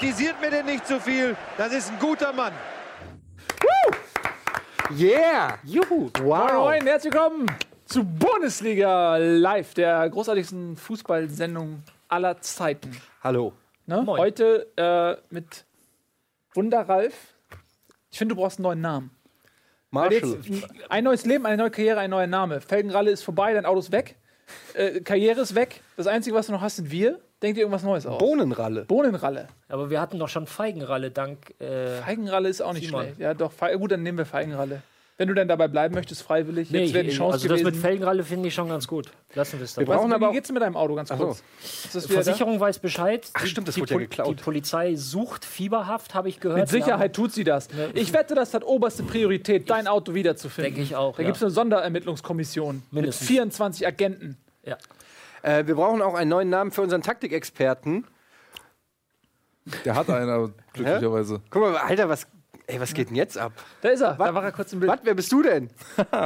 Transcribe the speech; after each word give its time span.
Kritisiert 0.00 0.40
mir 0.40 0.48
denn 0.50 0.64
nicht 0.64 0.86
zu 0.86 0.98
viel. 0.98 1.36
Das 1.58 1.74
ist 1.74 1.90
ein 1.90 1.98
guter 1.98 2.32
Mann. 2.32 2.54
Yeah! 4.96 5.58
Juhu. 5.62 6.08
Wow. 6.22 6.52
Moin, 6.52 6.54
moin, 6.54 6.86
herzlich 6.86 7.12
willkommen 7.12 7.46
zu 7.84 8.02
Bundesliga 8.02 9.18
Live, 9.18 9.74
der 9.74 10.08
großartigsten 10.08 10.78
Fußballsendung 10.78 11.82
aller 12.08 12.40
Zeiten. 12.40 12.96
Hallo. 13.22 13.52
Ne? 13.84 14.00
Moin. 14.00 14.18
Heute 14.18 14.68
äh, 14.78 15.34
mit 15.34 15.66
Wunderralf. 16.54 17.34
Ich 18.10 18.16
finde, 18.16 18.34
du 18.34 18.40
brauchst 18.40 18.56
einen 18.56 18.62
neuen 18.62 18.80
Namen. 18.80 19.10
Marshall. 19.90 20.38
Jetzt, 20.42 20.66
ein 20.88 21.04
neues 21.04 21.26
Leben, 21.26 21.44
eine 21.44 21.58
neue 21.58 21.70
Karriere, 21.70 22.00
ein 22.00 22.08
neuer 22.08 22.26
Name. 22.26 22.62
Felgenralle 22.62 23.10
ist 23.10 23.22
vorbei, 23.22 23.52
dein 23.52 23.66
Auto 23.66 23.80
ist 23.80 23.92
weg. 23.92 24.16
Äh, 24.72 25.02
Karriere 25.02 25.42
ist 25.42 25.54
weg. 25.54 25.82
Das 25.98 26.06
Einzige, 26.06 26.34
was 26.34 26.46
du 26.46 26.52
noch 26.52 26.62
hast, 26.62 26.76
sind 26.76 26.90
wir. 26.90 27.20
Denk 27.42 27.54
dir 27.54 27.60
irgendwas 27.62 27.82
Neues 27.82 28.06
aus. 28.06 28.18
Bohnenralle. 28.18 28.84
Bohnenralle. 28.84 29.48
Aber 29.68 29.88
wir 29.90 30.00
hatten 30.00 30.18
doch 30.18 30.28
schon 30.28 30.46
Feigenralle 30.46 31.10
dank. 31.10 31.38
Äh, 31.60 32.00
Feigenralle 32.02 32.48
ist 32.48 32.60
auch 32.60 32.72
nicht 32.74 32.86
Simon. 32.86 33.02
schlecht. 33.04 33.18
Ja, 33.20 33.32
doch. 33.34 33.50
Fe 33.52 33.78
gut, 33.78 33.92
dann 33.92 34.02
nehmen 34.02 34.18
wir 34.18 34.26
Feigenralle. 34.26 34.82
Wenn 35.16 35.28
du 35.28 35.34
dann 35.34 35.48
dabei 35.48 35.68
bleiben 35.68 35.94
möchtest, 35.94 36.22
freiwillig. 36.22 36.70
nee, 36.70 36.84
Jetzt 36.84 36.94
wäre 36.94 37.04
die 37.04 37.10
Chance 37.10 37.34
also 37.34 37.48
das 37.48 37.58
gewesen. 37.58 37.74
mit 37.74 37.76
Felgenralle 37.82 38.24
finde 38.24 38.48
ich 38.48 38.54
schon 38.54 38.70
ganz 38.70 38.88
gut. 38.88 39.10
Lassen 39.34 39.58
wir 39.58 39.64
es 39.64 39.74
dabei. 39.74 39.86
Wir 39.86 39.94
brauchen 39.94 40.12
aber 40.14 40.30
wie 40.30 40.32
geht's 40.34 40.50
mit 40.50 40.62
deinem 40.62 40.76
Auto 40.76 40.94
ganz 40.94 41.10
so. 41.10 41.16
kurz? 41.16 41.42
Ist 41.62 41.94
das 41.94 42.04
Die 42.04 42.08
wieder 42.10 42.18
da? 42.20 42.24
Versicherung 42.24 42.58
weiß 42.58 42.78
Bescheid. 42.78 43.26
Ach, 43.34 43.44
stimmt, 43.44 43.68
das 43.68 43.74
die, 43.74 43.82
wurde 43.82 43.92
ja 43.94 44.00
geklaut. 44.00 44.38
Die 44.38 44.42
Polizei 44.42 44.94
sucht 44.94 45.44
fieberhaft, 45.44 46.14
habe 46.14 46.30
ich 46.30 46.40
gehört. 46.40 46.60
Mit 46.60 46.68
Sicherheit 46.70 47.14
tut 47.14 47.32
sie 47.32 47.44
das. 47.44 47.68
Ich 47.92 48.14
wette, 48.14 48.34
das 48.34 48.54
hat 48.54 48.64
oberste 48.64 49.02
Priorität, 49.02 49.68
dein 49.68 49.88
Auto 49.88 50.14
wiederzufinden. 50.14 50.72
Denke 50.74 50.80
ich 50.82 50.96
auch, 50.96 51.16
Da 51.16 51.22
ja. 51.22 51.26
gibt 51.28 51.36
es 51.36 51.42
eine 51.42 51.50
Sonderermittlungskommission 51.50 52.82
Mindestens. 52.90 53.20
mit 53.28 53.28
24 53.36 53.86
Agenten. 53.86 54.38
Ja. 54.64 54.78
Äh, 55.42 55.66
wir 55.66 55.74
brauchen 55.74 56.02
auch 56.02 56.14
einen 56.14 56.30
neuen 56.30 56.50
Namen 56.50 56.70
für 56.70 56.82
unseren 56.82 57.02
Taktikexperten. 57.02 58.06
Der 59.84 59.94
hat 59.94 60.08
einen, 60.10 60.28
aber 60.30 60.50
glücklicherweise. 60.72 61.40
Guck 61.50 61.62
mal, 61.62 61.76
Alter, 61.76 62.08
was, 62.08 62.26
ey, 62.66 62.80
was 62.80 62.92
geht 62.94 63.10
denn 63.10 63.16
jetzt 63.16 63.36
ab? 63.38 63.52
Da 63.82 63.90
ist 63.90 64.00
er. 64.00 64.14
Da 64.14 64.34
war 64.34 64.42
er 64.44 64.52
kurz 64.52 64.72
im 64.72 64.80
Bild. 64.80 64.90
Was, 64.90 65.00
wer 65.02 65.14
bist 65.14 65.30
du 65.30 65.42
denn? 65.42 65.68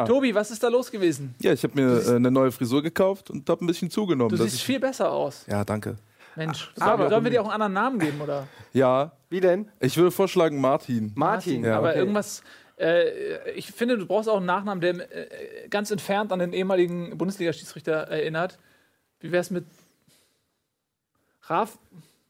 Tobi, 0.07 0.35
was 0.35 0.51
ist 0.51 0.63
da 0.63 0.69
los 0.69 0.91
gewesen? 0.91 1.35
Ja, 1.41 1.53
ich 1.53 1.63
habe 1.65 1.75
mir 1.81 2.01
äh, 2.07 2.17
eine 2.17 2.31
neue 2.31 2.53
Frisur 2.53 2.83
gekauft 2.83 3.31
und 3.31 3.49
habe 3.51 3.65
ein 3.65 3.67
bisschen 3.67 3.91
zugenommen. 3.91 4.31
Du 4.31 4.37
dass 4.37 4.45
siehst 4.47 4.57
ich, 4.59 4.65
viel 4.65 4.81
besser 4.81 5.11
aus. 5.11 5.45
ja, 5.47 5.65
danke. 5.65 5.97
Mensch. 6.37 6.73
Aber- 6.81 6.97
Sollen, 6.99 7.11
sollen 7.11 7.25
wir 7.25 7.31
dir 7.31 7.43
auch 7.43 7.45
einen 7.49 7.63
anderen 7.63 7.73
Namen 7.75 7.99
geben, 8.01 8.21
oder? 8.21 8.47
Ja, 8.73 9.13
Wie 9.31 9.41
denn? 9.41 9.69
ich 9.81 9.97
würde 9.97 10.11
vorschlagen 10.11 10.61
Martin. 10.61 11.13
Martin. 11.15 11.63
Ja, 11.65 11.79
Aber 11.79 11.91
okay. 11.91 11.99
irgendwas. 11.99 12.43
Äh, 12.77 13.51
ich 13.53 13.71
finde, 13.71 13.97
du 13.99 14.07
brauchst 14.07 14.29
auch 14.29 14.39
einen 14.39 14.47
Nachnamen, 14.47 14.81
der 14.81 14.95
äh, 15.65 15.69
ganz 15.69 15.93
entfernt 15.93 16.33
an 16.33 16.41
den 16.41 16.53
ehemaligen 16.53 17.17
Bundesliga-Schiedsrichter 17.17 17.93
erinnert. 18.09 18.59
Wie 19.25 19.33
wär's 19.33 19.51
mit 19.51 19.65
Raf? 21.45 21.79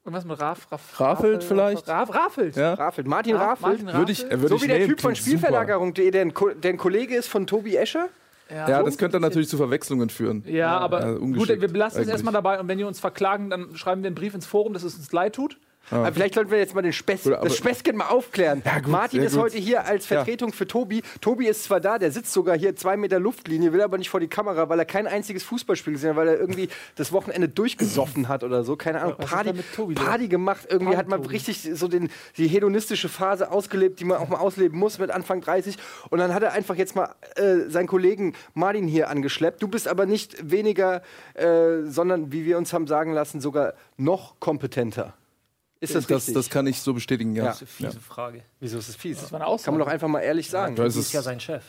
Irgendwas 0.04 0.24
mit 0.24 0.38
Raf? 0.40 0.70
Raf 0.70 1.00
Rafelt 1.00 1.34
Rafel- 1.42 1.48
vielleicht? 1.48 1.88
Raf, 1.88 2.14
Rafelt. 2.14 2.54
Ja? 2.54 2.74
Rafelt. 2.74 3.08
Martin 3.08 3.34
Raf- 3.34 3.62
Rafelt. 3.64 3.82
Martin 3.82 3.98
Würde 3.98 4.12
ich, 4.12 4.24
äh, 4.24 4.30
würde 4.30 4.48
So 4.48 4.54
ich 4.56 4.62
wie 4.62 4.66
der 4.68 4.78
nehmen, 4.78 4.90
Typ 4.90 5.00
von. 5.00 5.16
Spielverlagerung.de, 5.16 6.08
der, 6.12 6.24
der 6.26 6.70
ein 6.72 6.76
Kollege 6.76 7.16
ist 7.16 7.26
von 7.26 7.48
Tobi 7.48 7.74
Escher. 7.74 8.10
Ja, 8.48 8.80
das 8.82 8.96
könnte 8.96 9.14
dann 9.14 9.22
natürlich 9.22 9.48
zu 9.48 9.56
Verwechslungen 9.56 10.08
führen. 10.08 10.44
Ja, 10.46 10.78
aber 10.78 11.00
Ja, 11.04 11.12
gut, 11.14 11.48
wir 11.48 11.56
belassen 11.56 12.02
es 12.02 12.08
erstmal 12.08 12.32
dabei 12.34 12.60
und 12.60 12.68
wenn 12.68 12.78
die 12.78 12.84
uns 12.84 13.00
verklagen, 13.00 13.50
dann 13.50 13.74
schreiben 13.74 14.02
wir 14.04 14.06
einen 14.08 14.14
Brief 14.14 14.34
ins 14.34 14.46
Forum, 14.46 14.72
dass 14.72 14.84
es 14.84 14.94
uns 14.94 15.10
leid 15.10 15.34
tut. 15.34 15.58
Aber 15.90 16.12
vielleicht 16.12 16.34
sollten 16.34 16.50
wir 16.50 16.58
jetzt 16.58 16.74
mal 16.74 16.82
den 16.82 16.92
Spess, 16.92 17.26
Oder 17.26 17.38
das 17.38 17.56
Späßchen 17.56 17.96
mal 17.96 18.08
aufklären. 18.08 18.62
gut, 18.62 18.88
Martin 18.88 19.22
ist 19.22 19.34
gut. 19.34 19.42
heute 19.42 19.58
hier 19.58 19.84
als 19.84 20.06
Vertretung 20.06 20.52
für 20.52 20.66
Tobi. 20.66 21.02
Tobi 21.20 21.46
ist 21.46 21.64
zwar 21.64 21.80
da, 21.80 21.98
der 21.98 22.10
sitzt 22.10 22.32
sogar 22.32 22.56
hier 22.56 22.74
zwei 22.76 22.96
Meter 22.96 23.20
Luftlinie, 23.20 23.72
will 23.72 23.82
aber 23.82 23.98
nicht 23.98 24.10
vor 24.10 24.20
die 24.20 24.28
Kamera, 24.28 24.68
weil 24.68 24.78
er 24.78 24.84
kein 24.84 25.06
einziges 25.06 25.42
Fußballspiel 25.44 25.92
gesehen 25.94 26.10
hat, 26.10 26.16
weil 26.16 26.28
er 26.28 26.38
irgendwie 26.38 26.68
das 26.96 27.12
Wochenende 27.12 27.48
durchgesoffen 27.48 28.28
hat 28.28 28.44
oder 28.44 28.64
so. 28.64 28.76
Keine 28.76 29.00
Ahnung. 29.02 29.16
Ist 29.18 29.28
Party, 29.30 29.52
Tobi? 29.74 29.94
Party 29.94 30.28
gemacht. 30.28 30.66
Irgendwie 30.68 30.86
Party 30.86 30.98
hat 30.98 31.08
man 31.08 31.22
Tobi. 31.22 31.34
richtig 31.34 31.62
so 31.74 31.88
den, 31.88 32.10
die 32.36 32.46
hedonistische 32.48 33.08
Phase 33.08 33.50
ausgelebt, 33.50 34.00
die 34.00 34.04
man 34.04 34.18
auch 34.18 34.28
mal 34.28 34.38
ausleben 34.38 34.78
muss 34.78 34.98
mit 34.98 35.10
Anfang 35.10 35.40
30. 35.40 35.76
Und 36.10 36.18
dann 36.18 36.32
hat 36.34 36.42
er 36.42 36.52
einfach 36.52 36.76
jetzt 36.76 36.96
mal 36.96 37.14
äh, 37.36 37.68
seinen 37.68 37.86
Kollegen 37.86 38.34
Martin 38.54 38.88
hier 38.88 39.08
angeschleppt. 39.10 39.62
Du 39.62 39.68
bist 39.68 39.88
aber 39.88 40.06
nicht 40.06 40.50
weniger, 40.50 41.02
äh, 41.34 41.82
sondern 41.84 42.32
wie 42.32 42.44
wir 42.44 42.58
uns 42.58 42.72
haben 42.72 42.86
sagen 42.86 43.12
lassen, 43.12 43.40
sogar 43.40 43.74
noch 43.96 44.40
kompetenter. 44.40 45.14
Ist 45.84 45.94
das 45.94 46.06
Das, 46.06 46.32
das 46.32 46.50
kann 46.50 46.66
ich 46.66 46.80
so 46.80 46.94
bestätigen, 46.94 47.34
ja. 47.34 47.44
Ja. 47.44 47.48
Das 47.50 47.62
ist 47.62 47.68
eine 47.80 47.88
fiese 47.90 48.00
Frage. 48.00 48.40
Wieso 48.60 48.78
ist 48.78 48.88
das 48.88 48.96
fies? 48.96 49.20
Das 49.20 49.32
war 49.32 49.40
eine 49.40 49.46
Aussage. 49.46 49.64
Kann 49.66 49.74
man 49.78 49.86
doch 49.86 49.92
einfach 49.92 50.08
mal 50.08 50.20
ehrlich 50.20 50.48
sagen. 50.50 50.76
Ja, 50.76 50.84
es 50.84 50.94
Das 50.94 51.06
ist 51.06 51.12
ja 51.12 51.22
sein 51.22 51.40
Chef. 51.40 51.62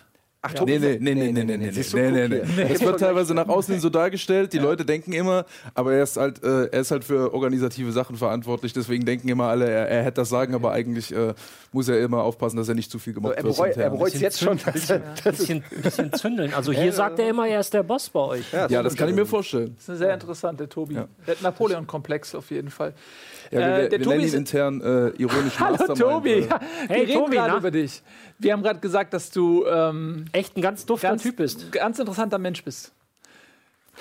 Ach, 0.48 0.54
Nee, 0.64 0.78
nee, 0.78 0.98
nee, 1.02 1.16
nee, 1.16 1.32
nee, 1.32 1.44
nee, 1.44 1.58
nee, 1.58 1.58
nee, 1.58 2.12
nee, 2.12 2.28
nee. 2.28 2.42
hier. 2.46 2.66
Das 2.68 2.82
wird 2.82 3.00
teilweise 3.00 3.34
nach 3.34 3.48
außen 3.48 3.74
hin 3.74 3.82
so 3.82 3.90
dargestellt. 3.90 4.54
Die 4.54 4.60
Leute 4.60 4.86
denken 4.86 5.12
immer, 5.14 5.44
aber 5.74 5.94
er 5.96 6.04
ist 6.04 6.18
halt, 6.18 6.44
äh, 6.44 6.66
er 6.68 6.82
ist 6.82 6.92
halt 6.92 7.04
für 7.04 7.34
organisative 7.34 7.92
Sachen 7.92 8.16
verantwortlich. 8.16 8.72
Deswegen 8.72 9.06
denken 9.06 9.28
immer 9.28 9.46
alle, 9.46 9.68
er, 9.68 9.88
er 9.90 10.04
hätte 10.04 10.22
das 10.22 10.30
sagen, 10.30 10.54
aber 10.54 10.72
eigentlich 10.72 11.12
äh, 11.16 11.34
muss 11.72 11.88
er 11.88 12.00
immer 12.00 12.22
aufpassen, 12.22 12.58
dass 12.58 12.70
er 12.70 12.76
nicht 12.76 12.92
zu 12.92 13.00
viel 13.00 13.14
gemobbt 13.14 13.38
Er 13.38 13.44
wird. 13.44 13.56
bereut 13.56 13.70
intern. 13.76 14.06
es 14.14 14.22
jetzt 14.22 14.40
schon. 14.40 14.60
dass 14.64 14.88
er- 14.92 15.00
Bisschen, 15.32 15.64
bisschen 15.82 16.14
zündeln. 16.14 16.54
Also 16.54 16.72
hier 16.72 16.94
sagt 16.94 17.18
er 17.18 17.28
immer, 17.28 17.48
er 17.48 17.60
ist 17.62 17.74
der 17.74 17.82
Boss 17.82 18.08
bei 18.12 18.20
euch. 18.20 18.54
Ja, 18.54 18.84
das 18.84 18.96
kann 18.96 19.10
ich 19.10 19.16
mir 19.16 19.26
vorstellen. 19.26 19.74
Das 19.78 19.86
ist 19.86 19.90
eine 19.90 19.98
sehr 19.98 20.14
interessante 20.14 20.70
Tobi. 20.70 20.94
Ja. 20.94 21.08
Der 21.26 21.38
Napoleon-Komplex 21.42 22.36
auf 22.36 22.52
jeden 22.52 22.70
Fall. 22.70 22.94
Ja, 23.52 23.60
wir, 23.60 23.66
Äh, 23.66 23.82
wir, 23.82 23.90
der 23.90 24.00
wir 24.00 24.06
Tobi 24.06 24.10
nennen 24.10 24.22
ihn 24.22 24.28
ist- 24.28 24.34
intern 24.34 24.82
äh, 24.82 25.08
ironisch 25.22 25.60
Hallo 25.60 25.72
Mastermind. 25.78 26.00
Tobi. 26.00 26.30
äh, 26.32 26.48
Ja, 26.48 26.60
Hey, 26.88 27.08
wir 27.08 27.16
Tobi, 27.16 27.36
na? 27.38 27.58
über 27.58 27.72
dich. 27.72 28.02
Wir 28.40 28.54
haben 28.54 28.64
gerade 28.64 28.80
gesagt, 28.80 29.14
dass 29.14 29.30
du 29.32 29.66
ähm, 29.66 30.26
Echt 30.32 30.58
ein 30.58 30.62
ganz 30.62 30.86
dufter 30.86 31.10
ganz, 31.10 31.24
Typ 31.24 31.38
bist. 31.38 31.72
ganz 31.72 32.00
interessanter 32.00 32.38
Mensch 32.40 32.64
bist. 32.64 32.92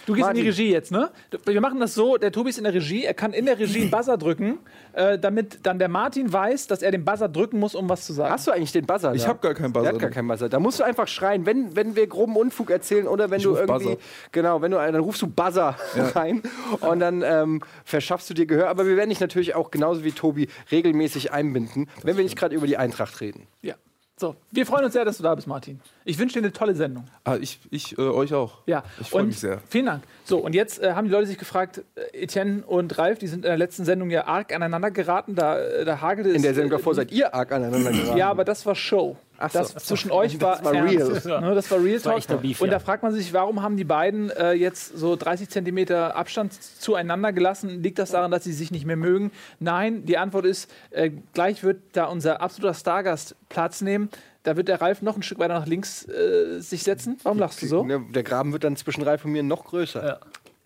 Du 0.07 0.15
gehst 0.15 0.29
in 0.29 0.35
die 0.35 0.41
Martin. 0.43 0.47
Regie 0.47 0.71
jetzt, 0.71 0.93
ne? 0.93 1.11
Wir 1.45 1.61
machen 1.61 1.81
das 1.81 1.95
so, 1.95 2.17
der 2.17 2.33
Tobi 2.33 2.51
ist 2.51 2.59
in 2.59 2.65
der 2.65 2.75
Regie, 2.75 3.05
er 3.05 3.15
kann 3.15 3.33
in 3.33 3.47
der 3.47 3.59
Regie 3.59 3.83
einen 3.83 3.91
Buzzer 3.91 4.17
drücken, 4.19 4.59
äh, 4.93 5.19
damit 5.19 5.61
dann 5.65 5.79
der 5.79 5.89
Martin 5.89 6.33
weiß, 6.33 6.67
dass 6.67 6.83
er 6.83 6.91
den 6.91 7.05
Buzzer 7.05 7.29
drücken 7.29 7.59
muss, 7.59 7.75
um 7.75 7.89
was 7.89 8.07
zu 8.07 8.13
sagen. 8.13 8.33
Hast 8.33 8.47
du 8.47 8.51
eigentlich 8.51 8.73
den 8.73 8.87
Buzzer? 8.87 9.15
Ich 9.15 9.23
da? 9.23 9.29
habe 9.29 9.41
gar 9.41 9.55
keinen 9.55 9.73
Buzzer. 9.73 9.85
Der 9.85 9.93
hat 9.95 10.01
gar 10.01 10.11
keinen 10.11 10.29
Buzzer. 10.29 10.49
Da 10.49 10.61
musst 10.61 10.81
du 10.81 10.85
einfach 10.85 11.09
schreien, 11.09 11.47
wenn, 11.47 11.75
wenn 11.77 11.97
wir 11.97 12.07
groben 12.07 12.37
Unfug 12.37 12.71
erzählen 12.71 13.07
oder 13.07 13.31
wenn 13.31 13.39
Ich 13.39 13.45
du 13.45 13.57
irgendwie. 13.57 13.85
Buzzer. 13.85 13.97
Genau, 14.33 14.63
wenn 14.63 14.71
du 14.71 14.77
dann 14.77 14.95
rufst 14.97 15.23
du 15.23 15.27
Buzzer 15.27 15.77
rein 16.15 16.43
und 16.81 17.01
dann 17.01 17.23
ähm, 17.23 17.61
verschaffst 17.85 18.29
du 18.31 18.35
dir 18.35 18.47
Gehör. 18.47 18.69
Aber 18.69 18.87
wir 18.87 18.97
werden 18.97 19.11
dich 19.11 19.21
natürlich 19.21 19.55
auch 19.55 19.71
genauso 19.71 20.05
wie 20.05 20.13
Tobi 20.13 20.49
regelmäßig 20.71 21.33
einbinden, 21.33 21.89
wenn 22.03 22.17
wir 22.17 22.25
nicht 22.25 22.37
gerade 22.37 22.55
über 22.55 22.67
die 22.67 22.77
Eintracht 22.77 23.21
reden. 23.21 23.47
Ja. 23.63 23.75
So, 24.17 24.37
wir 24.53 24.65
freuen 24.65 24.85
uns 24.85 24.93
sehr, 24.93 25.05
dass 25.05 25.17
du 25.17 25.25
da 25.25 25.35
bist, 25.35 25.49
Martin. 25.49 25.81
Ich 26.05 26.21
wünsche 26.21 26.35
dir 26.35 26.45
eine 26.45 26.53
tolle 26.53 26.77
Sendung. 26.77 27.05
Ah, 27.25 27.37
ich 27.41 27.59
ich 27.73 27.99
äh, 27.99 28.03
euch 28.03 28.33
auch. 28.33 28.59
Ja, 28.67 28.85
Ich 29.01 29.11
freue 29.11 29.23
und 29.23 29.29
mich 29.29 29.41
sehr. 29.41 29.61
Vielen 29.69 29.87
Dank. 29.87 30.05
So, 30.25 30.39
und 30.39 30.55
jetzt 30.55 30.81
äh, 30.81 30.93
haben 30.93 31.07
die 31.07 31.11
Leute 31.13 31.27
sich 31.27 31.37
gefragt, 31.37 31.83
äh, 31.97 32.23
Etienne 32.23 32.63
und 32.65 32.97
Ralf, 32.97 33.19
die 33.19 33.27
sind 33.27 33.39
in 33.45 33.49
der 33.51 33.57
letzten 33.57 33.85
Sendung 33.85 34.11
ja 34.11 34.25
arg 34.29 34.55
aneinander 34.55 34.93
geraten. 34.93 35.35
Da, 35.35 35.59
äh, 35.59 35.85
da 35.85 36.01
hagelte 36.01 36.31
es. 36.31 36.37
In 36.37 36.43
der 36.43 36.55
Sendung 36.55 36.71
äh, 36.71 36.77
davor 36.77 36.95
seid 36.95 37.11
ihr 37.11 37.35
arg 37.35 37.51
aneinander 37.51 37.91
geraten. 37.93 38.17
Ja, 38.17 38.31
aber 38.31 38.45
das 38.45 38.65
war 38.67 38.77
Show. 38.77 39.17
Ach 39.47 39.51
so. 39.51 39.59
Das 39.75 39.85
zwischen 39.85 40.11
euch 40.11 40.41
war, 40.41 40.65
war 40.65 40.73
real. 40.73 41.41
Ne, 41.41 41.55
das 41.55 41.71
war 41.71 41.83
Real 41.83 41.97
war 41.97 42.13
Talk. 42.13 42.19
echter 42.19 42.37
Beef, 42.39 42.61
und 42.61 42.69
ja. 42.69 42.75
da 42.75 42.79
fragt 42.79 43.03
man 43.03 43.13
sich, 43.13 43.33
warum 43.33 43.63
haben 43.63 43.77
die 43.77 43.85
beiden 43.85 44.31
äh, 44.31 44.53
jetzt 44.53 44.97
so 44.97 45.17
30 45.17 45.49
Zentimeter 45.49 46.17
Abstand 46.17 46.53
zueinander 46.55 47.33
gelassen? 47.33 47.83
Liegt 47.83 47.99
das 47.99 48.11
daran, 48.11 48.31
dass 48.31 48.45
sie 48.45 48.53
sich 48.53 48.71
nicht 48.71 48.87
mehr 48.87 48.97
mögen? 48.97 49.31
Nein, 49.61 50.05
die 50.05 50.19
Antwort 50.19 50.47
ist, 50.47 50.71
äh, 50.91 51.11
gleich 51.33 51.63
wird 51.63 51.81
da 51.93 52.07
unser 52.07 52.41
absoluter 52.41 52.75
Stargast 52.75 53.37
Platz 53.49 53.81
nehmen. 53.81 54.09
Da 54.43 54.57
wird 54.57 54.69
der 54.69 54.81
Ralf 54.81 55.01
noch 55.01 55.17
ein 55.17 55.23
Stück 55.23 55.39
weiter 55.39 55.55
nach 55.55 55.67
links 55.67 56.07
äh, 56.09 56.61
sich 56.61 56.83
setzen. 56.83 57.19
Warum 57.23 57.39
lachst 57.39 57.63
du 57.63 57.67
so? 57.67 57.85
Ne, 57.85 58.05
Der 58.15 58.23
Graben 58.23 58.53
wird 58.53 58.65
dann 58.65 58.77
zwischen 58.77 59.03
Ralf 59.03 59.25
und 59.25 59.33
mir 59.33 59.43
noch 59.43 59.65
größer. 59.65 60.07
Ja. 60.07 60.19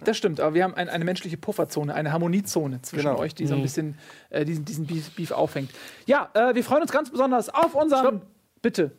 Das 0.05 0.17
stimmt, 0.17 0.39
aber 0.39 0.55
wir 0.55 0.63
haben 0.63 0.75
ein, 0.75 0.89
eine 0.89 1.05
menschliche 1.05 1.37
Pufferzone, 1.37 1.93
eine 1.93 2.13
Harmoniezone 2.13 2.81
zwischen 2.83 3.07
Genau. 3.09 3.19
euch, 3.19 3.35
die 3.35 3.47
so 3.47 3.57
ein 3.57 3.63
bisschen 3.63 3.99
äh, 4.31 4.45
diesen, 4.45 4.65
diesen 4.65 4.87
Beef, 4.87 5.11
Beef 5.17 5.33
aufhängt. 5.33 5.71
Ja, 6.07 6.29
äh, 6.35 6.55
wir 6.55 6.63
freuen 6.63 6.83
uns 6.83 6.93
ganz 6.93 7.11
besonders 7.11 7.49
auf 7.49 7.75
unseren. 7.75 8.23
Bitte. 8.63 8.91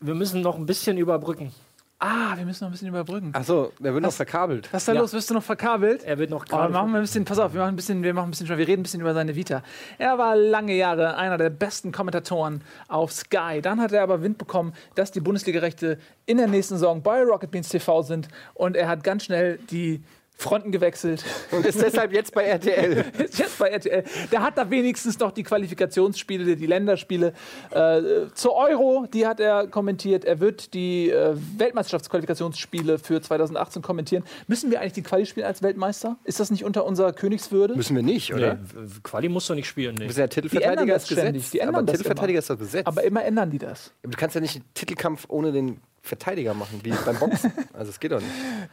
Wir 0.00 0.14
müssen 0.14 0.40
noch 0.42 0.56
ein 0.56 0.66
bisschen 0.66 0.98
überbrücken. 0.98 1.52
Ah, 1.98 2.36
wir 2.36 2.44
müssen 2.44 2.62
noch 2.64 2.68
ein 2.68 2.72
bisschen 2.72 2.88
überbrücken. 2.88 3.30
Achso, 3.32 3.72
der 3.78 3.94
wird 3.94 4.02
noch 4.02 4.12
verkabelt. 4.12 4.68
Was 4.70 4.82
ist 4.82 4.88
da 4.88 4.92
Ja. 4.92 5.00
los? 5.00 5.14
Wirst 5.14 5.30
du 5.30 5.34
noch 5.34 5.42
verkabelt? 5.42 6.04
Er 6.04 6.18
wird 6.18 6.28
noch 6.28 6.42
Oh, 6.44 6.48
gerade. 6.48 6.70
machen 6.70 6.90
wir 6.92 6.98
ein 6.98 7.02
bisschen, 7.02 7.24
pass 7.24 7.38
auf, 7.38 7.54
wir 7.54 7.60
machen 7.60 7.70
ein 7.72 7.76
bisschen, 7.76 8.02
wir 8.02 8.12
machen 8.12 8.26
ein 8.28 8.30
bisschen, 8.32 8.48
wir 8.48 8.58
reden 8.58 8.80
ein 8.80 8.82
bisschen 8.82 9.00
über 9.00 9.14
seine 9.14 9.34
Vita. 9.34 9.62
Er 9.96 10.18
war 10.18 10.36
lange 10.36 10.74
Jahre 10.76 11.16
einer 11.16 11.38
der 11.38 11.48
besten 11.48 11.92
Kommentatoren 11.92 12.60
auf 12.88 13.12
Sky. 13.12 13.62
Dann 13.62 13.80
hat 13.80 13.92
er 13.92 14.02
aber 14.02 14.22
Wind 14.22 14.36
bekommen, 14.36 14.74
dass 14.94 15.10
die 15.10 15.20
Bundesligarechte 15.20 15.98
in 16.26 16.36
der 16.36 16.48
nächsten 16.48 16.74
Saison 16.74 17.00
bei 17.00 17.22
Rocket 17.22 17.50
Beans 17.50 17.70
TV 17.70 18.02
sind 18.02 18.28
und 18.52 18.76
er 18.76 18.88
hat 18.88 19.02
ganz 19.02 19.24
schnell 19.24 19.58
die 19.70 20.04
Fronten 20.38 20.70
gewechselt. 20.70 21.24
Und 21.50 21.64
ist 21.64 21.80
deshalb 21.80 22.12
jetzt 22.12 22.34
bei 22.34 22.44
RTL. 22.44 23.04
Ist 23.18 23.38
jetzt 23.38 23.58
bei 23.58 23.70
RTL. 23.70 24.04
Der 24.30 24.42
hat 24.42 24.58
da 24.58 24.70
wenigstens 24.70 25.18
noch 25.18 25.32
die 25.32 25.42
Qualifikationsspiele, 25.42 26.56
die 26.56 26.66
Länderspiele 26.66 27.32
äh, 27.70 28.02
zur 28.34 28.54
Euro, 28.54 29.06
die 29.12 29.26
hat 29.26 29.40
er 29.40 29.66
kommentiert. 29.66 30.24
Er 30.26 30.38
wird 30.38 30.74
die 30.74 31.10
äh, 31.10 31.34
Weltmeisterschaftsqualifikationsspiele 31.56 32.98
für 32.98 33.20
2018 33.22 33.80
kommentieren. 33.80 34.24
Müssen 34.46 34.70
wir 34.70 34.80
eigentlich 34.80 34.92
die 34.92 35.02
Quali 35.02 35.24
spielen 35.24 35.46
als 35.46 35.62
Weltmeister? 35.62 36.16
Ist 36.24 36.38
das 36.38 36.50
nicht 36.50 36.64
unter 36.64 36.84
unserer 36.84 37.14
Königswürde? 37.14 37.74
Müssen 37.74 37.96
wir 37.96 38.02
nicht, 38.02 38.34
oder? 38.34 38.54
Nee, 38.54 38.88
Quali 39.02 39.30
musst 39.30 39.48
du 39.48 39.54
nicht 39.54 39.66
spielen. 39.66 39.94
Nee. 39.94 40.02
Du 40.02 40.06
bist 40.08 40.18
ja 40.18 40.26
Titelverteidiger 40.26 40.96
ist 40.96 41.08
Gesetz. 41.08 41.22
ständig. 41.22 41.50
Die 41.50 41.60
ändern 41.60 41.76
aber 41.76 41.86
das 41.86 41.96
Titelverteidiger 41.96 42.36
immer. 42.36 42.38
ist 42.40 42.50
doch 42.50 42.58
Gesetz. 42.58 42.86
Aber 42.86 43.02
immer 43.04 43.24
ändern 43.24 43.50
die 43.50 43.58
das. 43.58 43.92
du 44.02 44.10
kannst 44.16 44.34
ja 44.34 44.42
nicht 44.42 44.56
einen 44.56 44.64
Titelkampf 44.74 45.24
ohne 45.28 45.50
den 45.52 45.80
Verteidiger 46.06 46.54
machen, 46.54 46.80
wie 46.82 46.90
beim 46.90 47.18
Boxen. 47.18 47.52
Also 47.74 47.90
es 47.90 48.00
geht 48.00 48.12
doch 48.12 48.20
nicht. 48.20 48.30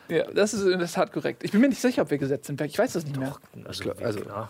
Ja, 0.07 0.23
das 0.31 0.53
ist 0.53 0.63
in 0.65 0.79
der 0.79 0.87
Tat 0.87 1.11
korrekt. 1.11 1.43
Ich 1.43 1.51
bin 1.51 1.59
mir 1.61 1.67
nicht 1.69 1.81
sicher, 1.81 2.03
ob 2.03 2.09
wir 2.11 2.17
gesetzt 2.17 2.45
sind. 2.47 2.61
Ich 2.61 2.77
weiß 2.79 2.93
das 2.93 3.03
nicht 3.05 3.17
mehr. 3.17 3.35
Also, 3.65 3.83
Klar, 3.83 3.95
also- 4.01 4.19
ja. 4.23 4.49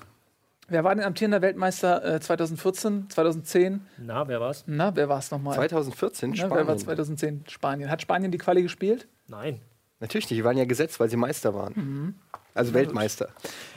Wer 0.69 0.83
war 0.85 0.95
denn 0.95 1.03
amtierender 1.03 1.41
Weltmeister 1.41 2.15
äh, 2.15 2.19
2014, 2.21 3.09
2010? 3.09 3.81
Na, 3.97 4.27
wer 4.27 4.39
war's? 4.39 4.63
Na, 4.65 4.95
wer 4.95 5.09
war 5.09 5.19
es 5.19 5.29
nochmal? 5.29 5.55
2014 5.55 6.31
Na, 6.31 6.35
wer 6.43 6.49
war 6.51 6.57
Spanien. 6.61 6.79
2010? 6.79 7.43
Spanien. 7.49 7.89
Hat 7.91 8.01
Spanien 8.01 8.31
die 8.31 8.37
Quali 8.37 8.61
gespielt? 8.63 9.07
Nein. 9.27 9.59
Natürlich 9.99 10.29
nicht, 10.29 10.39
die 10.39 10.43
waren 10.43 10.57
ja 10.57 10.63
gesetzt, 10.65 10.99
weil 11.01 11.09
sie 11.09 11.17
Meister 11.17 11.53
waren. 11.53 11.73
Mhm. 11.75 12.15
Also 12.53 12.73
Weltmeister. 12.73 13.29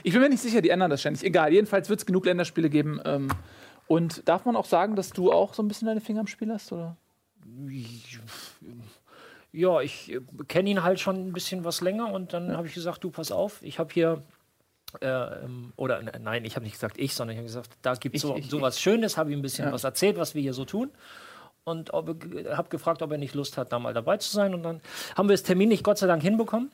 Ich 0.03 0.13
bin 0.13 0.21
mir 0.21 0.29
nicht 0.29 0.41
sicher, 0.41 0.61
die 0.61 0.69
ändern 0.69 0.89
das 0.89 1.01
ständig. 1.01 1.23
Egal, 1.23 1.51
jedenfalls 1.51 1.89
wird 1.89 1.99
es 1.99 2.05
genug 2.05 2.25
Länderspiele 2.25 2.69
geben. 2.69 3.01
Ähm, 3.05 3.27
und 3.87 4.27
darf 4.29 4.45
man 4.45 4.55
auch 4.55 4.65
sagen, 4.65 4.95
dass 4.95 5.09
du 5.09 5.31
auch 5.31 5.53
so 5.55 5.63
ein 5.63 5.67
bisschen 5.67 5.87
deine 5.87 5.99
Finger 6.01 6.21
im 6.21 6.27
Spiel 6.27 6.51
hast? 6.53 6.71
Oder? 6.71 6.95
Ja, 9.57 9.81
ich 9.81 10.11
äh, 10.13 10.19
kenne 10.47 10.69
ihn 10.69 10.83
halt 10.83 10.99
schon 10.99 11.15
ein 11.27 11.33
bisschen 11.33 11.63
was 11.65 11.81
länger 11.81 12.11
und 12.13 12.33
dann 12.33 12.55
habe 12.55 12.67
ich 12.67 12.73
gesagt, 12.73 13.03
du 13.03 13.09
pass 13.09 13.31
auf, 13.31 13.61
ich 13.63 13.79
habe 13.79 13.93
hier 13.93 14.21
äh, 15.01 15.07
ähm, 15.07 15.73
oder 15.75 16.01
nein, 16.21 16.45
ich 16.45 16.55
habe 16.55 16.63
nicht 16.63 16.73
gesagt 16.73 16.97
ich, 16.97 17.13
sondern 17.15 17.33
ich 17.33 17.37
habe 17.39 17.47
gesagt, 17.47 17.71
da 17.81 17.93
gibt 17.95 18.15
es 18.15 18.21
so, 18.21 18.35
ich- 18.35 18.49
so 18.49 18.61
was 18.61 18.79
Schönes, 18.79 19.17
habe 19.17 19.31
ihm 19.31 19.39
ein 19.39 19.41
bisschen 19.41 19.65
Ja. 19.65 19.71
was 19.73 19.83
erzählt, 19.83 20.17
was 20.17 20.35
wir 20.35 20.41
hier 20.41 20.53
so 20.53 20.63
tun 20.65 20.91
und 21.65 21.91
habe 21.91 22.15
gefragt, 22.69 23.01
ob 23.01 23.11
er 23.11 23.17
nicht 23.17 23.33
Lust 23.35 23.57
hat, 23.57 23.71
da 23.73 23.79
mal 23.79 23.93
dabei 23.93 24.17
zu 24.17 24.31
sein 24.31 24.53
und 24.53 24.63
dann 24.63 24.79
haben 25.17 25.27
wir 25.27 25.33
das 25.33 25.43
Termin 25.43 25.69
nicht 25.69 25.83
Gott 25.83 25.97
sei 25.97 26.07
Dank 26.07 26.21
hinbekommen. 26.21 26.71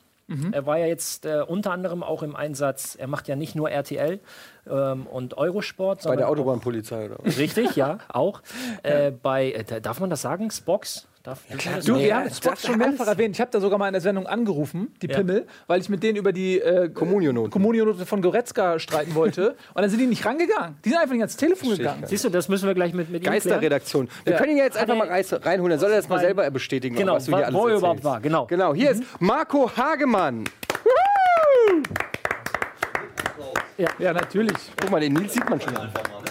Er 0.52 0.64
war 0.64 0.78
ja 0.78 0.86
jetzt 0.86 1.26
äh, 1.26 1.42
unter 1.46 1.70
anderem 1.72 2.02
auch 2.02 2.22
im 2.22 2.34
Einsatz, 2.34 2.94
er 2.94 3.08
macht 3.08 3.28
ja 3.28 3.36
nicht 3.36 3.54
nur 3.56 3.70
RTL 3.70 4.20
ähm, 4.66 5.06
und 5.06 5.36
Eurosport, 5.36 6.02
Bei 6.04 6.16
der 6.16 6.26
auch- 6.28 6.30
Autobahnpolizei 6.32 7.06
oder 7.06 7.18
was? 7.22 7.36
Richtig, 7.36 7.76
ja, 7.76 7.98
auch. 8.08 8.40
Äh, 8.82 9.10
bei, 9.10 9.52
äh, 9.52 9.80
darf 9.82 10.00
man 10.00 10.08
das 10.08 10.22
sagen? 10.22 10.50
Spox? 10.50 11.06
Darf, 11.24 11.40
man 11.48 11.56
das 11.58 11.86
Du, 11.86 11.92
sagen? 11.94 12.04
wir 12.04 12.14
haben 12.16 12.30
Spock 12.30 12.58
schon 12.58 12.76
mehrfach 12.76 13.06
erwähnt. 13.06 13.34
Ich 13.34 13.40
habe 13.40 13.50
da 13.50 13.58
sogar 13.58 13.78
mal 13.78 13.86
in 13.86 13.94
der 13.94 14.02
Sendung 14.02 14.26
angerufen, 14.26 14.94
die 15.00 15.06
Ja. 15.06 15.16
Pimmel, 15.16 15.46
weil 15.66 15.80
ich 15.80 15.88
mit 15.88 16.02
denen 16.02 16.18
über 16.18 16.32
die 16.34 16.60
äh, 16.60 16.90
von 18.04 18.20
Goretzka 18.20 18.78
streiten 18.78 19.14
wollte. 19.14 19.52
Und 19.74 19.80
dann 19.80 19.88
sind 19.88 20.00
die 20.00 20.06
nicht 20.06 20.26
rangegangen. 20.26 20.76
Die 20.84 20.90
sind 20.90 20.98
einfach 20.98 21.12
nicht 21.14 21.22
ans 21.22 21.36
Telefon 21.38 21.70
gegangen. 21.78 22.04
Siehst 22.06 22.24
du, 22.24 22.28
das 22.28 22.50
müssen 22.50 22.66
wir 22.66 22.74
gleich 22.74 22.92
mit, 22.92 23.08
mit. 23.08 23.24
Geisterredaktion. 23.24 24.10
Wir 24.24 24.34
Ja. 24.34 24.38
können 24.38 24.52
ihn 24.52 24.58
ja 24.58 24.64
jetzt 24.64 24.76
einfach 24.76 24.96
mal 24.96 25.08
reinholen. 25.08 25.70
Dann 25.70 25.80
soll 25.80 25.92
er 25.92 25.96
das 25.96 26.10
mal 26.10 26.20
selber 26.20 26.50
bestätigen, 26.50 26.94
Genau, 26.94 27.14
was 27.14 27.24
du 27.24 27.34
hier 27.34 27.46
alles 27.46 27.54
wo 27.58 27.68
er 27.68 27.76
überhaupt 27.78 28.04
war, 28.04 28.20
genau. 28.20 28.44
Genau, 28.44 28.74
hier 28.74 28.90
ist 28.90 29.02
Marco 29.18 29.70
Hagemann. 29.74 30.44
Ja, 33.98 34.12
natürlich. 34.12 34.56
Guck 34.78 34.90
mal, 34.90 35.00
den 35.00 35.14
Nils 35.14 35.32
sieht 35.32 35.48
man 35.48 35.58
schon. 35.58 35.72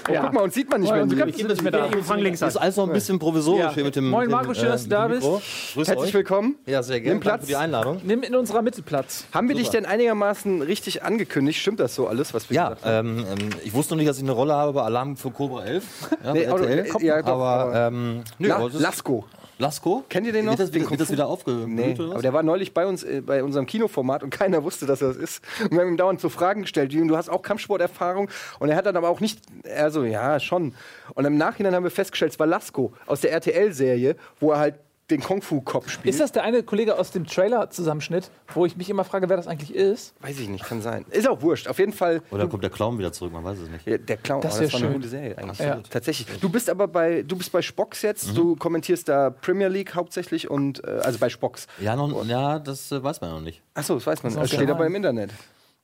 Oh, 0.10 0.14
Ja. 0.14 0.22
Guck 0.24 0.34
mal, 0.34 0.42
uns 0.42 0.54
sieht 0.54 0.70
man 0.70 0.82
nicht 0.82 0.90
Moin, 0.90 1.08
mehr. 1.08 1.26
du 1.26 1.48
nicht 1.48 1.62
mehr 1.62 1.72
da. 1.72 1.88
Fang 2.04 2.20
links 2.20 2.42
an. 2.42 2.50
Ist 2.50 2.58
alles 2.58 2.76
noch 2.76 2.88
ein 2.88 2.94
bisschen 2.94 3.20
provisorisch 3.20 3.62
Ja. 3.62 3.74
hier 3.74 3.84
mit 3.86 3.96
dem. 3.96 4.10
Moin, 4.10 4.30
Marco, 4.30 4.54
schön, 4.54 4.66
dass 4.70 4.84
du 4.84 4.90
da 4.90 5.08
Mikro. 5.08 5.42
Grüß 5.74 5.88
Herzlich 5.88 6.08
euch. 6.10 6.14
willkommen. 6.14 6.56
Ja, 6.66 6.84
sehr 6.84 7.00
gerne. 7.00 7.14
Nimm 7.16 7.20
Platz. 7.22 7.32
Danke 7.34 7.46
für 7.46 7.52
die 7.52 7.56
Einladung. 7.56 8.02
Nimm 8.04 8.24
in 8.24 8.36
unserer 8.36 8.62
Mittelplatz. 8.62 9.26
Haben 9.34 9.48
wir 9.48 9.56
dich 9.56 9.70
denn 9.70 9.86
einigermaßen 9.86 10.62
richtig 10.62 11.04
angekündigt? 11.04 11.60
Stimmt 11.60 11.80
das 11.80 11.96
so 11.96 12.08
alles, 12.08 12.34
was 12.34 12.50
wir 12.50 12.56
Ja, 12.56 12.70
gesagt 12.70 12.86
haben? 12.86 13.20
ähm, 13.20 13.26
ähm, 13.32 13.50
ich 13.64 13.74
wusste 13.74 13.94
noch 13.94 13.98
nicht, 14.00 14.10
dass 14.10 14.18
ich 14.18 14.24
eine 14.24 14.34
Rolle 14.34 14.54
habe 14.54 14.74
bei 14.74 14.82
Alarm 14.82 15.16
für 15.16 15.32
Cobra 15.32 15.64
11. 15.64 15.84
Ja, 16.24 16.34
Nee, 16.34 16.44
RTL. 16.44 16.88
ja, 17.02 17.22
doch, 17.22 17.28
aber, 17.40 17.88
ähm, 17.88 18.24
nö, 18.40 18.48
La 18.50 18.68
Lasko. 18.74 19.26
Lasko? 19.60 20.04
Kennt 20.10 20.26
ihr 20.28 20.34
den 20.34 20.46
noch? 20.46 20.54
Wird 20.58 20.70
das, 20.70 20.74
wieder- 20.74 20.90
wird 20.90 21.02
das 21.02 21.12
wieder 21.12 21.28
aufgeblüht? 21.28 21.68
Nee, 21.68 21.96
aber 22.12 22.22
der 22.22 22.34
war 22.34 22.44
neulich 22.44 22.74
bei 22.74 22.86
uns 22.86 23.04
äh, 23.04 23.22
bei 23.22 23.44
unserem 23.44 23.66
Kinoformat 23.66 24.24
und 24.24 24.30
keiner 24.38 24.64
wusste, 24.64 24.86
dass 24.86 25.02
er 25.02 25.10
das 25.10 25.18
ist. 25.18 25.42
Und 25.62 25.72
wir 25.72 25.82
haben 25.82 25.90
ihm 25.90 25.98
dauernd 25.98 26.20
so 26.20 26.30
Fragen 26.30 26.62
gestellt, 26.64 26.94
du 26.94 27.16
hast 27.18 27.30
auch 27.30 27.42
Kampfsporterfahrung 27.42 28.30
und 28.60 28.70
er 28.70 28.76
hat 28.76 28.86
dann 28.86 28.98
aber 28.98 29.10
auch 29.10 29.20
nicht, 29.20 29.40
er 29.64 29.92
so, 29.92 30.04
ja, 30.04 30.40
schon. 30.40 30.74
Und 31.14 31.26
im 31.26 31.38
Nachhinein 31.38 31.76
haben 31.76 31.84
wir 31.84 31.92
festgestellt, 31.92 32.32
es 32.34 32.40
war 32.40 32.48
Lasko 32.48 32.94
aus 33.06 33.22
der 33.22 33.32
RTL-Serie, 33.32 34.16
wo 34.40 34.52
er 34.52 34.60
halt 34.60 34.76
den 35.10 35.22
Kung-Fu-Cop 35.22 35.90
spielt. 35.90 36.14
Ist 36.14 36.22
das 36.22 36.32
der 36.32 36.44
eine 36.44 36.64
Kollege 36.64 36.98
aus 36.98 37.12
dem 37.12 37.26
Trailer-Zusammenschnitt, 37.26 38.32
wo 38.54 38.66
ich 38.66 38.78
mich 38.78 38.90
immer 38.90 39.04
frage, 39.04 39.28
wer 39.30 39.36
das 39.38 39.48
eigentlich 39.48 39.76
ist? 39.76 40.14
Weiß 40.22 40.40
ich 40.40 40.48
nicht, 40.48 40.64
kann 40.64 40.82
sein. 40.82 41.06
Ist 41.12 41.28
auch 41.28 41.42
wurscht. 41.42 41.68
Auf 41.68 41.78
jeden 41.80 41.92
Fall 41.94 42.22
Oder 42.32 42.48
kommt 42.48 42.64
der 42.64 42.70
Clown 42.70 42.98
wieder 42.98 43.12
zurück? 43.12 43.34
Man 43.34 43.44
weiß 43.44 43.60
es 43.60 43.70
nicht. 43.70 43.86
Ja, 43.86 43.98
der 43.98 44.18
Clown, 44.18 44.42
Das 44.42 44.58
oh, 44.58 44.62
das 44.62 44.72
war 44.74 44.80
eine 44.80 44.88
schön. 44.88 44.94
gute 44.96 45.10
Serie 45.10 45.38
eigentlich. 45.38 45.60
Ja. 45.60 45.82
Tatsächlich. 45.90 46.40
Du 46.40 46.48
bist 46.50 46.70
aber 46.70 46.88
bei, 46.88 47.22
du 47.24 47.36
bist 47.36 47.52
bei 47.52 47.62
Spox 47.62 48.02
jetzt, 48.02 48.30
Mhm. 48.32 48.36
du 48.36 48.56
kommentierst 48.56 49.10
da 49.10 49.30
Premier 49.30 49.68
League 49.68 49.94
hauptsächlich 49.94 50.50
und, 50.50 50.84
äh, 50.86 50.92
also 51.04 51.20
bei 51.20 51.30
Spox. 51.30 51.68
Ja, 51.82 51.96
noch, 51.96 52.26
ja 52.26 52.60
das 52.60 52.92
äh, 52.92 53.04
weiß 53.04 53.20
man 53.22 53.32
noch 53.32 53.42
nicht. 53.42 53.62
Achso, 53.74 53.96
das 53.96 54.08
weiß 54.08 54.24
man. 54.24 54.34
Das 54.34 54.44
auch 54.44 54.54
steht 54.56 54.70
aber 54.70 54.86
im 54.86 54.96
Internet. 54.96 55.32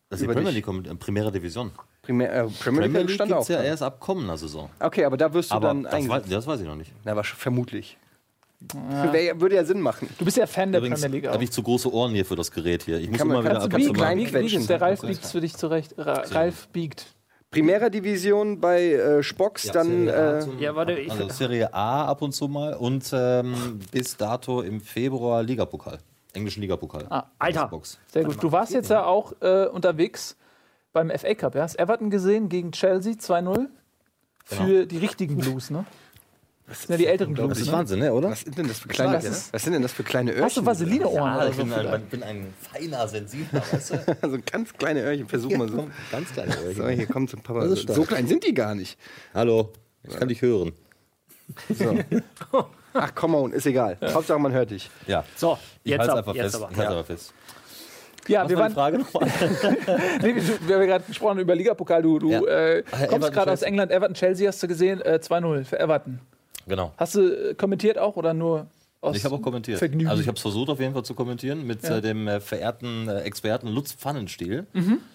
Das 0.10 0.22
ist 0.22 0.28
die 0.28 0.34
Premier. 0.34 0.50
League 0.52 0.66
kommt 0.66 0.88
in 0.88 0.98
Primera 0.98 1.30
Division. 1.30 1.72
Primär, 2.02 2.34
äh, 2.34 2.48
Premier 2.48 2.48
League, 2.48 2.64
Premier 2.64 3.00
League 3.02 3.12
stand 3.12 3.28
gibt 3.30 3.38
auch. 3.38 3.42
es 3.44 3.48
ja 3.50 3.58
dran. 3.58 3.66
erst 3.66 3.84
ab 3.84 4.00
kommender 4.00 4.38
Saison. 4.38 4.70
Okay, 4.80 5.04
aber 5.06 5.18
da 5.18 5.32
wirst 5.34 5.52
du 5.52 5.56
Aber 5.56 5.68
dann 5.68 5.84
das 5.84 6.08
weiß, 6.08 6.24
das 6.28 6.48
weiß 6.48 6.62
ich 6.62 6.66
noch 6.68 6.76
nicht. 6.76 6.92
Na, 7.04 7.12
aber 7.12 7.24
vermutlich. 7.24 7.98
Wär, 9.12 9.40
würde 9.40 9.56
ja 9.56 9.64
Sinn 9.64 9.80
machen. 9.80 10.10
Du 10.18 10.26
bist 10.26 10.36
ja 10.36 10.46
Fan 10.46 10.72
der 10.72 10.80
Übrigens 10.82 11.02
Premier 11.02 11.22
League 11.22 11.32
habe 11.32 11.44
ich 11.44 11.52
zu 11.52 11.64
große 11.64 11.92
Ohren 11.94 12.12
hier 12.12 12.26
für 12.26 12.36
das 12.36 12.52
Gerät 12.52 12.84
hier. 12.84 12.98
Ich 13.00 13.10
muss 13.10 13.20
Kann 13.20 13.30
immer 13.30 13.40
wieder 13.44 13.54
kannst 13.60 13.68
du 13.68 13.70
ab 13.70 13.74
und 13.76 13.82
zu 13.86 13.94
biegen? 13.94 14.00
mal- 14.00 14.26
Klein 14.28 14.44
biegt, 14.46 14.70
der 14.70 14.82
Ralf 14.82 15.02
biegt 15.02 15.24
es 15.24 15.32
für 15.32 15.40
dich 15.42 15.56
zurecht. 15.56 15.94
Ra 15.98 16.24
Ralf 16.32 16.68
biegt. 16.70 17.06
Primera 17.52 17.90
Division 17.90 18.60
bei 18.60 18.92
äh, 18.94 19.24
Spox, 19.24 19.64
Ja, 19.64 19.74
dann 19.74 19.88
Serie 19.88 20.14
A 20.14 20.40
äh, 20.40 20.46
Ja, 20.64 20.76
warte, 20.76 20.92
ich- 20.94 21.10
also 21.12 21.30
Serie 21.30 21.74
A 21.74 22.06
ab 22.06 22.22
und 22.22 22.34
zu 22.34 22.48
mal 22.48 22.74
und 22.76 23.10
ähm, 23.14 23.80
bis 23.92 24.18
dato 24.18 24.62
im 24.62 24.82
Februar 24.82 25.42
Ligapokal. 25.42 25.98
Englischen 26.34 26.62
Ligapokal. 26.62 27.06
Ah, 27.10 27.24
Alter. 27.40 27.68
Box. 27.70 27.98
Sehr 28.12 28.24
gut. 28.26 28.44
Du 28.44 28.52
warst 28.52 28.74
jetzt 28.74 28.90
ja 28.92 29.04
auch 29.06 29.34
äh, 29.42 29.66
unterwegs 29.68 30.36
beim 30.94 31.10
FA 31.10 31.34
Cup. 31.34 31.56
Ja? 31.56 31.64
Hast 31.64 31.80
Everton 31.80 32.10
gesehen 32.12 32.50
gegen 32.50 32.72
Chelsea 32.72 33.14
2-0 33.14 33.68
für 34.46 34.86
die 34.86 34.98
richtigen 34.98 35.38
Blues, 35.38 35.70
ne? 35.72 35.86
Das 36.70 36.82
sind 36.84 36.92
ja 36.92 36.98
die 36.98 37.08
älteren 37.08 37.34
Das 37.36 37.46
Blues. 37.46 37.60
ist 37.60 37.66
Ne? 37.68 37.74
Wahnsinn, 37.74 38.00
ne, 38.00 38.14
oder? 38.14 38.30
was 38.30 38.42
sind 38.42 38.58
denn 38.58 38.68
das 38.68 38.80
für 38.80 38.88
kleine, 38.88 39.14
Das 39.14 39.26
ist- 39.26 39.52
was 39.54 39.64
sind 39.64 39.74
denn 39.74 39.82
das 39.82 39.92
für 39.92 40.04
kleine 40.04 40.32
Öhrchen? 40.32 40.44
Hast 40.46 40.58
du 40.58 40.66
Vaseline-Ohren 40.66 41.36
oder 41.36 41.50
ich 41.50 41.56
so? 41.56 41.64
bin, 41.64 41.74
ein, 41.74 41.80
vielleicht? 41.80 42.10
bin 42.12 42.24
ein 42.24 42.54
feiner, 42.72 43.08
sensibler, 43.08 43.64
weißt 43.72 43.90
du? 43.92 44.18
Also 44.22 44.38
ganz 44.52 44.74
kleine 44.74 45.02
Öhrchen, 45.02 45.28
versuch 45.28 45.52
mal 45.58 45.68
so. 45.68 45.88
Ganz 46.12 46.32
kleine 46.32 46.52
So, 46.54 46.84
Öhrchen. 46.84 46.90
hier 46.98 47.08
kommt 47.08 47.30
so 47.32 47.38
ein 47.38 47.44
Papa. 47.44 47.66
Das. 47.68 47.82
So 47.82 48.04
klein 48.04 48.28
sind 48.28 48.46
die 48.46 48.54
gar 48.54 48.76
nicht. 48.76 48.98
Hallo, 49.34 49.74
ich 50.04 50.16
kann 50.16 50.28
dich 50.28 50.42
hören. 50.42 50.72
So. 51.70 51.98
Ach, 52.94 53.16
come 53.16 53.38
on, 53.38 53.52
ist 53.52 53.66
egal. 53.66 53.98
Hauptsache, 54.04 54.40
man 54.40 54.52
hört 54.52 54.72
dich. 54.72 54.90
Ja. 55.08 55.24
So, 55.36 55.58
Ich 55.84 55.92
jetzt, 55.92 56.00
halte 56.02 56.12
ab, 56.14 56.18
einfach 56.20 56.36
jetzt 56.36 56.44
fest. 56.52 56.56
aber. 56.56 56.72
Ich 56.72 56.78
halte 56.78 56.92
Ja. 56.92 56.98
aber 56.98 57.04
fest. 57.06 57.34
Ja, 58.28 58.44
Was 58.44 58.50
wir 58.52 58.58
waren, 58.58 58.74
Frage 58.74 59.00
nochmal? 59.00 59.28
nee, 60.22 60.36
wir, 60.36 60.44
wir 60.68 60.76
haben 60.76 60.82
ja 60.82 60.86
gerade 60.86 61.04
gesprochen 61.06 61.40
über 61.40 61.56
Ligapokal. 61.56 62.04
Du, 62.04 62.20
du 62.20 62.30
Ja. 62.30 62.42
äh, 62.44 62.84
kommst 63.08 63.32
gerade 63.32 63.52
aus. 63.52 63.64
England. 63.64 63.92
Everton, 63.92 64.14
Chelsea 64.14 64.48
hast 64.48 64.62
du 64.62 64.68
gesehen. 64.68 65.02
Äh, 65.02 65.20
2-0 65.22 65.64
für 65.66 65.80
Everton. 65.80 66.20
Genau. 66.70 66.94
Hast 66.98 67.16
du 67.16 67.50
äh, 67.50 67.54
kommentiert 67.56 67.98
auch 67.98 68.16
oder 68.16 68.34
nur 68.34 68.68
aus 69.02 69.16
Ich 69.16 69.24
habe 69.24 69.36
auch 69.36 69.42
kommentiert. 69.42 69.80
Vergnügen? 69.80 70.10
Also 70.10 70.22
ich 70.22 70.28
habe 70.28 70.36
es 70.36 70.42
versucht 70.42 70.70
auf 70.70 70.80
jeden 70.82 70.94
Fall 70.94 71.04
zu 71.04 71.14
kommentieren 71.14 71.66
mit 71.66 71.84
Ja. 71.84 71.98
äh, 71.98 72.02
dem 72.02 72.28
äh, 72.28 72.42
verehrten 72.42 73.08
äh, 73.08 73.22
Experten 73.22 73.70
Lutz 73.70 73.94
Pfannenstiel. 73.94 74.68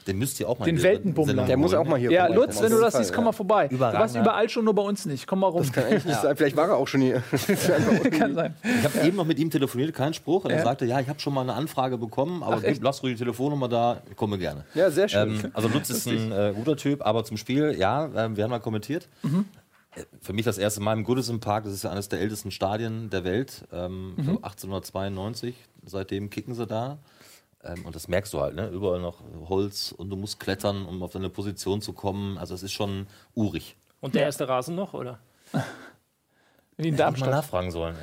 Den 0.07 0.19
müsst 0.19 0.40
ihr 0.40 0.49
auch 0.49 0.59
mal 0.59 0.64
Den 0.64 0.83
Weltenbummler. 0.83 1.45
Der 1.45 1.59
muss 1.59 1.75
auch 1.75 1.85
mal 1.85 1.99
hier 1.99 2.11
ja, 2.11 2.25
vorbeikommen. 2.25 2.47
Lutz, 2.49 2.62
wenn 2.62 2.73
du 2.73 2.81
das 2.81 2.95
siehst, 2.97 3.12
komm 3.12 3.25
mal 3.25 3.33
vorbei. 3.33 3.69
Du 3.69 3.78
warst 3.78 4.17
überall 4.17 4.49
schon, 4.49 4.64
nur 4.64 4.75
bei 4.75 4.81
uns 4.81 5.05
nicht. 5.05 5.26
Komm 5.26 5.40
mal 5.40 5.49
rum. 5.49 5.71
Kann 5.71 5.85
eigentlich 5.85 6.07
nicht 6.07 6.19
sein. 6.21 6.35
Vielleicht 6.35 6.57
war 6.57 6.69
er 6.69 6.76
auch 6.76 6.88
schon 6.88 7.02
hier. 7.02 7.23
Kann 8.19 8.35
sein. 8.35 8.55
Ich 8.62 8.85
habe 8.85 9.07
eben 9.07 9.19
noch 9.19 9.26
mit 9.26 9.38
ihm 9.38 9.50
telefoniert, 9.50 9.93
kein 9.95 10.14
Spruch. 10.14 10.47
Und 10.47 10.50
er 10.50 10.59
Ja. 10.59 10.64
sagte, 10.64 10.87
ja, 10.87 10.99
ich 11.00 11.09
habe 11.11 11.21
schon 11.21 11.35
mal 11.35 11.43
eine 11.43 11.52
Anfrage 11.52 11.99
bekommen, 11.99 12.43
aber 12.43 12.62
Ach, 12.67 12.75
lass 12.81 13.02
ruhig 13.02 13.14
die 13.14 13.19
Telefonnummer 13.19 13.69
da, 13.69 14.00
ich 14.11 14.17
komme 14.17 14.38
gerne. 14.38 14.64
Ja, 14.75 14.90
sehr 14.90 15.09
schön. 15.11 15.28
Ähm, 15.45 15.50
also 15.52 15.69
Lutz 15.69 15.90
ist 15.90 16.09
ein 16.09 16.33
äh, 16.33 16.55
guter 16.57 16.76
Typ, 16.78 17.05
aber 17.05 17.23
zum 17.25 17.37
Spiel, 17.37 17.75
ja, 17.78 18.09
ähm, 18.17 18.35
wir 18.38 18.45
haben 18.45 18.50
mal 18.50 18.61
kommentiert. 18.61 19.09
Mhm. 19.23 19.45
Für 20.21 20.33
mich 20.33 20.45
das 20.45 20.59
erste 20.59 20.81
Mal 20.81 20.93
im 20.95 21.05
Goodison 21.05 21.41
Park, 21.41 21.65
das 21.65 21.73
ist 21.73 21.85
ja 21.85 21.91
eines 21.91 22.09
der 22.09 22.21
ältesten 22.21 22.51
Stadien 22.51 23.11
der 23.11 23.25
Welt, 23.25 23.65
ähm, 23.73 24.15
ich 24.17 24.25
Mhm. 24.25 24.31
glaub 24.31 24.45
1892, 24.45 25.55
seitdem 25.85 26.31
kicken 26.31 26.55
sie 26.55 26.67
da. 26.67 26.99
Ähm, 27.63 27.87
und 27.87 27.95
das 27.95 28.09
merkst 28.09 28.33
du 28.35 28.41
halt, 28.41 28.55
ne? 28.57 28.69
überall 28.69 29.01
noch 29.01 29.21
Holz 29.49 29.93
und 29.97 30.11
du 30.11 30.17
musst 30.17 30.39
klettern, 30.41 30.85
um 30.85 31.03
auf 31.03 31.13
deine 31.13 31.31
Position 31.31 31.81
zu 31.81 31.93
kommen. 31.93 32.37
Also 32.39 32.55
es 32.55 32.63
ist 32.63 32.73
schon 32.73 33.07
urig. 33.35 33.77
Und 34.01 34.15
der 34.15 34.23
erste 34.25 34.47
Rasen 34.49 34.75
noch, 34.75 34.93
oder? 34.93 35.19
Wie 35.53 35.59
in 35.59 35.63
Hätte 36.77 36.89
ich 36.89 36.91
mal 36.93 36.97
Darmstadt. 36.99 37.31
nachfragen 37.31 37.71
sollen. 37.71 37.95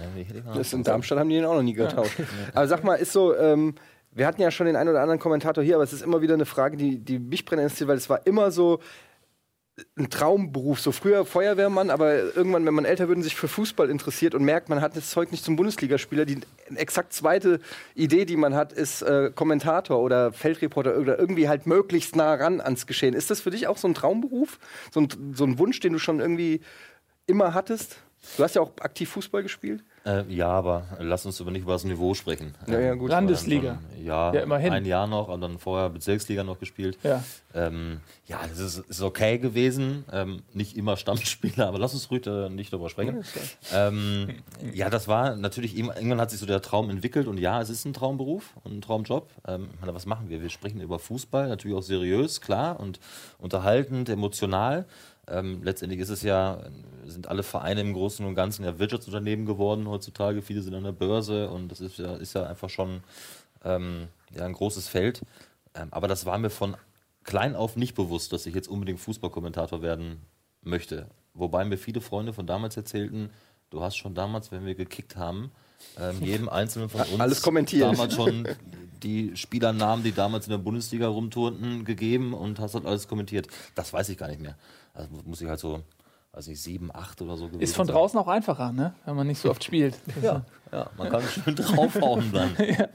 mal 0.46 0.58
Das 0.58 0.74
in 0.74 0.84
Darmstadt 0.84 1.20
haben 1.20 1.30
die 1.30 1.36
den 1.36 1.46
auch 1.46 1.54
noch 1.56 1.62
nie 1.62 1.74
getauscht. 1.74 2.18
Aber 2.56 2.68
sag 2.68 2.84
mal, 2.84 2.96
ist 2.96 3.12
so, 3.12 3.36
ähm, 3.36 3.76
wir 4.14 4.26
hatten 4.26 4.42
ja 4.42 4.50
schon 4.50 4.66
den 4.66 4.76
einen 4.76 4.90
oder 4.90 5.02
anderen 5.02 5.20
Kommentator 5.20 5.64
hier, 5.64 5.76
aber 5.76 5.84
es 5.86 5.94
ist 5.94 6.02
immer 6.02 6.22
wieder 6.22 6.34
eine 6.34 6.46
Frage, 6.46 6.76
die, 6.76 6.98
die 7.00 7.18
mich 7.20 7.46
brennt 7.46 7.62
ins 7.62 7.76
Ziel, 7.76 7.88
weil 7.88 7.96
es 7.98 8.10
war 8.10 8.26
immer 8.28 8.52
so 8.52 8.80
ein 9.98 10.10
Traumberuf. 10.10 10.82
So 10.82 10.92
früher 10.92 11.26
Feuerwehrmann, 11.26 11.90
aber 11.90 12.36
irgendwann, 12.36 12.66
wenn 12.66 12.74
man 12.74 12.86
älter 12.86 13.08
wird 13.08 13.18
und 13.18 13.24
sich 13.24 13.36
für 13.36 13.48
Fußball 13.48 13.90
interessiert 13.90 14.36
und 14.36 14.44
merkt, 14.44 14.70
man 14.70 14.82
hat 14.82 14.96
das 14.96 15.10
Zeug 15.10 15.32
nicht 15.32 15.44
zum 15.44 15.56
Bundesligaspieler, 15.56 16.26
die 16.26 16.40
exakt 16.76 17.14
zweite 17.14 17.60
Idee, 17.96 18.26
die 18.26 18.38
man 18.38 18.54
hat, 18.54 18.74
ist 18.74 19.02
äh, 19.02 19.32
Kommentator 19.34 20.00
oder 20.00 20.34
Feldreporter 20.34 20.98
oder 20.98 21.18
irgendwie 21.18 21.48
halt 21.48 21.66
möglichst 21.68 22.16
nah 22.16 22.34
ran 22.34 22.62
ans 22.62 22.86
Geschehen. 22.86 23.14
Ist 23.14 23.32
das 23.32 23.42
für 23.42 23.52
dich 23.52 23.68
auch 23.68 23.78
so 23.78 23.88
ein 23.88 23.94
Traumberuf? 23.94 24.60
So 24.92 25.02
ein, 25.02 25.08
so 25.34 25.46
ein 25.46 25.58
Wunsch, 25.58 25.80
den 25.80 25.94
du 25.94 26.00
schon 26.00 26.20
irgendwie 26.20 26.62
immer 27.26 27.54
hattest? 27.54 27.98
Du 28.38 28.44
hast 28.44 28.56
ja 28.56 28.62
auch 28.62 28.72
aktiv 28.82 29.10
Fußball 29.10 29.42
gespielt. 29.42 29.84
Äh, 30.04 30.24
ja, 30.34 30.48
aber 30.50 30.86
lass 31.00 31.28
uns 31.28 31.40
aber 31.42 31.52
nicht 31.52 31.62
über 31.62 31.74
das 31.74 31.84
Niveau 31.84 32.16
sprechen. 32.16 32.56
Ja, 32.66 32.80
ja, 32.80 32.92
Ähm, 32.94 33.00
gut. 33.00 33.10
Landesliga. 33.12 33.80
schon- 33.96 34.04
Ja, 34.06 34.34
Ja, 34.34 34.42
immerhin. 34.42 34.74
ein 34.74 34.86
Jahr 34.86 35.06
noch 35.06 35.28
und 35.28 35.42
dann 35.42 35.60
vorher 35.60 35.90
Bezirksliga 35.90 36.44
noch 36.44 36.58
gespielt. 36.60 36.98
Ja. 37.04 37.24
Ähm, 37.54 38.00
ja, 38.26 38.40
das 38.50 38.58
ist, 38.60 38.78
ist 38.80 39.02
okay 39.04 39.38
gewesen. 39.38 40.06
Ähm, 40.12 40.42
nicht 40.54 40.76
immer 40.76 40.98
Stammspieler, 40.98 41.68
aber 41.68 41.78
lass 41.78 41.94
uns 41.94 42.10
ruhig 42.10 42.26
äh, 42.26 42.50
nicht 42.50 42.74
darüber 42.74 42.90
sprechen. 42.90 43.24
Ähm, 43.74 44.38
ja, 44.74 44.90
das 44.90 45.08
war 45.08 45.36
natürlich, 45.36 45.78
irgendwann 45.78 46.20
hat 46.20 46.32
sich 46.32 46.40
so 46.40 46.48
der 46.48 46.62
Traum 46.64 46.90
entwickelt 46.90 47.28
und 47.28 47.38
ja, 47.38 47.62
es 47.62 47.70
ist 47.70 47.86
ein 47.86 47.94
Traumberuf 47.94 48.56
und 48.64 48.78
ein 48.78 48.82
Traumjob. 48.82 49.30
Ähm, 49.48 49.70
meine, 49.82 49.94
was 49.94 50.08
machen 50.08 50.30
wir? 50.30 50.42
Wir 50.42 50.50
sprechen 50.50 50.82
über 50.82 50.98
Fußball, 50.98 51.48
natürlich 51.48 51.78
auch 51.78 51.84
seriös, 51.84 52.42
klar, 52.42 52.80
und 52.80 53.00
unterhaltend, 53.38 54.10
emotional. 54.10 54.86
Ähm, 55.28 55.62
letztendlich 55.64 56.00
ist 56.00 56.10
es 56.10 56.24
ja, 56.24 56.60
sind 57.06 57.28
alle 57.28 57.44
Vereine 57.44 57.82
im 57.82 57.94
Großen 57.94 58.26
und 58.26 58.36
Ganzen 58.36 58.66
ja 58.66 58.80
Wirtschaftsunternehmen 58.80 59.46
geworden 59.46 59.88
heutzutage. 59.88 60.42
Viele 60.42 60.62
sind 60.62 60.74
an 60.74 60.84
der 60.84 60.92
Börse 60.92 61.50
und 61.50 61.70
das 61.70 61.80
ist 61.82 61.98
ja, 61.98 62.16
ist 62.16 62.34
ja 62.34 62.46
einfach 62.46 62.70
schon 62.70 63.02
ähm, 63.64 64.08
ja, 64.36 64.46
ein 64.46 64.54
großes 64.54 64.88
Feld. 64.88 65.22
Ähm, 65.76 65.88
aber 65.92 66.08
das 66.08 66.26
war 66.26 66.38
mir 66.38 66.50
von 66.50 66.76
klein 67.24 67.56
auf 67.56 67.76
nicht 67.76 67.96
bewusst, 67.96 68.34
dass 68.34 68.46
ich 68.46 68.56
jetzt 68.56 68.68
unbedingt 68.68 69.00
Fußballkommentator 69.00 69.82
werden 69.82 70.22
möchte. 70.62 71.08
Wobei 71.34 71.64
mir 71.66 71.78
viele 71.78 72.02
Freunde 72.02 72.34
von 72.34 72.46
damals 72.46 72.76
erzählten, 72.78 73.30
du 73.70 73.82
hast 73.82 73.96
schon 73.96 74.16
damals, 74.16 74.52
wenn 74.52 74.66
wir 74.66 74.76
gekickt 74.76 75.16
haben, 75.16 75.52
ähm, 76.00 76.22
jedem 76.22 76.50
Einzelnen 76.50 76.90
von 76.90 77.02
uns 77.02 77.20
Alles 77.20 77.42
kommentiert. 77.42 77.84
damals 77.84 78.16
schon 78.16 78.48
die 79.04 79.36
Spielernamen, 79.36 80.04
die 80.04 80.12
damals 80.12 80.46
in 80.46 80.52
der 80.52 80.58
Bundesliga 80.58 81.08
rumturnten, 81.08 81.86
gegeben 81.86 82.34
und 82.34 82.60
hast 82.60 82.76
halt 82.76 82.86
alles 82.86 83.08
kommentiert. 83.08 83.48
Das 83.76 83.94
weiß 83.94 84.10
ich 84.10 84.18
gar 84.18 84.28
nicht 84.28 84.42
mehr. 84.42 84.58
Also 84.94 85.10
muss 85.26 85.42
ich 85.42 85.48
halt 85.48 85.60
so, 85.60 85.82
weiß 86.34 86.48
nicht, 86.48 86.62
sieben, 86.62 86.90
acht 86.94 87.22
oder 87.22 87.38
so 87.38 87.48
gewesen 87.48 87.62
Ist 87.62 87.76
von 87.76 87.88
sein. 87.88 87.96
draußen 87.96 88.20
auch 88.20 88.28
einfacher, 88.28 88.72
ne? 88.72 88.94
wenn 89.06 89.16
man 89.16 89.28
nicht 89.28 89.40
so 89.40 89.50
oft 89.50 89.64
spielt. 89.64 89.98
Ja, 90.22 90.44
ja, 90.72 90.90
man 90.98 91.10
kann 91.10 91.22
schön 91.24 91.56
draufhauen 91.56 92.32
dann. 92.32 92.56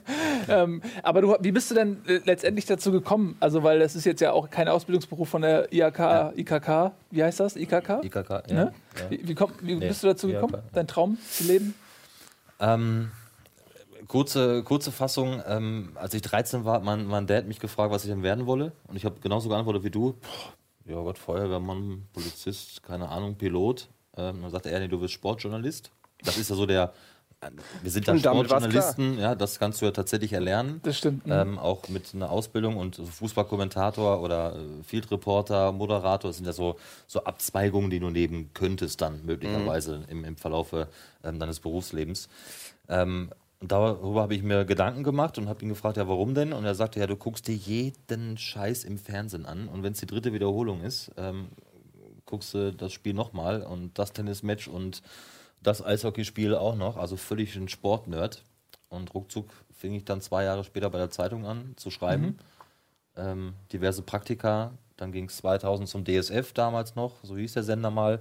Ähm, 0.49 0.81
aber 1.03 1.23
du, 1.23 1.37
wie 1.41 1.51
bist 1.51 1.73
du 1.73 1.75
denn 1.75 2.05
äh, 2.07 2.21
letztendlich 2.25 2.67
dazu 2.67 2.93
gekommen? 2.93 3.37
Also, 3.41 3.65
weil 3.65 3.81
das 3.81 3.97
ist 3.97 4.05
jetzt 4.05 4.21
ja 4.21 4.31
auch 4.31 4.49
kein 4.49 4.69
Ausbildungsberuf 4.69 5.29
von 5.29 5.43
der 5.43 5.73
IHK, 5.73 6.39
IKK, 6.39 6.93
wie 7.11 7.25
heißt 7.25 7.41
das? 7.41 7.57
IKK? 7.57 8.05
IKK, 8.05 8.31
ja. 8.49 8.55
Ne? 8.55 8.73
ja. 8.97 9.11
Wie, 9.11 9.27
wie, 9.29 9.35
komm, 9.35 9.51
wie 9.61 9.75
Nee, 9.75 9.89
bist 9.89 10.05
du 10.05 10.07
dazu 10.07 10.29
gekommen, 10.29 10.55
IHK. 10.55 10.73
deinen 10.73 10.87
Traum 10.87 11.19
zu 11.29 11.45
leben? 11.45 11.75
Ähm, 12.61 13.11
kurze, 14.07 14.63
kurze 14.63 14.93
Fassung, 14.93 15.43
ähm, 15.49 15.91
als 15.97 16.15
ich 16.15 16.23
13 16.23 16.65
war, 16.65 16.75
hat 16.75 16.85
mein, 16.85 17.07
mein 17.07 17.27
Dad 17.27 17.47
mich 17.49 17.59
gefragt, 17.59 17.91
was 17.91 18.05
ich 18.05 18.11
denn 18.11 18.23
werden 18.23 18.47
wolle. 18.47 18.71
Und 18.87 18.95
ich 18.95 19.05
habe 19.05 19.17
genauso 19.21 19.49
geantwortet 19.49 19.83
wie 19.83 19.91
du. 19.91 20.13
Boah, 20.13 20.53
ja 20.87 20.95
Gott, 20.95 21.19
Feuerwehrmann, 21.19 22.07
Polizist, 22.13 22.83
keine 22.83 23.09
Ahnung, 23.09 23.37
Pilot. 23.37 23.89
Ähm, 24.17 24.43
dann 24.43 24.51
sagte 24.51 24.71
er, 24.71 24.81
nee, 24.81 24.89
du 24.89 25.01
wirst 25.01 25.15
Sportjournalist. 25.15 25.91
Das 26.25 26.39
ist 26.39 26.49
ja 26.49 26.57
so 26.57 26.67
der, 26.67 26.93
wir 27.83 27.91
sind 27.91 28.09
da 28.09 28.13
Und 28.13 28.25
damit 28.25 28.51
war's 28.51 28.65
Sportjournalisten, 28.65 29.19
ja, 29.19 29.35
das 29.35 29.59
kannst 29.59 29.81
du 29.81 29.87
ja 29.87 29.93
tatsächlich 29.93 30.33
erlernen. 30.33 30.81
Das 30.83 30.97
stimmt. 30.97 31.27
Mhm. 31.27 31.33
Ähm, 31.33 31.59
auch 31.59 31.89
mit 31.89 32.15
einer 32.15 32.31
Ausbildung 32.31 32.77
und 32.77 32.97
Fußballkommentator 32.97 34.23
oder 34.23 34.57
äh, 34.57 34.83
Field 34.85 35.11
Reporter, 35.11 35.73
Moderator, 35.73 36.31
das 36.31 36.37
sind 36.37 36.47
ja 36.47 36.53
so, 36.53 36.77
so 37.07 37.25
Abzweigungen, 37.25 37.91
die 37.91 38.01
du 38.01 38.11
nehmen 38.11 38.51
könntest 38.55 39.01
dann 39.01 39.25
möglicherweise 39.27 40.05
im, 40.09 40.25
im 40.25 40.37
Verlaufe 40.37 40.89
ähm, 41.23 41.39
deines 41.39 41.61
Berufslebens. 41.61 42.29
Ähm, 42.89 43.31
und 43.61 43.73
darüber 43.73 44.23
habe 44.23 44.35
ich 44.35 44.43
mir 44.43 44.65
Gedanken 44.65 45.03
gemacht 45.03 45.39
und 45.39 45.49
habe 45.49 45.63
ihn 45.63 45.71
gefragt, 45.71 45.97
ja, 45.97 46.07
warum 46.09 46.35
denn? 46.35 46.53
Und 46.53 46.65
er 46.65 46.75
sagte, 46.75 47.01
ja, 47.01 47.07
du 47.07 47.17
guckst 47.17 47.49
dir 47.49 47.55
jeden 47.55 48.37
Scheiß 48.37 48.85
im 48.85 48.99
Fernsehen 48.99 49.47
an 49.47 49.69
und 49.69 49.83
wenn 49.83 49.93
es 49.93 50.01
die 50.01 50.07
dritte 50.07 50.33
Wiederholung 50.33 50.83
ist, 50.83 51.11
ähm, 51.17 51.49
guckst 52.27 52.53
du 52.55 52.73
das 52.73 52.93
Spiel 52.93 53.15
nochmal 53.15 53.63
und 53.63 53.99
das 53.99 54.13
Tennismatch 54.13 54.69
und 54.69 55.03
das 55.63 55.85
Eishockeyspiel 55.85 56.55
auch 56.55 56.77
noch, 56.77 56.97
also 56.97 57.17
völlig 57.17 57.57
ein 57.57 57.69
Sportnerd. 57.69 58.43
Und 58.89 59.15
ruckzuck 59.15 59.49
fing 59.77 59.95
ich 59.95 60.05
dann 60.05 60.21
zwei 60.21 60.45
Jahre 60.45 60.63
später 60.65 60.91
bei 60.91 60.99
der 60.99 61.11
Zeitung 61.11 61.45
an 61.45 61.75
zu 61.77 61.91
schreiben. 61.91 62.39
Ähm, 63.17 63.55
diverse 63.73 64.03
Praktika. 64.03 64.73
Dann 64.97 65.13
ging 65.13 65.27
es 65.27 65.39
2000 65.39 65.89
zum 65.89 66.05
DSF 66.05 66.53
damals 66.53 66.95
noch, 66.95 67.13
so 67.23 67.37
hieß 67.37 67.55
der 67.55 67.63
Sender 67.63 67.91
mal. 67.91 68.21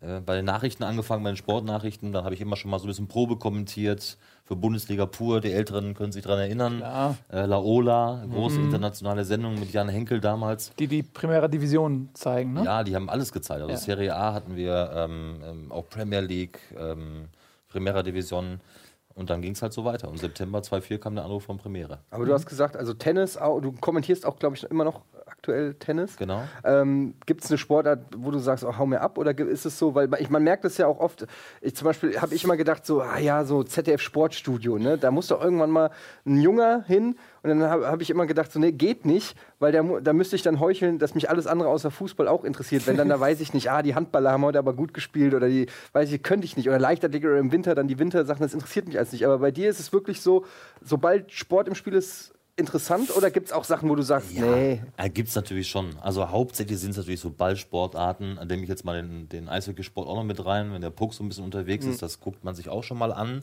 Äh, 0.00 0.20
bei 0.20 0.36
den 0.36 0.44
Nachrichten 0.44 0.84
angefangen, 0.84 1.24
bei 1.24 1.30
den 1.30 1.36
Sportnachrichten. 1.36 2.12
Dann 2.12 2.24
habe 2.24 2.34
ich 2.34 2.40
immer 2.40 2.56
schon 2.56 2.70
mal 2.70 2.78
so 2.78 2.84
ein 2.84 2.88
bisschen 2.88 3.08
Probe 3.08 3.36
kommentiert 3.36 4.16
für 4.44 4.54
Bundesliga 4.56 5.06
pur. 5.06 5.40
Die 5.40 5.52
Älteren 5.52 5.94
können 5.94 6.12
sich 6.12 6.22
daran 6.22 6.38
erinnern. 6.38 6.78
Klar. 6.78 7.16
Äh, 7.32 7.46
Laola, 7.46 8.24
große 8.30 8.60
internationale 8.60 9.24
Sendung 9.24 9.58
mit 9.58 9.72
Jan 9.72 9.88
Henkel 9.88 10.20
damals. 10.20 10.72
Die 10.78 10.86
die 10.86 11.02
Primera 11.02 11.48
Division 11.48 12.08
zeigen, 12.14 12.52
ne? 12.52 12.64
Ja, 12.64 12.84
die 12.84 12.94
haben 12.94 13.10
alles 13.10 13.32
gezeigt. 13.32 13.60
Also 13.60 13.72
Ja. 13.72 13.76
Serie 13.76 14.14
A 14.14 14.32
hatten 14.32 14.56
wir, 14.56 14.90
ähm, 14.94 15.40
ähm, 15.44 15.72
auch 15.72 15.88
Premier 15.88 16.20
League, 16.20 16.60
ähm, 16.78 17.28
Primera 17.68 18.02
Division. 18.02 18.60
Und 19.14 19.30
dann 19.30 19.42
ging 19.42 19.52
es 19.52 19.62
halt 19.62 19.72
so 19.72 19.84
weiter. 19.84 20.08
Und 20.08 20.18
September 20.20 20.62
2004 20.62 21.00
kam 21.00 21.16
der 21.16 21.24
Anruf 21.24 21.42
von 21.42 21.58
Primera. 21.58 21.98
Aber 22.10 22.24
du 22.24 22.32
hast 22.32 22.46
gesagt, 22.46 22.76
also 22.76 22.94
Tennis, 22.94 23.34
du 23.34 23.72
kommentierst 23.80 24.24
auch, 24.24 24.38
glaube 24.38 24.54
ich, 24.54 24.62
immer 24.62 24.84
noch 24.84 25.00
aktuell 25.48 25.74
Tennis. 25.74 26.16
Genau. 26.16 26.42
Ähm, 26.64 27.14
Gibt 27.26 27.42
es 27.44 27.50
eine 27.50 27.58
Sportart, 27.58 28.00
wo 28.16 28.30
du 28.30 28.38
sagst, 28.38 28.64
oh, 28.64 28.76
hau 28.76 28.86
mir 28.86 29.00
ab? 29.00 29.16
Oder 29.18 29.36
ist 29.38 29.64
es 29.64 29.78
so, 29.78 29.94
weil 29.94 30.08
ich, 30.18 30.28
man 30.30 30.42
merkt 30.44 30.64
es 30.64 30.76
ja 30.76 30.86
auch 30.86 31.00
oft, 31.00 31.26
ich, 31.60 31.74
zum 31.74 31.86
Beispiel 31.86 32.20
habe 32.20 32.34
ich 32.34 32.44
immer 32.44 32.56
gedacht, 32.56 32.84
so, 32.84 33.00
ah 33.00 33.18
ja, 33.18 33.44
so 33.44 33.62
ZDF 33.62 34.00
Sportstudio, 34.02 34.78
ne? 34.78 34.98
da 34.98 35.10
muss 35.10 35.28
doch 35.28 35.42
irgendwann 35.42 35.70
mal 35.70 35.90
ein 36.26 36.40
Junger 36.40 36.84
hin. 36.86 37.16
Und 37.42 37.50
dann 37.50 37.62
habe 37.62 37.86
hab 37.86 38.00
ich 38.02 38.10
immer 38.10 38.26
gedacht, 38.26 38.52
so, 38.52 38.58
nee, 38.58 38.72
geht 38.72 39.06
nicht, 39.06 39.36
weil 39.60 39.80
mu- 39.82 40.00
da 40.00 40.12
müsste 40.12 40.36
ich 40.36 40.42
dann 40.42 40.60
heucheln, 40.60 40.98
dass 40.98 41.14
mich 41.14 41.30
alles 41.30 41.46
andere 41.46 41.68
außer 41.68 41.90
Fußball 41.90 42.26
auch 42.28 42.44
interessiert. 42.44 42.86
Wenn 42.86 42.96
dann 42.96 43.08
da 43.08 43.18
weiß 43.18 43.40
ich 43.40 43.54
nicht, 43.54 43.70
ah, 43.70 43.80
die 43.82 43.94
Handballer 43.94 44.32
haben 44.32 44.44
heute 44.44 44.58
aber 44.58 44.74
gut 44.74 44.92
gespielt 44.92 45.34
oder 45.34 45.48
die, 45.48 45.66
weiß 45.92 46.10
ich, 46.12 46.22
könnte 46.22 46.44
ich 46.44 46.56
nicht. 46.56 46.68
Oder 46.68 46.78
Leichtathletik 46.80 47.28
oder 47.28 47.38
im 47.38 47.52
Winter 47.52 47.74
dann 47.74 47.86
die 47.88 47.98
Wintersachen, 47.98 48.42
das 48.42 48.54
interessiert 48.54 48.86
mich 48.86 48.98
alles 48.98 49.12
nicht. 49.12 49.24
Aber 49.24 49.38
bei 49.38 49.50
dir 49.52 49.70
ist 49.70 49.78
es 49.80 49.92
wirklich 49.92 50.20
so, 50.20 50.44
sobald 50.82 51.30
Sport 51.32 51.68
im 51.68 51.74
Spiel 51.76 51.94
ist, 51.94 52.32
interessant 52.58 53.14
oder 53.16 53.30
gibt 53.30 53.46
es 53.48 53.52
auch 53.52 53.64
Sachen, 53.64 53.88
wo 53.88 53.94
du 53.94 54.02
sagst, 54.02 54.32
nee, 54.32 54.82
Ja, 54.98 55.08
gibt 55.08 55.28
es 55.28 55.34
natürlich 55.34 55.68
schon. 55.68 55.96
Also 55.98 56.28
hauptsächlich 56.30 56.78
sind 56.78 56.90
es 56.90 56.96
natürlich 56.96 57.20
so 57.20 57.30
Ballsportarten, 57.30 58.38
an 58.38 58.48
dem 58.48 58.62
ich 58.62 58.68
jetzt 58.68 58.84
mal 58.84 59.00
den, 59.00 59.28
den 59.28 59.48
Eishockeysport 59.48 60.08
auch 60.08 60.16
noch 60.16 60.24
mit 60.24 60.44
rein, 60.44 60.72
wenn 60.72 60.80
der 60.80 60.90
Puck 60.90 61.14
so 61.14 61.22
ein 61.24 61.28
bisschen 61.28 61.44
unterwegs 61.44 61.86
Mhm. 61.86 61.92
ist, 61.92 62.02
das 62.02 62.20
guckt 62.20 62.44
man 62.44 62.54
sich 62.54 62.68
auch 62.68 62.82
schon 62.84 62.98
mal 62.98 63.12
an. 63.12 63.42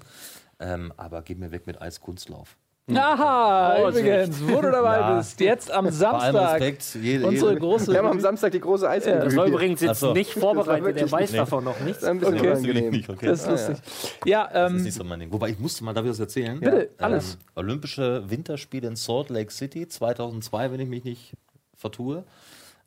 Ähm, 0.59 0.93
aber 0.97 1.21
geh 1.21 1.35
mir 1.35 1.51
weg 1.51 1.67
mit 1.67 1.81
Eiskunstlauf. 1.81 2.57
Aha, 2.93 3.77
Vorsicht. 3.79 4.05
übrigens, 4.05 4.47
wo 4.47 4.61
du 4.61 4.69
dabei 4.71 4.97
Ja. 4.99 5.17
bist. 5.17 5.39
Jetzt 5.39 5.71
am 5.71 5.89
Samstag. 5.89 6.53
Respekt, 6.61 6.97
jede, 7.01 7.25
Unsere 7.25 7.55
große. 7.55 7.91
wir 7.91 7.97
haben 7.97 8.07
am 8.09 8.19
Samstag 8.19 8.51
die 8.51 8.59
große 8.59 8.87
Eis. 8.87 9.05
Das 9.05 9.35
war 9.35 9.47
übrigens 9.47 9.81
jetzt 9.81 9.99
so. 10.01 10.13
nicht 10.13 10.31
vorbereitet, 10.33 10.95
der 10.99 11.11
weiß 11.11 11.31
nicht. 11.31 11.39
davon 11.39 11.63
noch 11.63 11.79
nichts. 11.79 12.03
ein 12.03 12.19
bisschen 12.19 12.37
Okay. 12.37 12.49
unangenehm. 12.51 13.03
okay. 13.07 13.25
Das 13.25 13.41
ist 13.41 13.49
lustig. 13.49 13.77
Ja, 14.25 14.47
Das 14.53 14.71
ist 14.71 14.77
ähm, 14.77 14.83
nicht 14.83 14.93
so 14.93 15.03
mein 15.03 15.19
Ding. 15.19 15.33
Wobei 15.33 15.49
ich 15.49 15.59
musste 15.59 15.83
mal, 15.83 15.93
darf 15.93 16.05
ich 16.05 16.11
das 16.11 16.19
erzählen? 16.19 16.59
Bitte, 16.59 16.91
alles. 16.99 17.33
Ähm, 17.33 17.39
Olympische 17.55 18.23
Winterspiele 18.29 18.87
in 18.87 18.95
Salt 18.95 19.29
Lake 19.31 19.51
City 19.51 19.87
2002, 19.87 20.71
wenn 20.71 20.79
ich 20.79 20.87
mich 20.89 21.03
nicht 21.03 21.33
vertue. 21.75 22.23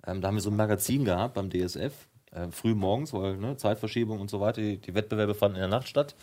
Ähm, 0.06 0.20
da 0.20 0.28
haben 0.28 0.36
wir 0.36 0.42
so 0.42 0.50
ein 0.50 0.56
Magazin 0.56 1.04
gehabt 1.04 1.34
beim 1.34 1.50
DSF, 1.50 1.92
äh, 2.32 2.48
früh 2.50 2.74
morgens, 2.74 3.12
weil 3.12 3.36
ne, 3.36 3.56
Zeitverschiebung 3.56 4.20
und 4.20 4.30
so 4.30 4.40
weiter, 4.40 4.60
die, 4.60 4.78
die 4.78 4.94
Wettbewerbe 4.94 5.34
fanden 5.34 5.56
in 5.56 5.60
der 5.60 5.68
Nacht 5.68 5.88
statt. 5.88 6.14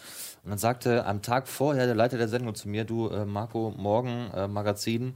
Und 0.44 0.50
dann 0.52 0.60
sagte 0.60 1.06
am 1.06 1.22
Tag 1.22 1.48
vorher 1.48 1.86
der 1.86 1.96
Leiter 1.96 2.18
der 2.18 2.28
Sendung 2.28 2.56
zu 2.56 2.70
mir, 2.70 2.86
du 2.86 3.10
äh, 3.10 3.26
Marco, 3.26 3.74
morgen 3.76 4.32
äh, 4.36 4.48
Magazin, 4.48 5.16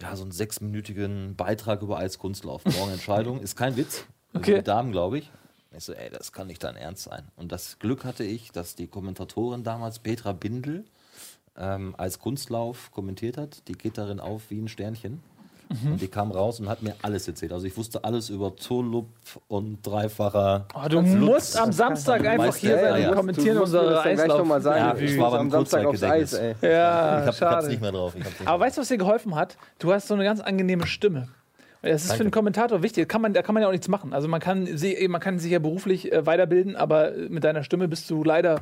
ja, 0.00 0.14
so 0.14 0.22
einen 0.22 0.32
sechsminütigen 0.32 1.34
Beitrag 1.36 1.82
über 1.82 1.98
Eiskunstlauf. 1.98 2.64
Morgen 2.64 2.92
Entscheidung, 2.92 3.40
ist 3.42 3.56
kein 3.56 3.76
Witz. 3.76 4.04
Okay. 4.34 4.56
Die 4.56 4.64
Damen, 4.64 4.92
glaube 4.92 5.18
ich. 5.18 5.30
Ich 5.76 5.84
so, 5.84 5.92
ey, 5.92 6.10
das 6.10 6.32
kann 6.32 6.46
nicht 6.46 6.62
dein 6.64 6.76
Ernst 6.76 7.04
sein. 7.04 7.28
Und 7.36 7.52
das 7.52 7.78
Glück 7.78 8.04
hatte 8.04 8.24
ich, 8.24 8.52
dass 8.52 8.74
die 8.74 8.86
Kommentatorin 8.86 9.64
damals, 9.64 9.98
Petra 9.98 10.32
Bindel, 10.32 10.84
ähm, 11.56 11.94
als 11.98 12.18
Kunstlauf 12.18 12.90
kommentiert 12.92 13.36
hat. 13.36 13.66
Die 13.68 13.72
geht 13.72 13.98
darin 13.98 14.20
auf 14.20 14.50
wie 14.50 14.60
ein 14.60 14.68
Sternchen. 14.68 15.22
Und 15.84 16.00
die 16.00 16.08
kam 16.08 16.30
raus 16.32 16.60
und 16.60 16.68
hat 16.68 16.82
mir 16.82 16.94
alles 17.02 17.28
erzählt. 17.28 17.52
Also 17.52 17.66
ich 17.66 17.76
wusste 17.76 18.02
alles 18.02 18.30
über 18.30 18.56
Turlup 18.56 19.06
und 19.48 19.82
dreifacher. 19.86 20.66
oh, 20.74 20.88
du 20.88 21.02
musst 21.02 21.60
am 21.60 21.72
Samstag 21.72 22.26
einfach 22.26 22.46
weißt 22.46 22.58
hier 22.58 22.78
sein 22.78 23.02
ja, 23.02 23.08
und 23.10 23.16
kommentieren 23.16 23.58
unsere 23.58 23.84
noch 23.84 23.92
mal 24.04 24.06
Eislauf. 24.06 24.62
sagen. 24.62 24.78
Ja, 24.78 24.94
Ich 24.96 25.12
ich 25.14 25.20
war 25.20 25.30
beim 25.32 25.40
am 25.40 25.50
Samstag 25.50 25.84
aufs 25.86 26.02
Eis, 26.02 26.30
Kurzzeitgedächtnis. 26.30 26.62
ey. 26.62 26.70
Ja, 26.72 27.20
ich 27.20 27.26
habe 27.26 27.32
schade. 27.36 27.68
nicht 27.68 27.80
mehr 27.82 27.92
drauf. 27.92 28.14
Ich 28.16 28.24
hab's 28.24 28.40
nicht 28.40 28.48
Aber 28.48 28.64
weißt 28.64 28.76
du, 28.76 28.80
was 28.80 28.88
dir 28.88 28.98
geholfen 28.98 29.34
hat? 29.34 29.56
Du 29.78 29.92
hast 29.92 30.08
so 30.08 30.14
eine 30.14 30.24
ganz 30.24 30.40
angenehme 30.40 30.86
Stimme. 30.86 31.28
Das 31.82 32.04
ist 32.04 32.14
für 32.14 32.20
einen 32.22 32.30
Kommentator 32.30 32.82
wichtig. 32.82 33.08
Kann 33.08 33.22
man, 33.22 33.32
da 33.32 33.42
kann 33.42 33.54
man 33.54 33.62
ja 33.62 33.68
auch 33.68 33.72
nichts 33.72 33.88
machen. 33.88 34.12
Also 34.12 34.26
man 34.26 34.40
kann, 34.40 34.68
man 35.08 35.20
kann 35.20 35.38
sich 35.38 35.52
ja 35.52 35.58
beruflich 35.58 36.12
äh, 36.12 36.26
weiterbilden, 36.26 36.74
aber 36.76 37.14
äh, 37.14 37.28
mit 37.28 37.44
deiner 37.44 37.62
Stimme 37.62 37.86
bist 37.88 38.10
du 38.10 38.24
leider. 38.24 38.60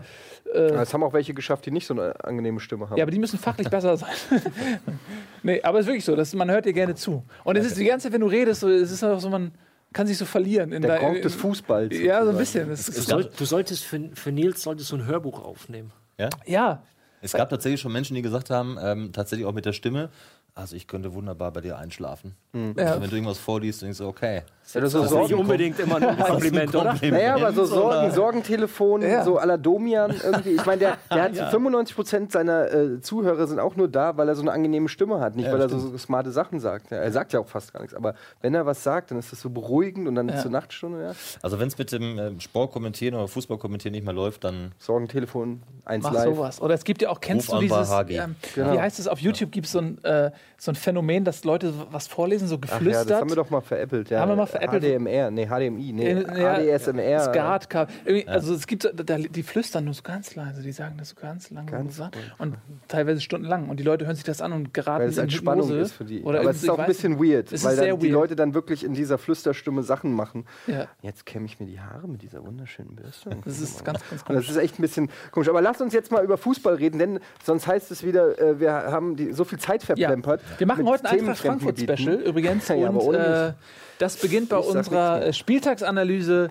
Es 0.52 0.92
haben 0.94 1.02
auch 1.02 1.12
welche 1.12 1.34
geschafft, 1.34 1.66
die 1.66 1.70
nicht 1.70 1.86
so 1.86 1.94
eine 1.94 2.22
angenehme 2.24 2.60
Stimme 2.60 2.88
haben. 2.90 2.96
Ja, 2.98 3.04
aber 3.04 3.10
die 3.10 3.18
müssen 3.18 3.38
fachlich 3.38 3.68
besser 3.68 3.96
sein. 3.96 4.10
nee, 5.42 5.62
aber 5.62 5.78
es 5.78 5.84
ist 5.84 5.88
wirklich 5.88 6.04
so, 6.04 6.14
dass 6.16 6.34
man 6.34 6.50
hört 6.50 6.66
dir 6.66 6.72
gerne 6.72 6.94
zu. 6.94 7.24
Und 7.44 7.56
es 7.56 7.66
ist 7.66 7.78
die 7.78 7.84
ganze 7.84 8.04
Zeit, 8.04 8.12
wenn 8.12 8.20
du 8.20 8.26
redest, 8.28 8.60
so, 8.60 8.68
es 8.68 8.90
ist 8.90 9.02
auch 9.02 9.18
so, 9.18 9.28
man 9.28 9.52
kann 9.92 10.06
sich 10.06 10.18
so 10.18 10.24
verlieren. 10.24 10.72
In 10.72 10.82
der 10.82 10.98
Gronk 10.98 11.22
des 11.22 11.34
Fußballs. 11.34 11.98
Ja, 11.98 12.22
so 12.24 12.30
ein 12.30 12.36
sozusagen. 12.36 12.68
bisschen. 12.68 12.70
Das 12.70 12.86
Du, 12.86 12.92
ist, 12.92 13.08
soll, 13.08 13.30
du 13.36 13.44
solltest 13.44 13.84
für, 13.84 14.10
für 14.14 14.32
Nils 14.32 14.62
solltest 14.62 14.92
du 14.92 14.96
ein 14.96 15.06
Hörbuch 15.06 15.42
aufnehmen. 15.42 15.90
Ja? 16.18 16.28
ja, 16.46 16.82
Es 17.22 17.32
gab 17.32 17.50
tatsächlich 17.50 17.80
schon 17.80 17.92
Menschen, 17.92 18.14
die 18.14 18.22
gesagt 18.22 18.50
haben, 18.50 18.78
ähm, 18.80 19.12
tatsächlich 19.12 19.46
auch 19.46 19.52
mit 19.54 19.64
der 19.66 19.72
Stimme, 19.72 20.10
also 20.54 20.74
ich 20.76 20.86
könnte 20.86 21.12
wunderbar 21.12 21.52
bei 21.52 21.60
dir 21.60 21.76
einschlafen. 21.78 22.34
Ja. 22.76 22.84
Also 22.84 23.02
wenn 23.02 23.10
du 23.10 23.16
irgendwas 23.16 23.38
vorliest, 23.38 23.82
denkst 23.82 23.98
du, 23.98 24.06
okay. 24.08 24.42
Ja, 24.74 24.80
das 24.80 24.88
ist 24.88 24.92
so 24.94 25.02
Das 25.02 25.10
ist 25.12 25.16
nicht 25.18 25.28
Sorgen, 25.28 25.42
unbedingt 25.42 25.78
immer 25.78 26.00
nur 26.00 26.08
ein 26.10 26.18
Kompliment, 26.24 26.74
oder? 26.74 26.94
naja, 27.00 27.36
aber 27.36 27.52
so 27.52 27.64
Sorgen? 27.66 28.10
Sorgentelefon, 28.10 29.02
Ja. 29.02 29.22
so 29.22 29.38
à 29.38 29.46
la 29.46 29.56
Domian 29.56 30.12
irgendwie. 30.24 30.50
Ich 30.56 30.66
meine, 30.66 30.78
der, 30.80 30.98
der 31.08 31.22
hat 31.22 31.32
95% 31.54 32.32
seiner 32.32 32.72
äh, 32.72 33.00
Zuhörer 33.00 33.46
sind 33.46 33.60
auch 33.60 33.76
nur 33.76 33.86
da, 33.86 34.16
weil 34.16 34.28
er 34.28 34.34
so 34.34 34.42
eine 34.42 34.50
angenehme 34.50 34.88
Stimme 34.88 35.20
hat, 35.20 35.36
nicht 35.36 35.46
Ja, 35.46 35.52
weil 35.52 35.60
er 35.60 35.68
so, 35.68 35.78
so 35.78 35.96
smarte 35.98 36.32
Sachen 36.32 36.58
sagt. 36.58 36.90
Ja, 36.90 36.96
er 36.96 37.12
sagt 37.12 37.32
ja 37.32 37.38
auch 37.38 37.46
fast 37.46 37.72
gar 37.72 37.80
nichts, 37.80 37.94
aber 37.94 38.14
wenn 38.42 38.54
er 38.54 38.66
was 38.66 38.82
sagt, 38.82 39.12
dann 39.12 39.18
ist 39.20 39.30
das 39.30 39.40
so 39.40 39.50
beruhigend 39.50 40.08
und 40.08 40.16
dann 40.16 40.28
Ja. 40.28 40.36
zur 40.42 40.50
Nachtstunde, 40.50 41.00
ja. 41.00 41.12
Also 41.42 41.60
wenn 41.60 41.68
es 41.68 41.78
mit 41.78 41.92
dem 41.92 42.18
ähm, 42.18 42.40
Sport 42.40 42.72
kommentieren 42.72 43.14
oder 43.14 43.28
Fußball 43.28 43.58
kommentieren 43.58 43.92
nicht 43.92 44.04
mehr 44.04 44.14
läuft, 44.14 44.42
dann 44.42 44.72
Sorgentelefon, 44.78 45.62
eins 45.84 46.02
Mach 46.02 46.12
live. 46.12 46.24
sowas. 46.36 46.60
Oder 46.60 46.74
es 46.74 46.82
gibt 46.82 47.02
ja 47.02 47.10
auch, 47.10 47.20
kennst 47.20 47.50
Ruf 47.52 47.60
du 47.60 47.62
dieses, 47.62 47.88
ähm, 48.08 48.34
Genau. 48.56 48.72
wie 48.72 48.80
heißt 48.80 48.98
es, 48.98 49.06
auf 49.06 49.20
YouTube 49.20 49.52
gibt 49.52 49.66
es 49.66 49.72
so 49.72 49.78
ein, 49.78 50.02
äh, 50.02 50.32
so 50.58 50.72
ein 50.72 50.74
Phänomen, 50.74 51.22
dass 51.24 51.44
Leute 51.44 51.70
so 51.70 51.86
was 51.92 52.08
vorlesen, 52.08 52.45
so 52.46 52.56
Ach 52.56 52.68
ja, 52.68 52.78
geflüstert. 52.78 53.10
das 53.10 53.20
haben 53.20 53.28
wir 53.30 53.36
doch 53.36 53.50
mal 53.50 53.60
veräppelt. 53.60 54.10
Ja. 54.10 54.20
Haben 54.20 54.30
wir 54.30 54.36
mal 54.36 54.46
veräppelt. 54.46 54.82
HDMR, 54.82 55.30
nee, 55.30 55.46
HDMI, 55.46 55.92
nee, 55.92 56.10
Äh, 56.12 56.40
ja, 56.40 56.54
HDSMR. 56.78 57.20
Skat, 57.20 57.70
Ka- 57.70 57.86
irgendwie, 58.04 58.28
also 58.28 58.54
es 58.54 58.66
gibt 58.66 58.84
da, 58.94 59.16
die 59.18 59.42
flüstern 59.42 59.84
nur 59.84 59.94
so 59.94 60.02
ganz 60.02 60.34
leise, 60.34 60.62
die 60.62 60.72
sagen 60.72 60.94
das 60.98 61.10
so 61.10 61.16
ganz 61.20 61.50
lang 61.50 61.66
Ganz 61.66 61.98
und, 61.98 62.10
und 62.38 62.56
teilweise 62.88 63.20
stundenlang 63.20 63.68
und 63.68 63.78
die 63.80 63.84
Leute 63.84 64.06
hören 64.06 64.14
sich 64.16 64.24
das 64.24 64.40
an 64.40 64.52
und 64.52 64.72
geraten 64.74 65.02
Weil 65.02 65.08
es 65.10 65.16
in 65.16 65.24
als 65.24 65.32
Spannung 65.34 65.64
Hypnose. 65.68 65.80
ist 65.82 65.92
für 65.92 66.04
die. 66.04 66.22
Oder 66.22 66.40
Aber 66.40 66.50
es 66.50 66.62
ist 66.62 66.68
auch 66.70 66.78
ein 66.78 66.86
bisschen 66.86 67.18
weird, 67.18 67.52
weil 67.64 67.76
dann 67.76 67.84
die 67.98 68.06
weird. 68.06 68.12
Leute 68.12 68.36
dann 68.36 68.54
wirklich 68.54 68.84
in 68.84 68.94
dieser 68.94 69.18
Flüsterstimme 69.18 69.82
Sachen 69.82 70.12
machen. 70.14 70.44
Ja. 70.66 70.86
Jetzt 71.02 71.26
kämme 71.26 71.46
ich 71.46 71.58
mir 71.60 71.66
die 71.66 71.80
Haare 71.80 72.08
mit 72.08 72.22
dieser 72.22 72.44
wunderschönen 72.44 72.94
Bürste. 72.96 73.30
Das 73.44 73.60
ist 73.60 73.84
ganz, 73.84 74.00
ganz 74.00 74.10
Und 74.10 74.12
das 74.12 74.24
komisch. 74.24 74.50
ist 74.50 74.56
echt 74.56 74.78
ein 74.78 74.82
bisschen 74.82 75.10
komisch. 75.32 75.48
Aber 75.48 75.60
lasst 75.62 75.80
uns 75.80 75.92
jetzt 75.92 76.10
mal 76.12 76.24
über 76.24 76.36
Fußball 76.38 76.74
reden, 76.74 76.98
denn 76.98 77.20
sonst 77.44 77.66
heißt 77.66 77.90
es 77.90 78.04
wieder, 78.04 78.38
äh, 78.38 78.60
wir 78.60 78.72
haben 78.72 79.16
die, 79.16 79.32
so 79.32 79.44
viel 79.44 79.58
Zeit 79.58 79.82
Ja. 79.82 79.86
verplempert. 79.96 80.40
Wir 80.58 80.66
machen 80.66 80.86
heute 80.86 81.04
ein 81.06 81.18
Eintracht 81.20 81.38
Frankfurt 81.38 81.76
Themenfremden 81.76 82.20
Special 82.20 82.35
übrigens. 82.36 82.70
Aber 82.70 83.02
und 83.02 83.14
äh, 83.14 83.52
das 83.98 84.16
beginnt 84.16 84.48
bei 84.48 84.58
unserer 84.58 85.26
äh, 85.26 85.32
Spieltagsanalyse 85.32 86.50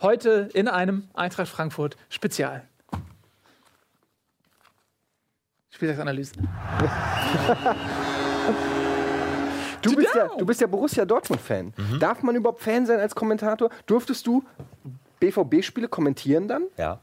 heute 0.00 0.48
in 0.54 0.68
einem 0.68 1.08
Eintracht 1.14 1.48
Frankfurt 1.48 1.96
Spezial. 2.08 2.62
Spieltagsanalyse. 5.70 6.34
Du 9.82 9.94
bist, 9.94 10.14
ja, 10.16 10.28
du 10.36 10.44
bist 10.44 10.60
ja 10.60 10.66
Borussia 10.66 11.04
Dortmund-Fan. 11.04 11.72
Mhm. 11.76 12.00
Darf 12.00 12.22
man 12.24 12.34
überhaupt 12.34 12.60
Fan 12.60 12.86
sein 12.86 12.98
als 12.98 13.14
Kommentator? 13.14 13.70
Durftest 13.86 14.26
du 14.26 14.42
BVB-Spiele 15.20 15.86
kommentieren 15.86 16.48
dann? 16.48 16.64
Ja, 16.76 17.00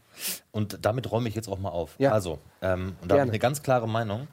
und 0.52 0.80
damit 0.82 1.10
räume 1.10 1.30
ich 1.30 1.36
jetzt 1.36 1.48
auch 1.48 1.60
mal 1.60 1.70
auf. 1.70 1.96
Ja. 1.98 2.12
Also, 2.12 2.40
ähm, 2.62 2.98
und 3.02 3.10
da 3.10 3.16
habe 3.16 3.26
ich 3.26 3.32
eine 3.32 3.40
ganz 3.40 3.64
klare 3.64 3.88
Meinung. 3.88 4.28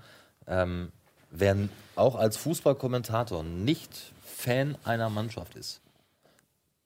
Ähm, 0.49 0.90
wer 1.31 1.57
auch 1.97 2.17
als 2.17 2.37
Fußballkommentator 2.37 3.43
nicht 3.43 4.13
Fan 4.25 4.77
einer 4.85 5.11
Mannschaft 5.11 5.55
ist, 5.55 5.81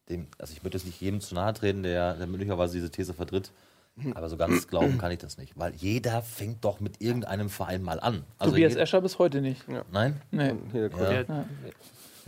dem, 0.09 0.27
also 0.39 0.53
ich 0.53 0.63
möchte 0.63 0.79
jetzt 0.79 0.87
nicht 0.87 1.01
jedem 1.01 1.21
zu 1.21 1.35
nahe 1.35 1.55
treten, 1.55 1.83
der, 1.83 2.15
der 2.15 2.27
möglicherweise 2.27 2.75
diese 2.75 2.91
These 2.91 3.15
vertritt, 3.15 3.53
aber 4.15 4.29
so 4.29 4.37
ganz 4.37 4.67
glauben 4.67 4.99
kann 4.99 5.13
ich 5.13 5.19
das 5.19 5.39
nicht. 5.39 5.57
Weil 5.57 5.73
jeder 5.77 6.21
fängt 6.21 6.65
doch 6.65 6.81
mit 6.81 7.01
irgendeinem 7.01 7.49
Verein 7.49 7.83
mal 7.83 8.01
an. 8.01 8.25
Also 8.39 8.53
Tobias 8.53 8.75
Escher 8.75 9.01
bis 9.01 9.19
heute 9.19 9.41
nicht. 9.41 9.65
Nein? 9.93 10.21
Nee. 10.33 10.55
Hier, 10.73 10.89
der 10.89 10.91
Kollege. 10.91 11.27
Ja. 11.29 11.45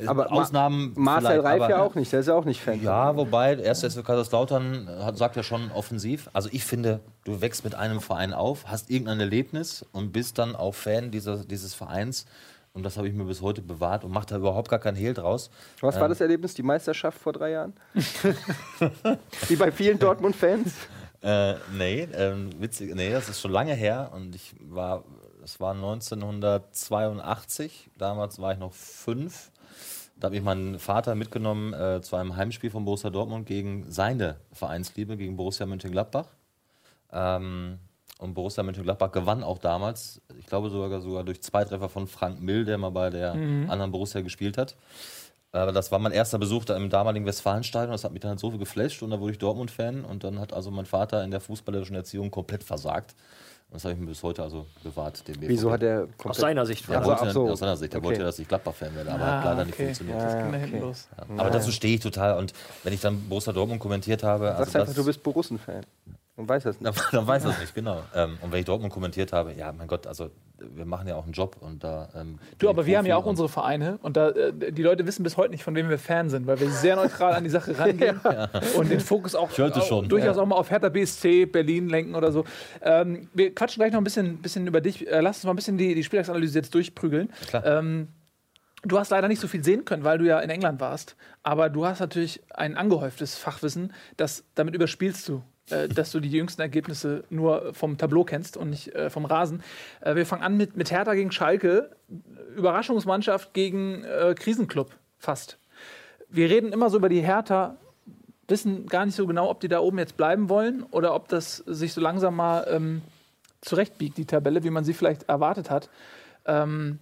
Aber 0.07 0.29
Ma- 0.29 0.37
Ausnahmen. 0.43 0.93
Marcel 0.97 1.29
vielleicht, 1.29 1.45
Reif 1.45 1.62
aber- 1.62 1.71
ja 1.71 1.83
auch 1.83 1.95
nicht, 1.95 2.12
der 2.12 2.21
ist 2.21 2.26
ja 2.26 2.35
auch 2.35 2.45
nicht 2.45 2.61
Fan. 2.61 2.83
Ja, 2.83 3.17
wobei, 3.17 3.55
erst 3.55 3.85
SV 3.85 4.03
Kaiserslautern 4.03 4.88
hat, 5.03 5.17
sagt 5.17 5.37
ja 5.37 5.43
schon 5.43 5.71
offensiv. 5.73 6.29
Also 6.33 6.49
ich 6.53 6.65
finde, 6.65 7.00
du 7.25 7.41
wächst 7.41 7.65
mit 7.65 7.75
einem 7.75 8.00
Verein 8.00 8.33
auf, 8.33 8.67
hast 8.67 8.91
irgendein 8.91 9.21
Erlebnis 9.21 9.85
und 9.93 10.12
bist 10.12 10.38
dann 10.38 10.57
auch 10.57 10.75
Fan 10.75 11.11
dieser, 11.11 11.45
dieses 11.45 11.75
Vereins. 11.75 12.26
Und 12.75 12.83
das 12.83 12.99
habe 12.99 13.09
ich 13.09 13.15
mir 13.15 13.25
bis 13.25 13.41
heute 13.41 13.62
bewahrt 13.62 14.05
und 14.05 14.12
mache 14.12 14.26
da 14.26 14.37
überhaupt 14.37 14.69
gar 14.69 14.79
keinen 14.79 14.97
Hehl 14.97 15.15
draus. 15.15 15.49
Was 15.81 15.99
war 15.99 16.11
das 16.11 16.21
Erlebnis? 16.21 16.53
Die 16.53 16.62
Meisterschaft 16.62 17.19
vor 17.19 17.33
drei 17.33 17.53
Jahren? 17.53 17.73
Wie 19.49 19.57
bei 19.57 19.73
vielen 19.73 19.99
Dortmund-Fans? 19.99 20.75
Äh, 21.23 21.55
nee, 21.73 22.07
ähm, 22.12 22.50
witzig, 22.61 22.95
nee, 22.95 23.11
das 23.11 23.31
ist 23.31 23.41
schon 23.41 23.50
lange 23.50 23.73
her 23.73 24.11
und 24.15 24.35
ich 24.35 24.55
war, 24.61 25.03
das 25.41 25.59
war 25.59 25.73
1982, 25.75 27.91
damals 27.99 28.41
war 28.41 28.53
ich 28.53 28.59
noch 28.59 28.73
fünf. 28.73 29.50
Da 30.19 30.27
habe 30.27 30.37
ich 30.37 30.43
meinen 30.43 30.79
Vater 30.79 31.15
mitgenommen 31.15 31.75
äh, 31.75 32.01
zu 32.01 32.17
einem 32.17 32.37
Heimspiel 32.37 32.71
von 32.71 32.85
Borussia 32.85 33.11
Dortmund 33.11 33.47
gegen 33.47 33.91
seine 33.91 34.37
Vereinsliebe, 34.53 35.17
gegen 35.17 35.37
Borussia 35.37 35.67
Mönchengladbach. 35.67 36.27
Ähm, 37.13 37.79
und 38.19 38.33
Borussia 38.33 38.63
Mönchengladbach 38.63 39.13
gewann 39.13 39.43
auch 39.43 39.59
damals, 39.59 40.23
ich 40.39 40.47
glaube 40.47 40.71
sogar, 40.71 41.03
sogar 41.03 41.23
durch 41.23 41.43
zwei 41.43 41.65
Treffer 41.65 41.91
von 41.91 42.07
Frank 42.07 42.41
Mill, 42.41 42.65
der 42.65 42.79
mal 42.79 42.91
bei 42.91 43.11
der 43.11 43.33
anderen 43.33 43.93
Borussia 43.93 44.23
gespielt 44.23 44.57
hat. 44.57 44.75
Aber 45.52 45.73
das 45.73 45.91
war 45.93 45.99
mein 45.99 46.13
erster 46.13 46.39
Besuch 46.39 46.65
da 46.65 46.76
im 46.76 46.91
damaligen 46.91 47.25
Westfalenstadion. 47.25 47.93
Das 47.93 48.05
hat 48.05 48.13
mich 48.13 48.21
dann 48.21 48.31
halt 48.31 48.41
so 48.41 48.50
viel 48.50 48.59
geflasht 48.59 49.02
und 49.02 49.11
da 49.11 49.21
wurde 49.21 49.33
ich 49.33 49.39
Dortmund-Fan. 49.39 50.05
Und 50.05 50.25
dann 50.25 50.39
hat 50.39 50.52
also 50.52 50.71
mein 50.71 50.87
Vater 50.87 51.25
in 51.25 51.31
der 51.31 51.41
fußballerischen 51.41 51.97
Erziehung 51.97 52.31
komplett 52.31 52.63
versagt. 52.63 53.15
Und 53.69 53.75
das 53.75 53.85
habe 53.85 53.95
ich 53.95 54.00
mir 54.00 54.07
bis 54.07 54.23
heute 54.23 54.43
also 54.45 54.67
bewahrt. 54.85 55.26
Den 55.26 55.35
BVB. 55.41 55.49
Wieso 55.49 55.73
hat 55.73 55.83
er 55.83 56.07
Aus 56.25 56.37
seiner 56.37 56.65
Sicht. 56.65 56.89
er 56.89 57.00
Ach 57.00 57.05
wollte, 57.05 57.31
so. 57.33 57.49
Aus 57.50 57.59
seiner 57.59 57.76
Sicht. 57.76 57.93
Er 57.93 57.99
Okay. 57.99 58.07
wollte, 58.07 58.23
dass 58.23 58.39
ich 58.39 58.47
Gladbach-Fan 58.47 58.95
werde, 58.95 59.13
aber 59.13 59.25
Ah, 59.25 59.39
hat 59.39 59.45
leider 59.45 59.65
nicht 59.65 59.75
okay. 59.75 59.85
funktioniert. 59.87 60.21
Das 60.23 60.33
Ja, 60.35 60.43
ging 60.43 60.52
da 60.52 60.59
okay. 60.67 60.79
los. 60.79 61.09
Aber 61.37 61.50
dazu 61.50 61.73
stehe 61.73 61.95
ich 61.97 62.00
total. 62.00 62.39
Und 62.39 62.52
wenn 62.85 62.93
ich 62.93 63.00
dann 63.00 63.29
Borussia 63.29 63.52
Dortmund 63.52 63.81
kommentiert 63.81 64.23
habe, 64.23 64.47
Sagst 64.47 64.61
also 64.61 64.79
einfach, 64.79 64.87
das, 64.87 64.97
du 64.97 65.05
bist 65.05 65.23
Borussen-Fan. 65.23 65.85
Und 66.37 66.49
weißt 66.49 66.67
das 66.67 66.79
nicht. 66.81 66.87
dann, 66.97 67.05
dann 67.13 67.27
weiß 67.27 67.45
das 67.45 67.59
nicht, 67.61 67.75
genau. 67.75 68.03
Ähm, 68.15 68.39
und 68.43 68.53
wenn 68.53 68.59
ich 68.61 68.67
Dortmund 68.67 68.93
kommentiert 68.93 69.33
habe, 69.33 69.55
ja, 69.55 69.73
mein 69.73 69.89
Gott, 69.89 70.07
also 70.07 70.31
wir 70.59 70.85
machen 70.85 71.09
ja 71.09 71.17
auch 71.17 71.25
einen 71.25 71.33
Job 71.33 71.57
und 71.61 71.83
da. 71.83 72.09
Ähm, 72.15 72.39
Du, 72.59 72.69
aber 72.69 72.85
wir 72.87 72.99
haben 72.99 73.07
ja 73.07 73.17
auch 73.17 73.25
unsere 73.27 73.49
Vereine 73.49 73.99
und 74.03 74.17
da, 74.17 74.29
äh, 74.31 74.73
die 74.73 74.83
Leute 74.83 75.07
wissen 75.07 75.23
bis 75.23 75.37
heute 75.37 75.51
nicht, 75.53 75.65
von 75.65 75.75
wem 75.75 75.89
wir 75.89 75.99
Fan 75.99 76.29
sind, 76.31 76.47
weil 76.47 76.61
wir 76.61 76.71
sehr 76.71 76.97
neutral 76.97 77.33
an 77.35 77.45
die 77.45 77.51
Sache 77.51 77.79
rangehen 77.79 78.21
und 78.77 78.91
den 78.91 79.01
Fokus 79.01 79.35
auch, 79.35 79.51
Ich 79.51 79.59
hörte 79.59 79.81
auch 79.81 79.87
schon. 79.87 80.09
durchaus 80.09 80.37
auch 80.37 80.47
mal 80.47 80.57
auf 80.57 80.71
Hertha 80.71 80.89
BSC, 80.91 81.47
Berlin 81.47 81.89
lenken 81.89 82.15
oder 82.15 82.31
so. 82.33 82.45
Ähm, 82.83 83.29
wir 83.35 83.55
quatschen 83.55 83.81
gleich 83.81 83.93
noch 83.93 84.01
ein 84.01 84.05
bisschen, 84.05 84.39
bisschen 84.39 84.67
über 84.67 84.81
dich. 84.83 85.07
Äh, 85.07 85.21
lass 85.21 85.39
uns 85.39 85.45
mal 85.45 85.53
ein 85.53 85.57
bisschen 85.57 85.79
die, 85.79 85.95
die 85.95 86.05
Spieltagsanalyse 86.05 86.59
jetzt 86.59 86.75
durchprügeln. 86.75 87.31
Klar. 87.49 87.65
Ähm, 87.65 88.09
Du 88.83 88.99
hast 89.01 89.11
leider 89.11 89.27
nicht 89.27 89.41
so 89.41 89.49
viel 89.49 89.65
sehen 89.65 89.85
können, 89.85 90.05
weil 90.05 90.19
du 90.19 90.27
ja 90.27 90.39
in 90.39 90.51
England 90.51 90.81
warst. 90.81 91.17
Aber 91.43 91.71
du 91.71 91.87
hast 91.87 91.99
natürlich 91.99 92.41
ein 92.55 92.77
angehäuftes 92.77 93.37
Fachwissen, 93.37 93.93
das 94.17 94.45
damit 94.55 94.77
überspielst 94.77 95.29
du, 95.29 95.43
äh, 95.71 95.89
dass 95.89 96.13
du 96.13 96.21
die 96.21 96.31
jüngsten 96.31 96.63
Ergebnisse 96.63 97.25
nur 97.31 97.75
vom 97.75 97.99
Tableau 97.99 98.25
kennst 98.25 98.57
und 98.57 98.71
nicht 98.71 98.95
äh, 98.95 99.11
vom 99.11 99.25
Rasen. 99.25 99.63
Äh, 100.00 100.15
wir 100.15 100.26
fangen 100.26 100.43
an 100.43 100.57
mit, 100.57 100.76
mit 100.76 100.91
Hertha 100.91 101.15
gegen 101.15 101.33
Schalke. 101.33 101.91
Überraschungsmannschaft 102.57 103.52
gegen 103.52 104.05
äh, 104.05 104.35
Krisenclub 104.39 104.97
fast. 105.19 105.59
Wir 106.29 106.49
reden 106.50 106.73
immer 106.73 106.91
so 106.91 106.99
über 106.99 107.09
die 107.09 107.21
Hertha, 107.21 107.76
wissen 108.49 108.87
gar 108.87 109.07
nicht 109.07 109.15
so 109.15 109.26
genau, 109.26 109.50
ob 109.50 109.61
die 109.61 109.69
da 109.69 109.81
oben 109.81 109.99
jetzt 109.99 110.17
bleiben 110.17 110.49
wollen 110.49 110.83
oder 110.85 111.15
ob 111.15 111.29
das 111.29 111.57
sich 111.57 111.93
so 111.93 112.00
langsam 112.00 112.37
mal 112.37 112.67
ähm, 112.71 113.02
zurechtbiegt, 113.61 114.17
die 114.17 114.25
Tabelle, 114.25 114.63
wie 114.65 114.71
man 114.71 114.85
sie 114.85 114.95
vielleicht 114.95 115.25
erwartet 115.25 115.71
hat. 115.71 115.91
Ähm, 116.45 116.99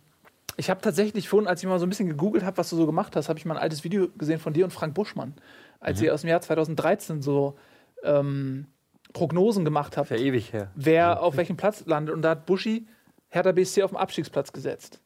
ich 0.56 0.70
habe 0.70 0.80
tatsächlich 0.80 1.28
vorhin, 1.28 1.48
als 1.48 1.62
ich 1.62 1.68
mal 1.68 1.78
so 1.78 1.86
ein 1.86 1.88
bisschen 1.88 2.08
gegoogelt 2.08 2.44
habe, 2.44 2.56
was 2.56 2.70
du 2.70 2.76
so 2.76 2.86
gemacht 2.86 3.16
hast, 3.16 3.28
habe 3.28 3.38
ich 3.38 3.44
mal 3.44 3.56
ein 3.56 3.62
altes 3.62 3.84
Video 3.84 4.08
gesehen 4.16 4.38
von 4.38 4.52
dir 4.52 4.64
und 4.64 4.70
Frank 4.70 4.94
Buschmann, 4.94 5.34
als 5.80 6.00
ihr 6.00 6.14
aus 6.14 6.20
dem 6.20 6.30
Jahr 6.30 6.40
2013 6.40 7.22
so 7.22 7.56
ähm, 8.04 8.66
Prognosen 9.12 9.64
gemacht 9.64 9.96
habt, 9.96 10.10
Ja, 10.10 10.16
ewig 10.16 10.52
her. 10.52 10.70
wer 10.74 11.22
auf 11.22 11.36
welchem 11.36 11.56
Platz 11.56 11.84
landet. 11.86 12.14
Und 12.14 12.22
da 12.22 12.30
hat 12.30 12.46
Buschi 12.46 12.86
Hertha 13.28 13.52
BSC 13.52 13.82
auf 13.82 13.90
den 13.90 13.96
Abstiegsplatz 13.98 14.52
gesetzt. 14.52 15.00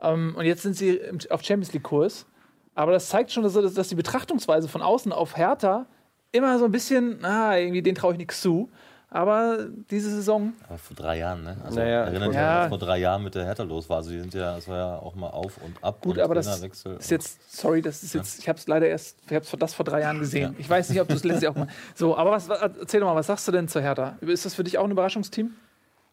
Ähm, 0.00 0.34
und 0.36 0.44
jetzt 0.44 0.62
sind 0.62 0.76
sie 0.76 0.96
im, 0.96 1.18
auf 1.30 1.42
Champions 1.42 1.72
League-Kurs. 1.72 2.26
Aber 2.74 2.92
das 2.92 3.08
zeigt 3.08 3.30
schon, 3.30 3.42
dass, 3.42 3.52
dass 3.52 3.88
die 3.88 3.94
Betrachtungsweise 3.94 4.68
von 4.68 4.80
außen 4.82 5.12
auf 5.12 5.36
Hertha 5.36 5.86
immer 6.30 6.58
so 6.58 6.64
ein 6.64 6.72
bisschen, 6.72 7.22
ah, 7.24 7.56
irgendwie 7.58 7.82
den 7.82 7.94
traue 7.94 8.12
ich 8.12 8.18
nichts 8.18 8.40
zu. 8.40 8.70
Aber 9.14 9.66
diese 9.90 10.08
Saison, 10.08 10.54
Aber 10.66 10.78
vor 10.78 10.96
drei 10.96 11.18
Jahren, 11.18 11.44
ne? 11.44 11.58
Also 11.62 11.78
Naja, 11.78 12.04
erinnert 12.04 12.32
ja. 12.32 12.54
an, 12.56 12.62
was 12.62 12.68
vor 12.70 12.78
drei 12.78 12.98
Jahren 12.98 13.22
mit 13.22 13.34
der 13.34 13.44
Hertha 13.44 13.62
los 13.62 13.90
war. 13.90 13.98
Also 13.98 14.10
die 14.10 14.20
sind 14.20 14.32
ja, 14.32 14.56
es 14.56 14.66
war 14.68 14.78
ja 14.78 14.96
auch 14.96 15.14
mal 15.14 15.28
auf 15.28 15.58
und 15.62 15.84
ab 15.84 16.00
gut, 16.00 16.16
und 16.16 16.22
aber 16.22 16.34
das 16.34 16.62
ist 16.62 17.10
jetzt, 17.10 17.54
sorry, 17.54 17.82
das 17.82 18.02
ist 18.02 18.14
jetzt, 18.14 18.38
ich 18.38 18.48
habe 18.48 18.58
es 18.58 18.66
leider 18.66 18.88
erst, 18.88 19.18
ich 19.26 19.34
habe 19.34 19.44
das 19.58 19.74
vor 19.74 19.84
drei 19.84 20.00
Jahren 20.00 20.18
gesehen. 20.18 20.54
Ja. 20.54 20.58
Ich 20.58 20.70
weiß 20.70 20.88
nicht, 20.88 21.00
ob 21.02 21.08
du 21.08 21.14
es 21.14 21.24
letztes 21.24 21.42
Jahr 21.42 21.52
auch 21.52 21.58
mal. 21.58 21.68
So, 21.94 22.16
aber 22.16 22.30
was, 22.30 22.48
erzähl 22.48 23.00
doch 23.00 23.06
mal, 23.06 23.14
was 23.14 23.26
sagst 23.26 23.46
du 23.46 23.52
denn 23.52 23.68
zur 23.68 23.82
Hertha? 23.82 24.16
Ist 24.22 24.46
das 24.46 24.54
für 24.54 24.64
dich 24.64 24.78
auch 24.78 24.84
ein 24.84 24.90
Überraschungsteam? 24.90 25.50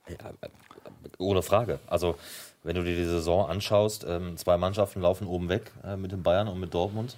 Ja, 0.10 0.16
ohne 1.20 1.42
Frage. 1.42 1.80
Also, 1.88 2.16
wenn 2.64 2.76
du 2.76 2.84
dir 2.84 2.98
die 2.98 3.06
Saison 3.06 3.50
anschaust, 3.50 4.06
ähm, 4.08 4.36
zwei 4.36 4.58
Mannschaften 4.58 5.00
laufen 5.00 5.26
oben 5.26 5.48
weg 5.48 5.72
äh, 5.86 5.96
mit 5.96 6.12
den 6.12 6.22
Bayern 6.22 6.50
und 6.50 6.60
mit 6.60 6.74
Dortmund. 6.74 7.16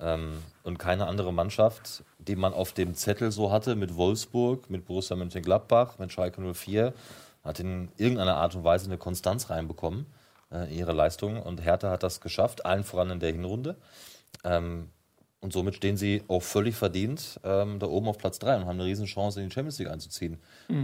Ähm, 0.00 0.42
und 0.62 0.78
keine 0.78 1.06
andere 1.06 1.32
Mannschaft, 1.32 2.02
die 2.18 2.36
man 2.36 2.52
auf 2.52 2.72
dem 2.72 2.94
Zettel 2.94 3.30
so 3.32 3.52
hatte, 3.52 3.74
mit 3.76 3.96
Wolfsburg, 3.96 4.70
mit 4.70 4.86
Borussia 4.86 5.16
Mönchengladbach, 5.16 5.98
mit 5.98 6.12
Schalke 6.12 6.40
04, 6.40 6.92
hat 7.44 7.60
in 7.60 7.88
irgendeiner 7.96 8.36
Art 8.36 8.54
und 8.54 8.64
Weise 8.64 8.86
eine 8.86 8.98
Konstanz 8.98 9.50
reinbekommen 9.50 10.06
äh, 10.50 10.70
in 10.72 10.78
ihre 10.78 10.92
Leistungen. 10.92 11.40
Und 11.40 11.62
Hertha 11.64 11.90
hat 11.90 12.02
das 12.02 12.20
geschafft, 12.20 12.64
allen 12.66 12.84
voran 12.84 13.10
in 13.10 13.20
der 13.20 13.32
Hinrunde. 13.32 13.76
Ähm, 14.44 14.88
Und 15.40 15.52
somit 15.52 15.74
stehen 15.74 15.98
sie 15.98 16.22
auch 16.26 16.42
völlig 16.42 16.74
verdient 16.74 17.38
ähm, 17.44 17.78
da 17.78 17.86
oben 17.86 18.08
auf 18.08 18.16
Platz 18.16 18.38
3 18.38 18.56
und 18.56 18.64
haben 18.66 18.80
eine 18.80 18.86
Riesenchance, 18.86 19.40
in 19.40 19.50
die 19.50 19.54
Champions 19.54 19.78
League 19.78 19.90
einzuziehen. 19.90 20.38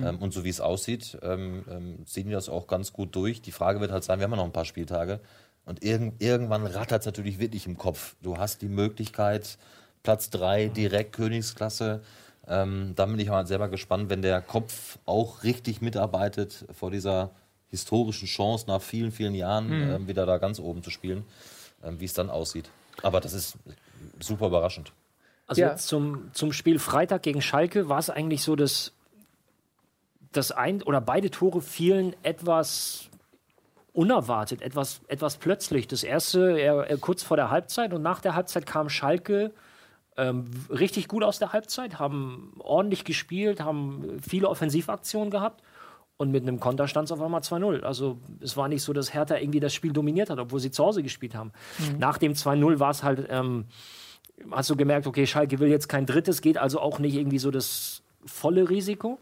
Ähm, 0.05 0.18
und 0.18 0.35
so 0.35 0.44
wie 0.44 0.51
es 0.51 0.61
aussieht, 0.61 1.16
ähm, 1.23 1.64
ähm, 1.70 2.07
ziehen 2.07 2.27
die 2.27 2.35
das 2.35 2.51
auch 2.51 2.66
ganz 2.66 2.92
gut 2.92 3.16
durch. 3.16 3.40
Die 3.40 3.53
Frage 3.53 3.81
wird 3.81 3.90
halt 3.90 4.05
sein, 4.05 4.18
wir 4.18 4.25
haben 4.25 4.33
ja 4.33 4.37
noch 4.37 4.44
ein 4.44 4.53
paar 4.53 4.66
Spieltage. 4.66 5.20
Und 5.64 5.85
irgend, 5.85 6.20
irgendwann 6.23 6.66
rattert 6.66 7.01
es 7.01 7.07
natürlich 7.07 7.38
wirklich 7.38 7.66
im 7.66 7.79
Kopf. 7.79 8.16
Du 8.23 8.38
hast 8.38 8.62
die 8.62 8.68
Möglichkeit, 8.68 9.59
Platz 10.03 10.31
3, 10.31 10.68
direkt 10.68 11.12
Königsklasse. 11.12 12.03
Ähm, 12.49 12.94
da 12.96 13.07
bin 13.07 13.18
ich 13.18 13.29
mal 13.29 13.46
selber 13.46 13.68
gespannt, 13.68 14.11
wenn 14.11 14.23
der 14.23 14.40
Kopf 14.40 14.99
auch 15.07 15.44
richtig 15.44 15.81
mitarbeitet 15.81 16.64
vor 16.73 16.90
dieser 16.90 17.31
historischen 17.68 18.27
Chance 18.27 18.66
nach 18.66 18.83
vielen, 18.83 19.12
vielen 19.12 19.35
Jahren 19.35 19.70
ähm, 19.70 20.09
wieder 20.09 20.27
da 20.27 20.38
ganz 20.38 20.59
oben 20.59 20.83
zu 20.83 20.90
spielen, 20.90 21.25
ähm, 21.85 22.01
wie 22.01 22.07
es 22.07 22.14
dann 22.14 22.31
aussieht. 22.31 22.68
Aber 23.03 23.20
das 23.20 23.33
ist 23.33 23.57
super 24.18 24.49
überraschend. 24.49 24.92
Also 25.46 25.62
Ja. 25.62 25.70
jetzt 25.70 25.87
zum, 25.87 26.31
zum 26.33 26.53
Spiel 26.53 26.79
Freitag 26.79 27.23
gegen 27.23 27.42
Schalke 27.42 27.88
war 27.88 27.99
es 27.99 28.11
eigentlich 28.11 28.42
so, 28.42 28.57
dass 28.57 28.92
das 30.33 30.53
ein 30.53 30.83
oder 30.83 31.01
beide 31.01 31.31
Tore 31.31 31.61
fielen 31.61 32.14
etwas 32.23 33.10
unerwartet, 33.92 34.62
etwas, 34.62 35.00
etwas 35.09 35.37
plötzlich. 35.37 35.88
Das 35.88 36.05
erste 36.05 36.59
er, 36.59 36.88
er 36.88 36.98
kurz 36.98 37.22
vor 37.22 37.37
der 37.37 37.50
Halbzeit 37.50 37.92
und 37.92 38.03
nach 38.03 38.20
der 38.20 38.35
Halbzeit 38.35 38.66
kam 38.66 38.88
Schalke 38.88 39.53
ähm, 40.16 40.44
richtig 40.68 41.09
gut 41.09 41.24
aus 41.24 41.38
der 41.38 41.53
Halbzeit, 41.53 41.98
haben 41.98 42.53
ordentlich 42.59 43.05
gespielt, 43.05 43.61
haben 43.61 44.18
viele 44.20 44.48
Offensivaktionen 44.48 45.31
gehabt. 45.31 45.62
Und 46.16 46.31
mit 46.33 46.42
einem 46.42 46.61
Konter 46.61 46.87
stand 46.87 47.07
es 47.07 47.12
auf 47.12 47.22
einmal 47.22 47.40
2-0. 47.40 47.81
Also 47.81 48.18
es 48.40 48.55
war 48.55 48.68
nicht 48.68 48.83
so, 48.83 48.92
dass 48.92 49.14
Hertha 49.14 49.38
irgendwie 49.38 49.61
das 49.61 49.72
Spiel 49.72 49.94
dominiert 49.94 50.29
hat, 50.29 50.38
obwohl 50.38 50.61
sie 50.61 50.70
zu 50.70 50.85
Hause 50.85 51.03
gespielt 51.03 51.35
haben. 51.35 51.50
Nach 51.98 52.18
dem 52.18 52.35
2-0 52.35 52.79
war 52.79 52.90
es 52.90 53.03
halt, 53.03 53.26
ähm, 53.31 53.64
hast 54.50 54.68
du 54.68 54.76
gemerkt, 54.76 55.07
okay, 55.07 55.26
Schalke 55.26 55.59
will 55.61 55.70
jetzt 55.70 55.88
kein 55.88 56.05
drittes, 56.05 56.42
geht 56.42 56.59
also 56.59 56.79
auch 56.79 56.98
nicht 56.98 57.14
irgendwie 57.14 57.38
so 57.38 57.50
das 57.50 58.03
volle 58.26 58.68
Risiko. 58.68 59.18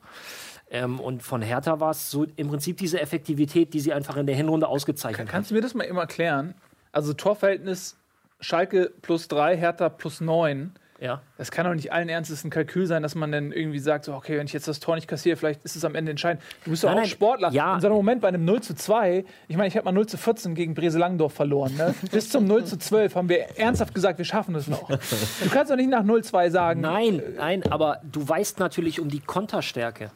Ähm, 0.70 1.00
und 1.00 1.22
von 1.22 1.42
Hertha 1.42 1.81
war 1.81 1.90
es 1.90 2.11
so 2.11 2.26
im 2.37 2.48
Prinzip 2.48 2.76
diese 2.76 3.00
Effektivität, 3.00 3.72
die 3.72 3.81
sie 3.81 3.92
einfach 3.92 4.16
in 4.16 4.26
der 4.26 4.37
Hinrunde 4.37 4.68
ausgezeichnet 4.68 5.26
hat. 5.26 5.33
Kannst 5.33 5.50
du 5.50 5.54
mir 5.54 5.62
das 5.62 5.74
mal 5.74 5.85
immer 5.85 6.02
erklären? 6.02 6.54
Also 6.92 7.12
Torverhältnis 7.14 7.96
Schalke 8.40 8.92
plus 9.02 9.28
3, 9.28 9.57
Hertha 9.57 9.88
plus 9.88 10.20
9. 10.20 10.72
Ja. 11.00 11.22
Das 11.37 11.52
kann 11.52 11.64
doch 11.64 11.74
nicht 11.74 11.92
allen 11.92 12.09
Ernstes 12.09 12.42
ein 12.42 12.50
Kalkül 12.50 12.87
sein, 12.87 13.04
dass 13.04 13.14
man 13.14 13.31
dann 13.31 13.52
irgendwie 13.52 13.78
sagt, 13.78 14.04
so, 14.04 14.14
okay, 14.14 14.37
wenn 14.37 14.46
ich 14.46 14.52
jetzt 14.52 14.66
das 14.66 14.81
Tor 14.81 14.96
nicht 14.96 15.07
kassiere, 15.07 15.37
vielleicht 15.37 15.64
ist 15.64 15.76
es 15.76 15.85
am 15.85 15.94
Ende 15.94 16.11
entscheidend. 16.11 16.42
Du 16.64 16.70
bist 16.70 16.83
doch 16.83 16.90
auch 16.90 16.96
nein, 16.96 17.07
Sportler. 17.07 17.50
ja. 17.52 17.76
In 17.76 17.81
so 17.81 17.87
einem 17.87 17.96
Moment 17.96 18.20
bei 18.20 18.28
einem 18.28 18.44
0 18.44 18.61
zu 18.62 18.74
2, 18.74 19.24
ich 19.46 19.57
meine, 19.57 19.68
ich 19.68 19.76
habe 19.76 19.85
mal 19.85 19.92
0 19.92 20.07
zu 20.07 20.16
14 20.16 20.57
gegen 20.57 20.74
Brese 20.74 20.98
Langdorf 20.98 21.35
verloren. 21.35 21.76
Ne? 21.76 21.94
Bis 22.11 22.31
zum 22.31 22.46
0 22.46 22.64
zu 22.64 22.78
12 22.78 23.14
haben 23.14 23.28
wir 23.28 23.59
ernsthaft 23.59 23.94
gesagt, 23.94 24.18
wir 24.18 24.24
schaffen 24.24 24.57
es 24.57 24.66
noch. 24.66 24.88
Du 24.88 25.50
kannst 25.50 25.70
doch 25.70 25.76
nicht 25.76 25.90
nach 25.90 26.02
0-2 26.02 26.50
sagen, 26.50 26.81
Nein, 26.81 27.22
nein, 27.37 27.62
aber 27.70 28.00
du 28.11 28.28
weißt 28.28 28.59
natürlich 28.59 28.98
um 28.98 29.09
die 29.09 29.20
Konterstärke. 29.20 30.11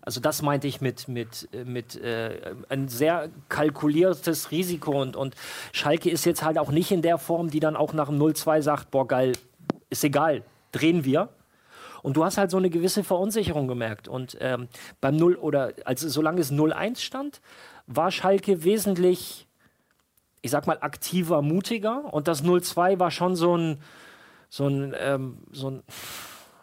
Also 0.00 0.20
das 0.20 0.42
meinte 0.42 0.66
ich 0.66 0.80
mit, 0.80 1.08
mit, 1.08 1.48
äh, 1.52 1.64
mit 1.64 1.96
äh, 1.96 2.54
ein 2.68 2.88
sehr 2.88 3.28
kalkuliertes 3.48 4.50
Risiko 4.50 5.02
und, 5.02 5.16
und 5.16 5.34
Schalke 5.72 6.10
ist 6.10 6.24
jetzt 6.24 6.42
halt 6.42 6.58
auch 6.58 6.70
nicht 6.70 6.90
in 6.90 7.02
der 7.02 7.18
Form, 7.18 7.50
die 7.50 7.60
dann 7.60 7.76
auch 7.76 7.92
nach 7.92 8.08
dem 8.08 8.18
0-2 8.18 8.62
sagt, 8.62 8.90
boah 8.90 9.06
geil, 9.06 9.32
ist 9.90 10.04
egal, 10.04 10.42
drehen 10.72 11.04
wir. 11.04 11.28
Und 12.02 12.16
du 12.16 12.24
hast 12.24 12.38
halt 12.38 12.50
so 12.50 12.56
eine 12.56 12.70
gewisse 12.70 13.04
Verunsicherung 13.04 13.66
gemerkt. 13.66 14.08
Und 14.08 14.36
ähm, 14.40 14.68
beim 15.00 15.16
0 15.16 15.36
oder 15.36 15.72
also 15.84 16.08
solange 16.08 16.40
es 16.40 16.52
0-1 16.52 17.00
stand, 17.00 17.40
war 17.86 18.10
Schalke 18.10 18.64
wesentlich, 18.64 19.46
ich 20.42 20.50
sag 20.50 20.66
mal, 20.66 20.78
aktiver, 20.80 21.42
mutiger. 21.42 22.12
Und 22.12 22.28
das 22.28 22.44
0-2 22.44 22.98
war 22.98 23.10
schon 23.10 23.34
so 23.34 23.56
ein, 23.56 23.82
so 24.48 24.68
ein, 24.68 24.94
ähm, 24.98 25.38
so 25.50 25.70
ein, 25.70 25.82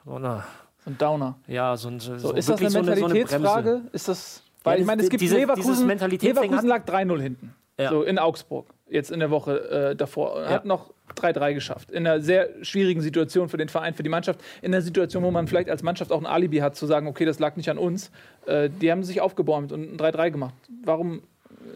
so 0.06 0.16
eine, 0.16 0.44
ein 0.86 0.98
Downer. 0.98 1.36
ja, 1.48 1.76
so 1.78 1.90
ein, 1.90 2.00
so, 2.00 2.18
So, 2.18 2.34
ist 2.34 2.50
das 2.50 2.60
eine 2.60 2.72
wirklich 2.74 2.74
so 2.74 2.82
Mentalitätsfrage? 3.08 3.72
Bremse. 3.72 3.90
ist 3.94 4.08
das, 4.08 4.44
weil 4.64 4.76
Ja, 4.78 4.82
ich 4.82 4.88
meine, 4.88 5.02
es 5.04 5.10
gibt 5.10 5.22
diese- 5.22 5.36
Leverkusen, 5.38 5.88
Leverkusen 5.88 6.68
lag 6.68 6.80
hat- 6.82 6.90
3-0 6.90 7.22
hinten. 7.22 7.56
Ja. 7.78 7.90
So 7.90 8.04
in 8.04 8.18
Augsburg, 8.20 8.68
jetzt 8.90 9.12
in 9.12 9.20
der 9.20 9.30
Woche 9.32 9.70
äh, 9.92 9.96
davor. 9.98 10.42
Ja. 10.42 10.50
Hat 10.50 10.66
noch 10.66 10.94
3-3 11.16 11.54
geschafft. 11.54 11.92
In 11.92 12.08
einer 12.08 12.22
sehr 12.22 12.50
schwierigen 12.64 13.02
Situation 13.02 13.50
für 13.50 13.58
den 13.58 13.68
Verein, 13.68 13.94
für 13.94 14.04
die 14.04 14.10
Mannschaft. 14.10 14.40
In 14.62 14.74
einer 14.74 14.82
Situation, 14.82 15.24
wo 15.24 15.32
man 15.32 15.48
vielleicht 15.48 15.70
als 15.70 15.84
Mannschaft 15.84 16.12
auch 16.14 16.20
ein 16.20 16.26
Alibi 16.26 16.60
hat, 16.60 16.76
zu 16.78 16.86
sagen, 16.86 17.06
okay, 17.08 17.26
das 17.26 17.38
lag 17.40 17.58
nicht 17.58 17.70
an 17.70 17.78
uns. 17.78 18.12
Äh, 18.46 18.70
die 18.70 18.90
haben 18.92 19.04
sich 19.04 19.20
aufgebäumt 19.20 19.74
und 19.74 19.94
ein 19.94 19.98
3-3 19.98 20.32
gemacht. 20.32 20.54
Warum 20.86 21.22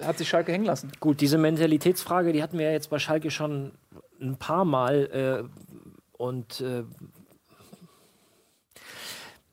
hat 0.02 0.18
sich 0.18 0.30
Schalke 0.30 0.54
hängen 0.54 0.64
lassen? 0.66 0.90
Gut, 1.02 1.20
diese 1.20 1.38
Mentalitätsfrage, 1.38 2.32
die 2.32 2.42
hatten 2.42 2.58
wir 2.58 2.68
ja 2.68 2.72
jetzt 2.72 2.90
bei 2.90 2.98
Schalke 3.00 3.30
schon 3.30 3.72
ein 4.22 4.38
paar 4.38 4.64
Mal. 4.64 5.44
Äh, 5.44 5.50
und 6.18 6.62
äh, 6.62 6.84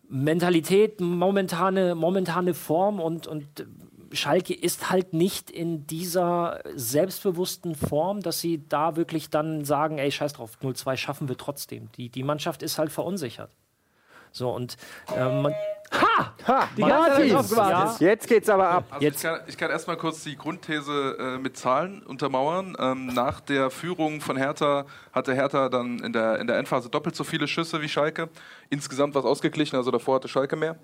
Mentalität, 0.09 1.01
momentane, 1.01 1.95
momentane 1.95 2.55
Form 2.55 3.01
und, 3.01 3.27
und 3.27 3.67
Schalke 4.13 4.55
ist 4.55 4.91
halt 4.91 5.13
nicht 5.13 5.51
in 5.51 5.87
dieser 5.87 6.61
selbstbewussten 6.75 7.75
Form, 7.75 8.21
dass 8.21 8.41
sie 8.41 8.67
da 8.69 8.97
wirklich 8.97 9.31
dann 9.31 9.65
sagen, 9.65 9.99
ey, 9.99 10.11
scheiß 10.11 10.35
drauf, 10.35 10.59
0-2 10.63 10.97
schaffen 10.97 11.29
wir 11.29 11.37
trotzdem. 11.37 11.91
Die, 11.97 12.09
die 12.09 12.23
Mannschaft 12.23 12.63
ist 12.63 12.79
halt 12.79 12.93
verunsichert. 12.93 13.51
So, 14.37 14.51
und 14.51 14.77
ähm, 15.17 15.43
man, 15.43 15.55
Ha, 16.47 16.69
Die 16.77 16.83
ganze 16.83 17.13
Zeit 17.17 17.33
drauf 17.33 17.49
gewartet. 17.49 18.01
Jetzt 18.01 18.29
geht's 18.29 18.49
aber 18.49 18.69
ab. 18.69 18.85
Also 18.91 19.05
Jetzt- 19.05 19.17
ich 19.19 19.23
kann, 19.23 19.41
ich 19.47 19.57
kann 19.57 19.71
erstmal 19.71 19.97
kurz 19.97 20.25
die 20.25 20.37
Grundthese 20.37 21.17
äh, 21.19 21.39
mit 21.39 21.57
Zahlen 21.57 22.03
untermauern. 22.03 22.77
Ähm, 22.79 23.07
nach 23.07 23.41
der 23.41 23.71
Führung 23.71 24.21
von 24.21 24.37
Hertha 24.37 24.85
hatte 25.13 25.33
Hertha 25.35 25.69
dann 25.69 26.01
in 26.01 26.13
der, 26.13 26.39
in 26.41 26.49
der 26.49 26.59
Endphase 26.59 26.91
doppelt 26.91 27.15
so 27.17 27.23
viele 27.25 27.47
Schüsse 27.49 27.81
wie 27.83 27.89
Schalke. 27.89 28.29
Insgesamt 28.69 29.15
war 29.15 29.21
es 29.23 29.27
ausgeglichen, 29.27 29.77
also 29.77 29.91
davor 29.91 30.17
hatte 30.17 30.29
Schalke 30.29 30.57
mehr. 30.57 30.77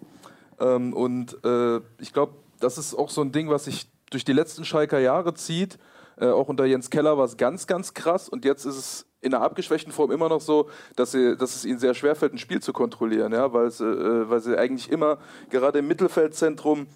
Ähm, 0.60 0.92
und 0.94 1.36
äh, 1.44 1.80
ich 1.98 2.12
glaube, 2.12 2.34
das 2.60 2.78
ist 2.78 2.94
auch 2.94 3.10
so 3.10 3.20
ein 3.22 3.32
Ding, 3.32 3.50
was 3.50 3.64
sich 3.64 3.90
durch 4.10 4.24
die 4.24 4.32
letzten 4.32 4.64
Schalker 4.64 5.00
Jahre 5.00 5.34
zieht. 5.34 5.78
Äh, 6.16 6.28
auch 6.28 6.48
unter 6.48 6.64
Jens 6.64 6.90
Keller 6.90 7.18
war 7.18 7.24
es 7.24 7.36
ganz, 7.36 7.66
ganz 7.66 7.92
krass. 7.92 8.28
Und 8.28 8.44
jetzt 8.44 8.64
ist 8.64 8.76
es 8.76 9.06
in 9.22 9.32
einer 9.32 9.42
abgeschwächten 9.42 9.92
Form 9.92 10.10
immer 10.10 10.28
noch 10.28 10.40
so, 10.40 10.68
dass, 10.96 11.12
sie, 11.12 11.36
dass 11.36 11.54
es 11.54 11.64
ihnen 11.64 11.78
sehr 11.78 11.94
schwerfällt, 11.94 12.34
ein 12.34 12.38
Spiel 12.38 12.60
zu 12.60 12.72
kontrollieren. 12.72 13.32
Ja? 13.32 13.52
Weil, 13.52 13.70
sie, 13.70 13.86
äh, 13.86 14.28
weil 14.28 14.40
sie 14.40 14.58
eigentlich 14.58 14.90
immer, 14.90 15.18
gerade 15.48 15.78
im 15.78 15.88
Mittelfeldzentrum, 15.88 16.88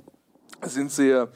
sind 0.62 0.90
sie 0.90 1.26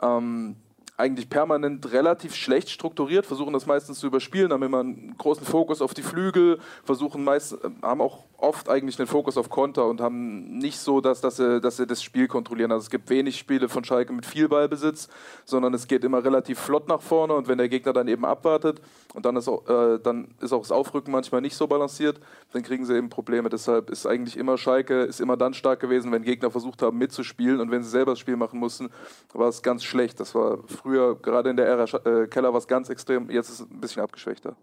ähm, 0.00 0.56
eigentlich 0.96 1.28
permanent 1.30 1.92
relativ 1.92 2.34
schlecht 2.34 2.70
strukturiert, 2.70 3.24
versuchen 3.24 3.52
das 3.52 3.66
meistens 3.66 4.00
zu 4.00 4.08
überspielen, 4.08 4.52
haben 4.52 4.62
immer 4.62 4.80
einen 4.80 5.16
großen 5.16 5.46
Fokus 5.46 5.80
auf 5.80 5.94
die 5.94 6.02
Flügel, 6.02 6.58
versuchen 6.82 7.22
meist, 7.22 7.56
haben 7.82 8.00
auch 8.00 8.24
oft 8.38 8.68
eigentlich 8.68 8.98
einen 9.00 9.08
Fokus 9.08 9.36
auf 9.36 9.50
Konter 9.50 9.86
und 9.86 10.00
haben 10.00 10.58
nicht 10.58 10.78
so, 10.78 11.00
dass, 11.00 11.20
dass, 11.20 11.36
sie, 11.36 11.60
dass 11.60 11.76
sie 11.76 11.86
das 11.86 12.02
Spiel 12.02 12.28
kontrollieren. 12.28 12.70
Also 12.70 12.84
es 12.84 12.90
gibt 12.90 13.10
wenig 13.10 13.36
Spiele 13.36 13.68
von 13.68 13.82
Schalke 13.82 14.12
mit 14.12 14.24
viel 14.24 14.48
Ballbesitz, 14.48 15.08
sondern 15.44 15.74
es 15.74 15.88
geht 15.88 16.04
immer 16.04 16.24
relativ 16.24 16.60
flott 16.60 16.86
nach 16.86 17.02
vorne 17.02 17.34
und 17.34 17.48
wenn 17.48 17.58
der 17.58 17.68
Gegner 17.68 17.92
dann 17.92 18.06
eben 18.06 18.24
abwartet 18.24 18.80
und 19.12 19.26
dann 19.26 19.34
ist 19.34 19.48
auch, 19.48 19.68
äh, 19.68 19.98
dann 19.98 20.28
ist 20.40 20.52
auch 20.52 20.62
das 20.62 20.70
Aufrücken 20.70 21.10
manchmal 21.10 21.40
nicht 21.40 21.56
so 21.56 21.66
balanciert, 21.66 22.20
dann 22.52 22.62
kriegen 22.62 22.86
sie 22.86 22.96
eben 22.96 23.08
Probleme. 23.10 23.48
Deshalb 23.48 23.90
ist 23.90 24.06
eigentlich 24.06 24.36
immer 24.36 24.56
Schalke 24.56 25.02
ist 25.02 25.20
immer 25.20 25.36
dann 25.36 25.52
stark 25.52 25.80
gewesen, 25.80 26.12
wenn 26.12 26.22
Gegner 26.22 26.52
versucht 26.52 26.80
haben 26.82 26.96
mitzuspielen 26.96 27.60
und 27.60 27.72
wenn 27.72 27.82
sie 27.82 27.90
selber 27.90 28.12
das 28.12 28.20
Spiel 28.20 28.36
machen 28.36 28.60
mussten, 28.60 28.88
war 29.32 29.48
es 29.48 29.62
ganz 29.62 29.82
schlecht. 29.82 30.20
Das 30.20 30.36
war 30.36 30.58
früher, 30.68 31.16
gerade 31.16 31.50
in 31.50 31.56
der 31.56 31.66
Ära 31.66 31.84
äh, 32.04 32.28
Keller 32.28 32.52
war 32.52 32.58
es 32.58 32.68
ganz 32.68 32.88
extrem, 32.88 33.30
jetzt 33.30 33.48
ist 33.48 33.60
es 33.60 33.70
ein 33.70 33.80
bisschen 33.80 34.02
abgeschwächter. 34.02 34.54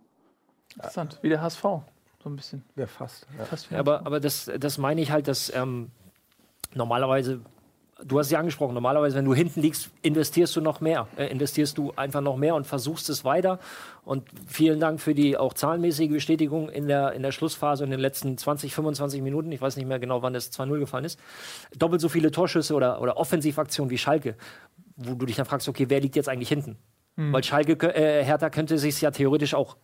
Interessant. 0.75 1.19
Wie 1.21 1.29
der 1.29 1.41
HSV. 1.41 1.65
So 2.25 2.31
ein 2.31 2.37
bisschen. 2.37 2.63
Ja, 2.75 2.87
fast. 2.87 3.27
Ja. 3.37 3.45
Fast 3.45 3.71
aber, 3.71 4.03
aber 4.03 4.19
das, 4.19 4.51
das 4.59 4.79
meine 4.79 4.99
ich 4.99 5.11
halt, 5.11 5.27
dass 5.27 5.53
ähm, 5.53 5.91
normalerweise, 6.73 7.41
du 8.03 8.17
hast 8.17 8.25
es 8.25 8.31
ja 8.31 8.39
angesprochen, 8.39 8.73
normalerweise, 8.73 9.15
wenn 9.15 9.25
du 9.25 9.35
hinten 9.35 9.61
liegst, 9.61 9.91
investierst 10.01 10.55
du 10.55 10.61
noch 10.61 10.81
mehr. 10.81 11.07
Äh, 11.17 11.27
investierst 11.27 11.77
du 11.77 11.93
einfach 11.95 12.21
noch 12.21 12.35
mehr 12.35 12.55
und 12.55 12.65
versuchst 12.65 13.11
es 13.11 13.25
weiter. 13.25 13.59
Und 14.05 14.27
vielen 14.47 14.79
Dank 14.79 15.01
für 15.01 15.13
die 15.13 15.37
auch 15.37 15.53
zahlenmäßige 15.53 16.09
Bestätigung 16.09 16.69
in 16.69 16.87
der, 16.87 17.13
in 17.13 17.21
der 17.21 17.31
Schlussphase 17.31 17.83
in 17.83 17.91
den 17.91 17.99
letzten 17.99 18.39
20, 18.39 18.73
25 18.73 19.21
Minuten. 19.21 19.51
Ich 19.51 19.61
weiß 19.61 19.77
nicht 19.77 19.85
mehr 19.85 19.99
genau, 19.99 20.23
wann 20.23 20.33
das 20.33 20.51
2-0 20.51 20.79
gefallen 20.79 21.05
ist. 21.05 21.19
Doppelt 21.77 22.01
so 22.01 22.09
viele 22.09 22.31
Torschüsse 22.31 22.73
oder, 22.73 23.03
oder 23.03 23.17
Offensivaktionen 23.17 23.91
wie 23.91 23.99
Schalke, 23.99 24.35
wo 24.95 25.13
du 25.13 25.27
dich 25.27 25.35
dann 25.35 25.45
fragst, 25.45 25.69
okay, 25.69 25.85
wer 25.89 26.01
liegt 26.01 26.15
jetzt 26.15 26.27
eigentlich 26.27 26.49
hinten? 26.49 26.79
Weil 27.17 27.43
Schalke, 27.43 27.95
äh, 27.95 28.25
Hertha 28.25 28.49
könnte 28.49 28.79
sich 28.79 28.99
ja 28.99 29.11
theoretisch 29.11 29.53
auch 29.53 29.77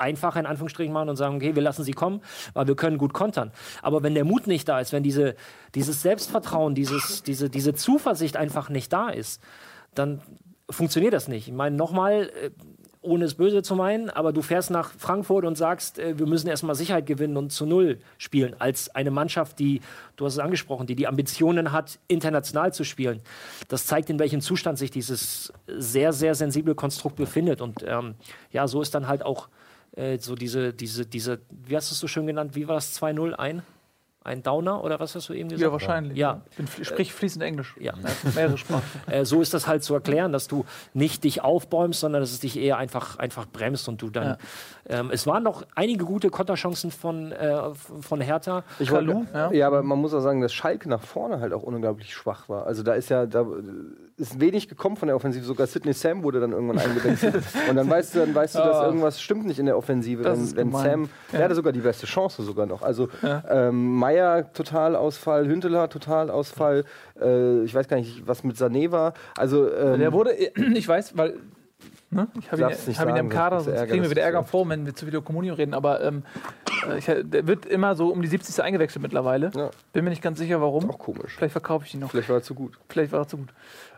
einfacher 0.00 0.40
in 0.40 0.46
Anführungsstrichen 0.46 0.92
machen 0.92 1.08
und 1.08 1.16
sagen, 1.16 1.36
okay, 1.36 1.54
wir 1.54 1.62
lassen 1.62 1.84
sie 1.84 1.92
kommen, 1.92 2.20
weil 2.54 2.66
wir 2.66 2.76
können 2.76 2.98
gut 2.98 3.12
kontern. 3.12 3.52
Aber 3.82 4.02
wenn 4.02 4.14
der 4.14 4.24
Mut 4.24 4.46
nicht 4.46 4.68
da 4.68 4.80
ist, 4.80 4.92
wenn 4.92 5.02
diese, 5.02 5.34
dieses 5.74 6.02
Selbstvertrauen, 6.02 6.74
dieses, 6.74 7.22
diese, 7.22 7.50
diese 7.50 7.74
Zuversicht 7.74 8.36
einfach 8.36 8.68
nicht 8.68 8.92
da 8.92 9.10
ist, 9.10 9.42
dann 9.94 10.20
funktioniert 10.68 11.12
das 11.12 11.28
nicht. 11.28 11.48
Ich 11.48 11.54
meine, 11.54 11.76
nochmal, 11.76 12.30
äh, 12.42 12.50
ohne 13.02 13.24
es 13.24 13.34
böse 13.34 13.62
zu 13.62 13.74
meinen, 13.76 14.10
aber 14.10 14.32
du 14.32 14.42
fährst 14.42 14.70
nach 14.70 14.92
Frankfurt 14.92 15.44
und 15.44 15.56
sagst, 15.56 15.98
äh, 15.98 16.18
wir 16.18 16.26
müssen 16.26 16.48
erstmal 16.48 16.74
Sicherheit 16.74 17.06
gewinnen 17.06 17.36
und 17.36 17.50
zu 17.50 17.66
Null 17.66 17.98
spielen, 18.18 18.54
als 18.58 18.94
eine 18.94 19.10
Mannschaft, 19.10 19.58
die, 19.58 19.80
du 20.16 20.26
hast 20.26 20.34
es 20.34 20.38
angesprochen, 20.38 20.86
die 20.86 20.94
die 20.94 21.06
Ambitionen 21.06 21.72
hat, 21.72 21.98
international 22.08 22.72
zu 22.72 22.84
spielen. 22.84 23.20
Das 23.68 23.86
zeigt, 23.86 24.10
in 24.10 24.18
welchem 24.18 24.40
Zustand 24.40 24.78
sich 24.78 24.90
dieses 24.90 25.52
sehr, 25.66 26.12
sehr 26.12 26.34
sensible 26.34 26.74
Konstrukt 26.74 27.16
befindet. 27.16 27.60
Und 27.60 27.84
ähm, 27.86 28.14
ja, 28.52 28.68
so 28.68 28.82
ist 28.82 28.94
dann 28.94 29.08
halt 29.08 29.22
auch 29.24 29.48
äh, 29.96 30.18
so 30.18 30.34
diese, 30.34 30.72
diese, 30.72 31.06
diese, 31.06 31.40
wie 31.50 31.76
hast 31.76 31.90
du 31.90 31.94
es 31.94 32.00
so 32.00 32.06
schön 32.08 32.26
genannt, 32.26 32.54
wie 32.54 32.68
war 32.68 32.74
das 32.76 33.00
2-0 33.00 33.32
ein? 33.34 33.62
Ein 34.22 34.42
Downer 34.42 34.84
oder 34.84 35.00
was 35.00 35.14
hast 35.14 35.30
du 35.30 35.32
eben 35.32 35.48
gesagt? 35.48 35.62
Ja, 35.62 35.72
wahrscheinlich. 35.72 36.18
Ja. 36.18 36.42
Ich 36.50 36.56
bin, 36.58 36.68
sprich 36.84 37.14
fließend 37.14 37.42
Englisch. 37.42 37.74
Ja. 37.80 37.94
Mehrere 38.34 38.58
Sprachen. 38.58 38.82
Äh, 39.10 39.24
so 39.24 39.40
ist 39.40 39.54
das 39.54 39.66
halt 39.66 39.82
zu 39.82 39.94
erklären, 39.94 40.30
dass 40.30 40.46
du 40.46 40.66
nicht 40.92 41.24
dich 41.24 41.40
aufbäumst, 41.42 42.00
sondern 42.00 42.20
dass 42.20 42.30
es 42.30 42.38
dich 42.40 42.58
eher 42.58 42.76
einfach, 42.76 43.18
einfach 43.18 43.46
bremst 43.50 43.88
und 43.88 44.02
du 44.02 44.10
dann. 44.10 44.36
Ähm, 44.86 45.10
es 45.10 45.26
waren 45.26 45.42
noch 45.42 45.64
einige 45.74 46.04
gute 46.04 46.28
Konterchancen 46.28 46.90
von, 46.90 47.32
äh, 47.32 47.70
von 47.74 48.20
Hertha. 48.20 48.62
Ich 48.78 48.90
Kalu, 48.90 49.14
wollte- 49.14 49.32
ja. 49.32 49.52
ja. 49.52 49.66
aber 49.66 49.82
man 49.82 49.98
muss 49.98 50.12
auch 50.12 50.20
sagen, 50.20 50.42
dass 50.42 50.52
Schalke 50.52 50.90
nach 50.90 51.00
vorne 51.00 51.40
halt 51.40 51.54
auch 51.54 51.62
unglaublich 51.62 52.12
schwach 52.14 52.50
war. 52.50 52.66
Also 52.66 52.82
da 52.82 52.92
ist 52.92 53.08
ja, 53.08 53.24
da 53.24 53.46
ist 54.20 54.38
wenig 54.38 54.68
gekommen 54.68 54.96
von 54.96 55.08
der 55.08 55.16
Offensive. 55.16 55.44
Sogar 55.44 55.66
Sidney 55.66 55.92
Sam 55.92 56.22
wurde 56.22 56.40
dann 56.40 56.52
irgendwann 56.52 56.78
eingewechselt. 56.78 57.42
Und 57.68 57.76
dann 57.76 57.88
weißt 57.88 58.14
du, 58.14 58.20
dann 58.20 58.34
weißt 58.34 58.54
du, 58.54 58.58
dass 58.58 58.84
irgendwas 58.84 59.20
stimmt 59.20 59.46
nicht 59.46 59.58
in 59.58 59.66
der 59.66 59.76
Offensive. 59.76 60.22
Das 60.22 60.54
wenn 60.54 60.72
wenn. 60.72 60.80
Sam, 60.80 61.08
der 61.32 61.44
hatte 61.44 61.54
sogar 61.54 61.72
die 61.72 61.80
beste 61.80 62.06
Chance 62.06 62.42
sogar 62.42 62.66
noch. 62.66 62.82
Also 62.82 63.08
ähm, 63.48 63.96
Meier 63.96 64.52
Totalausfall, 64.52 65.48
Hünteler 65.48 65.88
Totalausfall. 65.88 66.84
Äh, 67.20 67.62
ich 67.64 67.74
weiß 67.74 67.88
gar 67.88 67.96
nicht, 67.96 68.26
was 68.26 68.44
mit 68.44 68.56
Sané 68.56 68.90
war. 68.90 69.14
Also 69.36 69.72
ähm, 69.72 69.98
Der 69.98 70.12
wurde, 70.12 70.34
ich 70.74 70.86
weiß, 70.86 71.16
weil. 71.16 71.34
Ne? 72.12 72.26
Ich 72.40 72.50
habe 72.50 72.62
ihn, 72.62 72.98
hab 72.98 73.08
ihn 73.08 73.16
im 73.16 73.28
Kader, 73.28 73.60
sonst 73.60 73.86
kriegen 73.86 74.02
wir 74.02 74.10
wieder 74.10 74.22
Ärger 74.22 74.42
vor, 74.42 74.68
wenn 74.68 74.84
wir 74.84 74.94
zu 74.94 75.06
Video 75.06 75.22
Communio 75.22 75.54
reden. 75.54 75.74
Aber 75.74 76.02
ähm, 76.02 76.24
äh, 76.88 76.98
ich, 76.98 77.04
der 77.04 77.46
wird 77.46 77.66
immer 77.66 77.94
so 77.94 78.08
um 78.08 78.20
die 78.20 78.28
70. 78.28 78.62
eingewechselt 78.62 79.02
mittlerweile. 79.02 79.50
Ja. 79.54 79.70
Bin 79.92 80.04
mir 80.04 80.10
nicht 80.10 80.22
ganz 80.22 80.38
sicher, 80.38 80.60
warum. 80.60 80.90
auch 80.90 80.98
komisch. 80.98 81.36
Vielleicht 81.36 81.52
verkaufe 81.52 81.86
ich 81.86 81.94
ihn 81.94 82.00
noch. 82.00 82.10
Vielleicht 82.10 82.28
war 82.28 82.36
er 82.36 82.42
zu 82.42 82.54
gut. 82.54 82.78
Vielleicht 82.88 83.12
war 83.12 83.20
er 83.20 83.28
zu 83.28 83.38
gut. 83.38 83.48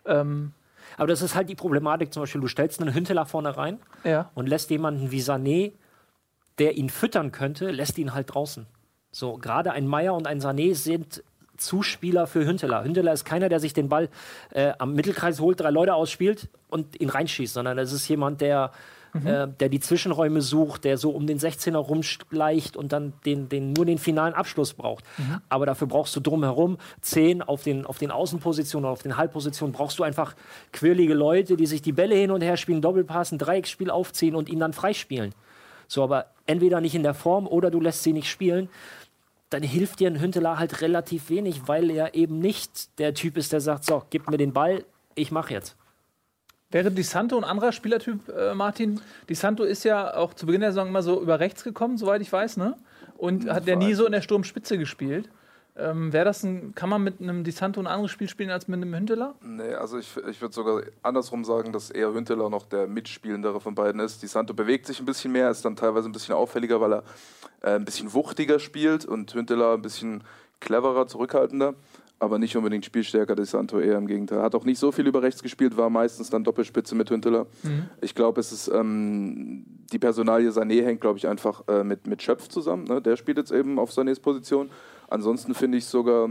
Ähm, 0.06 0.52
Aber 0.96 1.06
das 1.06 1.22
ist 1.22 1.34
halt 1.34 1.48
die 1.48 1.54
Problematik, 1.54 2.12
zum 2.12 2.22
Beispiel, 2.22 2.40
du 2.40 2.48
stellst 2.48 2.80
einen 2.80 2.94
Hünteler 2.94 3.26
vorne 3.26 3.56
rein 3.56 3.78
ja. 4.04 4.30
und 4.34 4.48
lässt 4.48 4.70
jemanden 4.70 5.10
wie 5.10 5.20
Sané, 5.20 5.72
der 6.58 6.76
ihn 6.76 6.90
füttern 6.90 7.32
könnte, 7.32 7.70
lässt 7.70 7.98
ihn 7.98 8.14
halt 8.14 8.34
draußen. 8.34 8.66
So, 9.10 9.36
gerade 9.36 9.72
ein 9.72 9.86
Meier 9.86 10.14
und 10.14 10.26
ein 10.26 10.40
Sané 10.40 10.74
sind 10.74 11.22
Zuspieler 11.56 12.26
für 12.26 12.44
Hünteler. 12.44 12.82
Hünteler 12.84 13.12
ist 13.12 13.24
keiner, 13.24 13.48
der 13.48 13.60
sich 13.60 13.72
den 13.72 13.88
Ball 13.88 14.08
äh, 14.50 14.72
am 14.78 14.94
Mittelkreis 14.94 15.38
holt, 15.40 15.60
drei 15.60 15.70
Leute 15.70 15.94
ausspielt 15.94 16.48
und 16.68 17.00
ihn 17.00 17.10
reinschießt, 17.10 17.54
sondern 17.54 17.78
es 17.78 17.92
ist 17.92 18.08
jemand, 18.08 18.40
der, 18.40 18.72
äh, 19.14 19.48
der 19.48 19.68
die 19.68 19.81
Zwischenräume 19.81 20.40
sucht, 20.40 20.85
der 20.85 20.96
so 20.96 21.11
um 21.11 21.27
den 21.27 21.38
16er 21.38 21.77
rumschleicht 21.77 22.77
und 22.77 22.92
dann 22.92 23.12
den, 23.27 23.48
den, 23.48 23.72
nur 23.72 23.85
den 23.85 23.98
finalen 23.98 24.33
Abschluss 24.33 24.72
braucht. 24.72 25.05
Aber 25.48 25.66
dafür 25.66 25.87
brauchst 25.87 26.16
du 26.16 26.20
drumherum 26.20 26.79
zehn 27.03 27.42
auf 27.42 27.62
den, 27.62 27.85
auf 27.85 27.98
den 27.98 28.11
Außenpositionen, 28.11 28.88
auf 28.88 29.03
den 29.03 29.18
Halbpositionen, 29.18 29.75
brauchst 29.75 29.98
du 29.98 30.03
einfach 30.03 30.35
quirlige 30.72 31.14
Leute, 31.14 31.57
die 31.57 31.66
sich 31.66 31.83
die 31.83 31.92
Bälle 31.92 32.14
hin 32.14 32.31
und 32.31 32.40
her 32.40 32.57
spielen, 32.57 32.81
Doppelpass, 32.81 33.33
ein 33.33 33.38
Dreiecksspiel 33.38 33.90
aufziehen 33.90 34.35
und 34.35 34.48
ihn 34.48 34.61
dann 34.61 34.72
freispielen. 34.72 35.35
So, 35.88 36.03
aber 36.03 36.27
entweder 36.46 36.81
nicht 36.81 36.94
in 36.94 37.03
der 37.03 37.14
Form 37.14 37.46
oder 37.46 37.70
du 37.70 37.81
lässt 37.81 38.03
sie 38.03 38.14
nicht 38.14 38.31
spielen. 38.31 38.70
Dann 39.51 39.62
hilft 39.62 40.01
dir 40.01 40.09
ein 40.09 40.18
Hünteler 40.18 40.59
halt 40.59 40.81
relativ 40.81 41.29
wenig, 41.29 41.68
weil 41.68 41.90
er 41.90 42.14
eben 42.14 42.38
nicht 42.38 42.98
der 42.98 43.12
Typ 43.12 43.37
ist, 43.37 43.53
der 43.53 43.61
sagt: 43.61 43.85
So, 43.85 44.03
gib 44.09 44.31
mir 44.31 44.38
den 44.38 44.55
Ball, 44.55 44.87
ich 45.14 45.31
mach 45.31 45.51
jetzt. 45.51 45.77
Wäre 46.72 46.90
Di 46.90 47.02
Santo 47.02 47.37
ein 47.37 47.44
anderer 47.44 47.70
Spielertyp, 47.70 48.28
äh, 48.28 48.54
Martin? 48.54 49.00
Di 49.28 49.35
Santo 49.35 49.62
ist 49.62 49.85
ja 49.85 50.16
auch 50.16 50.35
zu 50.35 50.46
Beginn 50.46 50.62
der 50.62 50.72
Saison 50.72 50.88
immer 50.88 51.02
so 51.02 51.20
über 51.20 51.38
rechts 51.38 51.64
gekommen, 51.64 51.98
soweit 51.98 52.22
ich 52.22 52.32
weiß, 52.32 52.56
ne? 52.56 52.76
Und 53.18 53.48
hat 53.48 53.66
ja 53.66 53.76
nie 53.76 53.94
so 53.94 54.06
in 54.06 54.12
der 54.12 54.22
Sturmspitze 54.22 54.78
gespielt. 54.78 55.28
Ähm, 55.76 56.12
Wäre 56.12 56.24
das 56.24 56.42
ein, 56.42 56.74
kann 56.74 56.88
man 56.88 57.02
mit 57.02 57.20
einem 57.20 57.44
Di 57.44 57.50
Santo 57.50 57.80
ein 57.80 57.87
anderes 57.87 58.11
Spiel 58.11 58.28
spielen 58.28 58.50
als 58.50 58.68
mit 58.68 58.76
einem 58.76 58.94
Hünteler? 58.94 59.35
Nee, 59.42 59.74
also 59.74 59.98
ich, 59.98 60.16
ich 60.28 60.40
würde 60.40 60.54
sogar 60.54 60.82
andersrum 61.02 61.44
sagen, 61.44 61.72
dass 61.72 61.90
eher 61.90 62.12
Hünteler 62.12 62.50
noch 62.50 62.66
der 62.66 62.87
mitspielendere 62.87 63.61
von 63.61 63.74
beiden 63.74 64.00
ist. 64.00 64.22
Die 64.22 64.26
Santo 64.26 64.52
bewegt 64.52 64.87
sich 64.87 64.98
ein 65.00 65.06
bisschen 65.06 65.32
mehr, 65.32 65.50
ist 65.50 65.64
dann 65.64 65.76
teilweise 65.76 66.08
ein 66.08 66.12
bisschen 66.12 66.35
auffälliger, 66.35 66.80
weil 66.80 66.94
er 66.94 67.02
äh, 67.62 67.74
ein 67.74 67.85
bisschen 67.85 68.12
wuchtiger 68.12 68.58
spielt 68.58 69.04
und 69.04 69.32
Hünteler 69.35 69.74
ein 69.74 69.82
bisschen 69.82 70.24
cleverer, 70.61 71.06
zurückhaltender, 71.06 71.74
aber 72.22 72.38
nicht 72.38 72.56
unbedingt 72.56 72.85
spielstärker. 72.85 73.35
Die 73.35 73.44
Santo 73.44 73.80
eher 73.80 73.98
im 73.98 74.06
Gegenteil. 74.06 74.42
Hat 74.42 74.54
auch 74.54 74.64
nicht 74.64 74.78
so 74.78 74.92
viel 74.92 75.06
über 75.08 75.22
rechts 75.22 75.42
gespielt, 75.42 75.76
war 75.76 75.90
meistens 75.90 76.30
dann 76.30 76.44
Doppelspitze 76.44 76.94
mit 76.94 77.11
Hünteler. 77.11 77.46
Ich 78.00 78.14
glaube, 78.14 78.40
es 78.40 78.52
ist 78.52 78.68
ähm, 78.68 79.64
die 79.92 79.98
Personalie 79.98 80.50
Sané 80.50 80.85
hängt, 80.85 81.00
glaube 81.00 81.18
ich, 81.18 81.26
einfach 81.26 81.64
äh, 81.66 81.82
mit, 81.82 82.06
mit 82.06 82.22
Schöpf 82.22 82.48
zusammen. 82.48 82.85
Ne? 82.85 83.02
Der 83.02 83.16
spielt 83.16 83.38
jetzt 83.38 83.50
eben 83.50 83.78
auf 83.80 83.90
Sanés 83.90 84.20
Position. 84.20 84.70
Ansonsten 85.08 85.52
finde 85.54 85.78
ich 85.78 85.87
sogar 85.87 86.30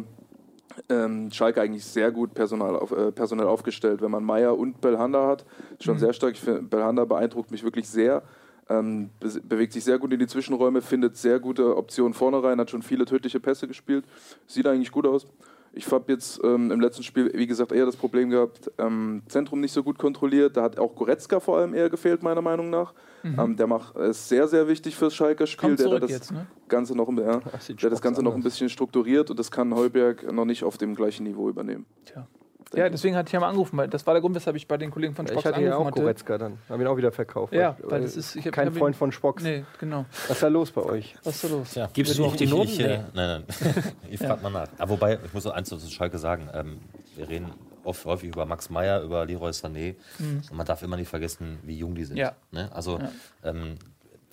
ähm, 0.87 1.29
Schalke 1.29 1.61
eigentlich 1.61 1.83
sehr 1.83 2.09
gut 2.11 2.33
personal, 2.33 2.77
auf, 2.77 2.91
äh, 2.91 3.11
personell 3.11 3.47
aufgestellt. 3.47 4.01
Wenn 4.01 4.11
man 4.11 4.23
Meier 4.23 4.57
und 4.57 4.79
Belhanda 4.79 5.27
hat, 5.27 5.45
schon 5.81 5.99
sehr 5.99 6.13
stark. 6.13 6.35
Ich 6.35 6.41
finde, 6.41 6.61
Belhanda 6.61 7.03
beeindruckt 7.03 7.51
mich 7.51 7.63
wirklich 7.63 7.89
sehr. 7.89 8.23
Ähm, 8.69 9.09
be 9.19 9.29
bewegt 9.43 9.73
sich 9.73 9.83
sehr 9.83 9.99
gut 9.99 10.13
in 10.13 10.19
die 10.19 10.27
Zwischenräume, 10.27 10.81
findet 10.81 11.17
sehr 11.17 11.41
gute 11.41 11.75
Optionen 11.75 12.13
vorne 12.13 12.41
rein, 12.41 12.59
hat 12.61 12.69
schon 12.69 12.81
viele 12.81 13.03
tödliche 13.03 13.41
Pässe 13.41 13.67
gespielt. 13.67 14.05
Sieht 14.47 14.65
eigentlich 14.67 14.91
gut 14.91 15.05
aus. 15.05 15.27
Ich 15.73 15.89
habe 15.89 16.11
jetzt 16.11 16.39
ähm, 16.43 16.69
im 16.69 16.81
letzten 16.81 17.01
Spiel, 17.03 17.31
wie 17.33 17.47
gesagt, 17.47 17.71
eher 17.71 17.85
das 17.85 17.95
Problem 17.95 18.29
gehabt, 18.29 18.69
ähm, 18.77 19.21
Zentrum 19.29 19.61
nicht 19.61 19.71
so 19.71 19.83
gut 19.83 19.97
kontrolliert. 19.97 20.57
Da 20.57 20.63
hat 20.63 20.77
auch 20.77 20.95
Goretzka 20.95 21.39
vor 21.39 21.59
allem 21.59 21.73
eher 21.73 21.89
gefehlt, 21.89 22.23
meiner 22.23 22.41
Meinung 22.41 22.69
nach. 22.69 22.93
Ähm, 23.23 23.55
der 23.55 23.67
macht 23.67 23.95
ist 23.95 24.27
sehr, 24.27 24.47
sehr 24.47 24.67
wichtig 24.67 24.95
fürs 24.97 25.13
Schalker-Spiel. 25.15 25.69
Kommt 25.77 25.79
Der 25.79 25.99
das 25.99 26.09
jetzt, 26.09 26.31
ne? 26.31 26.47
Ganze 26.67 26.95
noch, 26.97 27.07
ein- 27.07 27.17
ja, 27.17 27.39
der 27.81 27.89
das 27.89 28.01
Ganze 28.01 28.21
noch 28.23 28.33
ein 28.35 28.43
bisschen 28.43 28.67
strukturiert 28.67 29.29
und 29.29 29.39
das 29.39 29.49
kann 29.51 29.73
Heuberg 29.75 30.29
noch 30.33 30.45
nicht 30.45 30.63
auf 30.63 30.77
dem 30.77 30.95
gleichen 30.95 31.23
Niveau 31.23 31.47
übernehmen. 31.47 31.85
Tja. 32.05 32.27
Ja, 32.73 32.89
deswegen 32.89 33.15
hatte 33.15 33.27
ich 33.27 33.33
ja 33.33 33.39
mal 33.39 33.49
angerufen, 33.49 33.77
weil 33.77 33.87
das 33.89 34.05
war 34.07 34.13
der 34.13 34.21
Grund, 34.21 34.33
weshalb 34.35 34.55
ich 34.55 34.67
bei 34.67 34.77
den 34.77 34.91
Kollegen 34.91 35.13
von 35.13 35.25
Ich 35.25 35.31
Spox 35.31 35.45
hatte 35.45 35.61
ja 35.61 35.67
angerufen 35.67 35.81
auch 35.81 35.91
hatte. 35.91 36.01
Goretzka 36.01 36.37
dann. 36.37 36.57
Haben 36.69 36.81
ihn 36.81 36.87
auch 36.87 36.95
wieder 36.97 37.11
verkauft. 37.11 37.53
Ja, 37.53 37.75
weil, 37.81 37.91
weil 37.91 38.01
das 38.03 38.15
ist- 38.15 38.35
ich 38.35 38.45
hab- 38.45 38.53
kein 38.53 38.71
Freund 38.73 38.95
von 38.95 39.11
Spox. 39.11 39.43
Nee, 39.43 39.65
genau. 39.79 40.05
Was 40.27 40.31
ist 40.37 40.43
da 40.43 40.47
los 40.47 40.71
bei 40.71 40.81
euch? 40.81 41.15
Was 41.23 41.35
ist 41.35 41.43
da 41.43 41.47
los? 41.55 41.75
Ja. 41.75 41.89
Gibst 41.93 42.17
du 42.17 42.25
auch 42.25 42.35
die 42.35 42.47
Noten? 42.47 42.69
Ich, 42.69 42.79
äh, 42.79 42.99
nein, 43.13 43.43
nein. 43.43 43.43
ich 44.09 44.19
frage 44.19 44.41
mal 44.41 44.49
nach. 44.51 44.67
Aber 44.77 44.91
wobei, 44.91 45.19
ich 45.23 45.33
muss 45.33 45.43
noch 45.45 45.53
eins 45.53 45.67
zu 45.69 45.77
Schalke 45.79 46.17
sagen. 46.17 46.49
Ähm, 46.53 46.79
wir 47.17 47.27
reden 47.27 47.51
oft, 47.83 48.05
häufig 48.05 48.29
über 48.29 48.45
Max 48.45 48.69
Meyer, 48.69 49.01
über 49.01 49.25
Leroy 49.25 49.49
Sané. 49.51 49.95
Und 50.19 50.53
man 50.53 50.65
darf 50.65 50.81
immer 50.83 50.95
nicht 50.97 51.09
vergessen, 51.09 51.57
wie 51.63 51.77
jung 51.77 51.95
die 51.95 52.05
sind. 52.05 52.17
Ja. 52.17 52.33
Ne? 52.51 52.69
Also 52.73 52.99
Ähm, 53.43 53.75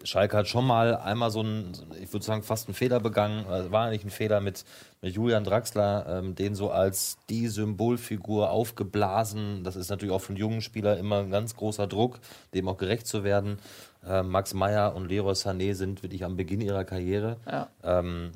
Schalke 0.05 0.37
hat 0.37 0.49
schon 0.49 0.67
mal 0.67 0.97
einmal 0.97 1.31
so 1.31 1.41
einen, 1.41 1.73
ich 2.01 2.13
würde 2.13 2.25
sagen, 2.25 2.43
fast 2.43 2.69
einen 2.69 2.75
Fehler 2.75 3.01
begangen. 3.01 3.47
Also 3.47 3.71
war 3.71 3.87
eigentlich 3.87 4.05
ein 4.05 4.11
Fehler 4.11 4.41
mit, 4.41 4.65
mit 5.03 5.15
Julian 5.15 5.45
Draxler, 5.45 6.07
ähm, 6.09 6.35
den 6.35 6.55
so 6.55 6.71
als 6.71 7.19
die 7.29 7.49
Symbolfigur 7.49 8.51
aufgeblasen. 8.51 9.65
Das 9.65 9.77
ist 9.77 9.91
natürlich 9.91 10.15
auch 10.15 10.21
für 10.21 10.31
einen 10.31 10.39
jungen 10.39 10.61
Spieler 10.63 10.97
immer 10.99 11.21
ein 11.21 11.31
ganz 11.31 11.57
großer 11.57 11.87
Druck, 11.87 12.21
dem 12.55 12.69
auch 12.69 12.77
gerecht 12.77 13.07
zu 13.07 13.25
werden. 13.25 13.59
Ähm, 14.07 14.29
Max 14.29 14.55
Meyer 14.55 14.95
und 14.95 15.09
Leroy 15.09 15.33
Sané 15.33 15.75
sind 15.75 16.03
wirklich 16.03 16.25
am 16.25 16.37
Beginn 16.37 16.61
ihrer 16.61 16.85
Karriere. 16.85 17.37
Ja. 17.47 17.69
Ähm, 17.83 18.33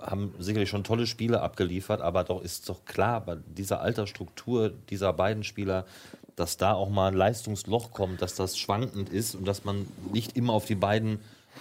haben 0.00 0.34
sicherlich 0.38 0.68
schon 0.68 0.84
tolle 0.84 1.06
Spiele 1.06 1.40
abgeliefert, 1.40 2.00
aber 2.00 2.24
doch 2.24 2.42
ist 2.42 2.68
doch 2.68 2.84
klar, 2.84 3.22
bei 3.22 3.36
dieser 3.46 3.80
Altersstruktur 3.80 4.70
dieser 4.90 5.12
beiden 5.12 5.42
Spieler, 5.42 5.86
dass 6.36 6.58
da 6.58 6.74
auch 6.74 6.90
mal 6.90 7.08
ein 7.08 7.14
Leistungsloch 7.14 7.92
kommt, 7.92 8.22
dass 8.22 8.34
das 8.34 8.58
schwankend 8.58 9.08
ist 9.08 9.34
und 9.34 9.48
dass 9.48 9.64
man 9.64 9.86
nicht 10.12 10.36
immer 10.36 10.52
auf 10.52 10.66
die 10.66 10.74
beiden 10.74 11.18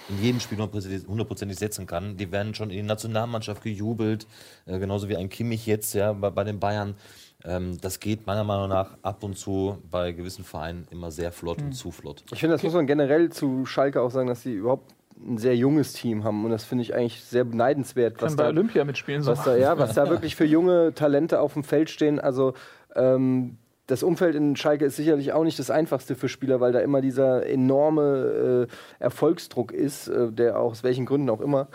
in 0.09 0.21
jedem 0.21 0.39
Spiel 0.39 0.57
hundertprozentig 0.59 1.57
setzen 1.57 1.87
kann. 1.87 2.17
Die 2.17 2.31
werden 2.31 2.53
schon 2.53 2.69
in 2.69 2.77
die 2.77 2.83
Nationalmannschaft 2.83 3.63
gejubelt, 3.63 4.27
äh, 4.65 4.77
genauso 4.77 5.07
wie 5.09 5.15
ein 5.15 5.29
Kimmich 5.29 5.65
jetzt 5.65 5.93
ja, 5.93 6.11
bei, 6.13 6.29
bei 6.29 6.43
den 6.43 6.59
Bayern. 6.59 6.95
Ähm, 7.43 7.79
das 7.79 7.99
geht 7.99 8.27
meiner 8.27 8.43
Meinung 8.43 8.69
nach 8.69 8.97
ab 9.01 9.23
und 9.23 9.37
zu 9.37 9.77
bei 9.89 10.11
gewissen 10.11 10.43
Vereinen 10.43 10.87
immer 10.91 11.11
sehr 11.11 11.31
flott 11.31 11.61
und 11.61 11.73
zu 11.73 11.91
flott. 11.91 12.23
Ich 12.31 12.39
finde, 12.39 12.55
das 12.55 12.63
muss 12.63 12.73
man 12.73 12.87
generell 12.87 13.29
zu 13.29 13.65
Schalke 13.65 14.01
auch 14.01 14.11
sagen, 14.11 14.27
dass 14.27 14.43
sie 14.43 14.53
überhaupt 14.53 14.93
ein 15.17 15.37
sehr 15.37 15.55
junges 15.55 15.93
Team 15.93 16.23
haben. 16.23 16.43
Und 16.43 16.51
das 16.51 16.65
finde 16.65 16.81
ich 16.81 16.93
eigentlich 16.93 17.23
sehr 17.23 17.45
beneidenswert. 17.45 18.17
Kann 18.17 18.27
Was 18.27 18.35
bei 18.35 18.43
da, 18.43 18.49
Olympia 18.49 18.83
mitspielen. 18.83 19.21
So. 19.21 19.31
was, 19.31 19.43
da, 19.43 19.55
ja, 19.55 19.77
was 19.77 19.93
da 19.93 20.09
wirklich 20.09 20.35
für 20.35 20.45
junge 20.45 20.93
Talente 20.93 21.39
auf 21.39 21.53
dem 21.53 21.63
Feld 21.63 21.89
stehen. 21.89 22.19
Also 22.19 22.53
ähm, 22.95 23.57
das 23.87 24.01
Umfeld 24.01 24.35
in 24.35 24.55
Schalke 24.55 24.85
ist 24.85 24.95
sicherlich 24.95 25.31
auch 25.33 25.43
nicht 25.43 25.59
das 25.59 25.69
einfachste 25.69 26.15
für 26.15 26.27
Spieler, 26.27 26.59
weil 26.59 26.71
da 26.71 26.79
immer 26.79 27.01
dieser 27.01 27.45
enorme 27.45 28.67
äh, 28.99 29.03
Erfolgsdruck 29.03 29.71
ist, 29.71 30.07
äh, 30.07 30.31
der 30.31 30.59
aus 30.59 30.83
welchen 30.83 31.05
Gründen 31.05 31.29
auch 31.29 31.41
immer. 31.41 31.67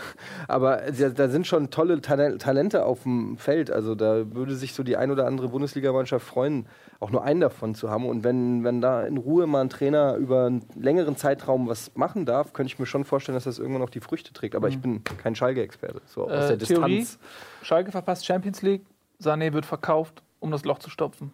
Aber 0.49 0.79
da, 0.99 1.11
da 1.11 1.29
sind 1.29 1.47
schon 1.47 1.71
tolle 1.71 2.01
Tale- 2.01 2.39
Talente 2.39 2.85
auf 2.85 3.05
dem 3.05 3.37
Feld. 3.39 3.71
Also 3.71 3.95
da 3.95 4.35
würde 4.35 4.57
sich 4.57 4.75
so 4.75 4.83
die 4.83 4.97
ein 4.97 5.11
oder 5.11 5.27
andere 5.27 5.49
Bundesligamannschaft 5.49 6.27
freuen, 6.27 6.67
auch 6.99 7.11
nur 7.11 7.23
einen 7.23 7.41
davon 7.41 7.75
zu 7.75 7.91
haben. 7.91 8.07
Und 8.07 8.25
wenn, 8.25 8.65
wenn 8.65 8.81
da 8.81 9.05
in 9.07 9.17
Ruhe 9.17 9.47
mal 9.47 9.61
ein 9.61 9.71
Trainer 9.71 10.17
über 10.17 10.47
einen 10.47 10.65
längeren 10.75 11.17
Zeitraum 11.17 11.69
was 11.69 11.93
machen 11.95 12.27
darf, 12.27 12.53
könnte 12.53 12.73
ich 12.73 12.79
mir 12.79 12.87
schon 12.87 13.05
vorstellen, 13.05 13.37
dass 13.37 13.45
das 13.45 13.59
irgendwann 13.59 13.83
auch 13.83 13.91
die 13.91 14.01
Früchte 14.01 14.33
trägt. 14.33 14.55
Aber 14.57 14.69
ich 14.69 14.81
bin 14.81 15.03
kein 15.05 15.35
Schalke-Experte. 15.35 16.01
So 16.07 16.25
aus 16.25 16.51
Äh, 16.51 16.57
der 16.57 16.67
Theorie, 16.67 16.99
Distanz. 16.99 17.19
Schalke 17.63 17.93
verpasst 17.93 18.27
Champions 18.27 18.63
League, 18.63 18.83
Sané 19.23 19.53
wird 19.53 19.65
verkauft, 19.67 20.23
um 20.41 20.51
das 20.51 20.65
Loch 20.65 20.79
zu 20.81 20.91
stopfen. 20.91 21.33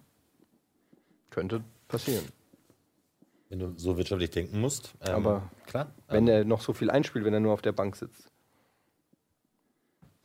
Könnte 1.37 1.63
passieren. 1.87 2.25
Wenn 3.51 3.59
du 3.59 3.75
so 3.77 3.99
wirtschaftlich 3.99 4.31
denken 4.31 4.59
musst. 4.59 4.95
Ähm, 5.07 5.15
Aber 5.17 5.51
klar. 5.67 5.89
Wenn 6.09 6.27
ähm, 6.29 6.33
er 6.35 6.45
noch 6.47 6.63
so 6.63 6.73
viel 6.73 6.91
einspielt, 6.91 7.27
wenn 7.27 7.35
er 7.35 7.41
nur 7.41 7.53
auf 7.53 7.61
der 7.61 7.73
Bank 7.73 7.95
sitzt. 7.95 8.31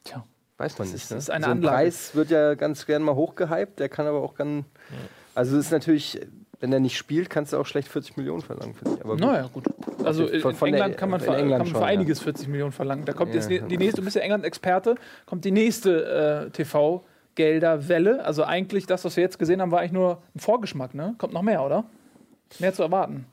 Tja. 0.05 0.25
Weiß 0.57 0.79
man 0.79 0.87
Das 0.87 0.93
nicht. 0.93 1.03
ist- 1.03 1.11
ne? 1.11 1.17
ist 1.17 1.29
eine 1.29 1.43
so 1.43 1.51
ein 1.51 1.57
Anlage. 1.57 1.75
Preis 1.75 2.15
wird 2.15 2.29
ja 2.29 2.53
ganz 2.55 2.85
gern 2.85 3.03
mal 3.03 3.15
hochgehypt, 3.15 3.79
der 3.79 3.89
kann 3.89 4.07
aber 4.07 4.21
auch 4.21 4.35
ganz. 4.35 4.65
Also 5.35 5.57
es 5.57 5.65
ist 5.65 5.71
natürlich 5.71 6.19
wenn 6.61 6.71
er 6.71 6.79
nicht 6.79 6.95
spielt, 6.95 7.29
kannst 7.31 7.51
du 7.53 7.57
auch 7.57 7.65
schlecht 7.65 7.87
40 7.87 8.17
Millionen 8.17 8.43
verlangen, 8.43 8.75
finde 8.75 8.93
ich. 8.95 9.01
Aber 9.03 9.13
gut. 9.15 9.19
Naja, 9.21 9.49
gut. 9.51 9.65
Also 10.05 10.27
in, 10.27 10.41
Von- 10.41 10.53
von 10.53 10.67
in 10.69 10.75
der- 10.75 10.83
England 10.83 10.97
kann 10.99 11.09
man, 11.09 11.19
in 11.19 11.25
England 11.33 11.49
kann 11.49 11.57
man 11.57 11.65
für 11.65 11.71
schon, 11.73 11.81
ja. 11.81 11.87
einiges 11.87 12.19
40 12.21 12.47
Millionen 12.49 12.71
verlangen. 12.71 13.03
Da 13.03 13.13
kommt 13.13 13.33
Ja. 13.33 13.41
jetzt 13.41 13.49
die, 13.49 13.77
nächste, 13.77 13.99
du 14.01 14.05
bist 14.05 14.15
ja 14.15 14.21
England-Experte, 14.21 14.93
kommt 15.25 15.43
die 15.43 15.49
nächste 15.51 16.45
äh, 16.45 16.51
TV-Gelder-Welle. 17.35 18.23
Also 18.25 18.43
eigentlich 18.43 18.85
das, 18.85 19.05
was 19.05 19.15
wir 19.15 19.23
jetzt 19.23 19.39
gesehen 19.39 19.61
haben, 19.61 19.71
war 19.71 19.79
eigentlich 19.79 19.91
nur 19.91 20.21
ein 20.35 20.39
Vorgeschmack, 20.39 20.93
ne? 20.93 21.15
Kommt 21.17 21.33
noch 21.33 21.41
mehr, 21.41 21.63
oder? 21.65 21.85
Mehr 22.59 22.73
zu 22.73 22.83
erwarten. 22.83 23.25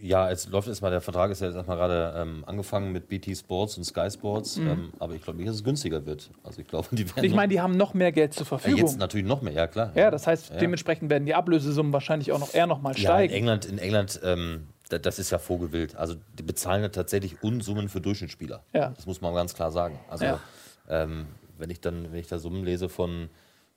Ja, 0.00 0.28
jetzt 0.30 0.50
läuft 0.50 0.66
erstmal, 0.66 0.90
der 0.90 1.00
Vertrag 1.00 1.30
ist 1.30 1.40
ja 1.42 1.46
jetzt 1.46 1.54
erstmal 1.54 1.76
gerade 1.76 2.12
ähm, 2.20 2.42
angefangen 2.44 2.90
mit 2.90 3.08
BT 3.08 3.36
Sports 3.38 3.76
und 3.78 3.84
Sky 3.84 4.10
Sports, 4.10 4.56
ähm, 4.56 4.92
aber 4.98 5.14
ich 5.14 5.22
glaube 5.22 5.36
nicht, 5.38 5.48
dass 5.48 5.54
es 5.56 5.62
günstiger 5.62 6.04
wird. 6.04 6.28
Also 6.42 6.60
ich 6.60 6.66
glaube, 6.66 6.88
die 6.90 7.04
werden 7.08 7.20
Mhm. 7.20 7.24
Ich 7.24 7.34
meine, 7.36 7.48
die 7.52 7.60
haben 7.60 7.76
noch 7.76 7.94
mehr 7.94 8.10
Geld 8.10 8.34
zur 8.34 8.42
noch, 8.42 8.48
Verfügung. 8.48 8.78
ja, 8.80 8.84
jetzt 8.84 8.98
natürlich 8.98 9.26
noch 9.26 9.42
mehr, 9.42 9.52
ja 9.52 9.68
klar. 9.68 9.92
ja, 9.94 10.10
das 10.10 10.26
heißt, 10.26 10.50
Ja. 10.54 10.56
dementsprechend 10.56 11.08
werden 11.08 11.24
die 11.24 11.34
Ablösesummen 11.36 11.92
wahrscheinlich 11.92 12.32
auch 12.32 12.40
noch 12.40 12.52
eher 12.52 12.66
noch 12.66 12.80
mal 12.82 12.90
Ja, 12.94 12.96
in 12.96 13.00
steigen. 13.02 13.32
England, 13.34 13.64
in 13.66 13.78
England 13.78 14.20
ähm, 14.24 14.66
da, 14.88 14.98
das 14.98 15.20
ist 15.20 15.30
ja 15.30 15.38
vogelwild. 15.38 15.94
Also 15.94 16.16
die 16.36 16.42
bezahlen 16.42 16.82
ja 16.82 16.88
tatsächlich 16.88 17.40
Unsummen 17.44 17.88
für 17.88 18.00
Durchschnittsspieler. 18.00 18.64
Ja. 18.72 18.88
Das 18.96 19.06
muss 19.06 19.20
man 19.20 19.32
ganz 19.34 19.54
klar 19.54 19.70
sagen. 19.70 20.00
Also 20.10 20.24
Ja. 20.24 20.40
ähm, 20.88 21.26
wenn 21.62 21.70
ich 21.70 21.80
dann, 21.80 22.12
wenn 22.12 22.18
ich 22.18 22.26
da 22.26 22.38
Summen 22.38 22.64
lese 22.64 22.88
von 22.88 23.30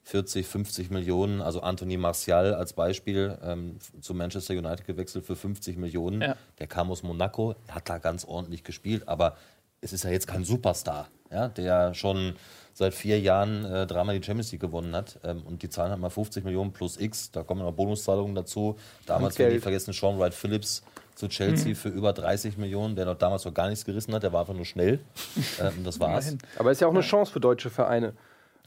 40, 0.03 0.45
50 0.45 0.89
Millionen, 0.89 1.41
also 1.41 1.61
Anthony 1.61 1.97
Martial 1.97 2.53
als 2.55 2.73
Beispiel 2.73 3.37
ähm, 3.43 3.77
zu 4.01 4.13
Manchester 4.13 4.55
United 4.55 4.85
gewechselt 4.85 5.25
für 5.25 5.35
50 5.35 5.77
Millionen. 5.77 6.21
Ja. 6.21 6.35
Der 6.59 6.67
kam 6.67 6.91
aus 6.91 7.03
Monaco, 7.03 7.55
hat 7.69 7.87
da 7.87 7.99
ganz 7.99 8.25
ordentlich 8.25 8.63
gespielt, 8.63 9.07
aber 9.07 9.37
es 9.81 9.93
ist 9.93 10.03
ja 10.03 10.09
jetzt 10.09 10.27
kein 10.27 10.43
Superstar, 10.43 11.09
ja, 11.31 11.47
der 11.47 11.93
schon 11.93 12.35
seit 12.73 12.93
vier 12.93 13.19
Jahren 13.19 13.65
äh, 13.65 13.87
dreimal 13.87 14.19
die 14.19 14.25
Champions 14.25 14.51
League 14.51 14.61
gewonnen 14.61 14.95
hat. 14.95 15.19
Ähm, 15.23 15.43
und 15.43 15.61
die 15.61 15.69
zahlen 15.69 15.91
halt 15.91 16.01
mal 16.01 16.09
50 16.09 16.43
Millionen 16.43 16.73
plus 16.73 16.99
X. 16.99 17.31
Da 17.31 17.43
kommen 17.43 17.61
noch 17.61 17.71
Bonuszahlungen 17.71 18.35
dazu. 18.35 18.77
Damals, 19.05 19.39
wenn 19.39 19.51
die 19.51 19.59
vergessen, 19.59 19.93
Sean 19.93 20.19
Wright 20.19 20.33
Phillips 20.33 20.83
zu 21.15 21.27
Chelsea 21.29 21.69
Mhm. 21.71 21.75
für 21.75 21.89
über 21.89 22.13
30 22.13 22.57
Millionen, 22.57 22.95
der 22.95 23.05
noch 23.05 23.17
damals 23.17 23.45
noch 23.45 23.53
gar 23.53 23.69
nichts 23.69 23.85
gerissen 23.85 24.13
hat. 24.13 24.23
Der 24.23 24.33
war 24.33 24.41
einfach 24.41 24.53
nur 24.53 24.65
schnell. 24.65 24.99
ähm, 25.61 25.83
das 25.83 25.99
war's. 25.99 26.25
Immerhin. 26.31 26.47
Aber 26.59 26.71
ist 26.71 26.81
ja 26.81 26.87
auch 26.87 26.91
eine 26.93 27.01
Chance 27.01 27.31
für 27.31 27.39
deutsche 27.39 27.69
Vereine. 27.69 28.13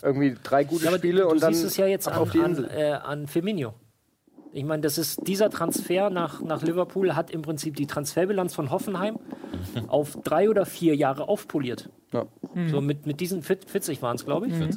Irgendwie 0.03 0.37
drei 0.43 0.65
gute 0.65 0.85
Ja, 0.87 0.93
Spiele 0.97 1.23
du 1.23 1.29
und 1.29 1.43
dann 1.43 1.53
siehst 1.53 1.67
es 1.67 1.77
ja 1.77 1.87
jetzt 1.87 2.07
an, 2.09 2.15
auf 2.15 2.31
die 2.31 2.41
an, 2.41 2.65
äh, 2.71 2.93
an 2.93 3.27
Firmino. 3.27 3.75
Ich 4.53 4.65
meine, 4.65 4.81
das 4.81 4.97
ist 4.97 5.27
dieser 5.27 5.51
Transfer 5.51 6.09
nach, 6.09 6.41
nach 6.41 6.63
Liverpool 6.63 7.15
hat 7.15 7.31
im 7.31 7.43
Prinzip 7.43 7.77
die 7.77 7.87
Transferbilanz 7.87 8.55
von 8.55 8.71
Hoffenheim 8.71 9.19
auf 9.89 10.17
drei 10.25 10.49
oder 10.49 10.65
vier 10.65 10.95
Jahre 10.97 11.29
aufpoliert. 11.29 11.91
Ja. 12.13 12.25
So 12.71 12.81
mit, 12.81 13.07
mit 13.07 13.21
diesen 13.21 13.43
40 13.43 14.01
waren 14.01 14.17
es, 14.17 14.25
glaube 14.25 14.47
ich, 14.47 14.55
Ja. 14.55 14.69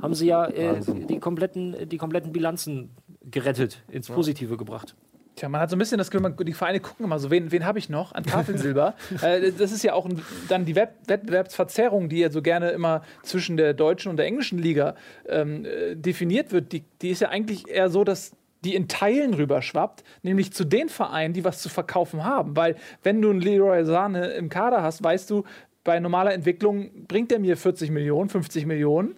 haben 0.00 0.14
sie 0.14 0.26
ja 0.26 0.46
äh, 0.46 0.80
die, 1.08 1.18
kompletten, 1.18 1.88
die 1.88 1.96
kompletten 1.96 2.30
Bilanzen 2.32 2.90
gerettet, 3.28 3.82
ins 3.90 4.08
Positive 4.08 4.56
gebracht. 4.56 4.94
Tja, 5.36 5.50
man 5.50 5.60
hat 5.60 5.68
so 5.68 5.76
ein 5.76 5.78
bisschen 5.78 5.98
das 5.98 6.10
Gefühl, 6.10 6.22
man, 6.22 6.34
die 6.34 6.54
Vereine 6.54 6.80
gucken 6.80 7.04
immer 7.04 7.18
so, 7.18 7.30
wen, 7.30 7.52
wen 7.52 7.66
habe 7.66 7.78
ich 7.78 7.90
noch 7.90 8.12
an 8.12 8.24
Tafelsilber? 8.24 8.94
äh, 9.22 9.52
das 9.52 9.70
ist 9.70 9.84
ja 9.84 9.92
auch 9.92 10.06
ein, 10.06 10.22
dann 10.48 10.64
die 10.64 10.74
Web 10.74 10.94
Wettbewerbsverzerrung, 11.06 12.08
die 12.08 12.20
ja 12.20 12.30
so 12.30 12.40
gerne 12.40 12.70
immer 12.70 13.02
zwischen 13.22 13.58
der 13.58 13.74
deutschen 13.74 14.08
und 14.08 14.16
der 14.16 14.24
englischen 14.24 14.58
Liga 14.58 14.94
ähm, 15.28 15.66
äh, 15.66 15.94
definiert 15.94 16.52
wird. 16.52 16.72
Die, 16.72 16.84
die 17.02 17.10
ist 17.10 17.20
ja 17.20 17.28
eigentlich 17.28 17.68
eher 17.68 17.90
so, 17.90 18.02
dass 18.02 18.32
die 18.64 18.74
in 18.74 18.88
Teilen 18.88 19.34
rüberschwappt, 19.34 20.04
nämlich 20.22 20.54
zu 20.54 20.64
den 20.64 20.88
Vereinen, 20.88 21.34
die 21.34 21.44
was 21.44 21.60
zu 21.60 21.68
verkaufen 21.68 22.24
haben. 22.24 22.56
Weil 22.56 22.76
wenn 23.02 23.20
du 23.20 23.28
einen 23.28 23.42
Leroy 23.42 23.84
Sahne 23.84 24.28
im 24.28 24.48
Kader 24.48 24.82
hast, 24.82 25.04
weißt 25.04 25.28
du, 25.28 25.44
bei 25.84 26.00
normaler 26.00 26.32
Entwicklung 26.32 27.06
bringt 27.06 27.30
er 27.30 27.38
mir 27.40 27.58
40 27.58 27.90
Millionen, 27.90 28.30
50 28.30 28.64
Millionen 28.64 29.16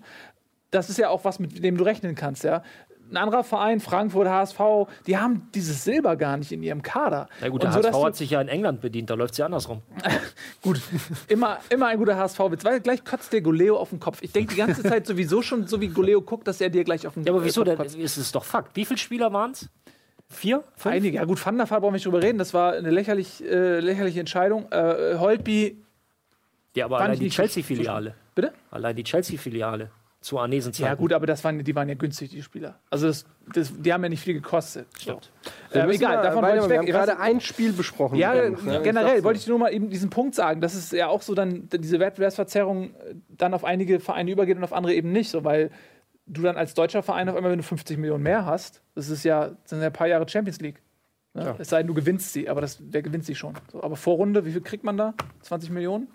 das 0.70 0.90
ist 0.90 0.98
ja 0.98 1.08
auch 1.08 1.24
was, 1.24 1.38
mit 1.38 1.62
dem 1.62 1.76
du 1.76 1.84
rechnen 1.84 2.14
kannst, 2.14 2.44
ja. 2.44 2.62
Ein 3.10 3.16
anderer 3.16 3.42
Verein, 3.44 3.80
Frankfurt, 3.80 4.28
HSV, 4.28 4.58
die 5.06 5.16
haben 5.16 5.48
dieses 5.54 5.84
Silber 5.84 6.16
gar 6.16 6.36
nicht 6.36 6.52
in 6.52 6.62
ihrem 6.62 6.82
Kader. 6.82 7.28
Na 7.40 7.48
gut, 7.48 7.62
der 7.62 7.72
so, 7.72 7.82
HSV 7.82 8.04
hat 8.04 8.16
sich 8.16 8.30
ja 8.30 8.40
in 8.40 8.48
England 8.48 8.80
bedient, 8.80 9.08
da 9.08 9.14
läuft 9.14 9.32
es 9.32 9.38
ja 9.38 9.46
andersrum. 9.46 9.82
Gut, 10.62 10.80
immer, 11.28 11.58
immer 11.70 11.86
ein 11.86 11.98
guter 11.98 12.16
HSV-Witz, 12.16 12.64
weil 12.64 12.80
gleich 12.80 13.04
kotzt 13.04 13.32
der 13.32 13.40
Goleo 13.40 13.76
auf 13.76 13.90
den 13.90 14.00
Kopf. 14.00 14.18
Ich 14.22 14.32
denke 14.32 14.54
die 14.54 14.58
ganze 14.58 14.82
Zeit 14.82 15.06
sowieso 15.06 15.40
schon, 15.42 15.66
so 15.66 15.80
wie 15.80 15.88
Goleo 15.88 16.20
guckt, 16.20 16.46
dass 16.48 16.60
er 16.60 16.68
dir 16.70 16.84
gleich 16.84 17.06
auf 17.06 17.14
den 17.14 17.24
Ja, 17.24 17.32
aber 17.32 17.44
wieso? 17.44 17.64
Kopf 17.64 17.92
Denn 17.92 18.00
ist 18.00 18.16
es 18.16 18.32
doch 18.32 18.44
Fakt. 18.44 18.76
Wie 18.76 18.84
viele 18.84 18.98
Spieler 18.98 19.32
waren 19.32 19.52
es? 19.52 19.68
Vier? 20.28 20.62
Fünf? 20.76 20.94
Einige. 20.94 21.16
Ja 21.16 21.24
gut, 21.24 21.44
Van 21.44 21.56
der 21.56 21.70
Vaart 21.70 21.80
brauchen 21.80 21.92
wir 21.92 21.96
nicht 21.96 22.06
drüber 22.06 22.22
reden, 22.22 22.36
das 22.38 22.52
war 22.52 22.74
eine 22.74 22.90
lächerlich, 22.90 23.42
äh, 23.42 23.80
lächerliche 23.80 24.20
Entscheidung. 24.20 24.70
Äh, 24.70 25.16
Holtby, 25.18 25.82
Ja, 26.74 26.84
aber 26.84 27.00
allein 27.00 27.18
die 27.18 27.30
Chelsea-Filiale. 27.30 28.14
bitte? 28.34 28.52
Allein 28.70 28.94
die 28.94 29.04
Chelsea-Filiale 29.04 29.90
zu 30.20 30.38
Arnesen 30.38 30.72
Ja 30.76 30.94
gut, 30.94 31.12
aber 31.12 31.26
das 31.26 31.44
waren, 31.44 31.62
die 31.62 31.74
waren 31.76 31.88
ja 31.88 31.94
günstig, 31.94 32.30
die 32.30 32.42
Spieler. 32.42 32.80
Also 32.90 33.06
das, 33.06 33.24
das, 33.54 33.72
die 33.76 33.92
haben 33.92 34.02
ja 34.02 34.08
nicht 34.08 34.22
viel 34.22 34.34
gekostet. 34.34 34.86
Stimmt. 34.98 35.30
Wir 35.70 35.84
Ähm, 35.84 35.90
egal, 35.90 36.16
mal 36.16 36.22
davon 36.22 36.42
wollte 36.42 36.56
ich 36.56 36.62
wir 36.64 36.68
weg. 36.70 36.78
haben 36.78 36.86
Was- 36.88 36.92
gerade 37.06 37.20
ein 37.20 37.40
Spiel 37.40 37.72
besprochen. 37.72 38.18
Ja, 38.18 38.34
übrigens, 38.34 38.64
ne? 38.64 38.80
generell 38.82 39.08
sag's 39.14 39.24
wollte 39.24 39.38
ich 39.38 39.46
nur 39.46 39.58
mal 39.58 39.72
eben 39.72 39.90
diesen 39.90 40.10
Punkt 40.10 40.34
sagen, 40.34 40.60
dass 40.60 40.74
es 40.74 40.90
ja 40.90 41.06
auch 41.06 41.22
so 41.22 41.34
dann 41.34 41.68
diese 41.72 42.00
Wettbewerbsverzerrung 42.00 42.90
äh, 42.94 43.14
dann 43.28 43.54
auf 43.54 43.64
einige 43.64 44.00
Vereine 44.00 44.30
übergeht 44.32 44.56
und 44.56 44.64
auf 44.64 44.72
andere 44.72 44.92
eben 44.94 45.12
nicht, 45.12 45.30
so 45.30 45.44
weil 45.44 45.70
du 46.26 46.42
dann 46.42 46.56
als 46.56 46.74
deutscher 46.74 47.02
Verein 47.02 47.28
auf 47.28 47.36
einmal, 47.36 47.52
wenn 47.52 47.58
du 47.58 47.64
50 47.64 47.96
Millionen 47.96 48.22
mehr 48.24 48.44
hast, 48.44 48.82
das 48.94 49.08
ist 49.08 49.24
ja, 49.24 49.46
das 49.50 49.70
sind 49.70 49.80
ja 49.80 49.86
ein 49.86 49.92
paar 49.92 50.08
Jahre 50.08 50.28
Champions 50.28 50.60
League. 50.60 50.82
Ne? 51.34 51.54
Es 51.58 51.68
sei 51.68 51.78
denn, 51.78 51.86
du 51.86 51.94
gewinnst 51.94 52.32
sie, 52.32 52.48
aber 52.48 52.60
das, 52.60 52.78
wer 52.82 53.02
gewinnt 53.02 53.24
sie 53.24 53.34
schon? 53.34 53.54
So, 53.72 53.82
aber 53.82 53.96
Vorrunde, 53.96 54.44
wie 54.44 54.50
viel 54.52 54.60
kriegt 54.62 54.82
man 54.84 54.96
da? 54.96 55.14
20 55.42 55.70
Millionen? 55.70 56.08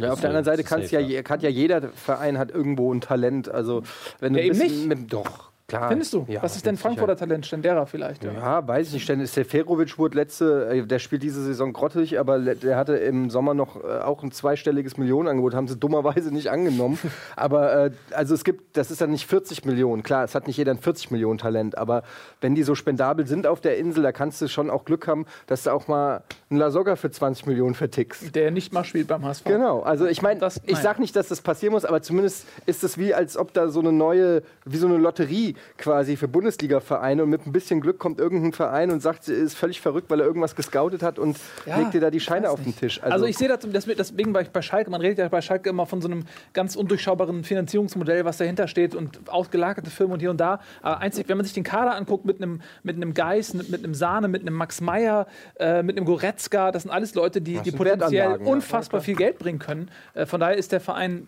Ja, 0.00 0.12
auf 0.12 0.20
der 0.20 0.30
anderen 0.30 0.44
Seite 0.44 0.62
kann's 0.62 0.90
ja, 0.90 1.22
kann 1.22 1.40
ja 1.40 1.48
jeder 1.48 1.88
Verein 1.90 2.38
hat 2.38 2.50
irgendwo 2.50 2.92
ein 2.92 3.00
Talent. 3.00 3.48
Also 3.48 3.82
wenn 4.20 4.32
du 4.32 4.40
Ja, 4.40 4.46
eben 4.46 4.58
nicht. 4.58 4.86
Mit, 4.86 5.12
doch, 5.12 5.47
klar. 5.68 5.88
Findest 5.88 6.14
du? 6.14 6.24
Ja, 6.28 6.42
Was 6.42 6.56
ist 6.56 6.66
denn 6.66 6.76
Frankfurter 6.76 7.16
Talent? 7.16 7.46
Stendera 7.46 7.86
vielleicht? 7.86 8.24
Ja. 8.24 8.32
Ja, 8.32 8.66
weiß 8.66 8.88
ich 8.88 8.94
nicht. 8.94 9.08
Denn 9.08 9.24
Seferovic 9.24 9.98
wurde 9.98 10.16
letzte, 10.16 10.68
äh, 10.68 10.86
der 10.86 10.98
spielt 10.98 11.22
diese 11.22 11.42
Saison 11.42 11.72
grottig, 11.72 12.18
aber 12.18 12.38
der 12.38 12.76
hatte 12.76 12.96
im 12.96 13.30
Sommer 13.30 13.54
noch 13.54 13.76
äh, 13.76 14.00
auch 14.00 14.22
ein 14.22 14.32
zweistelliges 14.32 14.96
Millionenangebot, 14.96 15.54
haben 15.54 15.68
sie 15.68 15.76
dummerweise 15.76 16.32
nicht 16.32 16.50
angenommen. 16.50 16.98
aber 17.36 17.86
äh, 17.86 17.90
also 18.12 18.34
es 18.34 18.44
gibt, 18.44 18.76
das 18.76 18.90
ist 18.90 19.00
dann 19.00 19.10
nicht 19.10 19.26
40 19.26 19.66
Millionen. 19.66 20.02
Klar, 20.02 20.24
es 20.24 20.34
hat 20.34 20.46
nicht 20.46 20.56
jeder 20.56 20.72
ein 20.72 20.78
40 20.78 21.10
Millionen 21.10 21.38
Talent, 21.38 21.76
aber 21.76 22.02
wenn 22.40 22.54
die 22.54 22.62
so 22.62 22.74
spendabel 22.74 23.26
sind 23.26 23.46
auf 23.46 23.60
der 23.60 23.76
Insel, 23.76 24.02
da 24.02 24.12
kannst 24.12 24.40
du 24.40 24.48
schon 24.48 24.70
auch 24.70 24.84
Glück 24.84 25.06
haben, 25.06 25.26
dass 25.46 25.64
du 25.64 25.70
auch 25.70 25.86
mal 25.86 26.22
einen 26.50 26.58
Lasogga 26.58 26.96
für 26.96 27.10
20 27.10 27.46
Millionen 27.46 27.74
vertickst. 27.74 28.34
Der 28.34 28.50
nicht 28.50 28.72
mal 28.72 28.84
spielt 28.84 29.08
beim 29.08 29.24
HSV. 29.24 29.44
Genau, 29.44 29.80
also 29.82 30.06
ich 30.06 30.22
meine, 30.22 30.40
ich 30.64 30.72
nein. 30.72 30.82
sag 30.82 30.98
nicht, 30.98 31.14
dass 31.14 31.28
das 31.28 31.42
passieren 31.42 31.74
muss, 31.74 31.84
aber 31.84 32.00
zumindest 32.00 32.46
ist 32.64 32.84
es 32.84 32.96
wie, 32.96 33.12
als 33.12 33.36
ob 33.36 33.52
da 33.52 33.68
so 33.68 33.80
eine 33.80 33.92
neue, 33.92 34.42
wie 34.64 34.78
so 34.78 34.86
eine 34.86 34.96
Lotterie 34.96 35.56
quasi 35.76 36.16
für 36.16 36.28
Bundesliga-Vereine 36.28 37.22
und 37.22 37.30
mit 37.30 37.46
ein 37.46 37.52
bisschen 37.52 37.80
Glück 37.80 37.98
kommt 37.98 38.18
irgendein 38.18 38.52
Verein 38.52 38.90
und 38.90 39.00
sagt, 39.00 39.28
er 39.28 39.36
ist 39.36 39.54
völlig 39.54 39.80
verrückt, 39.80 40.10
weil 40.10 40.20
er 40.20 40.26
irgendwas 40.26 40.56
gescoutet 40.56 41.02
hat 41.02 41.18
und 41.18 41.36
Ja, 41.66 41.78
legt 41.78 41.94
dir 41.94 42.00
da 42.00 42.10
die 42.10 42.20
Scheine 42.20 42.50
auf 42.50 42.62
den. 42.62 42.74
Tisch. 42.76 43.02
Also, 43.02 43.24
ich 43.24 43.36
sehe 43.36 43.48
das, 43.48 43.60
deswegen 43.96 44.34
war 44.34 44.42
ich 44.42 44.50
bei 44.50 44.62
Schalke, 44.62 44.90
man 44.90 45.00
redet 45.00 45.18
ja 45.18 45.28
bei 45.28 45.40
Schalke 45.40 45.70
immer 45.70 45.86
von 45.86 46.00
so 46.00 46.08
einem 46.08 46.24
ganz 46.52 46.76
undurchschaubaren 46.76 47.44
Finanzierungsmodell, 47.44 48.24
was 48.24 48.36
dahinter 48.36 48.68
steht 48.68 48.94
und 48.94 49.28
ausgelagerte 49.28 49.90
Firmen 49.90 50.14
und 50.14 50.20
hier 50.20 50.30
und 50.30 50.38
da. 50.38 50.60
Aber 50.82 50.98
einzig, 50.98 51.28
wenn 51.28 51.36
man 51.36 51.44
sich 51.44 51.54
den 51.54 51.64
Kader 51.64 51.94
anguckt 51.94 52.24
mit 52.24 52.42
einem 52.42 52.60
mit 52.82 52.96
einem 52.96 53.14
Geist, 53.14 53.54
mit, 53.54 53.70
mit 53.70 53.84
einem 53.84 53.94
Sahne, 53.94 54.28
mit 54.28 54.42
einem 54.42 54.54
Max 54.54 54.80
Meyer, 54.80 55.26
äh, 55.58 55.82
mit 55.82 55.96
einem 55.96 56.06
Goretzka, 56.06 56.70
das 56.72 56.82
sind 56.82 56.90
alles 56.92 57.14
Leute, 57.14 57.40
die, 57.40 57.58
die 57.58 57.70
potenziell 57.72 58.12
Wertanlagen, 58.12 58.46
ja. 58.46 58.52
unfassbar 58.52 59.00
viel 59.00 59.16
Geld 59.16 59.38
bringen 59.38 59.58
können. 59.58 59.90
Äh, 60.14 60.26
von 60.26 60.40
daher 60.40 60.56
ist 60.56 60.72
der 60.72 60.80
Verein 60.80 61.26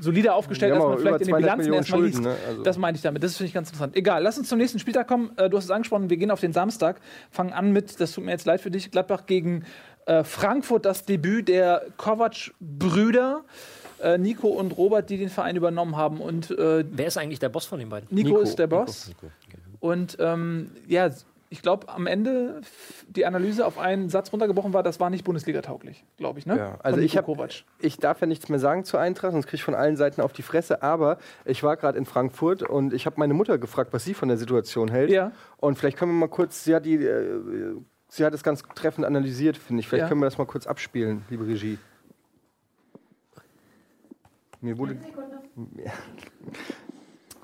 solider 0.00 0.34
aufgestellt, 0.34 0.74
haben 0.74 0.88
man 0.90 0.98
vielleicht 0.98 1.20
in 1.22 1.26
den 1.26 1.30
200 1.34 1.42
Bilanzen 1.42 1.58
Millionen 1.58 1.78
erstmal 1.78 2.02
liest. 2.02 2.14
Schulden, 2.16 2.30
ne? 2.30 2.36
Also- 2.48 2.62
Das 2.62 2.78
meine 2.78 2.96
ich 2.96 3.02
damit. 3.02 3.22
Das 3.22 3.36
finde 3.36 3.48
ich 3.48 3.54
ganz 3.54 3.68
interessant. 3.68 3.96
Egal, 3.96 4.22
lass 4.22 4.38
uns 4.38 4.48
zum 4.48 4.58
nächsten 4.58 4.78
Spieltag 4.78 5.06
kommen. 5.08 5.30
Äh, 5.36 5.48
du 5.50 5.56
hast 5.56 5.64
es 5.64 5.70
angesprochen, 5.70 6.10
wir 6.10 6.16
gehen 6.16 6.30
auf 6.30 6.40
den 6.40 6.52
Samstag. 6.52 7.00
Fangen 7.30 7.52
an 7.52 7.72
mit, 7.72 8.00
das 8.00 8.12
tut 8.12 8.24
mir 8.24 8.30
jetzt 8.32 8.44
leid 8.46 8.60
für 8.60 8.70
dich, 8.70 8.90
Gladbach 8.90 9.26
gegen 9.26 9.64
äh, 10.06 10.22
Frankfurt, 10.24 10.84
das 10.84 11.04
Debüt 11.04 11.48
der 11.48 11.82
Kovac-Brüder. 11.96 13.44
Äh, 14.02 14.18
Nico 14.18 14.48
und 14.48 14.76
Robert, 14.76 15.08
die 15.08 15.16
den 15.16 15.30
Verein 15.30 15.56
übernommen 15.56 15.96
haben. 15.96 16.20
Und 16.20 16.50
äh, 16.50 16.84
Wer 16.90 17.06
ist 17.06 17.16
eigentlich 17.16 17.38
der 17.38 17.48
Boss 17.48 17.64
von 17.66 17.78
den 17.78 17.88
beiden? 17.88 18.08
Nico, 18.10 18.28
Nico. 18.28 18.40
ist 18.40 18.58
der 18.58 18.66
Boss. 18.66 19.12
Und 19.80 20.16
ähm, 20.20 20.70
ja, 20.88 21.10
ich 21.54 21.62
glaube, 21.62 21.88
am 21.88 22.08
Ende 22.08 22.60
die 23.08 23.24
Analyse 23.26 23.64
auf 23.64 23.78
einen 23.78 24.08
Satz 24.08 24.32
runtergebrochen 24.32 24.72
war, 24.72 24.82
das 24.82 24.98
war 24.98 25.08
nicht 25.08 25.22
Bundesliga-tauglich, 25.24 26.04
glaube 26.16 26.40
ich. 26.40 26.46
Ne? 26.46 26.56
Ja, 26.58 26.78
also 26.82 26.98
ich 26.98 27.16
hab- 27.16 27.26
Kovac. 27.26 27.62
ich 27.78 27.96
darf 27.98 28.20
ja 28.20 28.26
nichts 28.26 28.48
mehr 28.48 28.58
sagen 28.58 28.84
zu 28.84 28.96
Eintracht, 28.98 29.30
sonst 29.32 29.46
kriege 29.46 29.56
ich 29.56 29.62
von 29.62 29.76
allen 29.76 29.96
Seiten 29.96 30.20
auf 30.20 30.32
die 30.32 30.42
Fresse. 30.42 30.82
Aber 30.82 31.18
ich 31.44 31.62
war 31.62 31.76
gerade 31.76 31.96
in 31.96 32.06
Frankfurt 32.06 32.64
und 32.64 32.92
ich 32.92 33.06
habe 33.06 33.14
meine 33.20 33.34
Mutter 33.34 33.56
gefragt, 33.58 33.92
was 33.92 34.04
sie 34.04 34.14
von 34.14 34.26
der 34.28 34.36
Situation 34.36 34.88
hält. 34.90 35.10
Ja. 35.10 35.30
Und 35.58 35.78
vielleicht 35.78 35.96
können 35.96 36.10
wir 36.10 36.18
mal 36.18 36.28
kurz, 36.28 36.64
sie 36.64 36.74
hat, 36.74 36.84
die, 36.86 36.96
äh, 36.96 37.76
sie 38.08 38.24
hat 38.24 38.34
es 38.34 38.42
ganz 38.42 38.64
treffend 38.74 39.06
analysiert, 39.06 39.56
finde 39.56 39.78
ich. 39.80 39.86
Vielleicht 39.88 40.02
Ja. 40.02 40.08
können 40.08 40.20
wir 40.20 40.26
das 40.26 40.38
mal 40.38 40.46
kurz 40.46 40.66
abspielen, 40.66 41.24
liebe 41.30 41.46
Regie. 41.46 41.78
Mir 44.60 44.76
wurde. 44.76 44.96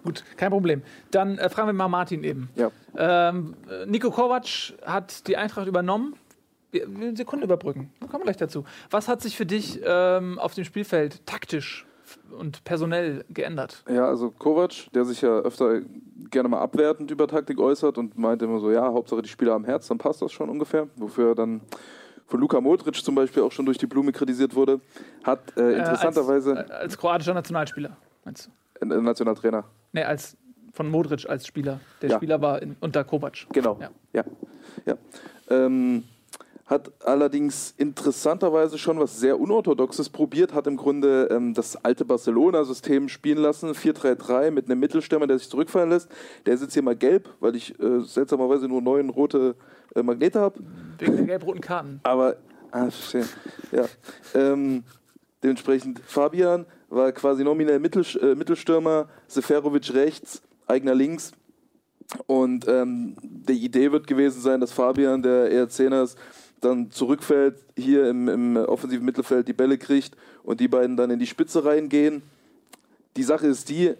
Gut, 0.04 0.24
kein 0.36 0.50
Problem. 0.50 0.82
Dann 1.10 1.38
äh, 1.38 1.48
fragen 1.48 1.68
wir 1.68 1.72
mal 1.72 1.88
Martin 1.88 2.24
eben. 2.24 2.48
Ja. 2.56 2.70
Ähm, 2.96 3.54
äh, 3.68 3.86
Nico 3.86 4.10
Kovac 4.10 4.74
hat 4.84 5.26
die 5.26 5.36
Eintracht 5.36 5.66
übernommen. 5.66 6.14
Wir 6.72 6.86
eine 6.86 7.16
Sekunde 7.16 7.44
überbrücken. 7.44 7.92
Wir 7.98 8.08
kommen 8.08 8.24
gleich 8.24 8.36
dazu. 8.36 8.64
Was 8.90 9.08
hat 9.08 9.20
sich 9.22 9.36
für 9.36 9.46
dich 9.46 9.80
ähm, 9.84 10.38
auf 10.38 10.54
dem 10.54 10.64
Spielfeld 10.64 11.26
taktisch 11.26 11.86
und 12.30 12.64
personell 12.64 13.24
geändert? 13.28 13.84
Ja, 13.88 14.06
also 14.06 14.30
Kovac, 14.30 14.90
der 14.94 15.04
sich 15.04 15.20
ja 15.20 15.40
öfter 15.40 15.80
gerne 16.30 16.48
mal 16.48 16.60
abwertend 16.60 17.10
über 17.10 17.26
Taktik 17.26 17.58
äußert 17.58 17.98
und 17.98 18.16
meinte 18.16 18.44
immer 18.44 18.60
so, 18.60 18.70
ja, 18.70 18.84
Hauptsache 18.92 19.22
die 19.22 19.28
Spieler 19.28 19.54
am 19.54 19.64
Herz, 19.64 19.88
dann 19.88 19.98
passt 19.98 20.22
das 20.22 20.32
schon 20.32 20.48
ungefähr. 20.48 20.88
Wofür 20.96 21.30
er 21.30 21.34
dann 21.34 21.60
von 22.26 22.40
Luka 22.40 22.60
Modric 22.60 22.94
zum 22.96 23.16
Beispiel 23.16 23.42
auch 23.42 23.52
schon 23.52 23.66
durch 23.66 23.78
die 23.78 23.86
Blume 23.86 24.12
kritisiert 24.12 24.54
wurde, 24.54 24.80
hat 25.24 25.40
äh, 25.56 25.78
interessanterweise... 25.78 26.56
Als, 26.56 26.70
als 26.70 26.98
kroatischer 26.98 27.34
Nationalspieler, 27.34 27.96
meinst 28.24 28.48
du? 28.80 28.86
Äh, 28.86 29.00
Nationaltrainer. 29.00 29.64
Nee, 29.92 30.04
als 30.04 30.36
von 30.72 30.88
Modric 30.88 31.28
als 31.28 31.46
Spieler. 31.46 31.80
Der 32.00 32.10
Ja. 32.10 32.16
Spieler 32.16 32.40
war 32.40 32.62
in, 32.62 32.76
unter 32.80 33.04
Kovac. 33.04 33.46
Genau. 33.52 33.78
Ja. 33.80 33.90
Ja. 34.12 34.24
ja. 34.86 34.96
Ähm, 35.50 36.04
hat 36.66 36.92
allerdings 37.04 37.74
interessanterweise 37.76 38.78
schon 38.78 39.00
was 39.00 39.18
sehr 39.18 39.40
Unorthodoxes 39.40 40.08
probiert, 40.08 40.54
hat 40.54 40.68
im 40.68 40.76
Grunde 40.76 41.28
ähm, 41.32 41.52
das 41.52 41.76
alte 41.84 42.04
Barcelona-System 42.04 43.08
spielen 43.08 43.38
lassen, 43.38 43.72
4-3-3 43.72 44.52
mit 44.52 44.66
einem 44.66 44.78
Mittelstürmer, 44.78 45.26
der 45.26 45.38
sich 45.38 45.50
zurückfallen 45.50 45.90
lässt. 45.90 46.08
Der 46.46 46.54
ist 46.54 46.60
jetzt 46.62 46.74
hier 46.74 46.82
mal 46.84 46.94
gelb, 46.94 47.28
weil 47.40 47.56
ich 47.56 47.76
äh, 47.80 48.00
seltsamerweise 48.02 48.68
nur 48.68 48.80
neun 48.80 49.10
rote 49.10 49.56
äh, 49.96 50.02
Magnete 50.04 50.40
habe. 50.40 50.60
Wegen 50.98 51.16
der 51.16 51.26
gelb-roten 51.26 51.60
Karten. 51.60 51.98
Aber, 52.04 52.36
ah, 52.70 52.88
verstehe. 52.88 53.26
Ja. 53.72 53.86
Ähm, 54.34 54.84
dementsprechend 55.42 55.98
Fabian 55.98 56.66
war 56.90 57.12
quasi 57.12 57.44
nominell 57.44 57.78
Mittel, 57.78 58.04
äh, 58.20 58.34
Mittelstürmer, 58.34 59.08
Seferovic 59.28 59.94
rechts, 59.94 60.42
eigener 60.66 60.94
links. 60.94 61.32
Und 62.26 62.66
ähm, 62.68 63.16
die 63.22 63.64
Idee 63.64 63.92
wird 63.92 64.06
gewesen 64.06 64.40
sein, 64.40 64.60
dass 64.60 64.72
Fabian, 64.72 65.22
der 65.22 65.50
eher 65.50 65.68
Zehner 65.68 66.02
ist, 66.02 66.18
dann 66.60 66.90
zurückfällt, 66.90 67.56
hier 67.76 68.08
im, 68.08 68.28
im 68.28 68.56
offensiven 68.56 69.06
Mittelfeld 69.06 69.48
die 69.48 69.52
Bälle 69.52 69.78
kriegt 69.78 70.16
und 70.42 70.60
die 70.60 70.68
beiden 70.68 70.96
dann 70.96 71.10
in 71.10 71.18
die 71.18 71.26
Spitze 71.26 71.64
reingehen. 71.64 72.22
Die 73.16 73.22
Sache 73.22 73.46
ist 73.46 73.68
die, 73.68 73.94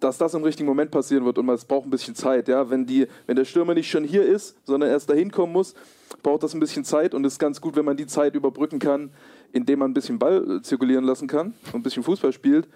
dass 0.00 0.18
das 0.18 0.34
im 0.34 0.42
richtigen 0.42 0.68
Moment 0.68 0.90
passieren 0.90 1.24
wird 1.24 1.38
und 1.38 1.48
es 1.48 1.64
braucht 1.64 1.86
ein 1.86 1.90
bisschen 1.90 2.14
Zeit. 2.14 2.48
Ja? 2.48 2.68
Wenn, 2.68 2.86
die, 2.86 3.06
wenn 3.26 3.36
der 3.36 3.44
Stürmer 3.44 3.74
nicht 3.74 3.88
schon 3.88 4.04
hier 4.04 4.26
ist, 4.26 4.56
sondern 4.66 4.90
erst 4.90 5.08
dahin 5.08 5.30
kommen 5.30 5.52
muss, 5.52 5.74
braucht 6.22 6.42
das 6.42 6.54
ein 6.54 6.60
bisschen 6.60 6.84
Zeit 6.84 7.14
und 7.14 7.24
ist 7.24 7.38
ganz 7.38 7.60
gut, 7.60 7.76
wenn 7.76 7.84
man 7.84 7.96
die 7.96 8.06
Zeit 8.06 8.34
überbrücken 8.34 8.78
kann, 8.78 9.10
indem 9.52 9.80
man 9.80 9.90
ein 9.90 9.94
bisschen 9.94 10.18
Ball 10.18 10.58
äh, 10.58 10.62
zirkulieren 10.62 11.04
lassen 11.04 11.28
kann 11.28 11.54
und 11.66 11.74
ein 11.74 11.82
bisschen 11.82 12.02
Fußball 12.02 12.32
spielt. 12.32 12.68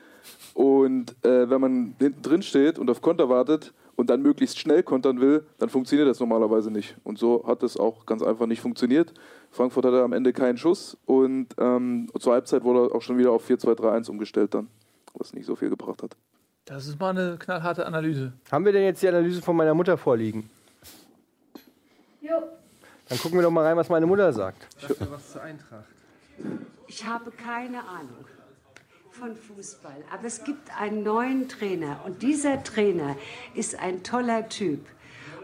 Und 0.54 1.14
äh, 1.24 1.48
wenn 1.48 1.60
man 1.60 1.94
hinten 1.98 2.22
drin 2.22 2.42
steht 2.42 2.78
und 2.78 2.90
auf 2.90 3.00
Konter 3.00 3.28
wartet 3.28 3.72
und 3.94 4.10
dann 4.10 4.22
möglichst 4.22 4.58
schnell 4.58 4.82
kontern 4.82 5.20
will, 5.20 5.46
dann 5.58 5.68
funktioniert 5.68 6.08
das 6.08 6.20
normalerweise 6.20 6.70
nicht. 6.70 6.96
Und 7.04 7.18
so 7.18 7.44
hat 7.46 7.62
es 7.62 7.76
auch 7.76 8.06
ganz 8.06 8.22
einfach 8.22 8.46
nicht 8.46 8.60
funktioniert. 8.60 9.12
Frankfurt 9.50 9.84
hatte 9.84 10.02
am 10.02 10.12
Ende 10.12 10.32
keinen 10.32 10.58
Schuss 10.58 10.96
und 11.06 11.48
ähm, 11.58 12.10
zur 12.18 12.32
Halbzeit 12.32 12.64
wurde 12.64 12.94
auch 12.94 13.02
schon 13.02 13.18
wieder 13.18 13.30
auf 13.30 13.48
4-2-3-1 13.48 14.10
umgestellt 14.10 14.54
dann, 14.54 14.68
was 15.14 15.32
nicht 15.32 15.46
so 15.46 15.56
viel 15.56 15.70
gebracht 15.70 16.02
hat. 16.02 16.16
Das 16.66 16.86
ist 16.88 16.98
mal 16.98 17.10
eine 17.10 17.36
knallharte 17.38 17.86
Analyse. 17.86 18.32
Haben 18.50 18.64
wir 18.64 18.72
denn 18.72 18.82
jetzt 18.82 19.00
die 19.00 19.08
Analyse 19.08 19.40
von 19.40 19.54
meiner 19.54 19.72
Mutter 19.72 19.96
vorliegen? 19.96 20.50
Jo. 22.20 22.42
Dann 23.08 23.18
gucken 23.18 23.38
wir 23.38 23.42
doch 23.42 23.50
mal 23.50 23.64
rein, 23.64 23.76
was 23.76 23.88
meine 23.88 24.06
Mutter 24.06 24.32
sagt. 24.32 24.66
was 25.10 25.32
zur 25.32 25.42
Eintracht. 25.42 25.84
Ich 26.88 27.04
habe 27.04 27.30
keine 27.30 27.80
Ahnung 27.86 28.26
von 29.10 29.34
Fußball, 29.34 30.04
aber 30.12 30.26
es 30.26 30.44
gibt 30.44 30.78
einen 30.78 31.02
neuen 31.02 31.48
Trainer 31.48 32.00
und 32.04 32.22
dieser 32.22 32.62
Trainer 32.62 33.16
ist 33.54 33.78
ein 33.78 34.02
toller 34.02 34.48
Typ. 34.48 34.86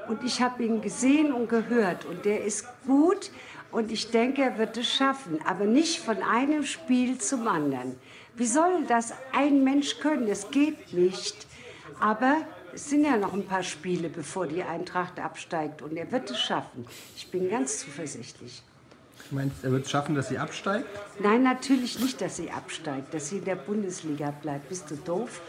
Und 0.08 0.24
ich 0.24 0.42
habe 0.42 0.62
ihn 0.64 0.82
gesehen 0.82 1.32
und 1.32 1.48
gehört 1.48 2.04
und 2.04 2.24
der 2.24 2.44
ist 2.44 2.66
gut 2.86 3.30
und 3.70 3.90
ich 3.90 4.10
denke, 4.10 4.42
er 4.42 4.58
wird 4.58 4.76
es 4.76 4.92
schaffen, 4.92 5.38
aber 5.46 5.64
nicht 5.64 6.00
von 6.00 6.22
einem 6.22 6.64
Spiel 6.64 7.18
zum 7.18 7.48
anderen. 7.48 7.96
Wie 8.34 8.46
soll 8.46 8.84
das 8.86 9.14
ein 9.32 9.64
Mensch 9.64 10.00
können? 10.00 10.26
Das 10.26 10.50
geht 10.50 10.92
nicht. 10.92 11.46
Aber 11.98 12.36
es 12.74 12.88
sind 12.88 13.04
ja 13.04 13.16
noch 13.16 13.32
ein 13.32 13.44
paar 13.44 13.62
Spiele, 13.62 14.08
bevor 14.08 14.46
die 14.46 14.62
Eintracht 14.62 15.18
absteigt 15.18 15.82
und 15.82 15.96
er 15.96 16.10
wird 16.10 16.30
es 16.30 16.40
schaffen. 16.40 16.86
Ich 17.16 17.30
bin 17.30 17.50
ganz 17.50 17.80
zuversichtlich. 17.80 18.62
Du 19.28 19.36
meinst, 19.36 19.62
er 19.62 19.72
wird 19.72 19.84
es 19.84 19.90
schaffen, 19.90 20.14
dass 20.14 20.28
sie 20.28 20.38
absteigt? 20.38 20.86
Nein, 21.18 21.42
natürlich 21.42 21.98
nicht, 21.98 22.20
dass 22.20 22.36
sie 22.36 22.50
absteigt, 22.50 23.14
dass 23.14 23.28
sie 23.28 23.38
in 23.38 23.44
der 23.44 23.56
Bundesliga 23.56 24.30
bleibt. 24.30 24.68
Bist 24.68 24.90
du 24.90 24.96
doof? 24.96 25.40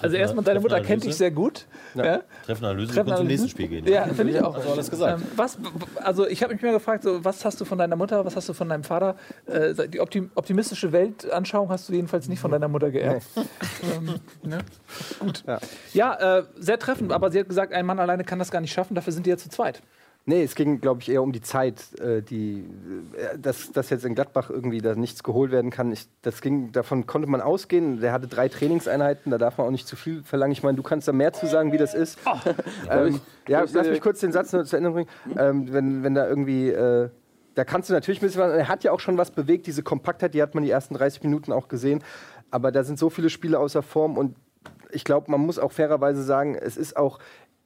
Also 0.00 0.16
erstmal, 0.16 0.44
deine 0.44 0.60
Mutter 0.60 0.80
kennt 0.80 1.04
dich 1.04 1.14
sehr 1.14 1.30
gut. 1.30 1.66
Ja. 1.94 2.20
Treffende 2.44 2.70
Analyse, 2.70 2.88
wir 2.88 2.94
Treffen 2.94 3.06
können 3.06 3.16
zum 3.16 3.26
nächsten. 3.26 3.48
Spiel 3.48 3.68
gehen. 3.68 3.86
Ja, 3.86 4.04
finde 4.06 4.32
ich 4.32 4.42
auch. 4.42 4.54
Also 4.54 4.70
alles 4.70 4.90
gesagt. 4.90 5.20
Ähm, 5.20 5.26
was, 5.36 5.58
also 5.96 6.26
ich 6.26 6.42
habe 6.42 6.54
mich 6.54 6.62
mal 6.62 6.72
gefragt, 6.72 7.04
so, 7.04 7.24
was 7.24 7.44
hast 7.44 7.60
du 7.60 7.64
von 7.64 7.78
deiner 7.78 7.96
Mutter, 7.96 8.24
was 8.24 8.36
hast 8.36 8.48
du 8.48 8.52
von 8.52 8.68
deinem 8.68 8.84
Vater? 8.84 9.16
Äh, 9.46 9.88
die 9.88 10.00
optim 10.00 10.30
optimistische 10.34 10.92
Weltanschauung 10.92 11.68
hast 11.68 11.88
du 11.88 11.92
jedenfalls 11.92 12.28
nicht 12.28 12.40
von 12.40 12.50
deiner 12.50 12.68
Mutter 12.68 12.90
geerbt. 12.90 13.24
Ähm, 13.96 14.20
ne? 14.42 14.58
Gut. 15.20 15.44
Ja. 15.46 15.58
Ja, 15.92 16.38
äh, 16.38 16.44
sehr 16.56 16.78
treffend, 16.78 17.12
aber 17.12 17.30
sie 17.30 17.40
hat 17.40 17.48
gesagt, 17.48 17.72
ein 17.72 17.86
Mann 17.86 17.98
alleine 17.98 18.24
kann 18.24 18.38
das 18.38 18.50
gar 18.50 18.60
nicht 18.60 18.72
schaffen, 18.72 18.94
dafür 18.94 19.12
sind 19.12 19.26
die 19.26 19.30
ja 19.30 19.36
zu 19.36 19.48
zweit. 19.48 19.82
Nee, 20.26 20.42
es 20.42 20.54
ging, 20.54 20.80
glaube 20.80 21.02
ich, 21.02 21.10
eher 21.10 21.22
um 21.22 21.32
die 21.32 21.42
Zeit, 21.42 21.98
äh, 22.00 22.22
die, 22.22 22.64
äh, 23.12 23.38
dass, 23.38 23.72
dass 23.72 23.90
jetzt 23.90 24.06
in 24.06 24.14
Gladbach 24.14 24.48
irgendwie 24.48 24.80
da 24.80 24.94
nichts 24.94 25.22
geholt 25.22 25.50
werden 25.52 25.70
kann. 25.70 25.92
Ich, 25.92 26.08
das 26.22 26.40
ging, 26.40 26.72
davon 26.72 27.06
konnte 27.06 27.28
man 27.28 27.42
ausgehen. 27.42 28.00
Der 28.00 28.12
hatte 28.12 28.26
drei 28.26 28.48
Trainingseinheiten, 28.48 29.30
da 29.30 29.36
darf 29.36 29.58
man 29.58 29.66
auch 29.66 29.70
nicht 29.70 29.86
zu 29.86 29.96
viel 29.96 30.22
verlangen. 30.22 30.52
Ich 30.52 30.62
meine, 30.62 30.76
du 30.76 30.82
kannst 30.82 31.08
da 31.08 31.12
mehr 31.12 31.34
zu 31.34 31.46
sagen, 31.46 31.72
wie 31.72 31.76
das 31.76 31.92
ist. 31.92 32.18
ähm, 32.90 33.20
ja, 33.48 33.64
lass 33.70 33.88
mich 33.88 34.00
kurz 34.00 34.20
den 34.20 34.32
Satz 34.32 34.52
nur 34.54 34.64
zu 34.64 34.78
Ende 34.78 34.92
bringen. 34.92 35.10
Ähm, 35.36 35.70
wenn, 35.72 36.02
wenn 36.02 36.14
da 36.14 36.26
irgendwie. 36.26 36.70
Äh, 36.70 37.10
da 37.54 37.64
kannst 37.64 37.88
du 37.88 37.92
natürlich 37.92 38.20
ein 38.20 38.26
bisschen 38.26 38.40
was. 38.40 38.52
Er 38.52 38.66
hat 38.66 38.82
ja 38.82 38.90
auch 38.92 39.00
schon 39.00 39.16
was 39.16 39.30
bewegt, 39.30 39.66
diese 39.66 39.82
Kompaktheit, 39.82 40.34
die 40.34 40.42
hat 40.42 40.54
man 40.54 40.64
die 40.64 40.70
ersten 40.70 40.94
30 40.94 41.22
Minuten 41.22 41.52
auch 41.52 41.68
gesehen. 41.68 42.02
Aber 42.50 42.72
da 42.72 42.82
sind 42.82 42.98
so 42.98 43.10
viele 43.10 43.30
Spiele 43.30 43.58
außer 43.60 43.82
Form 43.82 44.16
und 44.16 44.34
ich 44.90 45.04
glaube, 45.04 45.30
man 45.30 45.40
muss 45.40 45.58
auch 45.58 45.72
fairerweise 45.72 46.22
sagen, 46.22 46.54
es 46.54 46.76
ist 46.76 46.96
auch 46.96 47.18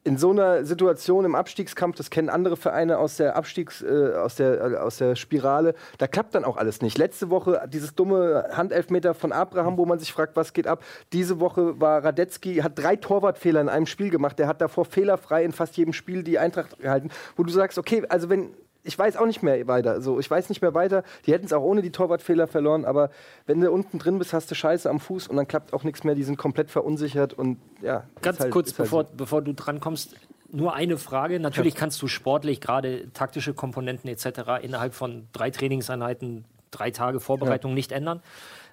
in 0.03 0.17
so 0.17 0.31
einer 0.31 0.63
Situation 0.63 1.25
im 1.25 1.35
Abstiegskampf, 1.35 1.97
das 1.97 2.09
kennen 2.09 2.29
andere 2.29 2.55
Vereine 2.55 2.97
aus 2.97 3.17
der 3.17 3.35
Abstiegs, 3.35 3.81
äh, 3.81 4.13
aus, 4.15 4.35
der, 4.35 4.61
äh, 4.61 4.75
aus 4.77 4.97
der 4.97 5.15
Spirale, 5.15 5.75
da 5.97 6.07
klappt 6.07 6.35
dann 6.35 6.45
auch 6.45 6.57
alles 6.57 6.81
nicht. 6.81 6.97
Letzte 6.97 7.29
Woche 7.29 7.67
dieses 7.71 7.95
dumme 7.95 8.45
Handelfmeter 8.51 9.13
von 9.13 9.31
Abraham, 9.31 9.77
wo 9.77 9.85
man 9.85 9.99
sich 9.99 10.13
fragt, 10.13 10.35
was 10.35 10.53
geht 10.53 10.67
ab. 10.67 10.83
Diese 11.11 11.39
Woche 11.39 11.79
war 11.81 12.03
Radetzky, 12.03 12.57
hat 12.57 12.79
drei 12.79 12.95
Torwartfehler 12.95 13.59
in 13.59 13.69
einem 13.69 13.85
Spiel 13.85 14.09
gemacht. 14.09 14.39
Der 14.39 14.47
hat 14.47 14.61
davor 14.61 14.85
fehlerfrei 14.85 15.43
in 15.43 15.51
fast 15.51 15.75
jedem 15.75 15.93
Spiel 15.93 16.23
die 16.23 16.39
Eintracht 16.39 16.79
gehalten, 16.79 17.09
wo 17.35 17.43
du 17.43 17.51
sagst, 17.51 17.77
okay, 17.77 18.03
also 18.07 18.29
wenn 18.29 18.53
ich 18.89 18.97
weiß 18.97 19.17
auch 19.17 19.27
nicht 19.27 19.43
mehr 19.43 19.67
weiter. 19.67 20.01
So, 20.01 20.19
ich 20.19 20.29
weiß 20.29 20.49
nicht 20.49 20.63
mehr 20.63 20.73
weiter. 20.73 21.03
Die 21.27 21.31
hätten 21.31 21.45
es 21.45 21.53
auch 21.53 21.61
ohne 21.61 21.83
die 21.83 21.91
Torwartfehler 21.91 22.47
verloren, 22.47 22.85
aber 22.85 23.11
wenn 23.45 23.61
du 23.61 23.71
unten 23.71 23.99
drin 23.99 24.17
bist, 24.17 24.33
hast 24.33 24.49
du 24.49 24.55
Scheiße 24.55 24.89
am 24.89 24.99
Fuß 24.99 25.27
und 25.27 25.37
dann 25.37 25.47
klappt 25.47 25.73
auch 25.73 25.83
nichts 25.83 26.03
mehr. 26.03 26.15
Die 26.15 26.23
sind 26.23 26.37
komplett 26.37 26.71
verunsichert 26.71 27.33
und 27.33 27.59
ja. 27.83 28.05
Ganz 28.23 28.39
halt- 28.39 28.51
kurz, 28.51 28.69
halt 28.69 28.77
bevor, 28.77 29.03
so. 29.05 29.11
bevor 29.15 29.43
du 29.43 29.53
drankommst, 29.53 30.15
nur 30.51 30.73
eine 30.73 30.97
Frage. 30.97 31.39
Natürlich 31.39 31.75
kannst 31.75 32.01
du 32.01 32.07
sportlich, 32.07 32.59
gerade 32.61 33.13
taktische 33.13 33.53
Komponenten 33.53 34.09
etc. 34.09 34.63
innerhalb 34.63 34.95
von 34.95 35.27
drei 35.33 35.51
Trainingseinheiten, 35.51 36.45
drei 36.71 36.89
Tage 36.89 37.19
Vorbereitung 37.19 37.75
nicht 37.75 37.91
ändern. 37.91 38.23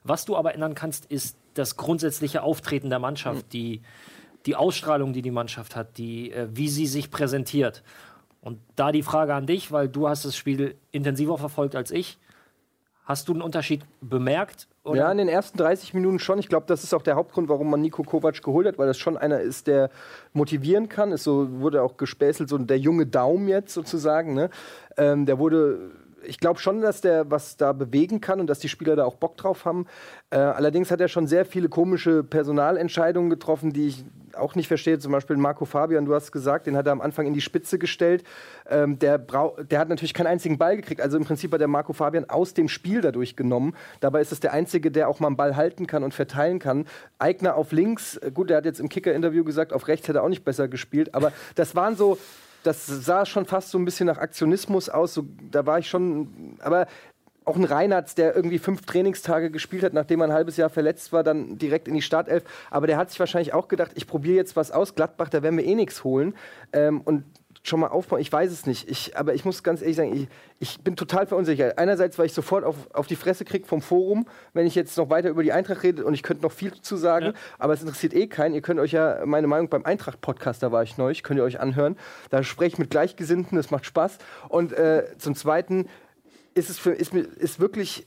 Was 0.02 0.24
du 0.24 0.34
aber 0.34 0.54
ändern 0.54 0.74
kannst, 0.74 1.04
ist 1.04 1.36
das 1.52 1.76
grundsätzliche 1.76 2.42
Auftreten 2.42 2.88
der 2.88 3.00
Mannschaft, 3.00 3.52
die, 3.52 3.82
die 4.46 4.56
Ausstrahlung, 4.56 5.12
die 5.12 5.20
die 5.20 5.30
Mannschaft 5.30 5.76
hat, 5.76 5.98
die, 5.98 6.32
äh, 6.32 6.48
wie 6.50 6.68
sie 6.68 6.86
sich 6.86 7.10
präsentiert. 7.10 7.82
Und 8.46 8.60
da 8.76 8.92
die 8.92 9.02
Frage 9.02 9.34
an 9.34 9.44
dich, 9.44 9.72
weil 9.72 9.88
du 9.88 10.08
hast 10.08 10.24
das 10.24 10.36
Spiel 10.36 10.76
intensiver 10.92 11.36
verfolgt 11.36 11.74
als 11.74 11.90
ich. 11.90 12.16
Hast 13.04 13.26
du 13.26 13.32
einen 13.32 13.42
Unterschied 13.42 13.84
bemerkt? 14.00 14.68
Oder? 14.84 15.00
Ja, 15.00 15.10
in 15.10 15.18
den 15.18 15.28
ersten 15.28 15.58
30 15.58 15.94
Minuten 15.94 16.20
schon. 16.20 16.38
Ich 16.38 16.46
glaube, 16.46 16.64
das 16.68 16.84
ist 16.84 16.94
auch 16.94 17.02
der 17.02 17.16
Hauptgrund, 17.16 17.48
warum 17.48 17.68
man 17.68 17.80
Nico 17.80 18.04
Kovac 18.04 18.40
geholt 18.40 18.68
hat, 18.68 18.78
weil 18.78 18.86
das 18.86 18.98
schon 18.98 19.16
einer 19.16 19.40
ist, 19.40 19.66
der 19.66 19.90
motivieren 20.32 20.88
kann. 20.88 21.10
Ist 21.10 21.24
so 21.24 21.58
wurde 21.58 21.82
auch 21.82 21.96
gespäßelt, 21.96 22.48
so 22.48 22.56
der 22.56 22.78
junge 22.78 23.06
Daum 23.06 23.48
jetzt 23.48 23.74
sozusagen. 23.74 24.34
Ne? 24.34 24.48
Ähm, 24.96 25.26
der 25.26 25.40
wurde. 25.40 25.90
Ich 26.26 26.38
glaube 26.38 26.60
schon, 26.60 26.80
dass 26.80 27.00
der 27.00 27.30
was 27.30 27.56
da 27.56 27.72
bewegen 27.72 28.20
kann 28.20 28.40
und 28.40 28.48
dass 28.48 28.58
die 28.58 28.68
Spieler 28.68 28.96
da 28.96 29.04
auch 29.04 29.16
Bock 29.16 29.36
drauf 29.36 29.64
haben. 29.64 29.86
Äh, 30.30 30.36
allerdings 30.36 30.90
hat 30.90 31.00
er 31.00 31.08
schon 31.08 31.26
sehr 31.26 31.44
viele 31.44 31.68
komische 31.68 32.24
Personalentscheidungen 32.24 33.30
getroffen, 33.30 33.72
die 33.72 33.88
ich 33.88 34.04
auch 34.36 34.54
nicht 34.54 34.68
verstehe. 34.68 34.98
Zum 34.98 35.12
Beispiel 35.12 35.36
Marco 35.36 35.64
Fabian, 35.64 36.04
du 36.04 36.14
hast 36.14 36.32
gesagt, 36.32 36.66
den 36.66 36.76
hat 36.76 36.86
er 36.86 36.92
am 36.92 37.00
Anfang 37.00 37.26
in 37.26 37.34
die 37.34 37.40
Spitze 37.40 37.78
gestellt. 37.78 38.24
Ähm, 38.68 38.98
der, 38.98 39.18
der 39.18 39.78
hat 39.78 39.88
natürlich 39.88 40.14
keinen 40.14 40.26
einzigen 40.26 40.58
Ball 40.58 40.76
gekriegt. 40.76 41.00
Also 41.00 41.16
im 41.16 41.24
Prinzip 41.24 41.52
hat 41.52 41.60
der 41.60 41.68
Marco 41.68 41.92
Fabian 41.92 42.28
aus 42.28 42.54
dem 42.54 42.68
Spiel 42.68 43.00
dadurch 43.00 43.36
genommen. 43.36 43.74
Dabei 44.00 44.20
ist 44.20 44.32
es 44.32 44.40
der 44.40 44.52
Einzige, 44.52 44.90
der 44.90 45.08
auch 45.08 45.20
mal 45.20 45.28
einen 45.28 45.36
Ball 45.36 45.56
halten 45.56 45.86
kann 45.86 46.04
und 46.04 46.14
verteilen 46.14 46.58
kann. 46.58 46.86
Eigner 47.18 47.56
auf 47.56 47.72
links, 47.72 48.16
äh, 48.18 48.30
gut, 48.32 48.50
der 48.50 48.58
hat 48.58 48.64
jetzt 48.64 48.80
im 48.80 48.88
Kicker-Interview 48.88 49.44
gesagt, 49.44 49.72
auf 49.72 49.88
rechts 49.88 50.08
hätte 50.08 50.18
er 50.18 50.24
auch 50.24 50.28
nicht 50.28 50.44
besser 50.44 50.68
gespielt. 50.68 51.14
Aber 51.14 51.32
das 51.54 51.74
waren 51.74 51.96
so, 51.96 52.18
das 52.66 52.86
sah 52.86 53.24
schon 53.24 53.46
fast 53.46 53.70
so 53.70 53.78
ein 53.78 53.84
bisschen 53.84 54.06
nach 54.06 54.18
Aktionismus 54.18 54.88
aus. 54.88 55.14
So, 55.14 55.26
da 55.50 55.66
war 55.66 55.78
ich 55.78 55.88
schon, 55.88 56.56
aber 56.60 56.86
auch 57.44 57.56
ein 57.56 57.64
Reinhardt, 57.64 58.18
der 58.18 58.34
irgendwie 58.34 58.58
fünf 58.58 58.82
Trainingstage 58.82 59.50
gespielt 59.50 59.84
hat, 59.84 59.92
nachdem 59.92 60.20
er 60.20 60.28
ein 60.28 60.32
halbes 60.32 60.56
Jahr 60.56 60.68
verletzt 60.68 61.12
war, 61.12 61.22
dann 61.22 61.58
direkt 61.58 61.86
in 61.86 61.94
die 61.94 62.02
Startelf. 62.02 62.42
Aber 62.70 62.88
der 62.88 62.96
hat 62.96 63.10
sich 63.10 63.20
wahrscheinlich 63.20 63.54
auch 63.54 63.68
gedacht, 63.68 63.92
ich 63.94 64.08
probiere 64.08 64.36
jetzt 64.36 64.56
was 64.56 64.72
aus. 64.72 64.96
Gladbach, 64.96 65.28
da 65.28 65.42
werden 65.44 65.56
wir 65.56 65.64
eh 65.64 65.76
nichts 65.76 66.02
holen. 66.02 66.34
Ähm, 66.72 67.00
und 67.02 67.24
schon 67.68 67.80
mal 67.80 67.88
aufbauen? 67.88 68.20
Ich 68.20 68.32
weiß 68.32 68.50
es 68.50 68.66
nicht. 68.66 68.88
Ich, 68.88 69.16
aber 69.16 69.34
ich 69.34 69.44
muss 69.44 69.62
ganz 69.62 69.80
ehrlich 69.80 69.96
sagen, 69.96 70.14
ich, 70.14 70.28
ich 70.58 70.80
bin 70.80 70.96
total 70.96 71.26
verunsichert. 71.26 71.78
Einerseits, 71.78 72.18
weil 72.18 72.26
ich 72.26 72.32
sofort 72.32 72.64
auf, 72.64 72.76
auf 72.92 73.06
die 73.06 73.16
Fresse 73.16 73.44
kriege 73.44 73.66
vom 73.66 73.82
Forum, 73.82 74.26
wenn 74.52 74.66
ich 74.66 74.74
jetzt 74.74 74.96
noch 74.96 75.10
weiter 75.10 75.28
über 75.28 75.42
die 75.42 75.52
Eintracht 75.52 75.82
rede 75.82 76.04
und 76.04 76.14
ich 76.14 76.22
könnte 76.22 76.42
noch 76.42 76.52
viel 76.52 76.72
zu 76.80 76.96
sagen, 76.96 77.34
aber 77.58 77.72
es 77.72 77.80
interessiert 77.80 78.14
eh 78.14 78.26
keinen. 78.26 78.54
Ihr 78.54 78.62
könnt 78.62 78.80
euch 78.80 78.92
ja 78.92 79.20
meine 79.24 79.46
Meinung 79.46 79.68
beim 79.68 79.84
Eintracht-Podcast, 79.84 80.62
da 80.62 80.72
war 80.72 80.82
ich 80.82 80.96
neulich, 80.98 81.22
könnt 81.22 81.38
ihr 81.38 81.44
euch 81.44 81.60
anhören. 81.60 81.96
Da 82.30 82.42
spreche 82.42 82.74
ich 82.74 82.78
mit 82.78 82.90
Gleichgesinnten, 82.90 83.56
das 83.56 83.70
macht 83.70 83.86
Spaß. 83.86 84.18
Und 84.48 84.72
äh, 84.72 85.04
zum 85.18 85.34
Zweiten 85.34 85.88
ist 86.54 86.70
es 86.70 86.78
für, 86.78 86.92
ist, 86.92 87.14
ist 87.14 87.60
wirklich 87.60 88.06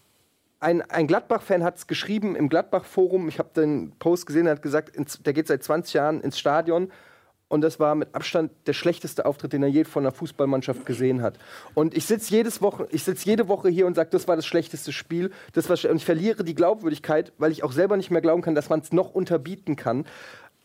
ein, 0.60 0.82
ein 0.89 1.07
Gladbach-Fan 1.07 1.64
hat 1.64 1.78
es 1.78 1.88
geschrieben 1.88 2.36
im 2.36 2.49
Gladbach-Forum. 2.49 3.30
Ich 3.30 3.39
habe 3.39 3.49
den 3.55 3.93
Post 3.97 4.26
gesehen, 4.26 4.45
er 4.45 4.53
hat 4.53 4.62
gesagt, 4.62 4.95
ins, 4.95 5.22
der 5.22 5.34
geht 5.34 5.47
seit 5.47 5.64
20 5.64 5.93
Jahren 5.93 6.22
ins 6.22 6.38
Stadion. 6.38 6.91
Und 7.50 7.62
das 7.62 7.80
war 7.80 7.95
mit 7.95 8.14
Abstand 8.14 8.52
der 8.68 8.74
schlechteste 8.74 9.26
Auftritt, 9.26 9.54
den 9.54 9.64
er 9.64 9.70
je 9.70 9.84
von 9.84 10.04
einer 10.04 10.12
Fußballmannschaft 10.12 10.86
gesehen 10.86 11.24
hat. 11.24 11.39
Und 11.74 11.97
ich 11.97 12.06
sitze 12.06 12.28
sitz 12.93 13.26
jede 13.26 13.47
Woche 13.47 13.70
hier 13.70 13.88
und 13.88 13.95
sage, 13.95 14.10
das 14.12 14.28
war 14.28 14.36
das 14.36 14.45
schlechteste 14.45 14.93
Spiel. 14.93 15.32
Das 15.54 15.68
war, 15.68 15.89
und 15.89 15.97
ich 15.97 16.06
verliere 16.06 16.43
die 16.43 16.54
Glaubwürdigkeit, 16.54 17.34
weil 17.39 17.52
ich 17.52 17.64
auch 17.64 17.72
selber 17.72 17.97
nicht 17.97 18.12
mehr 18.12 18.22
glauben 18.22 18.43
kann, 18.43 18.54
dass 18.54 18.70
man 18.70 18.82
es 18.82 18.93
noch 18.93 19.14
unterbieten 19.14 19.76
kann. 19.76 20.06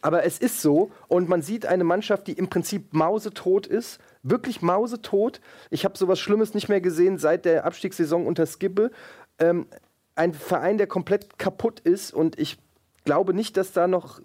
Aber 0.03 0.25
es 0.25 0.39
ist 0.39 0.61
so 0.61 0.91
und 1.09 1.31
man 1.31 1.41
sieht 1.41 1.65
eine 1.65 1.85
Mannschaft, 1.85 2.27
die 2.27 2.35
im 2.35 2.49
Prinzip 2.49 2.93
mausetot 2.93 3.67
ist, 3.67 3.99
wirklich 4.23 4.61
mausetot. 4.61 5.41
Ich 5.71 5.87
habe 5.87 5.97
sowas 5.97 6.21
Schlimmes 6.21 6.53
nicht 6.53 6.69
mehr 6.69 6.83
gesehen 6.83 7.17
seit 7.17 7.47
der 7.47 7.65
Abstiegssaison 7.65 8.27
unter 8.27 8.45
Skibbe. 8.45 8.91
Ähm, 9.39 9.67
ein 10.15 10.35
Verein, 10.35 10.77
der 10.77 10.87
komplett 10.87 11.39
kaputt 11.39 11.81
ist 11.81 12.13
und 12.13 12.39
ich 12.39 12.59
glaube 13.05 13.33
nicht, 13.33 13.57
dass 13.57 13.73
da 13.73 13.87
noch 13.87 14.21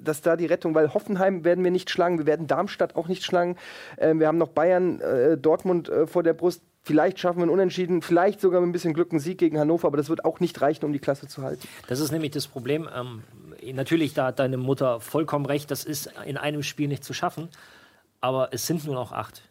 dass 0.00 0.20
da 0.20 0.36
die 0.36 0.46
Rettung, 0.46 0.74
weil 0.74 0.94
Hoffenheim 0.94 1.44
werden 1.44 1.64
wir 1.64 1.70
nicht 1.70 1.90
schlagen, 1.90 2.18
wir 2.18 2.26
werden 2.26 2.46
Darmstadt 2.46 2.96
auch 2.96 3.08
nicht 3.08 3.24
schlagen. 3.24 3.56
Ähm, 3.98 4.20
wir 4.20 4.26
haben 4.26 4.38
noch 4.38 4.48
Bayern, 4.48 5.00
äh, 5.00 5.36
Dortmund 5.36 5.88
äh, 5.88 6.06
vor 6.06 6.22
der 6.22 6.34
Brust. 6.34 6.62
Vielleicht 6.84 7.20
schaffen 7.20 7.38
wir 7.38 7.42
einen 7.44 7.52
Unentschieden, 7.52 8.02
vielleicht 8.02 8.40
sogar 8.40 8.60
mit 8.60 8.70
ein 8.70 8.72
bisschen 8.72 8.92
Glück 8.92 9.12
einen 9.12 9.20
Sieg 9.20 9.38
gegen 9.38 9.58
Hannover, 9.58 9.86
aber 9.86 9.96
das 9.96 10.08
wird 10.08 10.24
auch 10.24 10.40
nicht 10.40 10.60
reichen, 10.60 10.84
um 10.84 10.92
die 10.92 10.98
Klasse 10.98 11.28
zu 11.28 11.42
halten. 11.42 11.68
Das 11.86 12.00
ist 12.00 12.10
nämlich 12.10 12.32
das 12.32 12.48
Problem. 12.48 12.88
Ähm, 12.92 13.22
natürlich, 13.72 14.14
da 14.14 14.26
hat 14.26 14.40
deine 14.40 14.56
Mutter 14.56 15.00
vollkommen 15.00 15.46
recht, 15.46 15.70
das 15.70 15.84
ist 15.84 16.10
in 16.26 16.36
einem 16.36 16.64
Spiel 16.64 16.88
nicht 16.88 17.04
zu 17.04 17.14
schaffen. 17.14 17.48
Aber 18.20 18.48
es 18.52 18.66
sind 18.66 18.84
nur 18.84 18.94
noch 18.94 19.12
acht. 19.12 19.42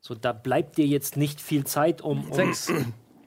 So, 0.00 0.14
da 0.14 0.32
bleibt 0.32 0.76
dir 0.76 0.86
jetzt 0.86 1.16
nicht 1.16 1.40
viel 1.40 1.64
Zeit, 1.64 2.00
um. 2.02 2.26
um 2.26 2.32
Sechs. 2.32 2.70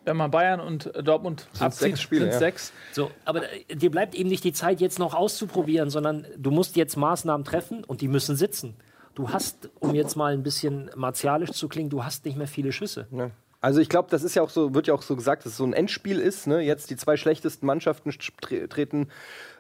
Wenn 0.10 0.18
man 0.18 0.32
Bayern 0.32 0.60
und 0.60 0.92
Dortmund 1.04 1.46
abzieht, 1.60 1.82
sechs 1.82 2.02
Spiele, 2.02 2.22
sind 2.22 2.32
ja. 2.32 2.40
sechs. 2.40 2.74
So, 2.94 3.12
aber 3.26 3.44
äh, 3.44 3.76
dir 3.76 3.92
bleibt 3.92 4.16
eben 4.16 4.28
nicht 4.28 4.44
die 4.44 4.54
Zeit, 4.54 4.82
jetzt 4.82 4.98
noch 4.98 5.14
auszuprobieren, 5.14 5.92
sondern 5.92 6.26
du 6.36 6.50
musst 6.50 6.76
jetzt 6.76 6.98
Maßnahmen 6.98 7.46
treffen 7.46 7.84
und 7.84 8.02
die 8.02 8.08
müssen 8.08 8.36
sitzen. 8.36 8.76
Du 9.14 9.30
hast, 9.30 9.70
um 9.80 9.94
jetzt 9.94 10.16
mal 10.16 10.34
ein 10.34 10.42
bisschen 10.42 10.90
martialisch 10.96 11.52
zu 11.52 11.70
klingen, 11.70 11.92
du 11.92 12.04
hast 12.04 12.26
nicht 12.26 12.40
mehr 12.40 12.48
viele 12.48 12.72
Schüsse. 12.72 13.06
Ja. 13.12 13.30
Also 13.62 13.82
ich 13.82 13.90
glaube, 13.90 14.08
das 14.10 14.24
ist 14.24 14.34
ja 14.34 14.42
auch 14.42 14.50
so, 14.50 14.74
wird 14.74 14.88
ja 14.88 14.96
auch 14.96 15.04
so 15.04 15.16
gesagt, 15.16 15.46
dass 15.46 15.52
es 15.52 15.58
so 15.58 15.66
ein 15.66 15.74
Endspiel 15.74 16.18
ist. 16.18 16.48
Ne? 16.48 16.62
Jetzt 16.62 16.90
die 16.90 16.96
zwei 16.96 17.16
schlechtesten 17.16 17.68
Mannschaften 17.68 18.12
tre 18.42 18.68
treten 18.68 19.10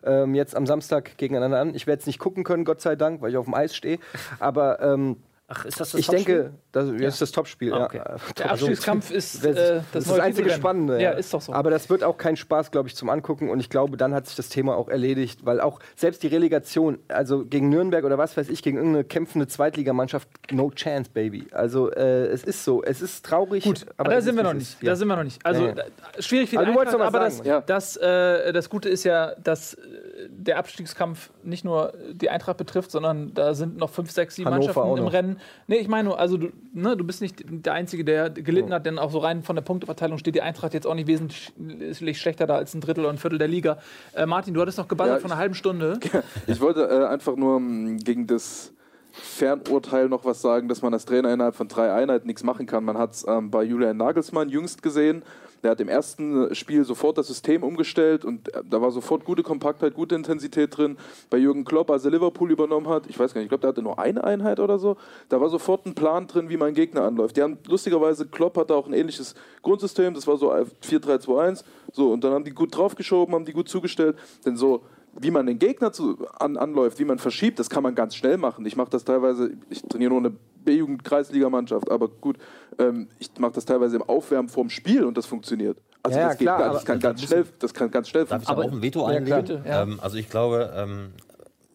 ähm, 0.03 0.33
jetzt 0.33 0.55
am 0.55 0.65
Samstag 0.65 1.15
gegeneinander 1.17 1.59
an. 1.59 1.75
Ich 1.75 1.85
werde 1.85 1.99
es 1.99 2.07
nicht 2.07 2.17
gucken 2.17 2.43
können, 2.43 2.65
Gott 2.65 2.81
sei 2.81 2.95
Dank, 2.95 3.21
weil 3.21 3.29
ich 3.29 3.37
auf 3.37 3.45
dem 3.45 3.53
Eis 3.53 3.75
stehe. 3.75 3.99
Aber 4.39 4.81
ähm, 4.81 5.17
Ach, 5.51 5.65
ist 5.65 5.79
das 5.79 5.91
das 5.91 5.99
ich 5.99 6.07
denke, 6.07 6.51
das, 6.71 6.85
das 6.89 7.13
ist 7.15 7.21
das 7.23 7.31
Topspiel. 7.31 7.73
Ah, 7.73 7.85
okay. 7.85 7.97
ja. 7.97 8.15
Der 8.37 8.51
Abstiegskampf 8.51 9.09
ist 9.09 9.43
Das, 9.43 9.45
äh, 9.45 9.53
das, 9.55 9.83
das 9.93 10.03
ist 10.05 10.11
das 10.11 10.19
einzige. 10.19 10.49
Spannende. 10.51 11.01
Ja, 11.01 11.11
ist 11.11 11.33
doch 11.33 11.41
so. 11.41 11.53
Aber 11.53 11.71
das 11.71 11.89
wird 11.89 12.03
auch 12.03 12.17
kein 12.17 12.35
Spaß, 12.37 12.69
glaube 12.69 12.87
ich, 12.87 12.95
zum 12.95 13.09
Angucken. 13.09 13.49
Und 13.49 13.59
ich 13.59 13.69
glaube, 13.71 13.97
dann 13.97 14.13
hat 14.13 14.27
sich 14.27 14.35
das 14.35 14.49
Thema 14.49 14.75
auch 14.75 14.89
erledigt, 14.89 15.45
weil 15.45 15.59
auch 15.59 15.79
selbst 15.95 16.21
die 16.21 16.27
Relegation, 16.27 16.99
also 17.07 17.45
gegen 17.45 17.69
Nürnberg 17.69 18.05
oder 18.05 18.19
was 18.19 18.37
weiß 18.37 18.47
ich, 18.49 18.61
gegen 18.61 18.77
irgendeine 18.77 19.03
kämpfende 19.05 19.47
Zweitligamannschaft, 19.47 20.29
no 20.51 20.69
chance, 20.69 21.09
baby. 21.11 21.47
Also 21.51 21.91
äh, 21.91 22.27
es 22.27 22.43
ist 22.43 22.63
so, 22.63 22.83
es 22.83 23.01
ist 23.01 23.25
traurig. 23.25 23.63
Gut, 23.63 23.85
aber 23.97 24.11
da 24.11 24.21
sind 24.21 24.31
ist, 24.31 24.37
wir 24.37 24.43
noch 24.43 24.53
nicht. 24.53 24.61
ist. 24.73 24.81
Ja. 24.83 24.91
Da 24.91 24.95
sind 24.95 25.07
wir 25.07 25.15
noch 25.15 25.23
nicht. 25.23 25.43
Also 25.45 25.61
Ja, 25.63 25.67
ja. 25.69 25.73
da- 25.73 26.21
schwierig 26.21 26.49
für 26.49 26.55
die 26.55 26.57
Aber 26.59 26.65
du 26.67 26.75
wolltest 26.75 26.95
Eintracht, 26.95 27.13
noch 27.13 27.19
was 27.19 27.21
aber 27.21 27.25
das, 27.25 27.37
sagen, 27.37 27.49
ja. 27.49 27.61
das, 27.61 27.97
äh, 27.97 28.53
das 28.53 28.69
Gute 28.69 28.89
ist 28.89 29.03
ja, 29.03 29.33
dass 29.43 29.73
äh, 29.73 29.79
der 30.27 30.57
Abstiegskampf 30.57 31.31
nicht 31.43 31.63
nur 31.63 31.93
die 32.11 32.29
Eintracht 32.29 32.57
betrifft, 32.57 32.91
sondern 32.91 33.33
da 33.33 33.53
sind 33.53 33.77
noch 33.77 33.89
fünf, 33.89 34.11
sechs, 34.11 34.35
sieben 34.35 34.49
Hannover 34.49 34.85
Mannschaften 34.85 34.97
im. 34.97 35.07
Rennen. 35.07 35.39
Nee, 35.67 35.77
ich 35.77 35.87
meine 35.87 36.09
nur, 36.09 36.19
also 36.19 36.37
du, 36.37 36.49
ne, 36.73 36.97
du 36.97 37.03
bist 37.03 37.21
nicht 37.21 37.43
der 37.47 37.73
Einzige, 37.73 38.03
der 38.03 38.29
gelitten 38.29 38.73
hat, 38.73 38.85
denn 38.85 38.99
auch 38.99 39.11
so 39.11 39.19
rein 39.19 39.43
von 39.43 39.55
der 39.55 39.63
Punkteverteilung 39.63 40.17
steht 40.17 40.35
die 40.35 40.41
Eintracht 40.41 40.73
jetzt 40.73 40.87
auch 40.87 40.95
nicht 40.95 41.07
wesentlich 41.07 42.19
schlechter 42.19 42.47
da 42.47 42.55
als 42.55 42.73
ein 42.73 42.81
Drittel 42.81 43.01
oder 43.01 43.13
ein 43.13 43.17
Viertel 43.17 43.37
der 43.37 43.47
Liga. 43.47 43.77
Äh, 44.13 44.25
Martin, 44.25 44.53
du 44.53 44.61
hattest 44.61 44.77
noch 44.77 44.87
gebabbelt 44.87 45.17
Ja, 45.17 45.21
von 45.21 45.31
einer 45.31 45.39
halben 45.39 45.55
Stunde. 45.55 45.99
Ich 46.47 46.61
wollte 46.61 46.83
äh, 46.83 47.05
einfach 47.05 47.35
nur 47.35 47.57
ähm, 47.57 47.97
gegen 47.97 48.27
das 48.27 48.73
Fernurteil 49.11 50.09
noch 50.09 50.25
was 50.25 50.41
sagen, 50.41 50.67
dass 50.67 50.81
man 50.81 50.93
als 50.93 51.05
Trainer 51.05 51.31
innerhalb 51.33 51.55
von 51.55 51.67
drei 51.67 51.93
Einheiten 51.93 52.27
nichts 52.27 52.43
machen 52.43 52.65
kann. 52.65 52.83
Man 52.83 52.97
hat 52.97 53.13
es 53.13 53.25
ähm, 53.27 53.51
bei 53.51 53.63
Julian 53.63 53.97
Nagelsmann 53.97 54.49
jüngst 54.49 54.81
gesehen. 54.81 55.23
Der 55.63 55.71
hat 55.71 55.81
im 55.81 55.89
ersten 55.89 56.53
Spiel 56.55 56.85
sofort 56.85 57.17
das 57.17 57.27
System 57.27 57.63
umgestellt 57.63 58.25
und 58.25 58.53
äh, 58.53 58.61
da 58.69 58.81
war 58.81 58.91
sofort 58.91 59.25
gute 59.25 59.43
Kompaktheit, 59.43 59.93
gute 59.93 60.15
Intensität 60.15 60.77
drin. 60.77 60.97
Bei 61.29 61.37
Jürgen 61.37 61.65
Klopp, 61.65 61.91
als 61.91 62.05
er 62.05 62.11
Liverpool 62.11 62.51
übernommen 62.51 62.87
hat, 62.87 63.07
ich 63.07 63.19
weiß 63.19 63.33
gar 63.33 63.39
nicht, 63.41 63.45
ich 63.45 63.49
glaube, 63.49 63.61
der 63.61 63.69
hatte 63.69 63.81
nur 63.81 63.99
eine 63.99 64.23
Einheit 64.23 64.59
oder 64.59 64.79
so, 64.79 64.97
da 65.29 65.41
war 65.41 65.49
sofort 65.49 65.85
ein 65.85 65.95
Plan 65.95 66.27
drin, 66.27 66.49
wie 66.49 66.57
man 66.57 66.73
Gegner 66.73 67.03
anläuft. 67.03 67.37
Die 67.37 67.41
haben 67.41 67.57
lustigerweise, 67.67 68.27
Klopp 68.27 68.57
hatte 68.57 68.75
auch 68.75 68.87
ein 68.87 68.93
ähnliches 68.93 69.35
Grundsystem, 69.61 70.13
das 70.13 70.27
war 70.27 70.37
so 70.37 70.51
4-3-2-1, 70.51 71.63
so 71.91 72.11
und 72.11 72.23
dann 72.23 72.33
haben 72.33 72.43
die 72.43 72.51
gut 72.51 72.75
draufgeschoben, 72.75 73.33
haben 73.35 73.45
die 73.45 73.53
gut 73.53 73.69
zugestellt, 73.69 74.17
denn 74.45 74.57
so 74.57 74.83
wie 75.17 75.31
man 75.31 75.45
den 75.45 75.59
Gegner 75.59 75.91
zu, 75.91 76.17
an, 76.37 76.57
anläuft, 76.57 76.99
wie 76.99 77.05
man 77.05 77.19
verschiebt, 77.19 77.59
das 77.59 77.69
kann 77.69 77.83
man 77.83 77.95
ganz 77.95 78.15
schnell 78.15 78.37
machen. 78.37 78.65
Ich 78.65 78.75
mache 78.75 78.89
das 78.89 79.03
teilweise, 79.03 79.51
ich 79.69 79.81
trainiere 79.81 80.11
nur 80.11 80.19
eine 80.19 80.31
B-Jugend-Kreisligamannschaft, 80.69 81.89
aber 81.91 82.07
gut, 82.07 82.37
ähm, 82.77 83.07
ich 83.19 83.29
mache 83.39 83.53
das 83.53 83.65
teilweise 83.65 83.95
im 83.97 84.03
Aufwärmen 84.03 84.49
vorm 84.49 84.69
Spiel 84.69 85.03
und 85.03 85.17
das 85.17 85.25
funktioniert. 85.25 85.77
Also 86.03 86.17
Ja, 86.17 86.29
das 86.29 86.37
geht 86.37 86.45
klar, 86.45 86.59
gar- 86.59 86.73
das 86.73 86.85
kann 86.85 86.99
ganz 86.99 87.21
schnell, 87.23 87.45
das 87.59 87.73
kann 87.73 87.91
ganz 87.91 88.07
schnell 88.09 88.25
Darf 88.25 88.43
ich 88.43 88.49
Aber- 88.49 88.63
auch 88.63 88.71
ein 88.71 88.81
Veto 88.81 89.01
Ja, 89.01 89.17
einlegen? 89.17 89.45
klar. 89.45 89.65
Ja. 89.65 89.81
Ähm, 89.83 89.99
also 90.01 90.17
ich 90.17 90.29
glaube, 90.29 90.71
ähm, 90.75 91.09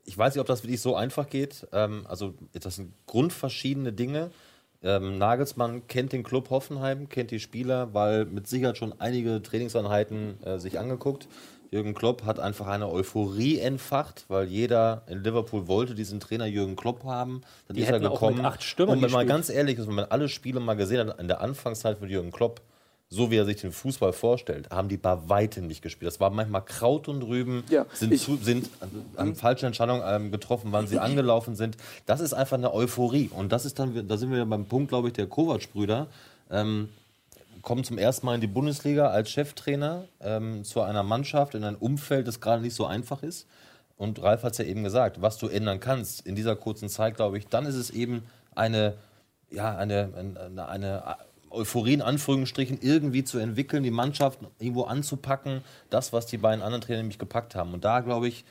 ich 0.07 0.17
weiß 0.17 0.35
nicht, 0.35 0.41
ob 0.41 0.47
das 0.47 0.63
wirklich 0.63 0.81
so 0.81 0.95
einfach 0.97 1.29
geht. 1.29 1.67
Ähm, 1.73 2.05
also 2.09 2.35
das 2.53 2.77
sind 2.77 2.93
grundverschiedene 3.07 3.93
Dinge. 3.93 4.31
Ähm, 4.83 5.17
Nagelsmann 5.17 5.87
kennt 5.89 6.13
den 6.13 6.23
Club 6.23 6.51
Hoffenheim, 6.51 7.09
kennt 7.09 7.31
die 7.31 7.41
Spieler, 7.41 7.95
weil 7.95 8.27
mit 8.27 8.47
Sicherheit 8.47 8.77
schon 8.77 8.93
einige 8.99 9.41
Trainingseinheiten 9.43 10.43
äh, 10.45 10.59
sich 10.59 10.79
angeguckt. 10.79 11.27
Jürgen 11.75 11.93
Klopp 11.93 12.25
hat 12.25 12.39
einfach 12.39 12.69
eine 12.69 12.89
Euphorie 12.89 13.59
entfacht, 13.59 14.27
weil 14.29 14.47
jeder 14.47 15.03
in 15.09 15.25
Liverpool 15.25 15.67
wollte 15.67 15.97
diesen 15.97 16.21
Trainer 16.21 16.47
Jürgen 16.47 16.77
Klopp 16.77 17.03
haben. 17.03 17.43
Dann 17.67 17.75
Die 17.77 17.83
ist 17.83 17.89
er 17.89 17.97
hätten 17.97 18.07
auch 18.07 18.13
gekommen. 18.15 18.37
mit 18.37 18.47
acht 18.47 18.63
Stürmern 18.63 18.99
Und 18.99 19.03
wenn 19.03 19.11
man 19.11 19.27
ganz 19.27 19.49
ehrlich 19.51 19.77
ist, 19.79 19.89
wenn 19.89 19.97
man 19.97 20.05
alle 20.05 20.29
Spiele 20.29 20.61
mal 20.61 20.75
gesehen 20.75 21.09
hat 21.09 21.19
in 21.21 21.27
der 21.27 21.41
Anfangszeit 21.41 21.99
von 21.99 22.09
Jürgen 22.09 22.31
Klopp, 22.31 22.61
so 23.09 23.33
wie 23.33 23.37
er 23.37 23.45
sich 23.45 23.57
den 23.61 23.73
Fußball 23.73 24.13
vorstellt, 24.13 24.71
haben 24.71 24.89
die 24.89 24.97
bei 24.97 25.19
weitem 25.29 25.67
nicht 25.67 25.83
gespielt. 25.83 26.07
Das 26.13 26.21
war 26.21 26.31
manchmal 26.31 26.65
Kraut 26.65 27.09
und 27.09 27.23
Rüben, 27.23 27.65
Ja, 27.69 27.87
sind, 27.93 28.13
ich- 28.13 28.23
zu, 28.23 28.37
sind 28.37 28.71
an, 28.81 28.91
an 29.17 29.35
falsche 29.35 29.67
Entscheidungen 29.67 30.03
ähm, 30.07 30.31
getroffen, 30.31 30.69
wann 30.71 30.87
sie 30.87 30.99
angelaufen 31.01 31.57
sind. 31.57 31.77
Das 32.07 32.21
ist 32.21 32.35
einfach 32.35 32.57
eine 32.57 32.73
Euphorie. 32.73 33.31
Und 33.35 33.51
das 33.51 33.65
ist 33.65 33.81
dann, 33.81 34.07
da 34.07 34.17
sind 34.17 34.31
wir 34.31 34.45
beim 34.47 34.67
Punkt, 34.67 34.91
glaube 34.91 35.09
ich, 35.09 35.15
der 35.15 35.27
Kovac-Brüder. 35.27 36.07
Ähm, 36.53 36.89
kommen 37.65 37.83
zum 37.83 37.99
ersten 37.99 38.27
Mal 38.27 38.37
in 38.37 38.41
die 38.41 38.47
Bundesliga 38.47 39.09
als 39.09 39.31
Cheftrainer 39.31 40.05
ähm, 40.21 40.65
zu 40.65 40.83
einer 40.83 41.03
Mannschaft 41.03 41.55
in 41.55 41.65
ein 41.65 41.75
Umfeld, 41.77 42.29
das 42.29 42.41
gerade 42.41 42.63
nicht 42.63 42.75
so 42.75 42.87
einfach 42.87 43.23
ist. 43.23 43.49
Und 43.97 44.23
Ralf 44.23 44.43
hat 44.43 44.53
es 44.53 44.59
ja 44.59 44.65
eben 44.65 44.85
gesagt, 44.85 45.23
was 45.23 45.39
du 45.39 45.49
ändern 45.49 45.81
kannst 45.81 46.27
in 46.27 46.37
dieser 46.37 46.57
kurzen 46.57 46.89
Zeit, 46.89 47.17
glaube 47.17 47.39
ich, 47.39 47.47
dann 47.47 47.65
ist 47.65 47.77
es 47.77 47.91
eben 47.91 48.23
eine, 48.55 48.95
ja, 49.51 49.77
eine, 49.77 50.11
eine, 50.37 50.69
eine 50.69 51.17
Euphorie 51.51 51.95
in 51.95 52.03
Anführungsstrichen 52.03 52.79
irgendwie 52.83 53.25
zu 53.25 53.39
entwickeln, 53.39 53.83
die 53.83 53.91
Mannschaft 53.91 54.41
irgendwo 54.59 54.83
anzupacken, 54.85 55.63
das, 55.91 56.13
was 56.13 56.27
die 56.27 56.39
beiden 56.39 56.63
anderen 56.63 56.83
Trainer 56.83 56.99
nämlich 56.99 57.19
gepackt 57.19 57.55
haben. 57.55 57.73
Und 57.73 57.85
da, 57.85 58.01
glaube 58.01 58.29
ich, 58.29 58.45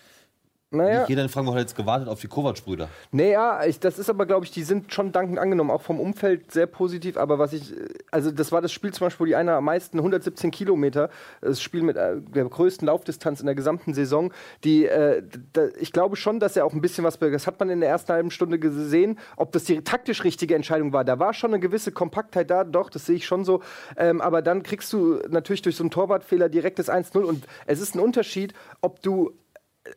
Naja. 0.73 1.05
jeder 1.07 1.21
in 1.21 1.29
Frankfurt 1.29 1.55
hat 1.55 1.61
jetzt 1.61 1.75
gewartet 1.75 2.07
auf 2.07 2.19
die 2.19 2.27
Kovac-Brüder. 2.27 2.89
Naja, 3.11 3.63
ich, 3.65 3.79
das 3.79 3.99
ist 3.99 4.09
aber, 4.09 4.25
glaube 4.25 4.45
ich, 4.45 4.51
die 4.51 4.63
sind 4.63 4.91
schon 4.93 5.11
dankend 5.11 5.37
angenommen, 5.37 5.69
auch 5.69 5.81
vom 5.81 5.99
Umfeld 5.99 6.51
sehr 6.51 6.65
positiv. 6.65 7.17
Aber 7.17 7.37
was 7.39 7.53
ich, 7.53 7.73
also 8.11 8.31
das 8.31 8.51
war 8.51 8.61
das 8.61 8.71
Spiel 8.71 8.91
zum 8.91 9.05
Beispiel, 9.05 9.23
wo 9.23 9.27
die 9.27 9.35
einer 9.35 9.53
am 9.53 9.65
meisten 9.65 9.97
117 9.99 10.51
Kilometer, 10.51 11.09
das 11.41 11.61
Spiel 11.61 11.83
mit 11.83 11.95
äh, 11.95 12.15
der 12.19 12.45
größten 12.45 12.87
Laufdistanz 12.87 13.39
in 13.39 13.45
der 13.45 13.55
gesamten 13.55 13.93
Saison. 13.93 14.33
Die, 14.63 14.85
äh, 14.85 15.23
da, 15.53 15.67
ich 15.79 15.91
glaube 15.91 16.15
schon, 16.15 16.39
dass 16.39 16.57
er 16.57 16.65
auch 16.65 16.73
ein 16.73 16.81
bisschen 16.81 17.03
was, 17.03 17.19
das 17.19 17.47
hat 17.47 17.59
man 17.59 17.69
in 17.69 17.79
der 17.79 17.89
ersten 17.89 18.11
halben 18.11 18.31
Stunde 18.31 18.57
gesehen, 18.57 19.19
ob 19.37 19.51
das 19.51 19.65
die 19.65 19.83
taktisch 19.83 20.23
richtige 20.23 20.55
Entscheidung 20.55 20.91
war. 20.91 21.03
Da 21.03 21.19
war 21.19 21.33
schon 21.33 21.51
eine 21.51 21.59
gewisse 21.59 21.91
Kompaktheit 21.91 22.49
da, 22.49 22.63
doch, 22.63 22.89
das 22.89 23.05
sehe 23.05 23.15
ich 23.17 23.25
schon 23.25 23.45
so. 23.45 23.61
Ähm, 23.95 24.21
aber 24.21 24.41
dann 24.41 24.63
kriegst 24.63 24.91
du 24.91 25.19
natürlich 25.29 25.61
durch 25.61 25.75
so 25.75 25.83
einen 25.83 25.91
Torwartfehler 25.91 26.49
direkt 26.49 26.79
das 26.79 26.89
1-0 26.89 27.19
und 27.19 27.45
es 27.65 27.79
ist 27.79 27.95
ein 27.95 27.99
Unterschied, 27.99 28.53
ob 28.81 29.01
du 29.01 29.31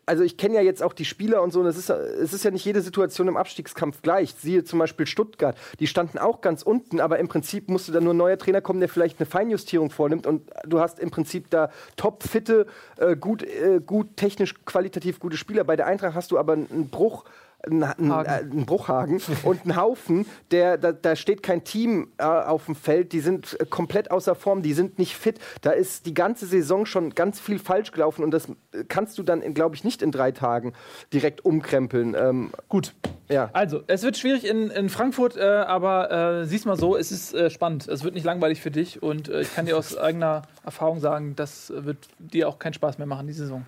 also 0.04 0.24
ich 0.24 0.36
kenne 0.36 0.56
ja 0.56 0.62
jetzt 0.62 0.82
auch 0.82 0.92
die 0.92 1.04
Spieler 1.04 1.42
und 1.42 1.52
so, 1.52 1.60
und 1.60 1.66
es 1.66 1.76
ist, 1.76 1.90
es 1.90 2.32
ist 2.32 2.44
ja 2.44 2.50
nicht 2.50 2.64
jede 2.64 2.80
Situation 2.80 3.28
im 3.28 3.36
Abstiegskampf 3.36 4.02
gleich. 4.02 4.34
Siehe 4.34 4.64
zum 4.64 4.78
Beispiel 4.78 5.06
Stuttgart, 5.06 5.56
die 5.78 5.86
standen 5.86 6.18
auch 6.18 6.40
ganz 6.40 6.62
unten, 6.62 7.00
aber 7.00 7.18
im 7.18 7.28
Prinzip 7.28 7.68
musste 7.68 7.92
da 7.92 8.00
nur 8.00 8.14
ein 8.14 8.16
neuer 8.16 8.38
Trainer 8.38 8.60
kommen, 8.60 8.80
der 8.80 8.88
vielleicht 8.88 9.20
eine 9.20 9.26
Feinjustierung 9.26 9.90
vornimmt 9.90 10.26
und 10.26 10.50
du 10.64 10.80
hast 10.80 10.98
im 10.98 11.10
Prinzip 11.10 11.50
da 11.50 11.70
topfitte, 11.96 12.66
äh, 12.96 13.16
gut, 13.16 13.42
äh, 13.42 13.80
gut 13.84 14.16
technisch, 14.16 14.54
qualitativ 14.64 15.20
gute 15.20 15.36
Spieler. 15.36 15.64
Bei 15.64 15.76
der 15.76 15.86
Eintracht 15.86 16.14
hast 16.14 16.30
du 16.30 16.38
aber 16.38 16.54
einen 16.54 16.88
Bruch 16.90 17.24
ein, 17.64 17.82
ein, 17.82 18.10
äh, 18.10 18.40
ein 18.40 18.66
Bruchhagen 18.66 19.20
und 19.42 19.66
ein 19.66 19.76
Haufen, 19.76 20.26
der, 20.50 20.78
da, 20.78 20.92
da 20.92 21.16
steht 21.16 21.42
kein 21.42 21.64
Team 21.64 22.08
äh, 22.18 22.24
auf 22.24 22.66
dem 22.66 22.74
Feld, 22.74 23.12
die 23.12 23.20
sind 23.20 23.58
äh, 23.60 23.66
komplett 23.66 24.10
außer 24.10 24.34
Form, 24.34 24.62
die 24.62 24.72
sind 24.72 24.98
nicht 24.98 25.16
fit. 25.16 25.38
Da 25.62 25.70
ist 25.70 26.06
die 26.06 26.14
ganze 26.14 26.46
Saison 26.46 26.86
schon 26.86 27.14
ganz 27.14 27.40
viel 27.40 27.58
falsch 27.58 27.92
gelaufen 27.92 28.22
und 28.22 28.30
das 28.30 28.48
äh, 28.48 28.84
kannst 28.88 29.18
du 29.18 29.22
dann, 29.22 29.54
glaube 29.54 29.74
ich, 29.76 29.84
nicht 29.84 30.02
in 30.02 30.12
drei 30.12 30.32
Tagen 30.32 30.72
direkt 31.12 31.44
umkrempeln. 31.44 32.14
Ähm, 32.18 32.50
Gut. 32.68 32.94
ja. 33.28 33.50
Also, 33.52 33.82
es 33.86 34.02
wird 34.02 34.16
schwierig 34.16 34.46
in, 34.46 34.70
in 34.70 34.88
Frankfurt, 34.88 35.36
äh, 35.36 35.42
aber 35.42 36.40
äh, 36.42 36.46
siehst 36.46 36.66
mal 36.66 36.76
so, 36.76 36.96
es 36.96 37.10
ist 37.10 37.34
äh, 37.34 37.50
spannend. 37.50 37.88
Es 37.88 38.04
wird 38.04 38.14
nicht 38.14 38.24
langweilig 38.24 38.60
für 38.60 38.70
dich 38.70 39.02
und 39.02 39.28
äh, 39.28 39.42
ich 39.42 39.54
kann 39.54 39.66
dir 39.66 39.76
aus 39.76 39.96
eigener 39.96 40.42
Erfahrung 40.64 41.00
sagen, 41.00 41.34
das 41.36 41.72
wird 41.74 41.98
dir 42.18 42.48
auch 42.48 42.58
keinen 42.58 42.74
Spaß 42.74 42.98
mehr 42.98 43.06
machen, 43.06 43.26
die 43.26 43.32
Saison. 43.32 43.64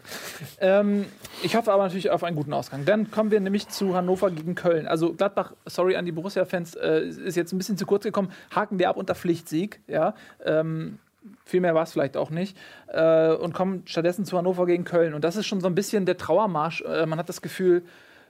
Ähm, 0.60 1.06
ich 1.42 1.56
hoffe 1.56 1.72
aber 1.72 1.84
natürlich 1.84 2.10
auf 2.10 2.24
einen 2.24 2.36
guten 2.36 2.52
Ausgang. 2.52 2.84
Dann 2.84 3.10
kommen 3.10 3.30
wir 3.30 3.40
nämlich 3.40 3.68
zu 3.68 3.77
Hannover 3.80 4.30
gegen 4.30 4.54
Köln. 4.54 4.86
Also 4.86 5.12
Gladbach, 5.14 5.54
sorry 5.66 5.96
an 5.96 6.04
die 6.04 6.12
Borussia-Fans, 6.12 6.74
äh, 6.74 7.08
ist 7.08 7.36
jetzt 7.36 7.52
ein 7.52 7.58
bisschen 7.58 7.76
zu 7.76 7.86
kurz 7.86 8.04
gekommen. 8.04 8.30
Haken 8.54 8.78
wir 8.78 8.88
ab 8.88 8.96
unter 8.96 9.14
Pflichtsieg, 9.14 9.80
ja. 9.86 10.14
Ähm, 10.44 10.98
viel 11.44 11.60
mehr 11.60 11.74
war 11.74 11.82
es 11.82 11.92
vielleicht 11.92 12.16
auch 12.16 12.30
nicht. 12.30 12.56
Äh, 12.88 13.32
und 13.32 13.54
kommen 13.54 13.82
stattdessen 13.86 14.24
zu 14.24 14.36
Hannover 14.38 14.66
gegen 14.66 14.84
Köln. 14.84 15.14
Und 15.14 15.24
das 15.24 15.36
ist 15.36 15.46
schon 15.46 15.60
so 15.60 15.66
ein 15.66 15.74
bisschen 15.74 16.06
der 16.06 16.16
Trauermarsch. 16.16 16.82
Äh, 16.82 17.06
man 17.06 17.18
hat 17.18 17.28
das 17.28 17.42
Gefühl, 17.42 17.82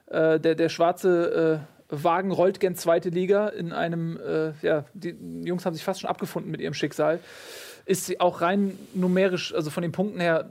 äh, 0.06 0.40
der, 0.40 0.54
der 0.54 0.68
schwarze 0.68 1.62
äh, 1.90 2.04
Wagen 2.04 2.32
rollt 2.32 2.60
gen 2.60 2.76
zweite 2.76 3.08
Liga 3.08 3.48
in 3.48 3.72
einem, 3.72 4.18
äh, 4.18 4.52
ja, 4.62 4.84
die 4.94 5.16
Jungs 5.44 5.64
haben 5.64 5.74
sich 5.74 5.84
fast 5.84 6.00
schon 6.00 6.10
abgefunden 6.10 6.50
mit 6.50 6.60
ihrem 6.60 6.74
Schicksal. 6.74 7.20
Ist 7.86 8.20
auch 8.20 8.42
rein 8.42 8.78
numerisch, 8.94 9.54
also 9.54 9.70
von 9.70 9.82
den 9.82 9.92
Punkten 9.92 10.20
her, 10.20 10.50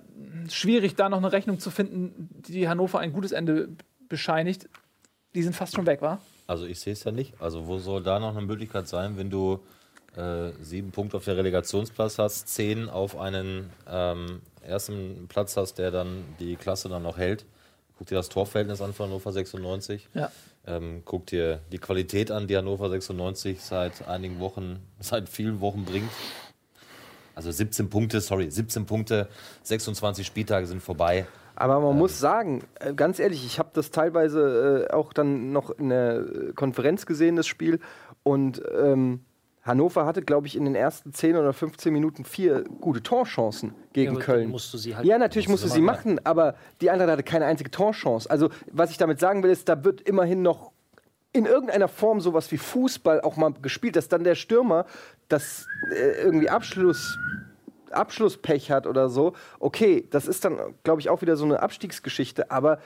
schwierig, 0.50 0.96
da 0.96 1.10
noch 1.10 1.20
eine 1.20 1.32
Rechnung 1.32 1.60
zu 1.60 1.70
finden, 1.70 2.30
die 2.48 2.68
Hannover 2.68 3.00
ein 3.00 3.14
gutes 3.14 3.32
Ende 3.32 3.70
bescheinigt. 4.10 4.68
Die 5.38 5.44
sind 5.44 5.56
fast 5.56 5.76
schon 5.76 5.86
weg, 5.86 6.02
wa? 6.02 6.18
Also 6.48 6.66
ich 6.66 6.80
sehe 6.80 6.94
es 6.94 7.04
ja 7.04 7.12
nicht. 7.12 7.40
Also 7.40 7.68
wo 7.68 7.78
soll 7.78 8.02
da 8.02 8.18
noch 8.18 8.36
eine 8.36 8.44
Möglichkeit 8.44 8.88
sein, 8.88 9.20
wenn 9.20 9.30
du 9.30 9.60
äh, 10.16 10.50
sieben 10.64 10.90
Punkte 10.90 11.18
auf 11.18 11.26
der 11.26 11.38
Relegationsplatz 11.38 12.18
hast, 12.18 12.48
zehn 12.48 12.90
auf 12.90 13.16
einen 13.16 13.70
ähm, 13.88 14.42
ersten 14.64 15.28
Platz 15.30 15.56
hast, 15.56 15.76
der 15.76 15.92
dann 15.92 16.26
die 16.40 16.56
Klasse 16.56 16.90
dann 16.90 17.04
noch 17.04 17.20
hält. 17.20 17.46
Guck 18.00 18.08
dir 18.08 18.16
das 18.16 18.30
Torverhältnis 18.30 18.82
an 18.82 18.96
von 18.96 19.10
Hannover 19.10 19.32
96. 19.32 20.10
Ja. 20.16 20.32
Ähm, 20.66 21.04
guck 21.06 21.28
dir 21.28 21.60
die 21.72 21.78
Qualität 21.78 22.32
an, 22.32 22.48
die 22.48 22.58
Hannover 22.58 22.90
96 22.90 23.62
seit 23.62 24.08
einigen 24.08 24.40
Wochen, 24.40 24.80
seit 25.00 25.30
vielen 25.30 25.62
Wochen 25.62 25.86
bringt. 25.86 26.10
Also 27.36 27.52
17 27.52 27.92
Punkte, 27.92 28.22
sorry, 28.22 28.50
17 28.50 28.88
Punkte, 28.88 29.28
26 29.62 30.26
Spieltage 30.26 30.66
sind 30.66 30.82
vorbei. 30.82 31.28
Aber 31.60 31.80
man 31.80 31.98
muss 31.98 32.20
sagen, 32.20 32.64
äh, 32.80 32.94
ganz 32.94 33.18
ehrlich, 33.18 33.44
ich 33.44 33.58
habe 33.58 33.70
das 33.74 33.90
teilweise 33.90 34.88
äh, 34.90 34.94
auch 34.94 35.12
dann 35.12 35.52
noch 35.52 35.72
in 35.72 35.90
der 35.90 36.18
äh, 36.20 36.54
Konferenz 36.54 37.08
gesehen, 37.08 37.36
das 37.36 37.48
Spiel. 37.48 37.80
Und 38.22 38.62
ähm, 38.80 39.22
Hannover 39.64 40.06
hatte, 40.06 40.22
glaube 40.22 40.46
ich, 40.46 40.56
in 40.56 40.66
den 40.66 40.76
ersten 40.76 41.14
10 41.14 41.36
oder 41.36 41.52
15 41.54 41.92
Minuten 41.92 42.26
vier 42.26 42.64
gute 42.80 43.02
Torchancen 43.02 43.74
gegen 43.92 44.14
dann 44.14 44.24
Köln. 44.24 44.50
musst 44.52 44.72
du 44.72 44.78
sie 44.78 44.96
halt- 44.96 45.06
ja, 45.08 45.18
natürlich 45.18 45.50
musst 45.50 45.64
musste 45.64 45.76
du 45.80 45.82
sie 45.82 45.86
machen. 45.86 46.14
machen, 46.16 46.26
aber 46.26 46.54
die 46.80 46.92
andere 46.92 47.12
hatte 47.12 47.24
keine 47.24 47.46
einzige 47.46 47.72
Torchance. 47.72 48.30
Also, 48.30 48.50
was 48.72 48.92
ich 48.92 48.98
damit 48.98 49.20
sagen 49.20 49.42
will, 49.42 49.50
ist, 49.50 49.68
da 49.68 49.84
wird 49.84 50.02
immerhin 50.02 50.44
noch 50.44 50.72
in 51.34 51.46
irgendeiner 51.48 51.88
Form 51.88 52.22
sowas 52.22 52.52
wie 52.52 52.58
Fußball 52.58 53.22
auch 53.22 53.36
mal 53.36 53.52
gespielt, 53.62 53.96
dass 53.96 54.08
dann 54.08 54.24
der 54.24 54.36
Stürmer 54.36 54.86
das 55.28 55.66
äh, 55.92 56.22
irgendwie 56.22 56.50
Abschluss 56.50 57.18
Abschlusspech 57.92 58.72
hat 58.72 58.88
oder 58.88 59.10
so. 59.10 59.34
Okay, 59.60 60.08
das 60.10 60.28
ist 60.28 60.46
dann, 60.46 60.58
glaube 60.84 61.02
ich, 61.02 61.10
auch 61.10 61.22
wieder 61.22 61.36
so 61.36 61.46
eine 61.46 61.62
Abstiegsgeschichte, 61.62 62.52
aber 62.52 62.80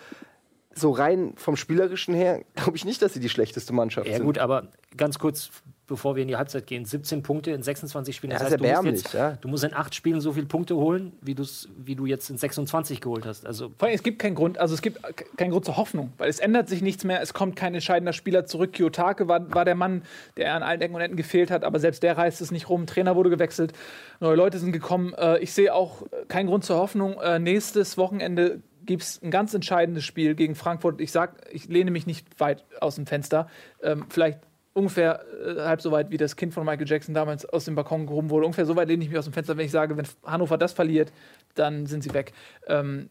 so 0.73 0.91
rein 0.91 1.33
vom 1.35 1.55
Spielerischen 1.55 2.13
her 2.13 2.43
glaube 2.55 2.77
ich 2.77 2.85
nicht, 2.85 3.01
dass 3.01 3.13
sie 3.13 3.19
die 3.19 3.29
schlechteste 3.29 3.73
Mannschaft 3.73 4.07
Ja 4.07 4.17
sind. 4.17 4.25
gut, 4.25 4.37
aber 4.37 4.69
ganz 4.95 5.19
kurz, 5.19 5.51
bevor 5.91 6.15
wir 6.15 6.21
in 6.21 6.29
die 6.29 6.37
Halbzeit 6.37 6.67
gehen, 6.67 6.85
17 6.85 7.21
Punkte 7.21 7.51
in 7.51 7.61
26 7.61 8.15
Spielen. 8.15 8.31
Ja, 8.31 8.39
Das 8.39 8.47
ist 8.47 8.53
heißt, 8.53 8.59
du 8.61 8.63
musst, 8.63 8.75
erbärmlich, 8.75 9.03
jetzt, 9.03 9.13
ja. 9.13 9.37
du 9.41 9.47
musst 9.49 9.63
in 9.65 9.73
acht 9.73 9.93
Spielen 9.93 10.21
so 10.21 10.31
viele 10.31 10.45
Punkte 10.45 10.75
holen, 10.77 11.11
wie, 11.21 11.35
wie 11.77 11.95
du 11.95 12.05
jetzt 12.05 12.29
in 12.29 12.37
26 12.37 13.01
geholt 13.01 13.25
hast. 13.25 13.45
Also 13.45 13.71
Vor 13.77 13.87
allem, 13.87 13.95
es 13.95 14.03
gibt 14.03 14.19
keinen 14.19 14.35
Grund, 14.35 14.57
also 14.57 14.73
es 14.73 14.81
gibt 14.81 15.01
keinen 15.37 15.51
Grund 15.51 15.65
zur 15.65 15.75
Hoffnung, 15.75 16.13
weil 16.17 16.29
es 16.29 16.39
ändert 16.39 16.69
sich 16.69 16.81
nichts 16.81 17.03
mehr, 17.03 17.21
es 17.21 17.33
kommt 17.33 17.57
kein 17.57 17.73
entscheidender 17.73 18.13
Spieler 18.13 18.45
zurück. 18.45 18.71
Kiyotake 18.71 19.27
war, 19.27 19.53
war 19.53 19.65
der 19.65 19.75
Mann, 19.75 20.03
der 20.37 20.55
an 20.55 20.63
allen 20.63 20.79
Ecken 20.79 20.95
und 20.95 21.01
Enden 21.01 21.17
gefehlt 21.17 21.51
hat, 21.51 21.65
aber 21.65 21.79
selbst 21.79 22.03
der 22.03 22.17
reißt 22.17 22.39
es 22.39 22.51
nicht 22.51 22.69
rum. 22.69 22.85
Trainer 22.87 23.17
wurde 23.17 23.29
gewechselt, 23.29 23.73
neue 24.21 24.35
Leute 24.35 24.59
sind 24.59 24.71
gekommen. 24.71 25.13
Äh, 25.15 25.39
ich 25.39 25.51
sehe 25.51 25.73
auch 25.73 26.03
keinen 26.29 26.47
Grund 26.47 26.63
zur 26.63 26.77
Hoffnung. 26.77 27.19
Äh, 27.19 27.39
nächstes 27.39 27.97
Wochenende 27.97 28.61
gibt 28.85 29.03
es 29.03 29.21
ein 29.21 29.31
ganz 29.31 29.53
entscheidendes 29.53 30.03
Spiel 30.03 30.35
gegen 30.35 30.55
Frankfurt. 30.55 31.01
Ich 31.01 31.11
sag, 31.11 31.35
ich 31.51 31.67
lehne 31.67 31.91
mich 31.91 32.07
nicht 32.07 32.39
weit 32.39 32.63
aus 32.79 32.95
dem 32.95 33.05
Fenster. 33.05 33.47
Ähm, 33.83 34.05
vielleicht 34.09 34.39
ungefähr 34.73 35.23
äh, 35.45 35.61
halb 35.61 35.81
so 35.81 35.91
weit, 35.91 36.11
wie 36.11 36.17
das 36.17 36.35
Kind 36.35 36.53
von 36.53 36.65
Michael 36.65 36.87
Jackson 36.87 37.13
damals 37.13 37.45
aus 37.45 37.65
dem 37.65 37.75
Balkon 37.75 38.07
gehoben 38.07 38.29
wurde. 38.29 38.45
Ungefähr 38.45 38.65
so 38.65 38.75
weit 38.75 38.87
lehne 38.87 39.03
ich 39.03 39.09
mich 39.09 39.19
aus 39.19 39.25
dem 39.25 39.33
Fenster, 39.33 39.57
wenn 39.57 39.65
ich 39.65 39.71
sage, 39.71 39.97
wenn 39.97 40.05
Hannover 40.23 40.57
das 40.57 40.73
verliert, 40.73 41.11
dann 41.55 41.85
sind 41.85 42.03
sie 42.03 42.13
weg. 42.13 42.33
Ähm, 42.67 43.09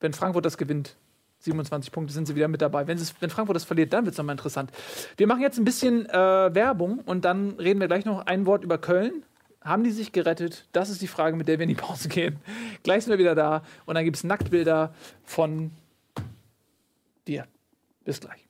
wenn 0.00 0.12
Frankfurt 0.12 0.44
das 0.44 0.58
gewinnt, 0.58 0.96
27 1.40 1.92
Punkte, 1.92 2.12
sind 2.12 2.26
sie 2.26 2.34
wieder 2.34 2.48
mit 2.48 2.62
dabei. 2.62 2.86
Wenn, 2.86 2.98
wenn 3.20 3.30
Frankfurt 3.30 3.56
das 3.56 3.64
verliert, 3.64 3.92
dann 3.92 4.04
wird 4.04 4.14
es 4.14 4.18
nochmal 4.18 4.34
interessant. 4.34 4.70
Wir 5.16 5.26
machen 5.26 5.42
jetzt 5.42 5.58
ein 5.58 5.64
bisschen 5.64 6.08
äh, 6.08 6.54
Werbung 6.54 7.00
und 7.00 7.24
dann 7.24 7.50
reden 7.52 7.80
wir 7.80 7.88
gleich 7.88 8.04
noch 8.04 8.26
ein 8.26 8.46
Wort 8.46 8.64
über 8.64 8.78
Köln. 8.78 9.24
Haben 9.60 9.82
die 9.82 9.90
sich 9.90 10.12
gerettet? 10.12 10.68
Das 10.72 10.90
ist 10.90 11.00
die 11.00 11.06
Frage, 11.06 11.36
mit 11.36 11.48
der 11.48 11.58
wir 11.58 11.64
in 11.64 11.70
die 11.70 11.74
Pause 11.74 12.08
gehen. 12.08 12.38
Gleich 12.82 13.04
sind 13.04 13.12
wir 13.12 13.18
wieder 13.18 13.34
da 13.34 13.62
und 13.86 13.94
dann 13.94 14.04
gibt 14.04 14.16
es 14.16 14.24
Nacktbilder 14.24 14.94
von 15.24 15.70
dir. 17.26 17.46
Bis 18.04 18.20
gleich. 18.20 18.46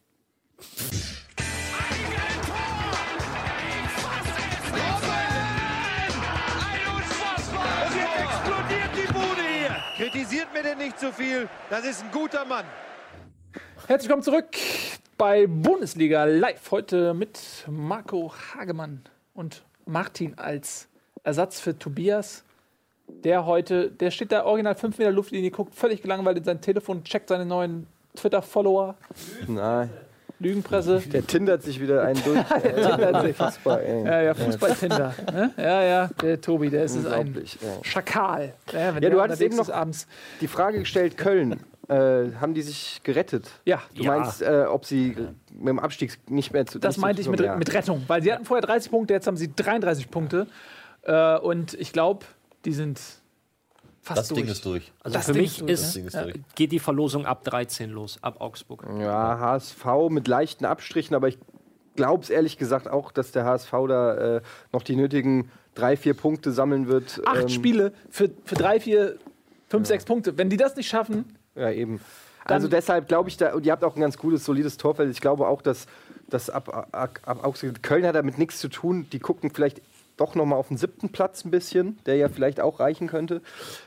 Mir 10.54 10.62
denn 10.62 10.78
nicht 10.78 11.00
zu 11.00 11.12
viel. 11.12 11.48
Das 11.68 11.84
ist 11.84 12.04
ein 12.04 12.12
guter 12.12 12.44
Mann. 12.44 12.64
Herzlich 13.88 14.08
willkommen 14.08 14.22
zurück 14.22 14.46
bei 15.18 15.48
Bundesliga 15.48 16.24
Live. 16.24 16.70
Heute 16.70 17.12
mit 17.12 17.40
Marco 17.66 18.32
Hagemann 18.32 19.02
und 19.34 19.64
Martin 19.84 20.38
als 20.38 20.86
Ersatz 21.24 21.58
für 21.58 21.76
Tobias. 21.76 22.44
Der 23.08 23.46
heute, 23.46 23.90
der 23.90 24.12
steht 24.12 24.30
da 24.30 24.44
original 24.44 24.76
5 24.76 24.96
Meter 24.96 25.10
Luftlinie, 25.10 25.50
guckt 25.50 25.74
völlig 25.74 26.02
gelangweilt 26.02 26.38
in 26.38 26.44
sein 26.44 26.60
Telefon, 26.60 27.02
checkt 27.02 27.30
seine 27.30 27.44
neuen 27.44 27.88
Twitter-Follower, 28.14 28.94
Nein, 29.48 29.90
Lügenpresse. 30.40 31.00
der 31.00 31.26
tindert 31.26 31.62
sich 31.62 31.80
wieder 31.80 32.02
einen 32.02 32.20
durch. 32.24 32.38
Äh, 32.64 33.28
Unfassbar, 33.28 33.80
ey. 33.82 34.04
Ja, 34.04 34.22
ja, 34.22 34.34
Fußball-Tinder. 34.34 35.14
ne? 35.32 35.50
Ja, 35.56 35.82
ja, 35.82 36.10
der 36.20 36.40
Tobi, 36.40 36.70
der 36.70 36.84
ist 36.84 36.96
es 36.96 37.06
ein. 37.06 37.34
Schakal. 37.82 38.52
Ja, 38.72 38.94
wenn 38.94 38.94
Ja, 38.94 39.00
der 39.00 39.10
du 39.10 39.20
hattest 39.22 39.40
eben 39.42 39.56
noch- 39.56 39.70
abends. 39.70 40.06
Die 40.40 40.48
Frage 40.48 40.78
gestellt, 40.80 41.16
Köln, 41.16 41.60
äh, 41.88 41.94
haben 42.40 42.54
die 42.54 42.62
sich 42.62 43.00
gerettet? 43.04 43.48
Ja, 43.64 43.82
Du 43.94 44.02
Ja. 44.02 44.16
meinst, 44.16 44.42
äh, 44.42 44.64
ob 44.68 44.84
sie 44.86 45.16
mit 45.52 45.68
dem 45.68 45.78
Abstieg 45.78 46.18
nicht 46.28 46.52
mehr 46.52 46.66
zu 46.66 46.78
Das 46.78 46.96
meinte 46.96 47.20
ich 47.22 47.28
mit, 47.28 47.40
ja. 47.40 47.56
mit 47.56 47.72
Rettung, 47.72 48.02
weil 48.06 48.22
sie 48.22 48.32
hatten 48.32 48.44
vorher 48.44 48.62
30 48.66 48.90
Punkte, 48.90 49.14
jetzt 49.14 49.26
haben 49.26 49.36
sie 49.36 49.52
33 49.54 50.10
Punkte. 50.10 50.46
Äh, 51.02 51.38
und 51.38 51.74
ich 51.74 51.92
glaube, 51.92 52.24
die 52.64 52.72
sind 52.72 53.00
fast 54.04 54.18
Das 54.20 54.28
durch. 54.28 54.40
Ding 54.42 54.50
ist 54.50 54.64
durch. 54.64 54.92
Also 55.02 55.14
Das 55.16 55.26
für 55.26 55.32
Ding 55.32 55.42
mich 55.42 55.52
ist 55.52 55.60
durch, 55.60 55.70
ist, 55.70 55.82
Das 55.82 55.92
Ding 55.94 56.06
ist 56.06 56.14
äh, 56.14 56.22
durch. 56.24 56.34
geht 56.54 56.72
die 56.72 56.78
Verlosung 56.78 57.26
ab 57.26 57.42
13 57.44 57.90
los, 57.90 58.18
ab 58.22 58.40
Augsburg. 58.40 58.84
Ja, 59.00 59.38
HSV 59.40 59.84
mit 60.10 60.28
leichten 60.28 60.64
Abstrichen, 60.64 61.16
aber 61.16 61.28
ich 61.28 61.38
glaube 61.96 62.22
es 62.22 62.30
ehrlich 62.30 62.58
gesagt 62.58 62.88
auch, 62.88 63.10
dass 63.12 63.32
der 63.32 63.44
HSV 63.44 63.70
da 63.88 64.36
äh, 64.36 64.40
noch 64.72 64.82
die 64.82 64.94
nötigen 64.96 65.50
drei, 65.74 65.96
vier 65.96 66.14
Punkte 66.14 66.52
sammeln 66.52 66.86
wird. 66.86 67.20
Acht 67.24 67.42
Ähm, 67.42 67.48
Spiele 67.48 67.92
für, 68.10 68.30
für 68.44 68.54
drei, 68.54 68.78
vier, 68.78 69.16
fünf, 69.68 69.88
sechs 69.88 70.04
Punkte. 70.04 70.36
Wenn 70.38 70.50
die 70.50 70.56
das 70.56 70.76
nicht 70.76 70.88
schaffen, 70.88 71.36
Ja, 71.56 71.70
eben. 71.70 72.00
Also 72.46 72.68
deshalb 72.68 73.08
glaube 73.08 73.30
ich, 73.30 73.38
da, 73.38 73.54
und 73.54 73.64
ihr 73.64 73.72
habt 73.72 73.82
auch 73.84 73.96
ein 73.96 74.00
ganz 74.02 74.18
gutes, 74.18 74.44
solides 74.44 74.76
Torfeld. 74.76 75.10
Ich 75.10 75.20
glaube 75.22 75.48
auch, 75.48 75.62
dass, 75.62 75.86
dass 76.28 76.50
ab, 76.50 76.88
ab, 76.92 77.18
ab 77.24 77.42
Augsburg, 77.42 77.82
Köln 77.82 78.04
hat 78.06 78.14
damit 78.14 78.36
nichts 78.36 78.58
zu 78.60 78.68
tun. 78.68 79.06
Die 79.12 79.18
gucken 79.18 79.50
vielleicht 79.50 79.80
doch 80.16 80.34
noch 80.34 80.44
mal 80.46 80.56
auf 80.56 80.68
den 80.68 80.76
siebten 80.76 81.10
Platz 81.10 81.44
ein 81.44 81.50
bisschen, 81.50 81.98
der 82.06 82.16
ja 82.16 82.28
vielleicht 82.28 82.60
auch 82.60 82.80
reichen 82.80 83.08
könnte 83.08 83.42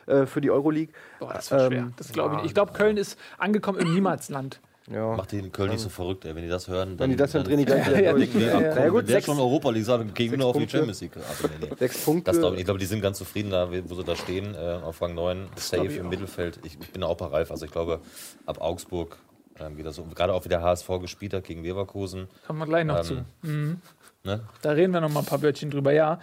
äh, 0.07 0.25
für 0.25 0.41
die 0.41 0.51
Euroleague. 0.51 0.93
boah, 1.19 1.33
das 1.33 1.49
wird 1.51 1.67
schwer. 1.67 1.79
Ähm, 1.79 1.93
Das 1.97 2.11
glaube 2.11 2.35
ich 2.35 2.37
nicht. 2.41 2.47
Ich 2.47 2.53
glaube, 2.53 2.73
Köln 2.73 2.97
ist 2.97 3.17
angekommen 3.37 3.79
im 3.79 3.93
Niemalsland. 3.93 4.59
Ja. 4.89 5.17
Macht 5.17 5.33
die 5.33 5.39
in 5.39 5.51
Köln 5.51 5.69
nicht 5.71 5.81
so 5.81 5.89
verrückt, 5.89 6.23
ey. 6.23 6.33
Wenn 6.33 6.43
die 6.43 6.47
das 6.49 6.69
hören, 6.69 6.91
dann. 6.91 6.99
Wenn 6.99 7.09
die 7.09 7.17
das 7.17 7.33
hören, 7.33 7.43
drehen 7.43 7.57
die 7.57 7.65
gleich 7.65 7.85
Ja, 7.85 7.91
wieder 7.91 8.01
ja, 8.03 8.13
durch. 8.13 8.31
die- 8.31 8.39
ja, 8.39 8.61
ja. 8.61 8.75
Ja, 8.83 8.87
gut, 8.89 8.99
Wenn 9.05 9.13
der 9.15 9.21
schon 9.21 9.37
Europa 9.37 9.69
League 9.69 9.83
sagt, 9.83 10.15
gehen 10.15 10.31
wir 10.31 10.37
nur 10.37 10.47
auf 10.47 10.57
die. 10.57 10.67
Champions 10.69 11.01
League. 11.01 11.17
ab. 11.17 11.23
Nee, 11.59 11.67
nee. 11.69 11.75
sechs 11.77 12.05
Punkte. 12.05 12.31
Das 12.31 12.39
glaub 12.39 12.53
ich, 12.53 12.59
ich 12.59 12.65
glaube, 12.65 12.79
die 12.79 12.85
sind 12.85 13.01
ganz 13.01 13.17
zufrieden 13.17 13.51
da, 13.51 13.69
wo 13.69 13.95
sie 13.95 14.03
da 14.05 14.15
stehen, 14.15 14.55
äh, 14.55 14.79
auf 14.81 15.01
Rang 15.01 15.13
9, 15.13 15.47
safe 15.57 15.83
im 15.87 16.05
auch. 16.05 16.09
Mittelfeld. 16.09 16.59
Ich, 16.63 16.77
ich 16.79 16.91
bin 16.93 17.03
auch 17.03 17.17
bei 17.17 17.25
Ralf. 17.25 17.51
Also 17.51 17.65
ich 17.65 17.71
glaube, 17.71 17.99
ab 18.45 18.61
Augsburg 18.61 19.17
ähm, 19.59 19.75
geht 19.75 19.85
das 19.85 19.97
so. 19.97 20.03
Gerade 20.15 20.33
auch 20.33 20.45
wie 20.45 20.49
der 20.49 20.61
HSV 20.61 20.87
gespielt 21.01 21.33
hat 21.33 21.43
gegen 21.43 21.63
Leverkusen. 21.63 22.29
Kommen 22.45 22.59
wir 22.59 22.65
gleich 22.67 22.85
noch 22.85 22.99
Ähm, 22.99 23.03
zu. 23.03 23.25
Mhm. 23.41 23.81
Ne? 24.27 24.41
Da 24.61 24.71
reden 24.71 24.93
wir 24.93 25.01
noch 25.01 25.09
mal 25.09 25.21
ein 25.21 25.25
paar 25.25 25.41
Wörtchen 25.41 25.71
drüber, 25.71 25.91
ja. 25.93 26.19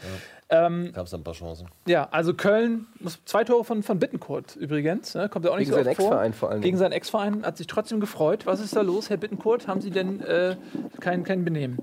Ähm, 0.51 0.93
Gab 0.93 1.07
es 1.07 1.15
ein 1.15 1.25
paar 1.25 1.33
Chancen. 1.33 1.69
ja, 1.87 2.07
also 2.11 2.35
Köln, 2.35 2.85
muss- 3.01 3.19
zwei 3.25 3.45
Tore 3.45 3.65
von, 3.65 3.83
von 3.83 3.99
Bittencourt 3.99 4.55
übrigens. 4.57 5.15
Ne? 5.15 5.29
Kommt 5.31 5.47
ja 5.47 5.51
auch 5.51 5.57
nicht 5.57 5.71
Gegen 5.71 5.79
so 5.79 5.83
seinen 5.83 5.89
oft 5.93 5.97
vor. 5.97 6.07
Ex-Verein 6.11 6.33
vor 6.35 6.51
allen 6.51 6.61
Gegen 6.61 6.77
seinen 6.77 6.93
Ex-Verein 6.93 7.47
hat 7.47 7.57
sich 7.57 7.67
trotzdem 7.67 7.99
gefreut. 7.99 8.45
Was 8.47 8.61
ist 8.61 8.77
da 8.77 8.83
los, 8.83 9.09
Herr 9.09 9.17
Bittencourt? 9.17 9.67
Haben 9.67 9.81
Sie 9.81 9.91
denn 9.91 10.21
äh, 10.21 10.57
kein, 11.01 11.25
kein 11.25 11.45
Benehmen? 11.47 11.79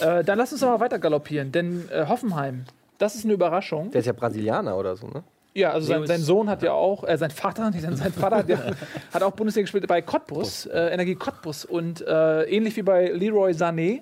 Äh, 0.00 0.24
dann 0.24 0.38
lass 0.38 0.52
uns 0.52 0.62
aber 0.64 0.80
weiter 0.80 0.98
galoppieren, 0.98 1.52
denn 1.52 1.88
äh, 1.90 2.06
Hoffenheim, 2.08 2.64
das 2.98 3.14
ist 3.14 3.24
eine 3.24 3.32
Überraschung. 3.34 3.92
Der 3.92 4.00
ist 4.00 4.06
ja 4.06 4.12
Brasilianer 4.12 4.76
oder 4.76 4.96
so, 4.96 5.06
ne? 5.06 5.22
Ja, 5.54 5.70
also 5.72 5.88
sein, 5.88 6.06
sein 6.06 6.20
Sohn 6.20 6.48
hat 6.48 6.62
ja 6.62 6.72
auch, 6.72 7.02
äh, 7.04 7.16
sein 7.16 7.30
Vater, 7.30 7.70
nicht 7.72 7.82
sein, 7.82 7.96
sein 7.96 8.12
Vater 8.12 8.36
hat, 8.38 8.48
ja, 8.48 8.58
hat 9.14 9.22
auch 9.22 9.32
Bundesliga 9.32 9.64
gespielt 9.64 9.86
bei 9.86 10.02
Cottbus, 10.02 10.66
äh, 10.66 10.88
Energie 10.92 11.14
Cottbus. 11.14 11.64
Und 11.64 12.04
äh, 12.06 12.42
ähnlich 12.44 12.76
wie 12.76 12.82
bei 12.82 13.08
Leroy 13.08 13.52
Sané, 13.52 14.00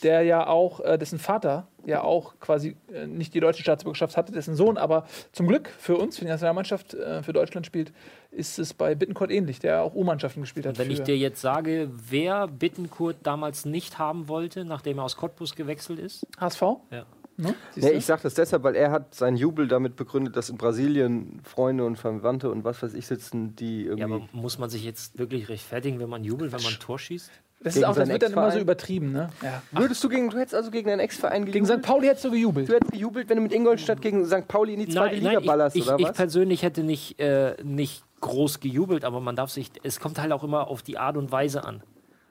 der 0.00 0.22
ja 0.22 0.46
auch, 0.46 0.80
äh, 0.80 0.98
dessen 0.98 1.18
Vater 1.18 1.66
ja 1.86 2.02
auch 2.02 2.34
quasi 2.40 2.76
äh, 2.92 3.06
nicht 3.06 3.34
die 3.34 3.40
deutsche 3.40 3.62
Staatsbürgerschaft 3.62 4.16
hatte, 4.16 4.32
dessen 4.32 4.54
Sohn 4.54 4.76
aber 4.76 5.06
zum 5.32 5.46
Glück 5.46 5.68
für 5.78 5.96
uns, 5.96 6.18
für 6.18 6.24
die 6.24 6.30
Nationalmannschaft, 6.30 6.94
äh, 6.94 7.22
für 7.22 7.32
Deutschland 7.32 7.66
spielt, 7.66 7.92
ist 8.30 8.58
es 8.58 8.74
bei 8.74 8.94
Bittencourt 8.94 9.30
ähnlich, 9.30 9.58
der 9.58 9.82
auch 9.82 9.94
U-Mannschaften 9.94 10.42
gespielt 10.42 10.66
hat. 10.66 10.78
Wenn 10.78 10.90
ich 10.90 11.02
dir 11.02 11.16
jetzt 11.16 11.40
sage, 11.40 11.90
wer 11.90 12.46
Bittenkurt 12.46 13.16
damals 13.22 13.64
nicht 13.64 13.98
haben 13.98 14.28
wollte, 14.28 14.64
nachdem 14.64 14.98
er 14.98 15.04
aus 15.04 15.16
Cottbus 15.16 15.54
gewechselt 15.54 15.98
ist, 15.98 16.26
HSV? 16.38 16.62
Ja. 16.90 17.06
Ne? 17.40 17.54
Nee, 17.76 17.90
ich 17.90 18.04
sage 18.04 18.22
das 18.24 18.34
deshalb, 18.34 18.64
weil 18.64 18.74
er 18.74 18.90
hat 18.90 19.14
seinen 19.14 19.36
Jubel 19.36 19.68
damit 19.68 19.94
begründet, 19.94 20.36
dass 20.36 20.50
in 20.50 20.58
Brasilien 20.58 21.40
Freunde 21.44 21.84
und 21.84 21.96
Verwandte 21.96 22.50
und 22.50 22.64
was 22.64 22.82
weiß 22.82 22.94
ich 22.94 23.06
sitzen, 23.06 23.54
die 23.54 23.82
ja, 23.82 23.90
irgendwie. 23.90 24.02
aber 24.02 24.28
muss 24.32 24.58
man 24.58 24.68
sich 24.70 24.84
jetzt 24.84 25.18
wirklich 25.20 25.48
rechtfertigen, 25.48 26.00
wenn 26.00 26.08
man 26.08 26.24
jubelt, 26.24 26.50
wenn 26.50 26.62
man 26.62 26.72
ein 26.72 26.80
Tor 26.80 26.98
schießt? 26.98 27.30
Das, 27.60 27.76
ist 27.76 27.84
auch, 27.84 27.96
das 27.96 28.08
wird 28.08 28.22
dann 28.22 28.32
immer 28.32 28.50
so 28.52 28.58
übertrieben. 28.58 29.12
Ne? 29.12 29.30
Ja. 29.42 29.62
Würdest 29.72 30.02
du 30.04 30.08
gegen, 30.08 30.30
du 30.30 30.38
hättest 30.38 30.54
also 30.54 30.70
gegen 30.70 30.88
deinen 30.88 31.00
Ex-Verein 31.00 31.44
Gegen 31.44 31.66
St. 31.66 31.82
Pauli 31.82 32.06
hättest 32.06 32.24
du 32.24 32.30
gejubelt. 32.30 32.68
Du 32.68 32.74
hättest 32.74 32.92
gejubelt, 32.92 33.28
wenn 33.28 33.36
du 33.36 33.42
mit 33.42 33.52
Ingolstadt 33.52 34.00
gegen 34.00 34.24
St. 34.26 34.46
Pauli 34.46 34.74
in 34.74 34.80
die 34.80 34.88
zweite 34.88 35.16
Liga 35.16 35.40
ballerst, 35.40 35.74
ich, 35.74 35.82
ich, 35.82 35.88
oder 35.88 35.98
ich 35.98 36.06
was? 36.06 36.16
persönlich 36.16 36.62
hätte 36.62 36.84
nicht, 36.84 37.18
äh, 37.18 37.56
nicht 37.64 38.04
groß 38.20 38.60
gejubelt, 38.60 39.04
aber 39.04 39.20
man 39.20 39.34
darf 39.36 39.50
sich, 39.50 39.70
es 39.82 39.98
kommt 40.00 40.20
halt 40.20 40.32
auch 40.32 40.44
immer 40.44 40.68
auf 40.68 40.82
die 40.82 40.98
Art 40.98 41.16
und 41.16 41.32
Weise 41.32 41.64
an. 41.64 41.82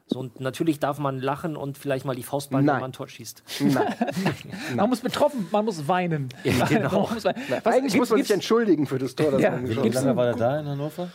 So, 0.09 0.19
und 0.19 0.39
natürlich 0.39 0.79
darf 0.79 0.99
man 0.99 1.19
lachen 1.19 1.57
und 1.57 1.77
vielleicht 1.77 2.05
mal 2.05 2.15
die 2.15 2.23
Faust 2.23 2.49
ballen, 2.49 2.61
wenn 2.65 2.73
Nein. 2.73 2.79
man 2.79 2.89
ein 2.91 2.93
Tor 2.93 3.09
schießt. 3.09 3.43
Nein. 3.59 3.93
Man 4.75 4.89
muss 4.89 5.01
betroffen, 5.01 5.47
man 5.51 5.65
muss 5.65 5.85
weinen. 5.89 6.29
Ja, 6.45 6.65
genau. 6.69 7.03
Man 7.03 7.13
muss 7.15 7.25
weinen. 7.25 7.41
Was, 7.49 7.65
Eigentlich 7.65 7.93
gibt's- 7.93 7.97
muss 7.97 8.09
man 8.11 8.21
sich 8.21 8.31
entschuldigen 8.31 8.87
für 8.87 8.99
das 8.99 9.15
Tor, 9.15 9.31
das 9.31 9.41
Ja. 9.41 9.51
man 9.51 9.67
Wie 9.67 9.89
lange 9.89 10.15
war 10.15 10.23
der 10.25 10.35
da 10.35 10.59
in 10.61 10.67
Hannover? 10.67 11.09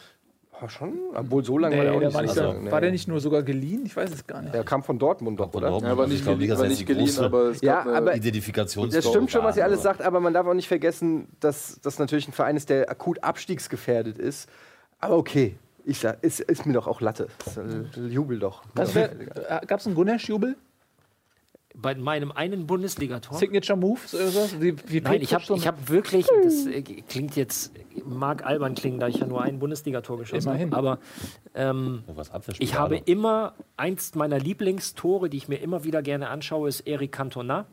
Oh, 0.61 0.69
schon? 0.69 0.99
Obwohl 1.15 1.45
so 1.45 1.59
lange 1.59 1.75
Nee, 1.75 1.79
war 1.81 1.85
der 1.87 1.95
auch 1.95 1.99
der 1.99 2.09
nicht. 2.09 2.15
war, 2.15 2.23
nicht 2.23 2.35
so 2.35 2.41
so, 2.41 2.47
lange. 2.47 2.71
war 2.71 2.79
Nee. 2.81 2.85
der 2.87 2.91
nicht 2.93 3.09
nur 3.09 3.21
sogar 3.21 3.43
geliehen? 3.43 3.83
Ich 3.87 3.97
weiß 3.97 4.13
es 4.13 4.27
gar 4.27 4.43
nicht. 4.43 4.55
Der 4.55 4.63
kam 4.65 4.83
von 4.83 4.99
Dortmund 4.99 5.41
doch, 5.41 5.53
oder? 5.55 5.71
Dortmund. 5.71 5.91
Ja, 5.91 5.97
war 5.97 6.03
Also 6.05 6.11
nicht, 6.11 6.19
ich 6.21 6.25
glaube, 6.25 6.37
geliehen, 6.39 6.51
das 6.51 6.61
war 6.61 6.69
nicht 6.69 6.87
geliehen, 6.87 7.19
aber 7.19 7.43
es 7.51 7.61
Ja, 7.63 7.77
gab 7.79 7.87
eine 7.87 7.97
aber- 7.97 8.17
Identifikationsstory. 8.17 9.03
Das 9.03 9.11
stimmt 9.11 9.31
schon, 9.31 9.43
was 9.45 9.57
ihr 9.57 9.61
war, 9.63 9.69
alles 9.69 9.79
aber- 9.81 9.83
sagt, 9.97 10.03
aber 10.03 10.21
man 10.21 10.33
darf 10.35 10.47
auch 10.47 10.55
nicht 10.55 10.69
vergessen, 10.69 11.27
dass 11.41 11.81
das 11.83 11.99
natürlich 11.99 12.29
ein 12.29 12.33
Verein 12.33 12.57
ist, 12.57 12.69
der 12.71 12.89
akut 12.91 13.25
abstiegsgefährdet 13.25 14.19
ist. 14.19 14.49
Aber 15.01 15.17
okay, 15.17 15.57
ich 15.85 15.99
sag, 15.99 16.23
ist, 16.23 16.39
ist 16.41 16.65
mir 16.65 16.75
doch 16.75 16.87
auch 16.87 17.01
Latte. 17.01 17.27
Äh, 17.57 18.01
Jubel 18.07 18.39
doch. 18.39 18.63
Also 18.77 19.01
Gab 19.67 19.81
es 19.81 19.87
einen 19.87 19.97
Gunnersch-Jubel? 19.97 20.55
Bei 21.75 21.95
meinem 21.95 22.33
einen 22.33 22.67
Bundesligator. 22.67 23.39
Signature 23.39 23.79
Move? 23.79 24.01
So 24.07 24.19
irgendwas? 24.19 24.61
Wie, 24.61 24.77
wie 24.89 25.01
Nein, 25.01 25.23
ich 25.23 25.33
habe 25.33 25.45
ich 25.57 25.67
hab 25.67 25.89
wirklich, 25.89 26.27
das 26.43 26.67
äh, 26.67 26.83
klingt 26.83 27.35
jetzt, 27.37 27.73
mag 28.05 28.45
albern 28.45 28.75
klingen, 28.75 29.01
da 29.01 29.09
ich 29.09 29.17
ja 29.17 29.27
nur 29.27 29.43
ein 29.43 29.59
Bundesligator 29.59 30.19
geschossen 30.19 30.51
habe, 30.51 30.63
Immerhin. 30.63 30.75
aber 30.75 30.99
ähm, 31.55 32.05
Abwehrspieler, 32.09 32.57
ich 32.61 32.79
habe 32.79 32.97
immer, 32.97 33.55
eins 33.77 34.15
meiner 34.15 34.39
Lieblingstore, 34.39 35.31
die 35.31 35.39
ich 35.39 35.49
mir 35.49 35.57
immer 35.63 35.85
wieder 35.85 36.03
gerne 36.03 36.29
anschaue, 36.29 36.69
ist 36.69 36.81
Eric 36.81 37.13
Cantona, 37.13 37.67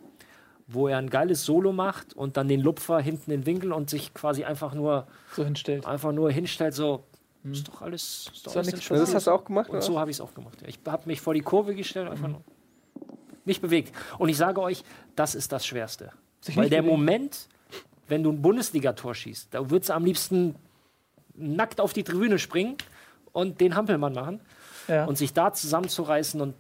wo 0.68 0.88
er 0.88 0.98
ein 0.98 1.10
geiles 1.10 1.44
Solo 1.44 1.74
macht 1.74 2.14
und 2.14 2.38
dann 2.38 2.48
den 2.48 2.62
Lupfer 2.62 3.00
hinten 3.00 3.32
in 3.32 3.42
den 3.42 3.46
Winkel 3.46 3.74
und 3.74 3.90
sich 3.90 4.14
quasi 4.14 4.44
einfach 4.46 4.74
nur, 4.74 5.08
so 5.36 5.44
hinstellt. 5.44 5.86
einfach 5.86 6.14
nur 6.14 6.32
hinstellt, 6.32 6.74
so, 6.74 7.04
ist 7.44 7.68
doch 7.68 7.82
alles, 7.82 8.30
ist 8.34 8.48
doch 8.48 8.54
doch 8.54 8.62
alles 8.62 8.88
das 8.88 9.14
hast 9.16 9.28
du 9.28 9.32
auch 9.32 9.44
gemacht, 9.44 9.70
Und 9.70 9.78
oder? 9.78 9.82
so 9.82 10.00
habe 10.00 10.12
ich 10.12 10.18
es 10.18 10.22
auch 10.22 10.34
gemacht. 10.34 10.58
Ich 10.66 10.80
habe 10.86 11.04
mich 11.06 11.22
vor 11.22 11.34
die 11.34 11.42
Kurve 11.42 11.76
gestellt, 11.76 12.10
einfach 12.10 12.28
nur 12.28 12.42
nicht 13.46 13.62
bewegt. 13.62 13.94
Und 14.18 14.30
ich 14.30 14.38
sage 14.38 14.62
euch, 14.62 14.84
das 15.16 15.36
ist 15.36 15.52
das 15.52 15.66
Schwerste. 15.66 16.12
Sich 16.42 16.56
Weil 16.58 16.70
der 16.70 16.82
bewegen. 16.82 16.98
Moment, 16.98 17.48
wenn 18.08 18.24
du 18.24 18.32
ein 18.32 18.42
Bundesligator 18.42 19.14
schießt, 19.14 19.54
da 19.54 19.70
würdest 19.70 19.90
du 19.90 19.94
am 19.94 20.06
liebsten 20.06 20.56
nackt 21.36 21.80
auf 21.80 21.94
die 21.94 22.04
Tribüne 22.04 22.40
springen 22.40 22.76
und 23.32 23.62
den 23.62 23.76
Hampelmann 23.76 24.14
machen 24.14 24.42
Ja. 24.88 25.06
und 25.06 25.18
sich 25.18 25.34
da 25.34 25.54
zusammenzureißen 25.54 26.42
und 26.42 26.56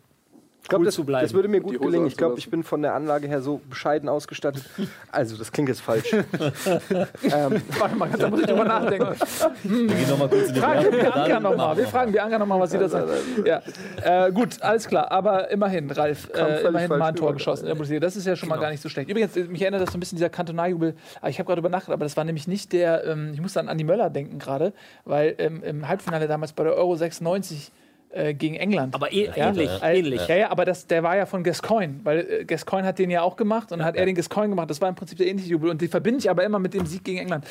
Ich 0.62 0.68
glaube, 0.70 0.82
cool 0.82 0.86
das, 0.86 0.96
zu 0.96 1.04
bleiben. 1.04 1.26
das 1.26 1.34
würde 1.34 1.48
mir 1.48 1.62
gut 1.62 1.82
gelingen. 1.82 2.06
Ich 2.08 2.18
glaube, 2.18 2.38
ich 2.38 2.50
bin 2.50 2.64
von 2.64 2.82
der 2.82 2.94
Anlage 2.94 3.28
her 3.28 3.42
so 3.42 3.62
bescheiden 3.70 4.08
ausgestattet. 4.10 4.64
Also, 5.12 5.36
das 5.38 5.52
klingt 5.52 5.70
jetzt 5.70 5.82
falsch. 5.82 6.14
ähm, 6.14 6.22
Warte 7.80 7.96
mal, 7.96 8.10
da 8.10 8.30
muss 8.30 8.42
ich 8.42 8.46
drüber 8.46 8.66
nachdenken. 8.66 9.16
Wir 9.64 9.88
gehen 9.88 10.10
noch 10.10 10.20
mal 10.20 10.28
kurz 10.28 10.50
in 10.50 10.54
die 10.54 10.60
Fragen 10.60 10.92
wir 10.92 11.04
Dann 11.12 11.44
nochmal. 11.44 11.78
Wir 11.78 11.88
fragen 11.88 12.12
Bianca 12.12 12.38
nochmal, 12.38 12.60
was 12.60 12.72
sie 12.72 12.78
da 12.78 12.90
sagt. 12.90 13.10
Ja. 13.46 13.62
Äh, 14.04 14.32
gut, 14.32 14.62
alles 14.62 14.88
klar. 14.88 15.12
Aber 15.12 15.50
immerhin, 15.50 15.90
Ralf, 15.90 16.30
äh, 16.36 16.68
immerhin 16.68 16.90
mal 16.90 17.02
ein 17.04 17.16
Tor 17.16 17.34
geschossen 17.34 17.64
in 17.64 17.68
der 17.70 17.76
Bundesliga. 17.76 18.02
Das 18.02 18.16
ist 18.16 18.28
ja 18.28 18.36
schon 18.36 18.50
mal 18.50 18.60
gar 18.60 18.70
nicht 18.70 18.82
so 18.82 18.90
schlecht. 18.90 19.10
Übrigens, 19.10 19.36
äh, 19.36 19.46
mich 19.46 19.62
erinnert 19.62 19.82
das 19.82 19.92
so 19.92 19.98
ein 19.98 20.02
bisschen 20.02 20.18
dieser 20.18 20.30
Kantonaljubel. 20.30 20.94
Ah, 21.22 21.30
Ich 21.30 21.40
habe 21.40 21.48
gerade 21.48 21.60
übernachtet, 21.60 21.94
aber 21.94 22.06
das 22.06 22.18
war 22.18 22.26
nämlich 22.26 22.48
nicht 22.48 22.74
der, 22.74 23.06
ähm, 23.06 23.32
ich 23.34 23.42
muss 23.42 23.58
an 23.58 23.70
Andi 23.70 23.84
Möller 23.84 24.10
denken 24.10 24.40
gerade, 24.40 24.74
weil 25.06 25.36
ähm, 25.38 25.64
im 25.64 25.88
Halbfinale 25.88 26.28
damals 26.28 26.54
bei 26.54 26.64
der 26.64 26.76
Euro 26.76 26.96
96 26.96 27.72
äh, 28.12 28.34
gegen 28.34 28.56
England. 28.56 28.96
aber 28.96 29.12
eh, 29.12 29.30
Ja, 29.36 29.50
ähnlich, 29.50 29.70
äh, 29.82 30.00
ähnlich. 30.00 30.28
Ja, 30.28 30.36
ja, 30.36 30.52
aber 30.52 30.66
das, 30.66 30.88
der 30.88 31.04
war 31.04 31.16
ja 31.16 31.26
von 31.26 31.44
Gascoigne, 31.44 32.00
weil 32.04 32.20
äh, 32.20 32.46
Gascoigne 32.46 32.88
hat 32.88 33.00
den 33.00 33.10
ja 33.12 33.22
auch 33.22 33.36
gemacht 33.36 33.72
und 33.72 33.80
dann 33.80 33.88
hat 33.88 33.96
er 33.96 34.06
den 34.06 34.16
Gascoigne 34.16 34.50
gemacht. 34.50 34.70
Das 34.70 34.82
war 34.82 34.90
im 34.90 34.96
Prinzip 34.96 35.18
der 35.18 35.28
ähnliche 35.28 35.50
Jubel 35.50 35.70
und 35.70 35.82
die 35.82 35.88
verbinde 35.88 36.20
ich 36.20 36.30
aber 36.30 36.44
immer 36.44 36.60
mit 36.60 36.74
dem 36.74 36.86
Sieg 36.86 37.04
gegen 37.04 37.20
England. 37.20 37.46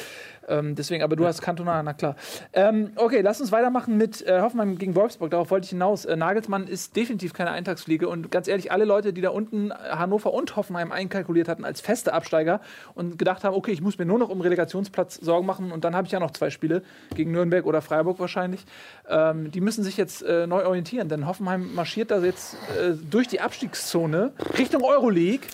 Ähm, 0.49 0.75
deswegen, 0.75 1.03
aber 1.03 1.15
du 1.15 1.27
hast 1.27 1.43
Cantona, 1.43 1.83
na 1.83 1.93
klar. 1.93 2.17
Ähm, 2.53 2.91
okay, 2.97 3.21
lass 3.21 3.41
uns 3.41 3.53
weitermachen 3.53 3.97
mit 3.97 4.27
äh, 4.27 4.41
Hoffenheim 4.41 4.79
gegen 4.79 4.95
Wolfsburg. 4.95 5.31
Darauf 5.31 5.51
wollte 5.51 5.67
ich 5.67 5.71
hinaus. 5.71 6.05
Äh, 6.05 6.17
Nagelsmann 6.17 6.67
ist 6.67 6.97
definitiv 6.97 7.35
keine 7.35 7.51
Eintagsfliege 7.51 8.09
und 8.09 8.31
ganz 8.31 8.49
ehrlich, 8.49 8.73
alle 8.73 8.85
Leute, 8.85 9.13
die 9.13 9.21
da 9.21 9.31
unten 9.31 9.73
Hannover 9.73 10.33
und 10.33 10.57
Hoffenheim 10.57 10.91
einkalkuliert 10.91 11.49
hatten 11.49 11.65
als 11.65 11.81
feste 11.81 12.13
Absteiger 12.15 12.61
und 12.95 13.19
gedacht 13.19 13.45
haben, 13.45 13.55
okay, 13.55 13.73
ich 13.73 13.83
muss 13.83 13.99
mir 13.99 14.07
nur 14.07 14.19
noch 14.19 14.29
um 14.29 14.41
Relegationsplatz 14.41 15.17
Sorgen 15.17 15.47
machen 15.47 15.71
und 15.71 15.85
dann 15.85 15.95
habe 15.95 16.07
ich 16.07 16.13
ja 16.13 16.19
noch 16.21 16.33
zwei 16.33 16.51
Spiele 16.51 16.83
gegen 17.15 17.31
Nürnberg 17.31 17.67
oder 17.67 17.83
Freiburg 17.83 18.19
wahrscheinlich. 18.19 18.65
Ähm, 19.09 19.51
die 19.51 19.61
müssen 19.61 19.85
sich 19.85 19.97
jetzt 19.97 20.23
äh, 20.23 20.48
neu 20.49 20.65
orientieren, 20.65 21.09
denn 21.09 21.27
Hoffenheim 21.27 21.75
marschiert 21.75 22.11
da 22.11 22.19
jetzt 22.23 22.55
äh, 22.79 22.93
durch 22.93 23.29
die 23.29 23.41
Abstiegszone 23.41 24.33
Richtung 24.59 24.83
Euroleague. 24.83 25.47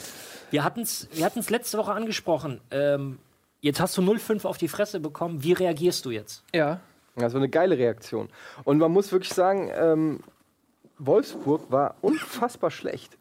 Wir 0.51 0.65
hatten 0.65 0.83
es 0.83 1.09
wir 1.13 1.25
hatten's 1.25 1.51
letzte 1.51 1.79
Woche 1.79 1.93
angesprochen. 1.93 2.61
Ähm, 2.71 3.19
jetzt 3.61 3.81
hast 3.81 3.97
du 3.97 4.03
0,5 4.03 4.47
auf 4.47 4.59
die 4.59 4.69
Fresse 4.69 5.01
bekommen. 5.01 5.43
Wie 5.43 5.53
reagierst 5.53 6.05
du 6.05 6.11
jetzt? 6.11 6.45
Ja. 6.55 6.81
Also 7.17 7.37
eine 7.39 7.49
geile 7.49 7.79
Reaktion. 7.79 8.29
Und 8.65 8.79
man 8.79 8.91
muss 8.91 9.13
wirklich 9.13 9.33
sagen, 9.33 9.71
ähm, 9.75 10.21
Wolfsburg 10.99 11.71
war 11.71 11.97
unfassbar 12.01 12.71
schlecht. 12.71 13.17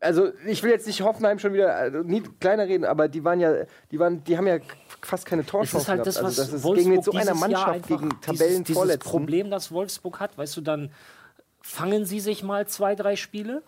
Also 0.00 0.32
ich 0.46 0.62
will 0.62 0.70
jetzt 0.70 0.86
nicht 0.86 1.02
Hoffenheim 1.02 1.38
schon 1.38 1.52
wieder 1.52 1.76
also, 1.76 1.98
nie 2.00 2.22
kleiner 2.40 2.66
reden, 2.66 2.84
aber 2.84 3.08
die 3.08 3.22
waren 3.24 3.38
ja, 3.38 3.64
die 3.92 3.98
waren, 4.00 4.24
die 4.24 4.36
haben 4.36 4.48
ja 4.48 4.58
fast 5.02 5.26
keine 5.26 5.42
Es 5.42 5.48
Torchancen 5.48 5.80
ist 5.80 5.88
halt 5.88 6.06
das, 6.06 6.16
was 6.16 6.24
Also 6.24 6.42
das 6.42 6.52
ist 6.52 6.62
Wolfsburg 6.62 6.76
gegen 6.76 6.90
mit 6.90 7.04
so 7.04 7.12
einer 7.12 7.22
dieses 7.22 7.40
Mannschaft 7.40 7.88
gegen 7.88 8.08
dieses, 8.08 8.18
dieses 8.24 8.38
Tabellenvorletzten. 8.38 9.10
Problem, 9.10 9.50
das 9.50 9.72
Wolfsburg 9.72 10.20
hat, 10.20 10.38
weißt 10.38 10.56
du, 10.56 10.60
dann 10.60 10.90
fangen 11.60 12.04
sie 12.04 12.20
sich 12.20 12.42
mal 12.42 12.66
zwei, 12.66 12.94
drei 12.94 13.16
Spiele 13.16 13.62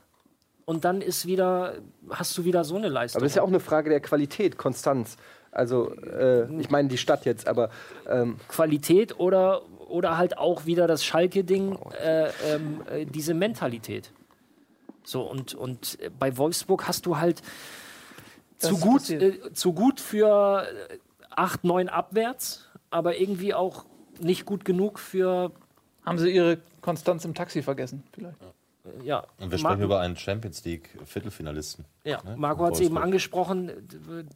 und 0.65 0.85
dann 0.85 1.01
ist 1.01 1.27
wieder, 1.27 1.75
hast 2.11 2.37
du 2.39 2.45
wieder 2.45 2.65
so 2.65 2.77
eine 2.77 2.89
Leistung. 2.89 3.21
Aber 3.21 3.27
das 3.27 3.33
ist 3.33 3.37
ja 3.37 3.43
auch 3.43 3.49
eine 3.49 3.61
Frage 3.61 3.91
der 3.91 4.01
Qualität, 4.01 4.57
Konstanz. 4.57 5.17
Also 5.53 5.95
äh, 5.95 6.53
ich 6.61 6.71
meine 6.71 6.89
die 6.89 6.99
Stadt 6.99 7.25
jetzt, 7.25 7.47
aber 7.47 7.71
ähm, 8.09 8.39
Qualität 8.49 9.19
oder, 9.21 9.63
oder 9.89 10.17
halt 10.17 10.37
auch 10.37 10.67
wieder 10.67 10.87
das 10.87 11.05
Schalke-Ding, 11.05 11.79
äh, 12.03 12.31
ähm, 12.47 12.83
äh, 12.91 13.07
diese 13.07 13.35
Mentalität. 13.35 14.11
So, 15.05 15.23
und, 15.23 15.55
und 15.55 15.99
bei 16.19 16.37
Wolfsburg 16.37 16.89
hast 16.89 17.07
du 17.07 17.19
halt 17.19 17.43
Das 18.59 18.71
zu 18.71 18.79
gut, 18.79 19.11
äh, 19.11 19.53
zu 19.53 19.73
gut 19.75 20.01
für 20.01 20.67
8, 21.37 21.65
9 21.65 21.89
abwärts, 21.89 22.69
aber 22.91 23.19
irgendwie 23.19 23.55
auch 23.55 23.85
nicht 24.21 24.45
gut 24.47 24.65
genug 24.65 24.99
für, 24.99 25.53
Haben 26.05 26.19
sie 26.19 26.31
ihre 26.31 26.59
Konstanz 26.81 27.25
im 27.25 27.35
Taxi 27.35 27.63
vergessen, 27.63 28.03
vielleicht. 28.13 28.37
ja. 29.03 29.25
Und 29.41 29.51
wir 29.51 29.59
Marco- 29.59 29.59
sprechen 29.59 29.83
über 29.83 30.01
einen 30.01 30.17
Champions 30.17 30.65
League 30.65 30.91
Viertelfinalisten. 31.05 31.85
Ja, 32.05 32.23
ne, 32.23 32.37
Marco 32.37 32.65
hat 32.67 32.75
es 32.75 32.81
eben 32.81 32.99
angesprochen, 32.99 33.71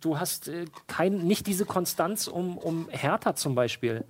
du 0.00 0.18
hast 0.18 0.48
äh, 0.48 0.64
kein, 0.86 1.18
nicht 1.18 1.46
diese 1.46 1.64
Konstanz, 1.66 2.26
um, 2.26 2.56
um 2.58 2.88
Hertha 2.90 3.34
zum 3.36 3.54
Beispiel 3.54 4.04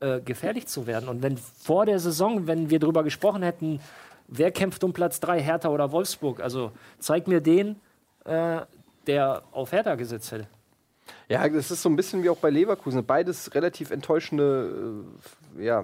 äh, 0.00 0.20
gefährlich 0.20 0.66
zu 0.66 0.86
werden. 0.86 1.08
Und 1.08 1.22
wenn 1.22 1.36
vor 1.36 1.86
der 1.86 1.98
Saison, 2.00 2.46
wenn 2.46 2.70
wir 2.70 2.78
darüber 2.80 3.04
gesprochen 3.04 3.42
hätten, 3.42 3.80
wer 4.26 4.50
kämpft 4.50 4.82
um 4.82 4.92
Platz 4.94 5.20
3, 5.20 5.40
Hertha 5.42 5.68
oder 5.68 5.92
Wolfsburg, 5.92 6.40
also 6.40 6.72
zeig 6.98 7.28
mir 7.28 7.40
den, 7.42 7.76
äh, 8.24 8.62
der 9.06 9.42
auf 9.52 9.72
Hertha 9.72 9.94
gesetzt 9.96 10.32
hätte. 10.32 10.46
Ja, 11.28 11.48
das 11.48 11.70
ist 11.70 11.82
so 11.82 11.88
ein 11.88 11.96
bisschen 11.96 12.22
wie 12.22 12.30
auch 12.30 12.38
bei 12.38 12.50
Leverkusen. 12.50 13.04
Beides 13.04 13.54
relativ 13.54 13.90
enttäuschende, 13.90 15.04
äh, 15.58 15.64
ja, 15.64 15.82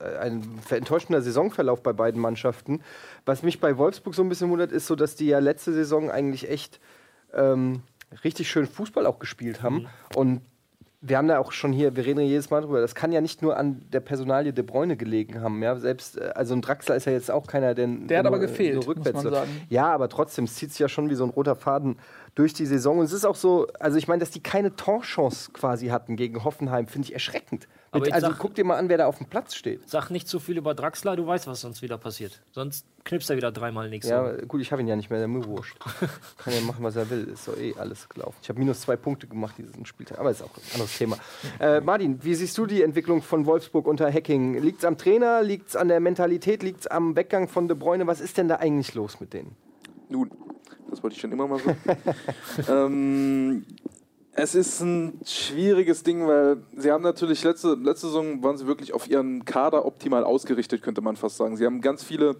äh, 0.00 0.16
ein 0.18 0.60
enttäuschender 0.70 1.22
Saisonverlauf 1.22 1.82
bei 1.82 1.92
beiden 1.92 2.20
Mannschaften. 2.20 2.82
Was 3.24 3.42
mich 3.42 3.60
bei 3.60 3.76
Wolfsburg 3.76 4.14
so 4.14 4.22
ein 4.22 4.28
bisschen 4.28 4.50
wundert, 4.50 4.72
ist 4.72 4.86
so, 4.86 4.96
dass 4.96 5.16
die 5.16 5.26
ja 5.26 5.38
letzte 5.38 5.72
Saison 5.72 6.10
eigentlich 6.10 6.48
echt 6.50 6.80
ähm, 7.32 7.82
richtig 8.22 8.48
schön 8.50 8.66
Fußball 8.66 9.06
auch 9.06 9.18
gespielt 9.18 9.62
haben. 9.62 9.86
Und 10.14 10.40
wir 11.06 11.18
haben 11.18 11.28
da 11.28 11.38
auch 11.38 11.52
schon 11.52 11.72
hier, 11.72 11.96
wir 11.96 12.06
reden 12.06 12.20
ja 12.20 12.26
jedes 12.26 12.48
Mal 12.50 12.62
drüber, 12.62 12.80
das 12.80 12.94
kann 12.94 13.12
ja 13.12 13.20
nicht 13.20 13.42
nur 13.42 13.58
an 13.58 13.82
der 13.92 14.00
Personalie 14.00 14.54
De 14.54 14.64
Bruyne 14.64 14.96
gelegen 14.96 15.42
haben. 15.42 15.62
Ja? 15.62 15.76
Selbst, 15.76 16.18
äh, 16.18 16.32
also 16.34 16.54
ein 16.54 16.62
Draxler 16.62 16.96
ist 16.96 17.04
ja 17.04 17.12
jetzt 17.12 17.30
auch 17.30 17.46
keiner, 17.46 17.74
der. 17.74 17.86
Der 17.86 18.20
hat 18.20 18.26
aber 18.26 18.38
gefehlt, 18.38 18.76
muss 18.76 18.88
rückwärts 18.88 19.22
man 19.22 19.32
sagen. 19.32 19.50
Ja, 19.68 19.92
aber 19.92 20.08
trotzdem, 20.08 20.46
es 20.46 20.54
zieht 20.54 20.70
sich 20.70 20.78
ja 20.78 20.88
schon 20.88 21.10
wie 21.10 21.14
so 21.14 21.24
ein 21.24 21.30
roter 21.30 21.56
Faden 21.56 21.96
durch 22.34 22.54
die 22.54 22.64
Saison. 22.64 22.98
Und 22.98 23.04
es 23.04 23.12
ist 23.12 23.26
auch 23.26 23.36
so, 23.36 23.66
also 23.78 23.98
ich 23.98 24.08
meine, 24.08 24.20
dass 24.20 24.30
die 24.30 24.42
keine 24.42 24.74
Torchance 24.76 25.52
quasi 25.52 25.88
hatten 25.88 26.16
gegen 26.16 26.42
Hoffenheim, 26.42 26.86
finde 26.86 27.08
ich 27.08 27.12
erschreckend. 27.12 27.68
Aber 27.94 28.06
Mit, 28.06 28.12
also 28.12 28.26
sag- 28.26 28.38
guck 28.40 28.56
dir 28.56 28.64
mal 28.64 28.76
an, 28.76 28.88
wer 28.88 28.98
da 28.98 29.06
auf 29.06 29.18
dem 29.18 29.28
Platz 29.28 29.54
steht. 29.54 29.88
Sag 29.88 30.10
nicht 30.10 30.26
zu 30.26 30.40
viel 30.40 30.58
über 30.58 30.74
Draxler, 30.74 31.14
du 31.14 31.28
weißt, 31.28 31.46
was 31.46 31.60
sonst 31.60 31.80
wieder 31.80 31.96
passiert. 31.96 32.42
Sonst 32.50 32.84
knipst 33.04 33.30
er 33.30 33.36
wieder 33.36 33.52
dreimal 33.52 33.88
nichts. 33.88 34.08
Ja, 34.08 34.32
gut, 34.48 34.60
ich 34.60 34.72
habe 34.72 34.82
ihn 34.82 34.88
ja 34.88 34.96
nicht 34.96 35.10
mehr, 35.10 35.20
der 35.20 35.28
mir 35.28 35.44
wurscht. 35.44 35.78
Kann 36.38 36.52
ja 36.52 36.60
machen, 36.62 36.82
was 36.82 36.96
er 36.96 37.08
will. 37.08 37.28
Ist 37.28 37.46
doch 37.46 37.56
eh 37.56 37.72
alles 37.78 38.08
gelaufen. 38.08 38.36
Ich 38.42 38.48
habe 38.48 38.58
minus 38.58 38.80
zwei 38.80 38.96
Punkte 38.96 39.28
gemacht 39.28 39.54
diesen 39.58 39.86
Spieltag, 39.86 40.18
aber 40.18 40.32
ist 40.32 40.42
auch 40.42 40.56
ein 40.56 40.72
anderes 40.72 40.98
Thema. 40.98 41.18
Äh, 41.60 41.82
Martin, 41.82 42.18
wie 42.24 42.34
siehst 42.34 42.58
du 42.58 42.66
die 42.66 42.82
Entwicklung 42.82 43.22
von 43.22 43.46
Wolfsburg 43.46 43.86
unter 43.86 44.12
Hacking? 44.12 44.60
Liegt 44.60 44.80
es 44.80 44.84
am 44.84 44.98
Trainer? 44.98 45.44
Liegt 45.44 45.68
es 45.68 45.76
an 45.76 45.86
der 45.86 46.00
Mentalität? 46.00 46.64
Liegt 46.64 46.80
es 46.80 46.86
am 46.88 47.14
Weggang 47.14 47.46
von 47.46 47.68
De 47.68 47.76
Bruyne? 47.76 48.08
Was 48.08 48.20
ist 48.20 48.36
denn 48.38 48.48
da 48.48 48.56
eigentlich 48.56 48.94
los 48.94 49.20
mit 49.20 49.32
denen? 49.34 49.54
Nun, 50.08 50.32
das 50.90 51.00
wollte 51.00 51.14
ich 51.14 51.20
schon 51.20 51.30
immer 51.30 51.46
mal 51.46 51.60
so. 51.60 52.72
ähm, 52.72 53.64
es 54.36 54.54
ist 54.54 54.80
ein 54.80 55.20
schwieriges 55.24 56.02
Ding, 56.02 56.26
weil 56.26 56.58
sie 56.76 56.90
haben 56.90 57.02
natürlich 57.02 57.42
letzte, 57.44 57.74
letzte 57.74 58.08
Saison 58.08 58.42
waren 58.42 58.56
sie 58.56 58.66
wirklich 58.66 58.92
auf 58.92 59.08
ihren 59.08 59.44
Kader 59.44 59.84
optimal 59.86 60.24
ausgerichtet, 60.24 60.82
könnte 60.82 61.00
man 61.00 61.16
fast 61.16 61.36
sagen. 61.36 61.56
Sie 61.56 61.64
haben 61.64 61.80
ganz 61.80 62.02
viele 62.02 62.36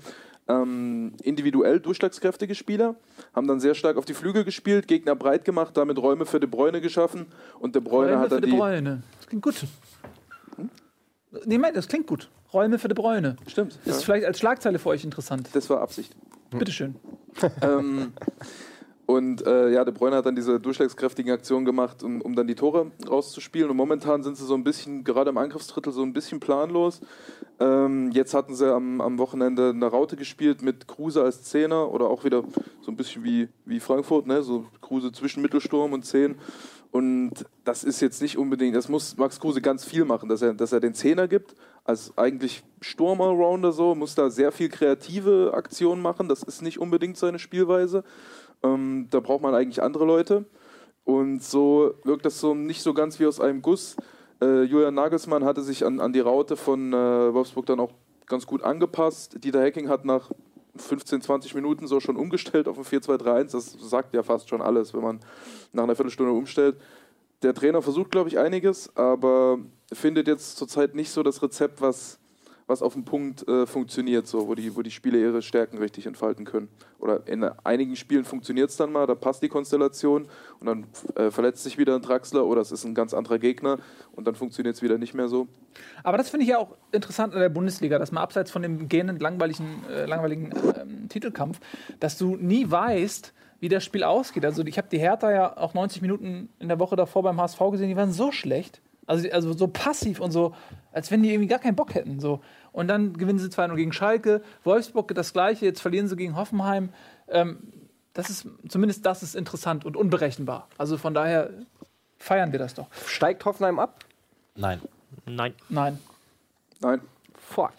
ähm, 0.48 1.14
individuell 1.22 1.80
durchschlagskräftige 1.80 2.54
Spieler, 2.54 2.96
haben 3.34 3.46
dann 3.46 3.60
sehr 3.60 3.74
stark 3.74 3.96
auf 3.96 4.04
die 4.04 4.14
Flügel 4.14 4.44
gespielt, 4.44 4.88
Gegner 4.88 5.14
breit 5.14 5.44
gemacht, 5.44 5.76
damit 5.76 5.98
Räume 5.98 6.26
für 6.26 6.40
De 6.40 6.48
Bruyne 6.48 6.80
geschaffen 6.80 7.26
und 7.60 7.74
De 7.74 7.80
Bruyne 7.82 8.10
Räume 8.12 8.18
hat 8.20 8.28
für 8.28 8.34
dann 8.34 8.42
De 8.42 8.50
die 8.50 8.56
Bruyne. 8.56 9.02
Das 9.18 9.26
klingt 9.28 9.42
gut. 9.42 9.54
Nee, 11.46 11.58
mein, 11.58 11.74
das 11.74 11.88
klingt 11.88 12.06
gut. 12.06 12.28
Räume 12.52 12.78
für 12.78 12.88
De 12.88 12.94
Bruyne. 12.94 13.36
Stimmt. 13.46 13.78
Ist 13.84 13.86
Ja. 13.86 13.92
vielleicht 13.94 14.26
als 14.26 14.38
Schlagzeile 14.38 14.78
für 14.78 14.90
euch 14.90 15.02
interessant. 15.04 15.48
Das 15.52 15.68
war 15.70 15.80
Absicht. 15.80 16.14
Bitteschön. 16.50 16.94
ähm, 17.62 18.12
und 19.06 19.46
äh, 19.46 19.70
ja, 19.70 19.84
De 19.84 19.92
Bruyne 19.92 20.16
hat 20.16 20.26
dann 20.26 20.34
diese 20.34 20.58
durchschlagskräftigen 20.58 21.32
Aktionen 21.32 21.66
gemacht, 21.66 22.02
um, 22.02 22.22
um 22.22 22.34
dann 22.34 22.46
die 22.46 22.54
Tore 22.54 22.90
rauszuspielen. 23.06 23.70
Und 23.70 23.76
momentan 23.76 24.22
sind 24.22 24.36
sie 24.36 24.46
so 24.46 24.54
ein 24.54 24.64
bisschen, 24.64 25.04
gerade 25.04 25.30
im 25.30 25.36
Angriffsdrittel, 25.36 25.92
so 25.92 26.02
ein 26.02 26.14
bisschen 26.14 26.40
planlos. 26.40 27.00
Ähm, 27.60 28.10
jetzt 28.12 28.32
hatten 28.32 28.54
sie 28.54 28.72
am, 28.72 29.02
am 29.02 29.18
Wochenende 29.18 29.70
eine 29.70 29.86
Raute 29.86 30.16
gespielt 30.16 30.62
mit 30.62 30.88
Kruse 30.88 31.22
als 31.22 31.42
Zehner 31.44 31.92
oder 31.92 32.08
auch 32.08 32.24
wieder 32.24 32.44
so 32.80 32.90
ein 32.90 32.96
bisschen 32.96 33.24
wie, 33.24 33.48
wie 33.66 33.78
Frankfurt, 33.78 34.26
ne? 34.26 34.42
so 34.42 34.64
Kruse 34.80 35.12
zwischen 35.12 35.42
Mittelsturm 35.42 35.92
und 35.92 36.04
Zehn. 36.06 36.36
Und 36.90 37.44
das 37.64 37.82
ist 37.82 38.00
jetzt 38.00 38.22
nicht 38.22 38.38
unbedingt, 38.38 38.76
das 38.76 38.88
muss 38.88 39.16
Max 39.16 39.40
Kruse 39.40 39.60
ganz 39.60 39.84
viel 39.84 40.04
machen, 40.04 40.28
dass 40.28 40.42
er, 40.42 40.54
dass 40.54 40.72
er 40.72 40.78
den 40.78 40.94
Zehner 40.94 41.26
gibt, 41.26 41.56
als 41.82 42.16
eigentlich 42.16 42.62
Sturm-Allrounder 42.80 43.72
so, 43.72 43.96
muss 43.96 44.14
da 44.14 44.30
sehr 44.30 44.52
viel 44.52 44.68
kreative 44.68 45.50
Aktionen 45.54 46.00
machen, 46.00 46.28
das 46.28 46.44
ist 46.44 46.62
nicht 46.62 46.78
unbedingt 46.78 47.16
seine 47.16 47.40
Spielweise. 47.40 48.04
Ähm, 48.64 49.06
da 49.10 49.20
braucht 49.20 49.42
man 49.42 49.54
eigentlich 49.54 49.82
andere 49.82 50.04
Leute. 50.04 50.46
Und 51.04 51.42
so 51.42 51.94
wirkt 52.02 52.24
das 52.24 52.40
so 52.40 52.54
nicht 52.54 52.82
so 52.82 52.94
ganz 52.94 53.20
wie 53.20 53.26
aus 53.26 53.38
einem 53.38 53.62
Guss. 53.62 53.96
Äh, 54.40 54.62
Julian 54.62 54.94
Nagelsmann 54.94 55.44
hatte 55.44 55.62
sich 55.62 55.84
an, 55.84 56.00
an 56.00 56.12
die 56.12 56.20
Raute 56.20 56.56
von 56.56 56.92
äh, 56.92 57.34
Wolfsburg 57.34 57.66
dann 57.66 57.78
auch 57.78 57.92
ganz 58.26 58.46
gut 58.46 58.62
angepasst. 58.62 59.44
Dieter 59.44 59.62
Hecking 59.62 59.88
hat 59.88 60.04
nach 60.04 60.30
15, 60.76 61.20
20 61.20 61.54
Minuten 61.54 61.86
so 61.86 62.00
schon 62.00 62.16
umgestellt 62.16 62.66
auf 62.66 62.78
ein 62.78 62.84
4-2-3-1. 62.84 63.52
Das 63.52 63.72
sagt 63.72 64.14
ja 64.14 64.22
fast 64.22 64.48
schon 64.48 64.62
alles, 64.62 64.94
wenn 64.94 65.02
man 65.02 65.20
nach 65.72 65.84
einer 65.84 65.94
Viertelstunde 65.94 66.32
umstellt. 66.32 66.76
Der 67.42 67.54
Trainer 67.54 67.82
versucht, 67.82 68.10
glaube 68.10 68.28
ich, 68.30 68.38
einiges, 68.38 68.96
aber 68.96 69.58
findet 69.92 70.26
jetzt 70.26 70.56
zurzeit 70.56 70.94
nicht 70.94 71.10
so 71.10 71.22
das 71.22 71.42
Rezept, 71.42 71.82
was, 71.82 72.18
was 72.66 72.82
auf 72.82 72.94
dem 72.94 73.04
Punkt 73.04 73.46
äh, 73.46 73.66
funktioniert, 73.66 74.26
so, 74.26 74.48
wo, 74.48 74.54
die, 74.54 74.74
wo 74.74 74.82
die 74.82 74.90
Spieler 74.90 75.18
ihre 75.18 75.42
Stärken 75.42 75.78
richtig 75.78 76.06
entfalten 76.06 76.44
können. 76.44 76.68
Oder 76.98 77.26
in 77.26 77.44
einigen 77.44 77.96
Spielen 77.96 78.24
funktioniert 78.24 78.70
es 78.70 78.76
dann 78.76 78.90
mal, 78.90 79.06
da 79.06 79.14
passt 79.14 79.42
die 79.42 79.48
Konstellation 79.48 80.26
und 80.60 80.66
dann 80.66 80.86
äh, 81.16 81.30
verletzt 81.30 81.62
sich 81.62 81.76
wieder 81.76 81.94
ein 81.94 82.02
Draxler 82.02 82.46
oder 82.46 82.60
es 82.60 82.72
ist 82.72 82.84
ein 82.84 82.94
ganz 82.94 83.12
anderer 83.12 83.38
Gegner 83.38 83.78
und 84.12 84.26
dann 84.26 84.34
funktioniert 84.34 84.76
es 84.76 84.82
wieder 84.82 84.98
nicht 84.98 85.14
mehr 85.14 85.28
so. 85.28 85.46
Aber 86.02 86.16
das 86.16 86.30
finde 86.30 86.44
ich 86.44 86.50
ja 86.50 86.58
auch 86.58 86.74
interessant 86.92 87.34
in 87.34 87.40
der 87.40 87.48
Bundesliga, 87.48 87.98
dass 87.98 88.12
man 88.12 88.22
abseits 88.22 88.50
von 88.50 88.62
dem 88.62 88.88
gähnend 88.88 89.20
langweiligen, 89.20 89.84
äh, 89.90 90.06
langweiligen 90.06 90.52
ähm, 90.80 91.08
Titelkampf, 91.08 91.60
dass 92.00 92.16
du 92.16 92.36
nie 92.36 92.70
weißt, 92.70 93.34
wie 93.60 93.68
das 93.68 93.84
Spiel 93.84 94.04
ausgeht. 94.04 94.44
Also 94.44 94.64
ich 94.64 94.78
habe 94.78 94.88
die 94.90 94.98
Hertha 94.98 95.30
ja 95.30 95.56
auch 95.56 95.74
90 95.74 96.02
Minuten 96.02 96.48
in 96.58 96.68
der 96.68 96.78
Woche 96.78 96.96
davor 96.96 97.22
beim 97.22 97.40
HSV 97.40 97.58
gesehen, 97.72 97.88
die 97.88 97.96
waren 97.96 98.12
so 98.12 98.32
schlecht. 98.32 98.80
Also, 99.06 99.28
also 99.30 99.52
so 99.52 99.68
passiv 99.68 100.20
und 100.20 100.30
so, 100.30 100.54
als 100.92 101.10
wenn 101.10 101.22
die 101.22 101.30
irgendwie 101.30 101.48
gar 101.48 101.58
keinen 101.58 101.76
Bock 101.76 101.94
hätten. 101.94 102.20
So. 102.20 102.40
Und 102.72 102.88
dann 102.88 103.14
gewinnen 103.16 103.38
sie 103.38 103.48
2-0 103.48 103.74
gegen 103.76 103.92
Schalke, 103.92 104.42
Wolfsburg 104.62 105.14
das 105.14 105.32
gleiche, 105.32 105.66
jetzt 105.66 105.80
verlieren 105.80 106.08
sie 106.08 106.16
gegen 106.16 106.36
Hoffenheim. 106.36 106.90
Ähm, 107.28 107.58
das 108.12 108.30
ist, 108.30 108.46
zumindest 108.68 109.04
das 109.04 109.22
ist 109.22 109.34
interessant 109.34 109.84
und 109.84 109.96
unberechenbar. 109.96 110.68
Also 110.78 110.96
von 110.96 111.14
daher 111.14 111.50
feiern 112.18 112.52
wir 112.52 112.58
das 112.58 112.74
doch. 112.74 112.86
Steigt 113.06 113.44
Hoffenheim 113.44 113.78
ab? 113.78 114.04
Nein. 114.54 114.80
Nein. 115.26 115.54
Nein. 115.68 115.98
Nein. 116.80 117.00
Fuck. 117.34 117.74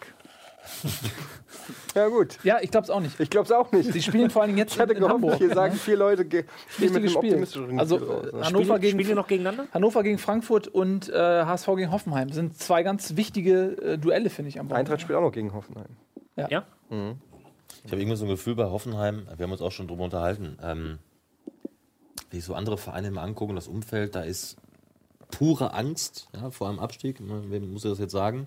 ja, 1.94 2.08
gut. 2.08 2.38
Ja, 2.42 2.58
ich 2.60 2.70
glaube 2.70 2.84
es 2.84 2.90
auch 2.90 3.00
nicht. 3.00 3.18
Ich 3.20 3.30
glaube 3.30 3.46
es 3.46 3.52
auch 3.52 3.72
nicht. 3.72 3.92
Sie 3.92 4.02
spielen 4.02 4.30
vor 4.30 4.42
allen 4.42 4.50
Dingen 4.50 4.58
jetzt 4.58 4.72
Ich 4.74 4.80
hatte 4.80 4.92
in, 4.92 4.98
in 4.98 5.02
gehofft, 5.04 5.14
Hamburg. 5.22 5.38
hier 5.38 5.54
sagen 5.54 5.74
vier 5.74 5.96
Leute, 5.96 6.24
ge- 6.24 6.44
mit 6.78 6.94
einem 6.94 7.08
Spiel. 7.08 7.46
Also 7.78 7.98
ne? 7.98 8.04
Hannover, 8.44 8.44
Spielen, 8.44 8.80
gegen, 8.80 8.90
spielen 8.98 9.08
die 9.08 9.14
noch 9.14 9.26
gegeneinander? 9.28 9.66
Hannover 9.72 10.02
gegen 10.02 10.18
Frankfurt 10.18 10.68
und 10.68 11.08
äh, 11.08 11.14
HSV 11.44 11.66
gegen 11.76 11.90
Hoffenheim 11.90 12.30
sind 12.32 12.58
zwei 12.58 12.82
ganz 12.82 13.16
wichtige 13.16 13.76
äh, 13.82 13.98
Duelle, 13.98 14.30
finde 14.30 14.48
ich, 14.50 14.60
am 14.60 14.66
Wochenende. 14.66 14.90
Eintracht 14.92 15.00
spielt 15.02 15.16
auch 15.18 15.22
noch 15.22 15.32
gegen 15.32 15.52
Hoffenheim. 15.52 15.86
Ja? 16.36 16.64
Ich 16.90 17.92
habe 17.92 18.00
irgendwie 18.00 18.16
so 18.16 18.24
ein 18.26 18.30
Gefühl 18.30 18.54
bei 18.54 18.64
Hoffenheim, 18.66 19.26
wir 19.36 19.44
haben 19.44 19.52
uns 19.52 19.62
auch 19.62 19.72
schon 19.72 19.88
drüber 19.88 20.04
unterhalten, 20.04 20.58
ähm, 20.62 20.98
wenn 22.30 22.38
ich 22.38 22.44
so 22.44 22.54
andere 22.54 22.76
Vereine 22.78 23.10
mal 23.10 23.22
angucke, 23.22 23.54
das 23.54 23.68
Umfeld, 23.68 24.14
da 24.14 24.22
ist 24.22 24.56
pure 25.30 25.72
Angst 25.74 26.28
ja, 26.34 26.50
vor 26.50 26.68
einem 26.68 26.78
Abstieg, 26.78 27.20
ne, 27.20 27.42
wem 27.48 27.72
muss 27.72 27.84
ich 27.84 27.90
das 27.90 27.98
jetzt 27.98 28.12
sagen? 28.12 28.46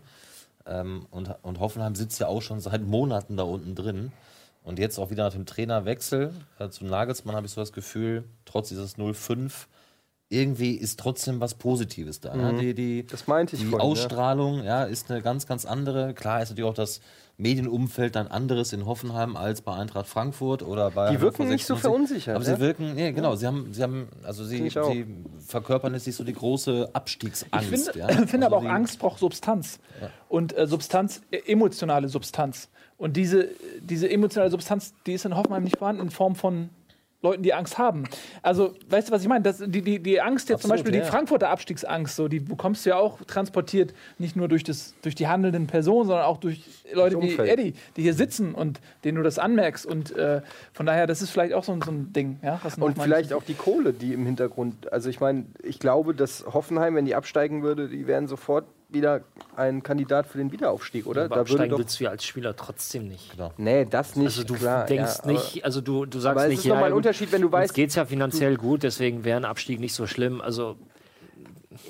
Ähm, 0.70 1.08
und, 1.12 1.36
und 1.42 1.60
Hoffenheim 1.60 1.96
sitzt 1.96 2.20
ja 2.20 2.28
auch 2.28 2.42
schon 2.42 2.60
seit 2.60 2.82
Monaten 2.84 3.36
da 3.38 3.44
unten 3.44 3.76
drin. 3.76 4.12
Und 4.64 4.78
jetzt 4.78 5.00
auch 5.00 5.10
wieder 5.10 5.24
nach 5.24 5.34
dem 5.34 5.46
Trainerwechsel 5.46 6.34
äh, 6.60 6.70
zu 6.70 6.86
Nagelsmann 6.86 7.36
habe 7.36 7.48
ich 7.48 7.54
so 7.54 7.62
das 7.62 7.74
Gefühl, 7.74 8.26
trotz 8.46 8.70
dieses 8.70 8.98
0-5, 8.98 9.52
irgendwie 10.30 10.76
ist 10.76 11.00
trotzdem 11.00 11.40
was 11.40 11.56
Positives 11.56 12.20
da. 12.20 12.36
Ne? 12.36 12.54
Die, 12.60 12.74
die, 12.76 13.08
Das 13.08 13.26
meinte 13.26 13.56
ich 13.56 13.64
die 13.64 13.68
vorhin, 13.68 13.88
ja. 13.88 13.92
Ausstrahlung 13.92 14.64
ja, 14.64 14.84
ist 14.84 15.10
eine 15.10 15.22
ganz, 15.24 15.48
ganz 15.48 15.66
andere. 15.66 16.14
Klar 16.14 16.44
ist 16.44 16.50
natürlich 16.50 16.70
auch 16.70 16.76
das 16.76 17.02
Medienumfeld 17.40 18.16
dann 18.16 18.28
anderes 18.28 18.74
in 18.74 18.86
Hoffenheim 18.86 19.38
als 19.38 19.62
bei 19.62 19.74
Eintracht 19.74 20.08
Frankfurt 20.08 20.62
oder 20.62 20.92
bei. 20.92 21.12
Die 21.12 21.22
wirken 21.22 21.48
nicht 21.48 21.66
so 21.66 21.76
96. 21.76 21.82
verunsichert, 21.82 22.36
Aber 22.36 22.46
ne? 22.46 22.56
sie 22.56 22.62
wirken, 22.62 22.96
nee, 22.96 23.12
genau, 23.14 23.36
sie 23.36 23.48
haben, 23.48 23.74
sie 23.74 23.82
haben, 23.82 24.10
also 24.24 24.44
sie, 24.44 24.70
sie 24.70 25.06
verkörpern 25.48 25.94
jetzt 25.94 26.06
nicht 26.06 26.18
so 26.18 26.26
die 26.26 26.34
große 26.34 26.90
Abstiegsangst. 26.92 27.72
Ich 27.72 27.84
finde, 27.86 27.98
ja? 27.98 28.08
finde 28.28 28.46
aber 28.46 28.58
auch 28.58 28.64
Also 28.64 28.76
Angst 28.76 29.00
braucht 29.00 29.20
Substanz. 29.20 29.80
Und 30.28 30.56
äh, 30.58 30.68
Substanz, 30.68 31.22
äh, 31.32 31.38
emotionale 31.50 32.10
Substanz. 32.10 32.68
Und 32.98 33.16
diese, 33.16 33.48
diese 33.80 34.10
emotionale 34.10 34.52
Substanz, 34.52 34.94
die 35.06 35.14
ist 35.14 35.24
in 35.24 35.38
Hoffenheim 35.38 35.64
nicht 35.64 35.78
vorhanden 35.78 36.02
in 36.02 36.10
Form 36.10 36.36
von 36.36 36.70
Leuten, 37.22 37.44
die 37.44 37.54
Angst 37.54 37.78
haben. 37.78 38.06
Also, 38.42 38.76
weißt 38.90 39.10
du, 39.10 39.12
was 39.12 39.22
ich 39.22 39.28
meine? 39.28 39.44
Das, 39.44 39.58
die, 39.58 39.82
die, 39.82 40.00
die 40.02 40.22
Angst 40.22 40.48
jetzt 40.48 40.62
zum 40.62 40.72
Absolut, 40.72 40.86
Beispiel, 40.86 41.00
ja. 41.00 41.06
die 41.06 41.12
Frankfurter 41.12 41.50
Abstiegsangst, 41.50 42.16
so, 42.16 42.30
die 42.30 42.40
bekommst 42.40 42.86
du 42.86 42.92
ja 42.92 42.96
auch 42.98 43.22
transportiert, 43.24 43.94
nicht 44.20 44.38
nur 44.38 44.48
durch, 44.48 44.64
das, 44.64 44.94
durch 45.02 45.16
die 45.16 45.28
handelnden 45.28 45.68
Personen, 45.68 46.08
sondern 46.08 46.26
auch 46.26 46.38
durch 46.38 46.64
Leute 46.94 47.22
wie. 47.22 47.36
Eddie, 47.38 47.74
die 47.98 48.04
hier 48.04 48.14
sitzen 48.14 48.54
und 48.56 48.80
denen 49.04 49.18
du 49.18 49.24
das 49.24 49.38
anmerkst. 49.38 49.86
Und 49.86 50.16
äh, 50.16 50.42
von 50.72 50.86
daher, 50.86 51.08
das 51.08 51.22
ist 51.22 51.30
vielleicht 51.32 51.54
auch 51.54 51.66
so, 51.66 51.74
ein- 51.74 51.82
so 51.82 51.92
ein 51.92 52.14
Ding. 52.14 52.40
Ja, 52.42 52.60
Und 52.80 53.02
vielleicht 53.02 53.34
auch 53.34 53.44
die 53.44 53.54
Kohle, 53.56 53.92
die 53.92 54.14
im 54.14 54.26
Hintergrund. 54.26 54.92
Also 54.94 55.10
ich 55.10 55.20
meine, 55.20 55.46
ich 55.62 55.80
glaube, 55.80 56.16
dass 56.16 56.46
Hoffenheim, 56.46 56.96
wenn 56.96 57.06
die 57.06 57.16
absteigen 57.16 57.64
würde, 57.64 57.90
die 57.90 58.08
wären 58.08 58.28
sofort 58.28 58.66
wieder 58.90 59.22
ein 59.56 59.84
Kandidat 59.84 60.28
für 60.28 60.38
den 60.38 60.52
Wiederaufstieg, 60.52 61.06
oder? 61.06 61.26
Aber 61.26 61.30
Da 61.30 61.36
würde 61.42 61.52
absteigen 61.52 61.78
willst 61.78 62.00
du 62.00 62.06
ja 62.06 62.10
als 62.10 62.26
Spieler 62.26 62.56
trotzdem 62.56 63.08
nicht. 63.08 63.36
Nee, 63.58 63.86
das 63.86 64.16
nicht. 64.16 64.26
Also 64.26 64.44
du 64.44 64.56
klar, 64.56 64.86
denkst 64.86 65.20
ja, 65.24 65.32
nicht, 65.32 65.64
also 65.64 65.82
du, 65.82 66.06
du 66.06 66.20
sagst 66.20 66.38
Aber 66.38 66.46
es 66.46 66.50
nicht, 66.50 66.60
ist 66.60 66.68
nochmal 66.68 66.86
ein 66.86 66.94
Unterschied, 66.94 67.32
wenn 67.32 67.42
du 67.42 67.48
uns 67.48 67.54
weißt. 67.54 67.74
geht's 67.74 67.96
ja 67.96 68.06
finanziell 68.06 68.58
gut, 68.58 68.84
deswegen 68.84 69.24
wäre 69.24 69.38
ein 69.38 69.46
Abstieg 69.46 69.80
nicht 69.80 69.94
so 69.94 70.08
schlimm. 70.08 70.42
Also 70.42 70.76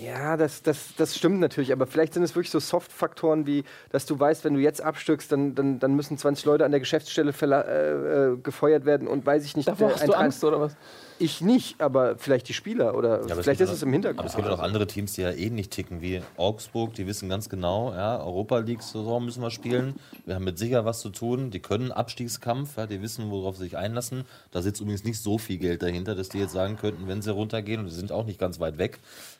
Ja, 0.03 0.35
das, 0.35 0.61
das, 0.61 0.95
das 0.97 1.17
stimmt 1.17 1.39
natürlich, 1.39 1.71
aber 1.71 1.87
vielleicht 1.87 2.13
sind 2.13 2.23
es 2.23 2.35
wirklich 2.35 2.51
so 2.51 2.59
Soft-Faktoren 2.59 3.47
wie, 3.47 3.63
dass 3.91 4.05
du 4.05 4.19
weißt, 4.19 4.43
wenn 4.43 4.53
du 4.53 4.59
jetzt 4.59 4.81
abstückst, 4.81 5.31
dann, 5.31 5.55
dann, 5.55 5.79
dann 5.79 5.95
müssen 5.95 6.17
20 6.17 6.45
Leute 6.45 6.65
an 6.65 6.71
der 6.71 6.79
Geschäftsstelle 6.81 7.31
äh, 7.41 8.33
äh, 8.33 8.37
gefeuert 8.37 8.85
werden 8.85 9.07
und 9.07 9.25
weiß 9.25 9.45
ich 9.45 9.55
nicht. 9.55 9.67
Davor 9.67 9.91
hast 9.91 10.01
ein 10.01 10.07
du 10.07 10.17
Angst, 10.17 10.43
oder 10.43 10.59
was? 10.59 10.75
Ich 11.19 11.41
nicht, 11.41 11.81
aber 11.81 12.17
vielleicht 12.17 12.47
die 12.49 12.53
Spieler 12.53 12.95
oder 12.95 13.25
Ja, 13.27 13.35
vielleicht 13.35 13.61
ist 13.61 13.69
es 13.69 13.83
im 13.83 13.91
Hintergrund. 13.91 14.19
Aber 14.19 14.27
es 14.27 14.35
gibt 14.35 14.47
ja 14.47 14.53
auch 14.53 14.59
andere 14.59 14.87
Teams, 14.87 15.13
die 15.13 15.21
ja 15.21 15.31
ähnlich 15.31 15.69
ticken 15.69 16.01
wie 16.01 16.21
Augsburg. 16.37 16.93
Die 16.93 17.05
wissen 17.07 17.29
ganz 17.29 17.49
genau, 17.49 17.91
ja, 17.93 18.19
Europa 18.19 18.59
League-Saison 18.59 19.23
müssen 19.23 19.41
wir 19.41 19.51
spielen. 19.51 19.95
Wir 20.25 20.35
haben 20.35 20.45
mit 20.45 20.57
sicher 20.57 20.85
was 20.85 21.01
zu 21.01 21.09
tun. 21.09 21.51
Die 21.51 21.59
können 21.59 21.91
Abstiegskampf, 21.91 22.77
ja, 22.77 22.87
die 22.87 23.01
wissen, 23.01 23.29
worauf 23.29 23.57
sie 23.57 23.63
sich 23.63 23.77
einlassen. 23.77 24.25
Da 24.51 24.61
sitzt 24.61 24.81
übrigens 24.81 25.03
nicht 25.03 25.21
so 25.21 25.37
viel 25.37 25.57
Geld 25.57 25.83
dahinter, 25.83 26.15
dass 26.15 26.29
die 26.29 26.39
jetzt 26.39 26.53
sagen 26.53 26.77
könnten, 26.77 27.07
wenn 27.07 27.21
sie 27.21 27.31
runtergehen, 27.31 27.81
und 27.81 27.87
die 27.87 27.95
sind 27.95 28.11
auch 28.11 28.25
nicht 28.25 28.39
ganz 28.39 28.59
weit 28.59 28.77
weg, 28.77 28.99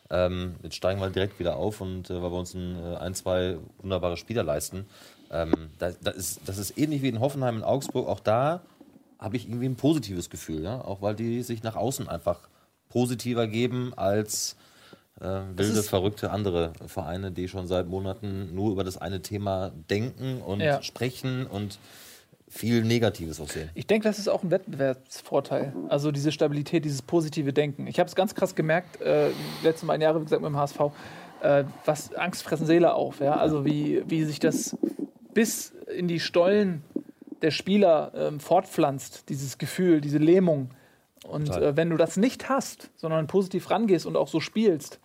ähm, 0.09 0.55
jetzt 0.63 0.75
steigen 0.75 0.99
wir 0.99 1.09
direkt 1.09 1.39
wieder 1.39 1.57
auf 1.57 1.82
und 1.82 2.09
äh, 2.09 2.21
weil 2.21 2.32
wir 2.32 2.39
uns 2.39 2.53
ein, 2.53 2.75
äh, 2.75 2.97
ein 2.97 3.13
zwei 3.13 3.57
wunderbare 3.82 4.17
Spieler 4.17 4.43
leisten. 4.43 4.86
Ähm, 5.32 5.69
da, 5.77 5.91
da 6.01 6.11
ist, 6.11 6.41
das 6.45 6.57
ist 6.57 6.77
ähnlich 6.77 7.03
wie 7.03 7.09
in 7.09 7.19
Hoffenheim 7.19 7.57
in 7.57 7.63
Augsburg. 7.63 8.07
Auch 8.07 8.19
da 8.19 8.61
habe 9.20 9.36
ich 9.38 9.47
irgendwie 9.47 9.67
ein 9.67 9.76
positives 9.76 10.30
Gefühl, 10.30 10.63
ja? 10.63 10.82
auch 10.82 11.01
weil 11.01 11.15
die 11.15 11.43
sich 11.43 11.61
nach 11.63 11.76
außen 11.76 12.07
einfach 12.07 12.39
positiver 12.88 13.47
geben 13.47 13.93
als 13.95 14.55
äh, 15.20 15.41
wilde, 15.55 15.84
verrückte 15.84 16.32
andere 16.32 16.74
Vereine, 16.88 17.32
die 17.32 17.47
schon 17.47 17.67
seit 17.67 17.88
Monaten 17.88 18.55
nur 18.55 18.72
über 18.72 18.84
das 18.84 18.97
eine 18.97 19.22
Thema 19.22 19.72
denken 19.89 20.41
und 20.41 20.61
Ja. 20.61 20.82
sprechen 20.82 21.45
und 21.45 21.78
viel 22.47 22.84
Negatives 22.84 23.39
auch 23.39 23.49
sehen. 23.49 23.70
Ich 23.76 23.86
denke, 23.86 24.07
das 24.07 24.17
ist 24.17 24.28
auch 24.28 24.41
ein 24.41 24.49
Wettbewerbsvorteil. 24.49 25.74
Also 25.89 26.11
diese 26.11 26.32
Stabilität, 26.32 26.84
dieses 26.84 27.01
positive 27.03 27.53
Denken. 27.53 27.86
Ich 27.86 27.99
habe 27.99 28.07
es 28.07 28.15
ganz 28.15 28.34
krass 28.34 28.55
gemerkt, 28.55 28.99
äh, 29.01 29.30
die 29.61 29.65
letzten 29.67 29.86
beiden 29.86 30.01
Jahre, 30.01 30.20
wie 30.20 30.24
gesagt, 30.24 30.41
mit 30.41 30.49
dem 30.49 30.57
HSV, 30.57 30.80
äh, 31.41 31.63
was 31.86 32.13
Angst 32.15 32.41
fressen 32.41 32.65
Seele 32.65 32.93
auf. 32.95 33.20
Ja? 33.20 33.36
Also 33.36 33.65
wie, 33.65 34.01
wie 34.07 34.24
sich 34.24 34.39
das 34.39 34.76
bis 35.34 35.74
in 35.95 36.07
die 36.07 36.20
Stollen 36.20 36.82
der 37.41 37.51
Spieler 37.51 38.11
ähm, 38.15 38.39
fortpflanzt, 38.39 39.29
dieses 39.29 39.57
Gefühl, 39.57 40.01
diese 40.01 40.17
Lähmung. 40.17 40.71
Und 41.27 41.49
äh, 41.49 41.75
wenn 41.75 41.89
du 41.89 41.97
das 41.97 42.17
nicht 42.17 42.49
hast, 42.49 42.89
sondern 42.95 43.27
positiv 43.27 43.69
rangehst 43.69 44.05
und 44.05 44.15
auch 44.15 44.27
so 44.27 44.39
spielst, 44.39 44.99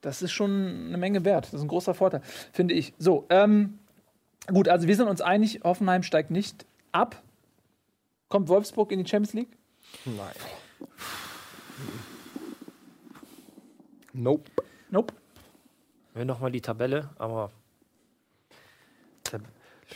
das 0.00 0.20
ist 0.22 0.32
schon 0.32 0.86
eine 0.88 0.98
Menge 0.98 1.24
wert. 1.24 1.46
Das 1.46 1.54
ist 1.54 1.62
ein 1.62 1.68
großer 1.68 1.94
Vorteil, 1.94 2.20
finde 2.52 2.74
ich. 2.74 2.92
So, 2.98 3.26
ähm, 3.30 3.78
gut, 4.46 4.68
also 4.68 4.86
wir 4.86 4.96
sind 4.96 5.08
uns 5.08 5.20
einig, 5.20 5.60
Hoffenheim 5.64 6.02
steigt 6.02 6.30
nicht 6.30 6.66
ab. 6.92 7.22
Kommt 8.28 8.48
Wolfsburg 8.48 8.92
in 8.92 9.02
die 9.02 9.08
Champions 9.08 9.32
League? 9.32 9.56
Nein. 10.04 10.34
Nope. 14.12 14.50
Nope. 14.90 15.14
Wir 16.14 16.24
nochmal 16.24 16.52
die 16.52 16.60
Tabelle, 16.60 17.10
aber 17.18 17.50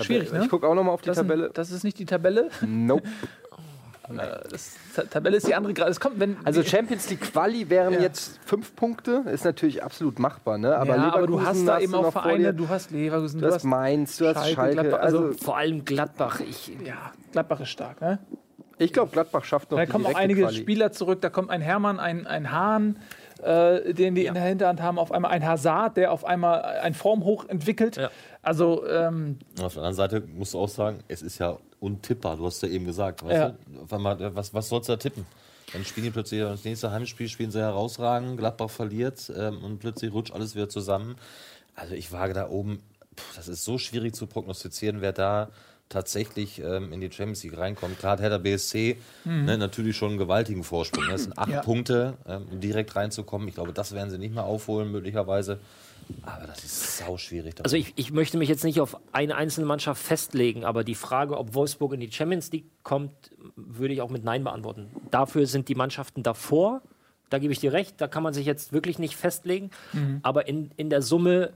Schwierig, 0.00 0.32
ne? 0.32 0.42
Ich 0.44 0.48
gucke 0.50 0.66
auch 0.66 0.74
noch 0.74 0.84
mal 0.84 0.92
auf 0.92 1.02
die 1.02 1.08
Das, 1.08 1.16
Tabelle. 1.18 1.44
Sind, 1.44 1.58
das 1.58 1.70
ist 1.70 1.84
nicht 1.84 1.98
die 1.98 2.06
Tabelle. 2.06 2.50
Nope. 2.66 3.02
Äh, 4.10 4.48
Das, 4.50 4.74
Ta- 4.96 5.02
Tabelle 5.02 5.36
ist 5.36 5.46
die 5.46 5.54
andere 5.54 5.74
gerade. 5.74 5.90
Es 5.90 6.00
kommt, 6.00 6.18
wenn 6.18 6.38
Also 6.42 6.62
Champions 6.62 7.10
League 7.10 7.20
Quali 7.20 7.68
wären 7.68 7.92
Ja. 7.92 8.00
jetzt 8.00 8.40
fünf 8.42 8.74
Punkte, 8.74 9.22
ist 9.30 9.44
natürlich 9.44 9.82
absolut 9.84 10.18
machbar, 10.18 10.56
ne? 10.56 10.74
Aber, 10.78 10.96
ja, 10.96 11.12
aber 11.12 11.26
du 11.26 11.42
hast 11.44 11.66
da 11.66 11.78
eben 11.78 11.94
auch 11.94 12.10
Vereine. 12.10 12.54
Du 12.54 12.70
hast 12.70 12.90
Leverkusen, 12.90 13.38
Du 13.40 13.46
hast 13.52 13.64
Mainz, 13.64 14.16
du 14.16 14.26
hast 14.28 14.36
Schalke, 14.36 14.54
Schalke. 14.54 14.74
Gladbach, 14.80 15.00
also, 15.00 15.18
also- 15.26 15.38
vor 15.44 15.58
allem 15.58 15.84
Gladbach. 15.84 16.40
Ich, 16.40 16.68
ja, 16.86 17.12
Gladbach 17.32 17.60
ist 17.60 17.68
stark. 17.68 18.00
Ne? 18.00 18.18
ich 18.78 18.92
glaube, 18.94 19.10
Gladbach 19.10 19.44
schafft 19.44 19.70
noch 19.72 19.78
Da 19.78 19.84
die 19.84 19.90
kommen 19.92 20.06
auch 20.06 20.14
einige 20.14 20.42
Quali. 20.42 20.56
Spieler 20.56 20.90
zurück. 20.92 21.20
Da 21.20 21.28
kommt 21.28 21.50
ein 21.50 21.60
Hermann, 21.60 21.98
ein, 22.00 22.26
ein 22.26 22.50
Hahn, 22.52 22.96
äh, 23.42 23.92
den 23.92 24.14
die 24.14 24.24
in 24.24 24.32
der 24.34 24.42
Hinterhand 24.44 24.80
haben. 24.80 24.98
Auf 24.98 25.12
einmal 25.12 25.32
ein 25.32 25.44
Hazard, 25.46 25.96
der 25.98 26.12
auf 26.12 26.24
einmal 26.24 26.62
ein 26.62 26.94
Formhoch 26.94 27.44
entwickelt. 27.48 27.96
Ja. 27.96 28.08
Also 28.42 28.86
ähm, 28.86 29.38
auf 29.60 29.74
der 29.74 29.82
anderen 29.82 29.94
Seite 29.94 30.20
musst 30.34 30.54
du 30.54 30.58
auch 30.60 30.68
sagen, 30.68 31.00
es 31.08 31.22
ist 31.22 31.38
ja 31.38 31.58
untippbar. 31.80 32.36
Du 32.36 32.46
hast 32.46 32.62
ja 32.62 32.68
eben 32.68 32.86
gesagt. 32.86 33.22
Ja. 33.28 33.50
du? 33.88 33.94
Einmal, 33.94 34.34
was, 34.34 34.54
was 34.54 34.68
sollst 34.68 34.88
du 34.88 34.92
da 34.92 34.96
tippen? 34.96 35.26
Dann 35.72 35.84
spielen 35.84 36.04
die 36.04 36.10
plötzlich 36.10 36.40
das 36.40 36.64
nächste 36.64 36.90
Heimspiel, 36.90 37.28
spielen 37.28 37.50
sie 37.50 37.60
herausragend, 37.60 38.38
Gladbach 38.38 38.70
verliert 38.70 39.30
ähm, 39.36 39.62
und 39.62 39.78
plötzlich 39.80 40.12
rutscht 40.12 40.32
alles 40.32 40.54
wieder 40.54 40.68
zusammen. 40.68 41.16
Also 41.74 41.94
ich 41.94 42.10
wage 42.10 42.32
da 42.32 42.48
oben, 42.48 42.80
pff, 43.14 43.36
das 43.36 43.48
ist 43.48 43.64
so 43.64 43.76
schwierig 43.76 44.14
zu 44.14 44.26
prognostizieren, 44.26 45.00
wer 45.02 45.12
da 45.12 45.50
tatsächlich 45.90 46.60
ähm, 46.62 46.92
in 46.92 47.00
die 47.00 47.10
Champions 47.10 47.42
League 47.44 47.56
reinkommt. 47.58 47.98
Klar 47.98 48.12
hat 48.12 48.20
Hertha 48.20 48.38
BSC 48.38 48.96
ne, 49.24 49.56
natürlich 49.58 49.96
schon 49.96 50.10
einen 50.10 50.18
gewaltigen 50.18 50.62
Vorsprung. 50.64 51.04
ne? 51.04 51.12
Das 51.12 51.24
sind 51.24 51.38
acht 51.38 51.48
Ja. 51.50 51.60
Punkte, 51.62 52.14
ähm, 52.26 52.46
um 52.50 52.60
direkt 52.60 52.94
reinzukommen. 52.96 53.48
Ich 53.48 53.54
glaube, 53.54 53.72
das 53.72 53.92
werden 53.92 54.10
sie 54.10 54.18
nicht 54.18 54.34
mehr 54.34 54.44
aufholen, 54.44 54.90
möglicherweise. 54.90 55.58
Aber 56.22 56.46
das 56.46 56.64
ist 56.64 56.98
sau 56.98 57.16
schwierig. 57.16 57.54
also 57.62 57.76
ich, 57.76 57.92
ich 57.96 58.12
möchte 58.12 58.38
mich 58.38 58.48
jetzt 58.48 58.64
nicht 58.64 58.80
auf 58.80 58.96
eine 59.12 59.36
einzelne 59.36 59.66
Mannschaft 59.66 60.02
festlegen, 60.02 60.64
aber 60.64 60.84
die 60.84 60.94
Frage, 60.94 61.36
ob 61.36 61.54
Wolfsburg 61.54 61.92
in 61.94 62.00
die 62.00 62.10
Champions 62.10 62.50
League 62.52 62.66
kommt, 62.82 63.12
würde 63.56 63.94
ich 63.94 64.00
auch 64.00 64.10
mit 64.10 64.24
Nein 64.24 64.44
beantworten. 64.44 64.90
Dafür 65.10 65.46
sind 65.46 65.68
die 65.68 65.74
Mannschaften 65.74 66.22
davor. 66.22 66.82
Da 67.30 67.38
gebe 67.38 67.52
ich 67.52 67.60
dir 67.60 67.72
recht, 67.72 68.00
da 68.00 68.08
kann 68.08 68.22
man 68.22 68.32
sich 68.32 68.46
jetzt 68.46 68.72
wirklich 68.72 68.98
nicht 68.98 69.16
festlegen. 69.16 69.70
Aber 70.22 70.48
in, 70.48 70.70
in 70.76 70.88
der 70.88 71.02
Summe 71.02 71.52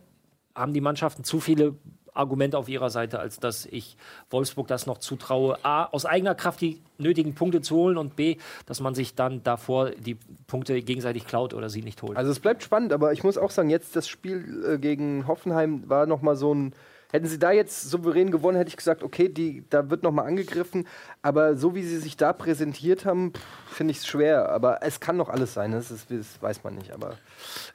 haben 0.54 0.74
die 0.74 0.82
Mannschaften 0.82 1.24
zu 1.24 1.40
viele 1.40 1.74
Argumente 2.14 2.58
auf 2.58 2.68
ihrer 2.68 2.90
Seite, 2.90 3.18
als 3.18 3.38
dass 3.38 3.66
ich 3.66 3.96
Wolfsburg 4.30 4.68
das 4.68 4.86
noch 4.86 4.98
zutraue, 4.98 5.58
A, 5.64 5.84
aus 5.86 6.06
eigener 6.06 6.34
Kraft 6.34 6.60
die 6.60 6.80
nötigen 6.98 7.34
Punkte 7.34 7.60
zu 7.60 7.76
holen 7.76 7.96
und 7.96 8.16
B, 8.16 8.36
dass 8.66 8.80
man 8.80 8.94
sich 8.94 9.14
dann 9.14 9.42
davor 9.42 9.90
die 9.90 10.16
Punkte 10.46 10.80
gegenseitig 10.82 11.26
klaut 11.26 11.54
oder 11.54 11.68
sie 11.68 11.82
nicht 11.82 12.02
holt. 12.02 12.16
Also 12.16 12.30
es 12.30 12.40
bleibt 12.40 12.62
spannend, 12.62 12.92
aber 12.92 13.12
ich 13.12 13.24
muss 13.24 13.38
auch 13.38 13.50
sagen, 13.50 13.70
jetzt 13.70 13.96
das 13.96 14.08
Spiel 14.08 14.64
äh, 14.66 14.78
gegen 14.78 15.26
Hoffenheim 15.26 15.88
war 15.88 16.06
noch 16.06 16.22
mal 16.22 16.36
so 16.36 16.54
ein 16.54 16.74
Hätten 17.12 17.26
sie 17.26 17.38
da 17.38 17.52
jetzt 17.52 17.90
souverän 17.90 18.30
gewonnen, 18.30 18.56
hätte 18.56 18.70
ich 18.70 18.76
gesagt, 18.76 19.02
okay, 19.02 19.28
die, 19.28 19.64
da 19.68 19.90
wird 19.90 20.02
noch 20.02 20.12
mal 20.12 20.24
angegriffen. 20.24 20.88
Aber 21.20 21.56
so 21.56 21.74
wie 21.74 21.82
sie 21.82 21.98
sich 21.98 22.16
da 22.16 22.32
präsentiert 22.32 23.04
haben, 23.04 23.34
finde 23.70 23.90
ich 23.90 23.98
es 23.98 24.06
schwer. 24.06 24.48
Aber 24.48 24.82
es 24.82 24.98
kann 24.98 25.18
noch 25.18 25.28
alles 25.28 25.52
sein, 25.52 25.72
das, 25.72 25.90
ist, 25.90 26.10
das 26.10 26.40
weiß 26.40 26.64
man 26.64 26.74
nicht. 26.74 26.90
Aber 26.90 27.18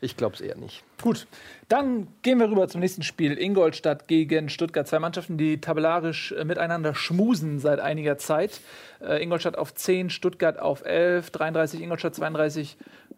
ich 0.01 0.17
glaube 0.17 0.33
es 0.33 0.41
eher 0.41 0.57
nicht. 0.57 0.83
Gut, 1.03 1.27
dann 1.69 2.07
gehen 2.23 2.39
wir 2.39 2.49
rüber 2.49 2.67
zum 2.67 2.81
nächsten 2.81 3.03
Spiel. 3.03 3.37
Ingolstadt 3.37 4.07
gegen 4.07 4.49
Stuttgart. 4.49 4.87
Zwei 4.87 4.97
Mannschaften, 4.97 5.37
die 5.37 5.61
tabellarisch 5.61 6.31
äh, 6.31 6.43
miteinander 6.43 6.95
schmusen 6.95 7.59
seit 7.59 7.79
einiger 7.79 8.17
Zeit. 8.17 8.59
Äh, 9.01 9.21
Ingolstadt 9.21 9.55
auf 9.55 9.75
10, 9.75 10.09
Stuttgart 10.09 10.57
auf 10.57 10.83
11, 10.83 11.29
33 11.29 11.81
Ingolstadt, 11.81 12.15
32 12.15 12.77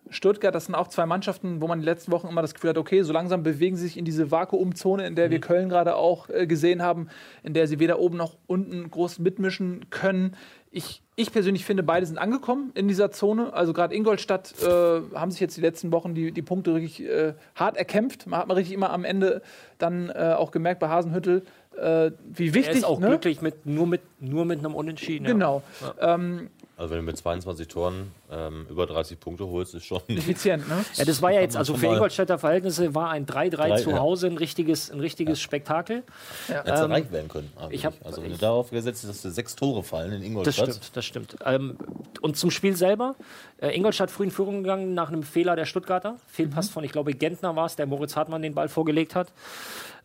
Stuttgart. 0.09 0.53
Das 0.53 0.65
sind 0.65 0.75
auch 0.75 0.87
zwei 0.87 1.05
Mannschaften, 1.05 1.61
wo 1.61 1.67
man 1.67 1.79
die 1.79 1.85
letzten 1.85 2.11
Wochen 2.11 2.27
immer 2.27 2.41
das 2.41 2.53
Gefühl 2.53 2.71
hat, 2.71 2.77
okay, 2.77 3.03
so 3.03 3.13
langsam 3.13 3.43
bewegen 3.43 3.77
sie 3.77 3.83
sich 3.83 3.97
in 3.97 4.05
diese 4.05 4.31
Vakuumzone, 4.31 5.05
in 5.05 5.15
der 5.15 5.29
wir 5.29 5.39
Köln 5.39 5.69
gerade 5.69 5.95
auch 5.95 6.08
äh, 6.29 6.47
gesehen 6.47 6.81
haben, 6.81 7.09
in 7.43 7.53
der 7.53 7.67
sie 7.67 7.79
weder 7.79 7.99
oben 7.99 8.17
noch 8.17 8.37
unten 8.47 8.89
groß 8.89 9.19
mitmischen 9.19 9.89
können. 9.89 10.35
Ich, 10.71 11.01
ich 11.15 11.31
persönlich 11.31 11.65
finde, 11.65 11.83
beide 11.83 12.05
sind 12.05 12.17
angekommen 12.17 12.71
in 12.75 12.87
dieser 12.87 13.11
Zone. 13.11 13.53
Also 13.53 13.73
gerade 13.73 13.95
Ingolstadt 13.95 14.53
äh, 14.61 14.67
haben 15.15 15.31
sich 15.31 15.39
jetzt 15.39 15.57
die 15.57 15.61
letzten 15.61 15.91
Wochen 15.91 16.13
die, 16.13 16.31
die 16.31 16.41
Punkte 16.41 16.73
wirklich 16.73 17.03
äh, 17.03 17.33
hart 17.55 17.77
erkämpft. 17.77 18.27
Man 18.27 18.39
hat 18.39 18.47
man 18.47 18.57
richtig 18.57 18.73
immer 18.73 18.91
am 18.91 19.03
Ende 19.03 19.41
dann 19.77 20.09
äh, 20.09 20.35
auch 20.37 20.51
gemerkt 20.51 20.79
bei 20.79 20.89
Hasenhüttel, 20.89 21.43
äh, 21.75 22.11
wie 22.23 22.49
er 22.49 22.53
wichtig. 22.53 22.77
ist 22.77 22.83
auch 22.83 22.99
ne? 22.99 23.07
glücklich 23.07 23.41
mit 23.41 23.65
nur, 23.65 23.87
mit 23.87 24.01
nur 24.19 24.45
mit 24.45 24.59
einem 24.59 24.75
Unentschieden. 24.75 25.25
ja. 25.25 25.31
Genau. 25.31 25.63
Ähm, 25.99 26.49
Also 26.79 26.91
wenn 26.91 26.99
du 26.99 27.03
mit 27.07 27.17
22 27.17 27.67
Toren 27.67 28.09
ähm, 28.31 28.65
über 28.69 28.87
30 28.87 29.19
Punkte 29.19 29.45
holst, 29.45 29.75
ist 29.75 29.83
schon 29.85 29.99
effizient, 30.07 30.65
ne? 30.69 30.85
Ja, 30.95 31.03
das 31.03 31.21
war 31.21 31.29
ja 31.33 31.41
jetzt, 31.41 31.57
also 31.57 31.75
für 31.75 31.87
Ingolstädter 31.87 32.39
Verhältnisse 32.39 32.95
war 32.95 33.09
ein 33.09 33.25
3-3 33.25 33.49
Drei, 33.49 33.81
zu 33.81 33.89
ja. 33.89 33.99
Hause 33.99 34.27
ein 34.27 34.37
richtiges, 34.37 34.89
ein 34.89 35.01
richtiges 35.01 35.41
Spektakel. 35.41 36.03
Hätte 36.47 36.69
Ähm, 36.69 36.75
erreicht 36.91 37.11
werden 37.11 37.27
können. 37.27 37.51
ich 37.69 37.85
hab- 37.85 37.95
also 38.05 38.23
wenn 38.23 38.31
ich- 38.31 38.37
du 38.37 38.41
darauf 38.45 38.69
gesetzt 38.71 39.03
hast, 39.03 39.09
dass 39.09 39.21
du 39.23 39.29
sechs 39.29 39.57
Tore 39.57 39.83
fallen 39.83 40.13
in 40.13 40.19
Das 40.21 40.27
Ingolstadt. 40.27 40.69
stimmt, 40.69 40.91
das 40.93 41.05
stimmt. 41.05 41.35
Ähm, 41.45 41.77
und 42.21 42.37
zum 42.37 42.49
Spiel 42.49 42.77
selber. 42.77 43.15
Äh, 43.59 43.75
Ingolstadt 43.75 44.09
früh 44.09 44.23
in 44.23 44.31
Führung 44.31 44.63
gegangen 44.63 44.93
nach 44.93 45.09
einem 45.09 45.23
Fehler 45.23 45.57
der 45.57 45.65
Stuttgarter. 45.65 46.15
Fehlpass 46.27 46.69
von, 46.69 46.85
ich 46.85 46.93
glaube, 46.93 47.13
Gentner 47.13 47.57
war 47.57 47.65
es, 47.65 47.75
der 47.75 47.87
Moritz 47.87 48.15
Hartmann 48.15 48.41
den 48.41 48.53
Ball 48.55 48.69
vorgelegt 48.69 49.15
hat. 49.15 49.27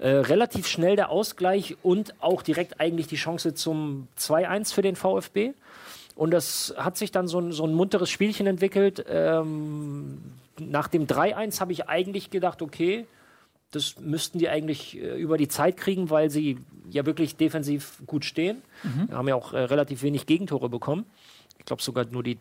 Äh, 0.01 0.09
relativ 0.09 0.67
schnell 0.67 0.97
der 0.97 1.11
Ausgleich 1.11 1.77
und 1.85 2.15
auch 2.21 2.43
direkt 2.43 2.81
eigentlich 2.81 3.07
die 3.07 3.15
Chance 3.15 3.55
zum 3.55 4.09
2-1 4.19 4.73
für 4.75 4.83
den 4.83 4.97
VfB. 4.97 5.53
Und 6.15 6.31
das 6.31 6.75
hat 6.77 6.97
sich 6.97 7.11
dann 7.11 7.27
so 7.27 7.41
ein, 7.41 7.53
so 7.53 7.65
ein 7.65 7.75
munteres 7.75 8.11
Spielchen 8.11 8.47
entwickelt. 8.47 9.05
Ähm, 9.09 10.19
nach 10.59 10.89
dem 10.89 11.07
3-1 11.07 11.61
habe 11.61 11.73
ich 11.73 11.89
eigentlich 11.89 12.31
gedacht, 12.31 12.63
okay, 12.63 13.07
das 13.73 13.99
müssten 13.99 14.39
die 14.39 14.49
eigentlich 14.49 14.97
äh, 14.97 15.17
über 15.21 15.37
die 15.37 15.49
Zeit 15.49 15.77
kriegen, 15.77 16.11
weil 16.11 16.31
sie 16.31 16.59
ja 16.91 17.07
wirklich 17.07 17.37
defensiv 17.37 18.01
gut 18.07 18.25
stehen. 18.25 18.63
Wir 19.09 19.17
haben 19.17 19.29
ja 19.29 19.35
auch 19.35 19.53
äh, 19.53 19.59
relativ 19.59 20.03
wenig 20.03 20.27
Gegentore 20.27 20.69
bekommen. 20.69 21.05
Ich 21.59 21.65
glaube 21.65 21.83
sogar 21.83 22.05
nur 22.05 22.23
die 22.23 22.39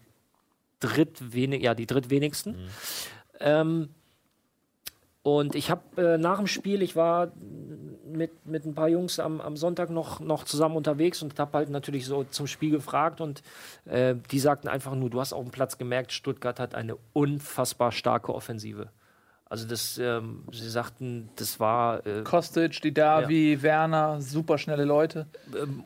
drittwenig, 0.79 1.63
ja, 1.63 1.73
die 1.73 1.87
drittwenigsten. 1.87 2.55
Ähm, 3.39 3.89
und 5.23 5.55
ich 5.55 5.71
habe 5.71 5.81
äh, 6.01 6.17
nach 6.17 6.37
dem 6.37 6.47
Spiel, 6.47 6.81
ich 6.81 6.95
war 6.95 7.31
mit, 8.05 8.45
mit 8.45 8.65
ein 8.65 8.75
paar 8.75 8.89
Jungs 8.89 9.19
am, 9.19 9.39
am 9.41 9.55
Sonntag 9.55 9.89
noch, 9.89 10.19
noch 10.19 10.43
zusammen 10.43 10.75
unterwegs 10.75 11.21
und 11.21 11.39
habe 11.39 11.57
halt 11.57 11.69
natürlich 11.69 12.05
so 12.05 12.25
zum 12.25 12.45
Spiel 12.45 12.71
gefragt 12.71 13.21
und 13.21 13.41
äh, 13.85 14.15
die 14.31 14.39
sagten 14.39 14.67
einfach 14.67 14.95
nur, 14.95 15.09
du 15.09 15.21
hast 15.21 15.33
auf 15.33 15.41
dem 15.43 15.51
Platz 15.51 15.77
gemerkt, 15.77 16.11
Stuttgart 16.11 16.59
hat 16.59 16.75
eine 16.75 16.97
unfassbar 17.13 17.91
starke 17.91 18.33
Offensive. 18.33 18.89
Also 19.53 19.67
das, 19.67 19.99
ähm, 19.99 20.45
sie 20.51 20.67
sagten, 20.67 21.29
das 21.35 21.59
war 21.59 22.03
äh, 22.07 22.23
Kostic, 22.23 22.81
Didavi, 22.81 23.61
Werner, 23.61 24.19
super 24.19 24.57
schnelle 24.57 24.83
Leute. 24.83 25.27
ähm, 25.55 25.83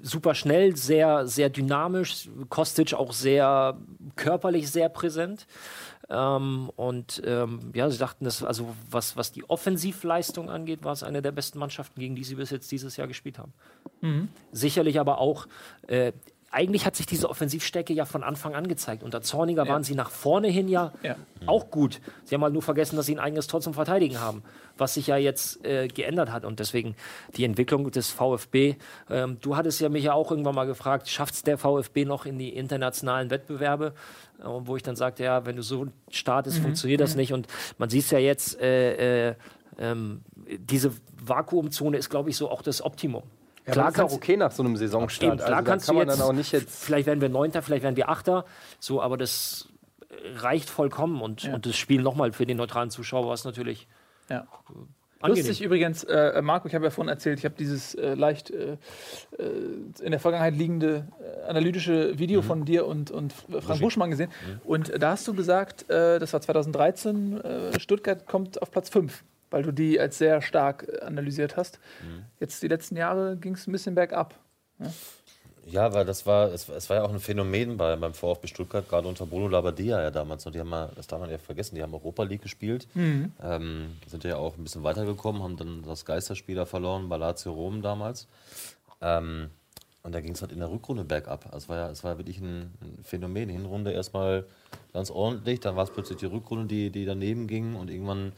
super 0.00 0.36
schnell, 0.36 0.76
sehr, 0.76 1.26
sehr 1.26 1.50
dynamisch. 1.50 2.28
Kostic 2.48 2.94
auch 2.94 3.12
sehr 3.12 3.76
körperlich 4.14 4.70
sehr 4.70 4.88
präsent. 4.88 5.48
Ähm, 6.10 6.70
und 6.76 7.22
ähm, 7.24 7.72
ja, 7.74 7.90
sie 7.90 7.98
dachten, 7.98 8.24
dass, 8.24 8.42
also 8.42 8.74
was, 8.90 9.16
was 9.16 9.32
die 9.32 9.48
Offensivleistung 9.48 10.50
angeht, 10.50 10.82
war 10.82 10.92
es 10.92 11.02
eine 11.02 11.20
der 11.20 11.32
besten 11.32 11.58
Mannschaften, 11.58 12.00
gegen 12.00 12.14
die 12.14 12.24
sie 12.24 12.36
bis 12.36 12.50
jetzt 12.50 12.70
dieses 12.72 12.96
Jahr 12.96 13.08
gespielt 13.08 13.38
haben. 13.38 13.52
Sicherlich 14.52 14.98
aber 15.00 15.18
auch, 15.18 15.46
äh, 15.86 16.12
eigentlich 16.50 16.86
hat 16.86 16.96
sich 16.96 17.06
diese 17.06 17.28
Offensivstärke 17.28 17.92
ja 17.92 18.06
von 18.06 18.22
Anfang 18.22 18.54
an 18.54 18.68
gezeigt. 18.68 19.02
Unter 19.02 19.20
Zorniger 19.20 19.68
waren 19.68 19.84
sie 19.84 19.94
nach 19.94 20.10
vorne 20.10 20.48
hin 20.48 20.68
ja, 20.68 20.92
Ja. 21.02 21.16
auch 21.46 21.70
gut. 21.70 22.00
Sie 22.24 22.34
haben 22.34 22.42
halt 22.42 22.54
nur 22.54 22.62
vergessen, 22.62 22.96
dass 22.96 23.06
sie 23.06 23.14
ein 23.14 23.18
eigenes 23.18 23.46
Tor 23.48 23.60
zum 23.60 23.74
Verteidigen 23.74 24.18
haben, 24.18 24.42
was 24.78 24.94
sich 24.94 25.06
ja 25.08 25.18
jetzt 25.18 25.64
äh, 25.66 25.88
geändert 25.88 26.32
hat. 26.32 26.46
Und 26.46 26.58
deswegen 26.58 26.96
die 27.36 27.44
Entwicklung 27.44 27.90
des 27.90 28.10
VfB. 28.10 28.76
Ähm, 29.10 29.36
du 29.42 29.56
hattest 29.56 29.80
ja 29.80 29.90
mich 29.90 30.04
ja 30.04 30.14
auch 30.14 30.30
irgendwann 30.30 30.54
mal 30.54 30.64
gefragt, 30.66 31.08
schafft 31.08 31.34
es 31.34 31.42
der 31.42 31.58
VfB 31.58 32.06
noch 32.06 32.24
in 32.24 32.38
die 32.38 32.50
internationalen 32.54 33.30
Wettbewerbe? 33.30 33.92
Äh, 34.40 34.44
wo 34.44 34.76
ich 34.76 34.82
dann 34.82 34.96
sagte, 34.96 35.24
ja, 35.24 35.44
wenn 35.44 35.56
du 35.56 35.62
so 35.62 35.88
startest, 36.10 36.58
funktioniert 36.58 37.00
das 37.00 37.14
nicht. 37.14 37.34
Und 37.34 37.46
man 37.76 37.90
sieht 37.90 38.04
es 38.04 38.10
ja 38.10 38.18
jetzt, 38.18 38.58
äh, 38.60 39.30
äh, 39.30 39.34
ähm, 39.78 40.22
diese 40.58 40.92
Vakuumzone 41.22 41.98
ist, 41.98 42.08
glaube 42.08 42.30
ich, 42.30 42.36
so 42.36 42.50
auch 42.50 42.62
das 42.62 42.82
Optimum. 42.82 43.22
Ja, 43.68 43.72
klar, 43.72 43.88
ist 43.90 44.00
auch 44.00 44.12
okay 44.12 44.36
nach 44.36 44.50
so 44.52 44.62
einem 44.62 44.76
Saisonstart. 44.76 45.32
Eben, 45.34 45.38
klar 45.38 45.58
also, 45.58 45.70
kannst 45.70 45.86
kann 45.86 45.94
du 45.94 45.98
man 46.00 46.08
jetzt, 46.08 46.20
dann 46.20 46.26
auch 46.28 46.32
nicht 46.32 46.52
jetzt. 46.52 46.84
vielleicht 46.84 47.06
werden 47.06 47.20
wir 47.20 47.28
Neunter, 47.28 47.62
vielleicht 47.62 47.82
werden 47.84 47.96
wir 47.96 48.08
Achter, 48.08 48.44
so, 48.80 49.00
aber 49.02 49.16
das 49.16 49.68
reicht 50.36 50.68
vollkommen 50.70 51.20
und, 51.20 51.44
und 51.44 51.66
das 51.66 51.76
Spiel 51.76 52.02
nochmal 52.02 52.32
für 52.32 52.46
den 52.46 52.56
neutralen 52.56 52.90
Zuschauer 52.90 53.26
war 53.26 53.34
es 53.34 53.44
natürlich 53.44 53.86
Ja. 54.28 54.46
angenehm. 55.20 55.46
Lustig 55.46 55.62
übrigens, 55.62 56.04
äh, 56.04 56.40
Marco, 56.42 56.66
ich 56.68 56.74
habe 56.74 56.84
ja 56.86 56.90
vorhin 56.90 57.08
erzählt, 57.10 57.38
ich 57.38 57.44
habe 57.44 57.54
dieses 57.58 57.94
äh, 57.94 58.14
leicht 58.14 58.50
äh, 58.50 58.78
äh, 59.38 59.46
in 60.02 60.10
der 60.10 60.20
Vergangenheit 60.20 60.54
liegende 60.56 61.06
äh, 61.20 61.48
analytische 61.48 62.18
Video 62.18 62.40
von 62.42 62.64
dir 62.64 62.86
und, 62.86 63.10
und 63.10 63.32
Frank 63.60 63.80
Buschmann 63.80 64.10
gesehen. 64.10 64.30
Und 64.64 64.90
äh, 64.90 64.98
da 64.98 65.10
hast 65.10 65.26
du 65.28 65.34
gesagt, 65.34 65.88
äh, 65.90 66.18
das 66.18 66.32
war 66.32 66.40
2013, 66.40 67.40
äh, 67.40 67.80
Stuttgart 67.80 68.26
kommt 68.26 68.62
auf 68.62 68.70
Platz 68.70 68.88
5, 68.90 69.24
weil 69.50 69.62
du 69.62 69.72
die 69.72 69.98
als 69.98 70.18
sehr 70.18 70.42
stark 70.42 70.86
äh, 70.88 71.00
analysiert 71.00 71.56
hast. 71.56 71.78
Jetzt 72.40 72.62
die 72.62 72.68
letzten 72.68 72.96
Jahre 72.96 73.36
ging 73.36 73.54
es 73.54 73.66
ein 73.66 73.72
bisschen 73.72 73.94
bergab. 73.94 74.34
Ja, 75.70 75.92
weil 75.92 76.06
das 76.06 76.24
war, 76.24 76.50
es, 76.50 76.68
es 76.68 76.88
war 76.88 76.96
ja 76.96 77.02
auch 77.02 77.12
ein 77.12 77.20
Phänomen 77.20 77.76
bei, 77.76 77.94
beim 77.96 78.14
VfB 78.14 78.46
Stuttgart, 78.46 78.88
gerade 78.88 79.06
unter 79.06 79.26
Bruno 79.26 79.48
Labbadia 79.48 80.00
ja 80.00 80.10
damals 80.10 80.44
noch. 80.44 80.52
Die 80.52 80.60
haben 80.60 80.70
mal, 80.70 80.90
das 80.96 81.06
darf 81.06 81.20
man 81.20 81.30
ja 81.30 81.36
vergessen, 81.36 81.74
die 81.74 81.82
haben 81.82 81.92
Europa 81.92 82.22
League 82.22 82.42
gespielt, 82.42 82.88
ähm, 83.42 83.96
sind 84.06 84.24
ja 84.24 84.36
auch 84.36 84.56
ein 84.56 84.62
bisschen 84.62 84.82
weitergekommen, 84.82 85.42
haben 85.42 85.56
dann 85.58 85.82
das 85.82 86.06
Geisterspieler 86.06 86.64
verloren 86.64 87.08
bei 87.08 87.18
Lazio 87.18 87.52
Rom 87.52 87.82
damals. 87.82 88.26
Ähm, 89.02 89.50
und 90.02 90.14
da 90.14 90.22
ging 90.22 90.32
es 90.32 90.40
halt 90.40 90.52
in 90.52 90.60
der 90.60 90.70
Rückrunde 90.70 91.04
bergab. 91.04 91.44
Also 91.46 91.58
es 91.58 91.68
war 91.68 91.76
ja, 91.76 91.90
es 91.90 92.02
war 92.02 92.16
wirklich 92.16 92.38
ein, 92.38 92.72
ein 92.80 93.04
Phänomen. 93.04 93.50
Hinrunde 93.50 93.92
erstmal 93.92 94.46
ganz 94.94 95.10
ordentlich, 95.10 95.60
dann 95.60 95.76
war 95.76 95.84
es 95.84 95.90
plötzlich 95.90 96.18
die 96.18 96.26
Rückrunde, 96.26 96.66
die, 96.66 96.88
die 96.88 97.04
daneben 97.04 97.46
ging 97.46 97.74
und 97.74 97.90
irgendwann, 97.90 98.32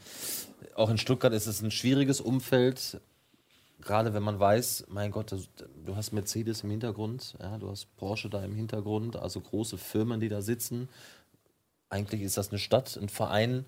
auch 0.75 0.89
in 0.89 0.97
Stuttgart 0.97 1.33
ist 1.33 1.47
es 1.47 1.61
ein 1.61 1.71
schwieriges 1.71 2.21
Umfeld, 2.21 2.99
gerade 3.81 4.13
wenn 4.13 4.23
man 4.23 4.39
weiß, 4.39 4.85
mein 4.89 5.11
Gott, 5.11 5.35
du 5.85 5.95
hast 5.95 6.11
Mercedes 6.11 6.63
im 6.63 6.69
Hintergrund, 6.69 7.35
ja, 7.39 7.57
du 7.57 7.69
hast 7.69 7.95
Porsche 7.97 8.29
da 8.29 8.43
im 8.43 8.55
Hintergrund, 8.55 9.15
also 9.15 9.41
große 9.41 9.77
Firmen, 9.77 10.19
die 10.19 10.29
da 10.29 10.41
sitzen. 10.41 10.89
Eigentlich 11.89 12.21
ist 12.21 12.37
das 12.37 12.49
eine 12.49 12.59
Stadt, 12.59 12.97
ein 13.01 13.09
Verein, 13.09 13.65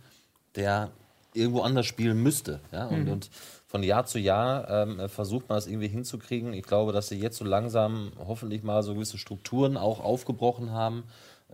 der 0.55 0.91
irgendwo 1.33 1.61
anders 1.61 1.85
spielen 1.85 2.21
müsste. 2.21 2.59
Ja? 2.71 2.87
Und, 2.87 3.09
und 3.09 3.29
von 3.67 3.83
Jahr 3.83 4.05
zu 4.05 4.19
Jahr 4.19 4.69
ähm, 4.69 5.09
versucht 5.09 5.49
man 5.49 5.57
es 5.57 5.67
irgendwie 5.67 5.87
hinzukriegen. 5.87 6.53
Ich 6.53 6.63
glaube, 6.63 6.93
dass 6.93 7.09
sie 7.09 7.19
jetzt 7.19 7.37
so 7.37 7.45
langsam 7.45 8.11
hoffentlich 8.19 8.63
mal 8.63 8.83
so 8.83 8.93
gewisse 8.93 9.17
Strukturen 9.17 9.77
auch 9.77 9.99
aufgebrochen 9.99 10.71
haben, 10.71 11.03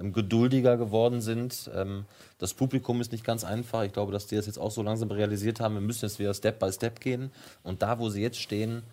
geduldiger 0.02 0.78
geworden 0.78 1.22
sind. 1.22 1.70
Ähm, 1.76 2.06
das 2.38 2.54
Publikum 2.54 3.02
ist 3.02 3.12
nicht 3.12 3.24
ganz 3.24 3.44
einfach. 3.44 3.84
Ich 3.84 3.94
glaube, 3.94 4.12
dass 4.12 4.28
die 4.28 4.36
das 4.36 4.46
jetzt 4.46 4.60
auch 4.60 4.72
so 4.72 4.82
langsam 4.82 5.12
realisiert 5.12 5.60
haben. 5.60 5.76
Wir 5.76 5.82
müssen 5.82 6.06
jetzt 6.06 6.20
wieder 6.20 6.34
Step 6.34 6.60
by 6.60 6.72
Step 6.72 7.00
gehen. 7.00 7.32
Und 7.64 7.82
da, 7.82 8.00
wo 8.00 8.10
sie 8.10 8.22
jetzt 8.22 8.40
stehen, 8.40 8.84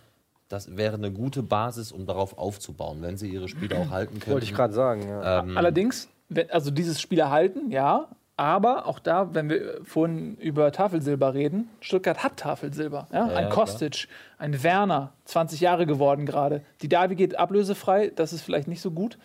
das 0.48 0.76
wäre 0.76 0.94
eine 0.94 1.10
gute 1.10 1.42
Basis, 1.42 1.92
um 1.92 2.06
darauf 2.06 2.38
aufzubauen, 2.38 3.02
wenn 3.02 3.16
sie 3.16 3.28
ihre 3.28 3.48
Spiele 3.48 3.78
auch 3.78 3.90
halten 3.90 4.20
können. 4.20 4.34
Wollte 4.34 4.46
ich 4.46 4.54
gerade 4.54 4.74
sagen, 4.74 5.08
ja. 5.08 5.40
Ähm, 5.40 5.56
Allerdings, 5.56 6.08
wenn, 6.28 6.50
also 6.50 6.70
dieses 6.70 7.00
Spiel 7.00 7.18
erhalten, 7.18 7.70
ja, 7.70 8.08
aber 8.38 8.86
auch 8.86 8.98
da, 8.98 9.34
wenn 9.34 9.48
wir 9.48 9.80
vorhin 9.82 10.36
über 10.36 10.70
Tafelsilber 10.70 11.32
reden, 11.32 11.70
Stuttgart 11.80 12.22
hat 12.22 12.36
Tafelsilber. 12.36 13.08
Ja? 13.10 13.28
Ja, 13.28 13.34
ein 13.34 13.44
ja, 13.44 13.50
Kostic, 13.50 14.08
ein 14.36 14.62
Werner, 14.62 15.12
20 15.24 15.60
Jahre 15.60 15.86
geworden 15.86 16.26
gerade. 16.26 16.62
Die 16.82 16.88
Davi 16.88 17.14
geht 17.14 17.38
ablösefrei, 17.38 18.12
das 18.14 18.34
ist 18.34 18.42
vielleicht 18.42 18.68
nicht 18.68 18.82
so 18.82 18.90
gut. 18.90 19.16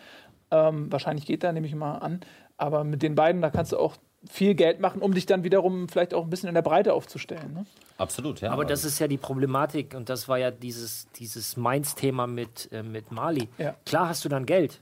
Ähm, 0.52 0.92
wahrscheinlich 0.92 1.26
geht 1.26 1.42
da, 1.42 1.50
nehme 1.50 1.66
ich 1.66 1.74
mal 1.74 1.96
an. 1.96 2.20
Aber 2.58 2.84
mit 2.84 3.02
den 3.02 3.16
beiden, 3.16 3.40
da 3.42 3.50
kannst 3.50 3.72
du 3.72 3.78
auch 3.78 3.96
viel 4.30 4.54
Geld 4.54 4.80
machen, 4.80 5.02
um 5.02 5.14
dich 5.14 5.26
dann 5.26 5.42
wiederum 5.42 5.88
vielleicht 5.88 6.14
auch 6.14 6.22
ein 6.22 6.30
bisschen 6.30 6.48
in 6.48 6.54
der 6.54 6.62
Breite 6.62 6.92
aufzustellen. 6.94 7.52
Ne? 7.54 7.66
Absolut, 7.98 8.40
ja. 8.40 8.52
aber 8.52 8.64
das 8.64 8.84
ist 8.84 8.98
ja 8.98 9.08
die 9.08 9.16
Problematik 9.16 9.94
und 9.94 10.08
das 10.08 10.28
war 10.28 10.38
ja 10.38 10.50
dieses, 10.50 11.10
dieses 11.12 11.56
Mainz-Thema 11.56 12.26
mit, 12.26 12.68
äh, 12.70 12.82
mit 12.82 13.10
Mali. 13.10 13.48
Ja. 13.58 13.74
Klar 13.84 14.08
hast 14.10 14.24
du 14.24 14.28
dann 14.28 14.46
Geld, 14.46 14.80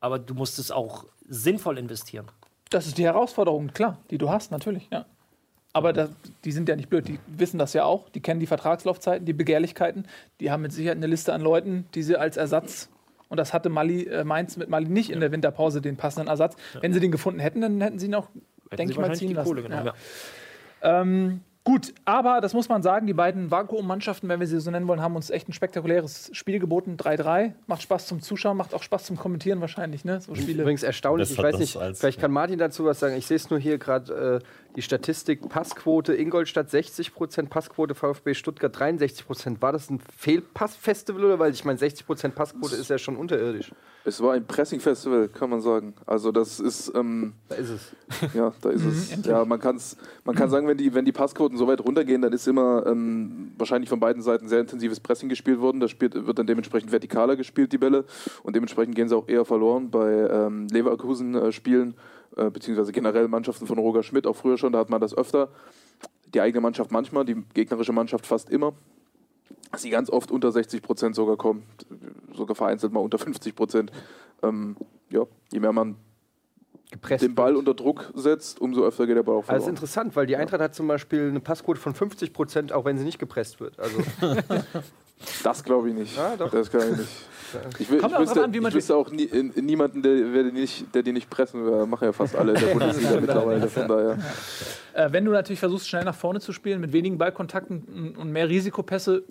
aber 0.00 0.18
du 0.18 0.34
musst 0.34 0.58
es 0.58 0.70
auch 0.70 1.06
sinnvoll 1.26 1.78
investieren. 1.78 2.26
Das 2.68 2.86
ist 2.86 2.98
die 2.98 3.04
Herausforderung, 3.04 3.68
klar, 3.68 3.98
die 4.10 4.18
du 4.18 4.28
hast, 4.28 4.50
natürlich, 4.50 4.88
ja. 4.90 5.06
Aber 5.72 5.92
das, 5.92 6.10
die 6.44 6.50
sind 6.50 6.68
ja 6.68 6.74
nicht 6.74 6.90
blöd, 6.90 7.06
die 7.06 7.20
wissen 7.28 7.56
das 7.56 7.74
ja 7.74 7.84
auch, 7.84 8.08
die 8.08 8.20
kennen 8.20 8.40
die 8.40 8.46
Vertragslaufzeiten, 8.46 9.24
die 9.24 9.32
Begehrlichkeiten, 9.32 10.06
die 10.40 10.50
haben 10.50 10.62
mit 10.62 10.72
Sicherheit 10.72 10.96
eine 10.96 11.06
Liste 11.06 11.32
an 11.32 11.40
Leuten, 11.40 11.86
die 11.94 12.02
sie 12.02 12.16
als 12.16 12.36
Ersatz, 12.36 12.88
und 13.30 13.38
das 13.38 13.54
hatte 13.54 13.70
Mali, 13.70 14.02
äh, 14.04 14.24
Mainz 14.24 14.58
mit 14.58 14.68
Mali 14.68 14.88
nicht 14.88 15.08
in 15.08 15.20
der 15.20 15.32
Winterpause 15.32 15.80
den 15.80 15.96
passenden 15.96 16.28
Ersatz. 16.28 16.56
Wenn 16.82 16.92
sie 16.92 17.00
den 17.00 17.10
gefunden 17.12 17.40
hätten, 17.40 17.62
dann 17.62 17.80
hätten 17.80 17.98
sie 17.98 18.06
ihn 18.06 18.14
auch, 18.14 18.28
denke 18.76 18.92
ich 18.92 18.98
mal, 18.98 19.14
ziehen 19.14 19.28
die 19.28 19.34
lassen. 19.34 19.48
Kohle. 19.48 19.94
Ähm, 20.82 21.40
gut, 21.64 21.92
aber 22.04 22.40
das 22.40 22.54
muss 22.54 22.68
man 22.68 22.82
sagen, 22.82 23.06
die 23.06 23.12
beiden 23.12 23.50
Vakuummannschaften, 23.50 24.28
wenn 24.28 24.40
wir 24.40 24.46
sie 24.46 24.58
so 24.60 24.70
nennen 24.70 24.88
wollen, 24.88 25.00
haben 25.02 25.14
uns 25.14 25.30
echt 25.30 25.48
ein 25.48 25.52
spektakuläres 25.52 26.30
Spiel 26.32 26.58
geboten. 26.58 26.96
3-3, 26.96 27.52
macht 27.66 27.82
Spaß 27.82 28.06
zum 28.06 28.20
Zuschauen, 28.22 28.56
macht 28.56 28.74
auch 28.74 28.82
Spaß 28.82 29.04
zum 29.04 29.16
Kommentieren 29.16 29.60
wahrscheinlich, 29.60 30.04
ne? 30.04 30.20
So 30.20 30.34
Spiele. 30.34 30.62
Übrigens 30.62 30.82
erstaunlich, 30.82 31.28
Das 31.28 31.36
ich 31.38 31.42
weiß 31.42 31.58
nicht, 31.58 31.76
als- 31.76 32.00
vielleicht 32.00 32.20
kann 32.20 32.32
Martin 32.32 32.58
dazu 32.58 32.84
was 32.84 32.98
sagen. 32.98 33.14
Ich 33.16 33.26
sehe 33.26 33.36
es 33.36 33.50
nur 33.50 33.58
hier 33.58 33.78
gerade, 33.78 34.40
äh, 34.42 34.46
die 34.76 34.82
Statistik, 34.82 35.48
Passquote 35.48 36.14
Ingolstadt 36.14 36.68
60%, 36.68 37.48
Passquote 37.48 37.94
VfB 37.94 38.34
Stuttgart 38.34 38.76
63%. 38.76 39.60
War 39.60 39.72
das 39.72 39.90
ein 39.90 40.00
Fehlpassfestival 40.16 41.24
oder? 41.24 41.38
Weil 41.38 41.52
ich 41.52 41.64
meine, 41.64 41.78
60% 41.78 42.30
Passquote 42.30 42.76
ist 42.76 42.88
ja 42.88 42.98
schon 42.98 43.16
unterirdisch. 43.16 43.72
Es 44.04 44.22
war 44.22 44.32
ein 44.32 44.46
Pressing-Festival, 44.46 45.28
kann 45.28 45.50
man 45.50 45.60
sagen. 45.60 45.94
Also 46.06 46.32
das 46.32 46.58
ist, 46.58 46.92
ähm, 46.94 47.34
Da 47.48 47.56
ist 47.56 47.68
es. 47.68 48.34
ja, 48.34 48.52
da 48.60 48.70
ist 48.70 48.84
es. 48.86 49.26
Ja, 49.26 49.44
man, 49.44 49.60
kann's, 49.60 49.96
man 50.24 50.34
kann 50.34 50.48
sagen, 50.48 50.66
wenn 50.66 50.78
die, 50.78 50.94
wenn 50.94 51.04
die 51.04 51.12
Passquoten 51.12 51.58
so 51.58 51.66
weit 51.66 51.84
runtergehen, 51.84 52.22
dann 52.22 52.32
ist 52.32 52.46
immer 52.46 52.86
ähm, 52.86 53.52
wahrscheinlich 53.58 53.90
von 53.90 54.00
beiden 54.00 54.22
Seiten 54.22 54.48
sehr 54.48 54.60
intensives 54.60 55.00
Pressing 55.00 55.28
gespielt 55.28 55.60
worden. 55.60 55.80
Das 55.80 55.90
spielt, 55.90 56.14
wird 56.14 56.38
dann 56.38 56.46
dementsprechend 56.46 56.90
vertikaler 56.90 57.36
gespielt, 57.36 57.72
die 57.72 57.78
Bälle. 57.78 58.04
Und 58.42 58.56
dementsprechend 58.56 58.94
gehen 58.94 59.08
sie 59.08 59.16
auch 59.16 59.28
eher 59.28 59.44
verloren 59.44 59.90
bei 59.90 60.10
ähm, 60.10 60.68
Leverkusen-Spielen, 60.70 61.90
äh, 61.90 61.94
beziehungsweise 62.36 62.92
generell 62.92 63.28
Mannschaften 63.28 63.66
von 63.66 63.78
Roger 63.78 64.02
Schmidt, 64.02 64.26
auch 64.26 64.36
früher 64.36 64.58
schon, 64.58 64.72
da 64.72 64.78
hat 64.78 64.90
man 64.90 65.00
das 65.00 65.16
öfter. 65.16 65.48
Die 66.32 66.40
eigene 66.40 66.60
Mannschaft 66.60 66.92
manchmal, 66.92 67.24
die 67.24 67.42
gegnerische 67.54 67.92
Mannschaft 67.92 68.26
fast 68.26 68.50
immer. 68.50 68.72
Dass 69.72 69.82
sie 69.82 69.90
ganz 69.90 70.10
oft 70.10 70.30
unter 70.30 70.50
60 70.50 70.82
Prozent 70.82 71.14
sogar 71.14 71.36
kommen, 71.36 71.64
sogar 72.34 72.56
vereinzelt 72.56 72.92
mal 72.92 73.00
unter 73.00 73.18
50 73.18 73.54
Prozent. 73.54 73.92
Ähm, 74.42 74.76
ja, 75.10 75.26
je 75.52 75.60
mehr 75.60 75.72
man 75.72 75.96
Gepresst. 76.90 77.22
den 77.22 77.34
Ball 77.34 77.54
unter 77.54 77.74
Druck 77.74 78.12
setzt, 78.14 78.60
umso 78.60 78.84
öfter 78.84 79.06
geht 79.06 79.16
der 79.16 79.22
Ball 79.22 79.36
auch 79.36 79.48
Also 79.48 79.52
das 79.52 79.62
ist 79.62 79.68
interessant, 79.68 80.16
weil 80.16 80.26
die 80.26 80.36
Eintracht 80.36 80.60
hat 80.60 80.74
zum 80.74 80.88
Beispiel 80.88 81.28
eine 81.28 81.40
Passquote 81.40 81.78
von 81.78 81.94
50%, 81.94 82.72
auch 82.72 82.84
wenn 82.84 82.98
sie 82.98 83.04
nicht 83.04 83.18
gepresst 83.18 83.60
wird. 83.60 83.78
Also 83.78 84.02
Das 85.42 85.62
glaube 85.64 85.88
ich 85.90 85.94
nicht. 85.94 86.16
Ja, 86.16 86.36
doch. 86.36 86.50
Das 86.50 86.70
glaube 86.70 86.86
ich 86.92 86.96
nicht. 86.98 87.08
Ich, 87.80 87.90
will, 87.90 87.98
Kommt 87.98 88.12
ich, 88.12 88.16
auch 88.16 88.22
wüsste, 88.22 88.44
an, 88.44 88.54
wie 88.54 88.60
man 88.60 88.68
ich 88.70 88.76
wüsste 88.76 88.94
auch 88.94 89.10
nie, 89.10 89.24
in, 89.24 89.50
in 89.52 89.66
niemanden, 89.66 90.02
der, 90.02 90.14
der, 90.14 90.44
die 90.44 90.52
nicht, 90.52 90.94
der 90.94 91.02
die 91.02 91.12
nicht 91.12 91.28
pressen 91.28 91.64
will. 91.66 91.84
Machen 91.86 92.04
ja 92.04 92.12
fast 92.12 92.36
alle 92.36 92.52
in 92.54 92.60
der 92.60 92.66
Bundesliga 92.74 93.20
mittlerweile. 93.20 93.68
Von 93.68 93.88
daher. 93.88 94.18
Äh, 94.92 95.08
wenn 95.12 95.24
du 95.24 95.32
natürlich 95.32 95.58
versuchst, 95.58 95.88
schnell 95.88 96.04
nach 96.04 96.14
vorne 96.14 96.38
zu 96.40 96.52
spielen, 96.52 96.80
mit 96.80 96.92
wenigen 96.92 97.18
Ballkontakten 97.18 98.14
und 98.16 98.30
mehr 98.30 98.48
Risikopässe 98.48 99.24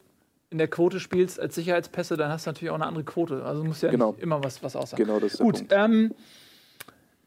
in 0.50 0.58
der 0.58 0.68
Quote 0.68 1.00
spielst 1.00 1.40
als 1.40 1.56
Sicherheitspässe, 1.56 2.18
dann 2.18 2.30
hast 2.32 2.46
du 2.46 2.50
natürlich 2.50 2.72
auch 2.72 2.76
eine 2.76 2.88
andere 2.88 3.06
Quote. 3.06 3.44
Also 3.46 3.64
muss 3.64 3.82
ja 3.82 3.90
Genau. 3.92 4.12
nicht 4.12 4.22
immer 4.22 4.44
was, 4.44 4.62
was 4.64 4.76
aussagen. 4.76 5.02
Genau, 5.04 5.20
das 5.20 5.32
ist 5.34 5.40
der 5.40 5.46
Gut, 5.46 5.56
Punkt. 5.60 5.74
ähm, 5.76 6.14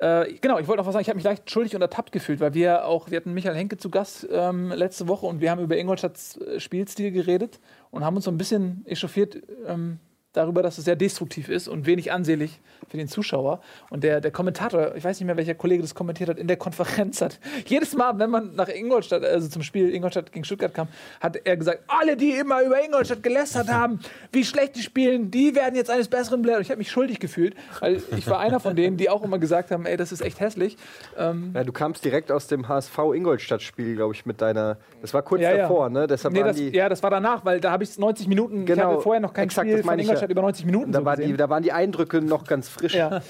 äh, 0.03 0.35
genau, 0.41 0.59
ich 0.59 0.67
wollte 0.67 0.81
noch 0.81 0.87
was 0.87 0.95
sagen. 0.95 1.03
Ich 1.03 1.09
habe 1.09 1.17
mich 1.17 1.25
leicht 1.25 1.49
schuldig 1.49 1.77
und 1.77 1.81
ertappt 1.81 2.11
gefühlt, 2.11 2.41
weil 2.41 2.55
wir 2.55 2.87
auch, 2.87 3.09
wir 3.11 3.19
hatten 3.19 3.33
Michael 3.33 3.55
Henke 3.55 3.77
zu 3.77 3.89
Gast 3.89 4.27
ähm, 4.33 4.73
letzte 4.73 5.07
Woche 5.07 5.27
und 5.27 5.41
wir 5.41 5.49
haben 5.49 5.63
über 5.63 5.77
Ingolstadts 5.77 6.39
äh, 6.39 6.59
Spielstil 6.59 7.13
geredet 7.13 7.61
und 7.93 8.05
haben 8.05 8.17
uns 8.17 8.25
so 8.25 8.33
ein 8.33 8.37
bisschen 8.37 8.85
echauffiert, 8.85 9.41
ähm, 9.65 10.01
darüber, 10.33 10.63
dass 10.63 10.79
es 10.79 10.85
sehr 10.85 10.97
destruktiv 10.97 11.49
ist 11.49 11.69
und 11.69 11.87
wenig 11.87 12.13
ansehlich 12.13 12.61
für 12.89 12.97
den 12.97 13.09
Zuschauer. 13.09 13.61
Und 13.91 14.03
der, 14.05 14.21
der 14.21 14.31
Kommentator, 14.31 14.95
ich 14.97 15.05
weiß 15.05 15.21
nicht 15.21 15.27
mehr, 15.27 15.37
welcher 15.37 15.55
Kollege 15.55 15.83
das 15.83 15.95
kommentiert 15.95 16.29
hat, 16.29 16.39
in 16.39 16.49
der 16.49 16.57
Konferenz 16.57 17.21
hat 17.21 17.39
jedes 17.67 17.95
Mal, 17.95 18.19
wenn 18.19 18.31
man 18.31 18.55
nach 18.55 18.69
Ingolstadt, 18.69 19.25
also 19.25 19.49
zum 19.49 19.63
Spiel 19.63 19.95
Ingolstadt 19.95 20.33
gegen 20.33 20.45
Stuttgart 20.45 20.73
kam, 20.75 20.89
hat 21.21 21.37
er 21.45 21.57
gesagt, 21.57 21.81
alle, 21.89 22.17
die 22.17 22.31
immer 22.33 22.63
über 22.63 22.83
Ingolstadt 22.83 23.23
gelästert 23.23 23.69
haben, 23.73 24.01
wie 24.33 24.45
schlecht 24.45 24.77
die 24.77 24.83
spielen, 24.83 25.31
die 25.31 25.55
werden 25.55 25.75
jetzt 25.75 25.91
eines 25.91 26.09
Besseren 26.09 26.43
belehrt. 26.43 26.61
Ich 26.63 26.71
habe 26.71 26.79
mich 26.79 26.91
schuldig 26.91 27.21
gefühlt, 27.21 27.55
weil 27.81 28.03
ich 28.17 28.27
war 28.27 28.39
einer 28.41 28.61
von 28.61 28.75
denen, 28.77 28.97
die 28.97 29.11
auch 29.11 29.23
immer 29.23 29.39
gesagt 29.39 29.71
haben, 29.71 29.87
ey, 29.87 29.97
das 29.97 30.13
ist 30.13 30.21
echt 30.23 30.41
hässlich. 30.41 30.77
Ähm, 31.19 31.53
Ja, 31.55 31.65
du 31.65 31.73
kamst 31.73 32.05
direkt 32.05 32.33
aus 32.33 32.47
dem 32.47 32.69
HSV 32.69 32.99
Ingolstadt-Spiel, 33.15 33.97
glaube 33.97 34.15
ich, 34.15 34.27
mit 34.27 34.41
deiner. 34.41 34.79
Das 35.01 35.13
war 35.15 35.23
kurz 35.23 35.43
Ja, 35.43 35.51
ja. 35.51 35.57
davor, 35.63 35.91
ne? 35.91 36.07
Deshalb 36.07 36.33
nee, 36.35 36.41
waren 36.41 36.49
das, 36.49 36.57
die. 36.57 36.71
ja, 36.71 36.89
das 36.89 37.03
war 37.03 37.11
danach, 37.11 37.45
weil 37.45 37.61
da 37.61 37.71
habe 37.71 37.85
ich 37.85 37.99
90 37.99 38.29
Minuten, 38.29 38.61
ich 38.61 38.67
Genau, 38.67 38.93
hatte 38.93 39.01
vorher 39.03 39.21
noch 39.21 39.33
kein 39.33 39.45
exakt, 39.45 39.69
Spiel 39.69 39.79
von 39.79 39.87
meine 39.87 40.03
Ingolstadt 40.23 40.31
über 40.31 40.43
90 40.43 40.67
Minuten 40.67 40.93
da, 40.93 41.01
so 41.01 41.05
war 41.05 41.17
die, 41.17 41.33
da 41.37 41.49
waren 41.49 41.63
die 41.63 41.73
Eindrücke 41.73 42.21
noch 42.23 42.45
ganz 42.45 42.69
frisch. 42.69 42.95
Ja, 42.95 43.21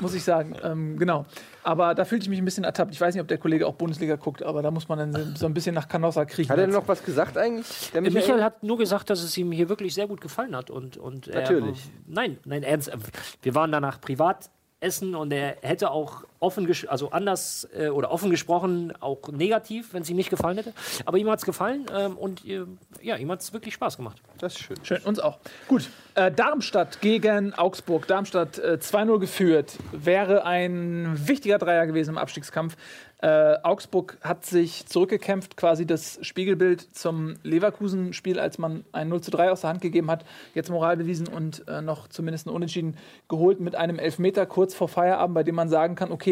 muss 0.00 0.14
ich 0.14 0.22
sagen. 0.24 0.54
Ähm, 0.62 0.96
genau. 0.98 1.26
Aber 1.62 1.94
da 1.94 2.04
fühlte 2.04 2.24
ich 2.24 2.28
mich 2.30 2.38
ein 2.38 2.44
bisschen 2.44 2.64
ertappt. 2.64 2.92
Ich 2.94 3.00
weiß 3.00 3.14
nicht, 3.14 3.20
ob 3.22 3.28
der 3.28 3.38
Kollege 3.38 3.66
auch 3.66 3.74
Bundesliga 3.74 4.16
guckt, 4.16 4.42
aber 4.42 4.62
da 4.62 4.70
muss 4.70 4.88
man 4.88 4.98
dann 5.12 5.36
so- 5.36 5.46
ein 5.46 5.54
bisschen 5.54 5.74
nach 5.74 5.88
Canossa 5.88 6.24
kriechen. 6.24 6.50
Hat 6.50 6.58
er 6.58 6.66
denn 6.66 6.74
noch 6.74 6.86
was 6.88 7.02
gesagt 7.04 7.36
eigentlich? 7.36 7.90
Der 7.92 8.00
Michael? 8.02 8.42
hat 8.42 8.62
nur 8.62 8.78
gesagt, 8.78 9.10
dass 9.10 9.22
es 9.22 9.36
ihm 9.36 9.52
hier 9.52 9.68
wirklich 9.68 9.94
sehr 9.94 10.06
gut 10.06 10.20
gefallen 10.20 10.54
hat. 10.56 10.70
Und, 10.70 10.96
und 10.96 11.28
er- 11.28 11.40
Natürlich. 11.42 11.90
nein, 12.06 12.38
nein, 12.44 12.62
ernst. 12.62 12.90
Wir 13.42 13.54
waren 13.54 13.72
danach 13.72 14.00
privat 14.00 14.50
essen 14.80 15.14
und 15.16 15.32
er 15.32 15.56
hätte 15.62 15.90
auch 15.90 16.24
offen, 16.40 16.70
also 16.88 17.10
anders 17.10 17.68
äh, 17.76 17.88
oder 17.88 18.10
offen 18.10 18.30
gesprochen, 18.30 18.92
auch 19.00 19.28
negativ, 19.28 19.92
wenn 19.92 20.02
es 20.02 20.10
ihm 20.10 20.16
nicht 20.16 20.30
gefallen 20.30 20.56
hätte. 20.56 20.72
Aber 21.04 21.18
ihm 21.18 21.28
hat 21.30 21.38
es 21.38 21.44
gefallen 21.44 21.86
ähm, 21.94 22.16
und 22.16 22.44
äh, 22.44 22.64
ja, 23.02 23.16
ihm 23.16 23.30
hat 23.30 23.40
es 23.40 23.52
wirklich 23.52 23.74
Spaß 23.74 23.96
gemacht. 23.96 24.20
Das 24.38 24.54
ist 24.54 24.60
schön. 24.60 24.76
Schön, 24.82 24.98
uns 25.02 25.18
auch. 25.18 25.38
Gut, 25.66 25.88
äh, 26.14 26.30
Darmstadt 26.30 27.00
gegen 27.00 27.54
Augsburg. 27.54 28.06
Darmstadt 28.06 28.58
äh, 28.58 28.78
2-0 28.80 29.18
geführt. 29.18 29.78
Wäre 29.92 30.44
ein 30.44 31.16
wichtiger 31.26 31.58
Dreier 31.58 31.86
gewesen 31.86 32.10
im 32.10 32.18
Abstiegskampf. 32.18 32.76
Äh, 33.20 33.56
Augsburg 33.64 34.16
hat 34.22 34.46
sich 34.46 34.86
zurückgekämpft, 34.86 35.56
quasi 35.56 35.86
das 35.86 36.20
Spiegelbild 36.22 36.94
zum 36.94 37.34
Leverkusen-Spiel, 37.42 38.38
als 38.38 38.58
man 38.58 38.84
ein 38.92 39.08
0 39.08 39.22
zu 39.22 39.32
3 39.32 39.50
aus 39.50 39.62
der 39.62 39.70
Hand 39.70 39.80
gegeben 39.80 40.08
hat. 40.08 40.24
Jetzt 40.54 40.70
Moral 40.70 40.96
bewiesen 40.96 41.26
und 41.26 41.66
äh, 41.66 41.82
noch 41.82 42.06
zumindest 42.06 42.46
ein 42.46 42.50
Unentschieden 42.50 42.96
geholt 43.28 43.58
mit 43.58 43.74
einem 43.74 43.98
Elfmeter 43.98 44.46
kurz 44.46 44.72
vor 44.72 44.86
Feierabend, 44.86 45.34
bei 45.34 45.42
dem 45.42 45.56
man 45.56 45.68
sagen 45.68 45.96
kann, 45.96 46.12
okay, 46.12 46.27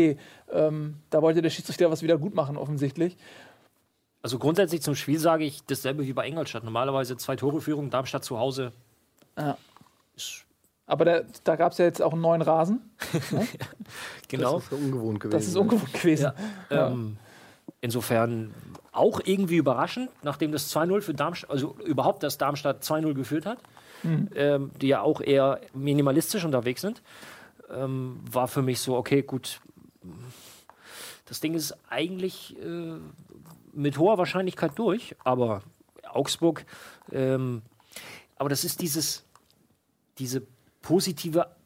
ähm, 0.52 0.97
da 1.10 1.23
wollte 1.23 1.43
der 1.43 1.51
Schiedsrichter 1.51 1.90
was 1.90 2.02
wieder 2.02 2.18
gut 2.18 2.35
machen, 2.35 2.56
offensichtlich. 2.56 3.16
Also 4.23 4.39
grundsätzlich 4.39 4.82
zum 4.82 4.94
Spiel 4.94 5.18
sage 5.18 5.44
ich 5.44 5.64
dasselbe 5.64 6.06
wie 6.06 6.12
bei 6.12 6.27
Ingolstadt. 6.27 6.64
Normalerweise 6.64 7.16
zwei 7.16 7.36
Tore 7.36 7.60
Führung, 7.60 7.90
Darmstadt 7.90 8.24
zu 8.24 8.39
Hause. 8.39 8.73
Ja. 9.39 9.56
Aber 10.86 11.05
da, 11.05 11.20
da 11.44 11.56
gab 11.56 11.73
es 11.73 11.78
ja 11.78 11.85
jetzt 11.85 12.01
auch 12.01 12.12
einen 12.12 12.23
neuen 12.23 12.43
Rasen. 12.43 12.81
Genau. 14.28 14.55
Das 14.55 14.64
ist 14.64 14.73
ungewohnt 14.73 15.20
gewesen. 15.20 15.39
Das 15.39 15.47
ist 15.47 15.56
ungewohnt 15.56 15.94
gewesen. 15.94 16.32
Ähm, 16.68 17.16
insofern 17.81 18.52
auch 18.90 19.20
irgendwie 19.24 19.56
überraschend, 19.56 20.10
nachdem 20.24 20.51
das 20.51 20.74
2-0 20.74 21.01
für 21.02 21.14
Darmstadt, 21.14 21.51
also 21.51 21.77
überhaupt, 21.85 22.24
dass 22.24 22.36
Darmstadt 22.36 22.82
2-0 22.82 23.14
geführt 23.14 23.47
hat, 23.47 23.59
ähm, 24.35 24.73
die 24.81 24.89
ja 24.89 25.02
auch 25.02 25.20
eher 25.20 25.60
minimalistisch 25.74 26.44
unterwegs 26.44 26.81
sind, 26.81 27.02
ähm, 27.73 28.20
war 28.28 28.48
für 28.48 28.62
mich 28.62 28.81
so, 28.81 28.97
okay, 28.97 29.23
gut. 29.23 29.60
Das 31.24 31.40
Ding 31.40 31.54
ist 31.54 31.76
eigentlich 31.88 32.56
äh, 32.62 32.98
mit 33.72 33.98
hoher 33.98 34.18
Wahrscheinlichkeit 34.18 34.72
durch, 34.76 35.16
aber 35.24 35.62
Augsburg, 36.08 36.64
ähm, 37.12 37.62
aber 38.36 38.48
das 38.48 38.64
ist 38.64 38.80
dieses, 38.80 39.24
diese 40.18 40.46
positive 40.82 41.56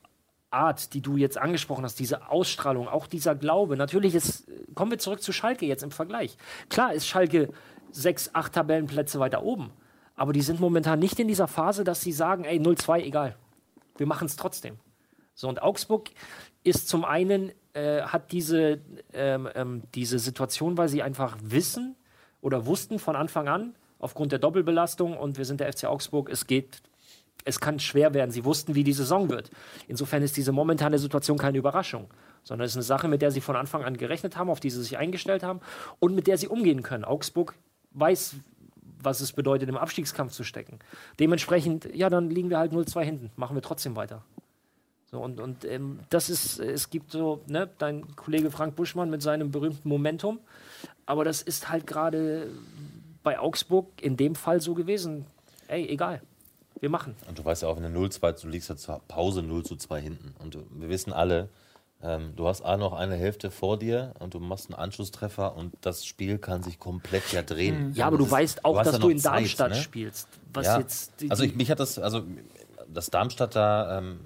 Art, 0.51 0.95
die 0.95 1.01
du 1.01 1.17
jetzt 1.17 1.39
angesprochen 1.39 1.85
hast, 1.85 1.99
diese 2.01 2.29
Ausstrahlung, 2.29 2.89
auch 2.89 3.07
dieser 3.07 3.35
Glaube. 3.35 3.77
Natürlich 3.77 4.15
ist, 4.15 4.51
kommen 4.75 4.91
wir 4.91 4.99
zurück 4.99 5.23
zu 5.23 5.33
Schalke 5.33 5.67
jetzt 5.67 5.83
im 5.83 5.91
Vergleich. 5.91 6.37
Klar 6.69 6.93
ist 6.93 7.07
Schalke 7.07 7.53
sechs, 7.91 8.35
acht 8.35 8.53
Tabellenplätze 8.53 9.21
weiter 9.21 9.43
oben. 9.43 9.71
Aber 10.17 10.33
die 10.33 10.43
sind 10.43 10.61
momentan 10.61 10.99
nicht 10.99 11.19
in 11.21 11.29
dieser 11.29 11.49
Phase, 11.49 11.85
dass 11.85 12.01
sie 12.01 12.13
sagen, 12.13 12.45
ey, 12.45 12.59
0-2, 12.59 13.03
egal. 13.03 13.37
Wir 13.97 14.07
machen 14.07 14.27
es 14.27 14.37
trotzdem. 14.37 14.79
So, 15.35 15.49
und 15.49 15.63
Augsburg 15.63 16.11
ist 16.65 16.89
zum 16.89 17.05
einen, 17.05 17.53
äh, 17.75 18.03
hat 18.03 18.33
diese, 18.33 18.81
ähm, 19.13 19.49
ähm, 19.55 19.83
diese 19.95 20.19
Situation, 20.19 20.77
weil 20.77 20.89
sie 20.89 21.03
einfach 21.03 21.37
wissen 21.43 21.97
oder 22.41 22.67
wussten 22.67 22.99
von 22.99 23.17
Anfang 23.17 23.49
an, 23.49 23.75
aufgrund 23.99 24.33
der 24.33 24.39
Doppelbelastung 24.39 25.17
und 25.17 25.39
wir 25.39 25.45
sind 25.45 25.61
der 25.61 25.73
FC 25.73 25.85
Augsburg, 25.85 26.31
es 26.31 26.47
geht 26.47 26.83
es 27.45 27.61
kann 27.61 27.79
schwer 27.79 28.15
werden. 28.15 28.31
Sie 28.31 28.45
wussten, 28.45 28.75
wie 28.75 28.85
die 28.85 28.93
Saison 28.93 29.31
wird. 29.31 29.51
Insofern 29.89 30.23
ist 30.23 30.37
diese 30.37 30.53
momentane 30.53 30.99
Situation 30.99 31.39
keine 31.39 31.59
Überraschung, 31.59 32.09
sondern 32.43 32.67
es 32.67 32.73
ist 32.73 32.77
eine 32.77 32.83
Sache, 32.83 33.09
mit 33.09 33.23
der 33.23 33.31
sie 33.31 33.41
von 33.41 33.57
Anfang 33.57 33.85
an 33.85 33.97
gerechnet 33.97 34.37
haben, 34.37 34.51
auf 34.51 34.61
die 34.61 34.71
sie 34.71 34.83
sich 34.83 34.99
eingestellt 34.99 35.43
haben 35.43 35.61
und 35.99 36.15
mit 36.15 36.27
der 36.27 36.39
sie 36.39 36.49
umgehen 36.49 36.83
können. 36.83 37.05
Augsburg 37.05 37.55
weiß, 37.93 38.37
was 39.03 39.21
es 39.21 39.33
bedeutet, 39.33 39.69
im 39.69 39.77
Abstiegskampf 39.77 40.33
zu 40.33 40.45
stecken. 40.45 40.79
Dementsprechend, 41.19 41.89
ja, 41.95 42.11
dann 42.11 42.29
liegen 42.29 42.51
wir 42.51 42.59
halt 42.59 42.73
0-2 42.73 43.03
hinten, 43.03 43.31
machen 43.37 43.57
wir 43.57 43.63
trotzdem 43.63 43.97
weiter. 43.97 44.23
So, 45.13 45.19
und 45.21 45.41
und 45.41 45.65
ähm, 45.65 45.99
das 46.09 46.31
ist, 46.31 46.61
es 46.61 46.89
gibt 46.91 47.11
so, 47.11 47.41
ne, 47.49 47.69
dein 47.79 48.15
Kollege 48.15 48.51
Frank 48.51 48.77
Buschmann 48.77 49.11
mit 49.11 49.23
seinem 49.23 49.51
berühmten 49.51 49.89
Momentum, 49.89 50.39
aber 51.07 51.25
das 51.25 51.43
ist 51.43 51.69
halt 51.69 51.87
gerade 51.87 52.49
bei 53.25 53.39
Augsburg 53.39 53.87
in 54.01 54.17
dem 54.17 54.35
Fall 54.37 54.61
so 54.61 54.75
gewesen. 54.75 55.27
Ey, 55.69 55.87
egal. 55.89 56.23
Wir 56.81 56.89
machen. 56.91 57.15
Und 57.29 57.39
du 57.39 57.45
weißt 57.45 57.63
ja 57.63 57.69
auch, 57.69 57.77
wenn 57.77 57.93
du 57.93 58.01
0-2, 58.01 58.41
du 58.43 58.49
liegst 58.49 58.71
ja 58.71 58.77
zur 58.77 59.01
Pause 59.09 59.43
0 59.43 59.65
zu 59.65 59.77
2 59.77 60.01
hinten. 60.01 60.35
Und 60.39 60.55
du- 60.55 60.65
wir 60.71 60.89
wissen 60.89 61.13
alle, 61.13 61.51
ähm, 62.03 62.33
du 62.37 62.47
hast 62.47 62.63
A 62.63 62.79
noch 62.79 62.95
eine 62.95 63.17
Hälfte 63.17 63.51
vor 63.51 63.79
dir 63.79 64.15
und 64.21 64.33
du 64.33 64.41
machst 64.41 64.69
einen 64.71 64.77
Anschlusstreffer 64.81 65.57
und 65.57 65.75
das 65.83 66.07
Spiel 66.07 66.39
kann 66.39 66.63
sich 66.63 66.79
komplett 66.79 67.31
ja 67.33 67.43
drehen. 67.43 67.93
Ja, 67.95 68.07
aber 68.07 68.17
du 68.17 68.25
ist- 68.25 68.31
weißt 68.31 68.65
auch, 68.65 68.79
hast 68.79 68.87
dass 68.87 68.95
ja 68.95 68.99
du 69.01 69.09
in 69.11 69.19
Zeit, 69.19 69.35
Darmstadt 69.35 69.71
ne? 69.73 69.77
spielst. 69.77 70.29
Was 70.55 70.67
ja. 70.67 70.79
jetzt 70.79 71.13
die, 71.21 71.31
also 71.31 71.43
ich, 71.43 71.55
mich 71.55 71.71
hat 71.71 71.81
das, 71.81 71.99
also 71.99 72.23
das 72.89 73.11
Darmstadt 73.11 73.55
da, 73.55 73.99
ähm, 73.99 74.21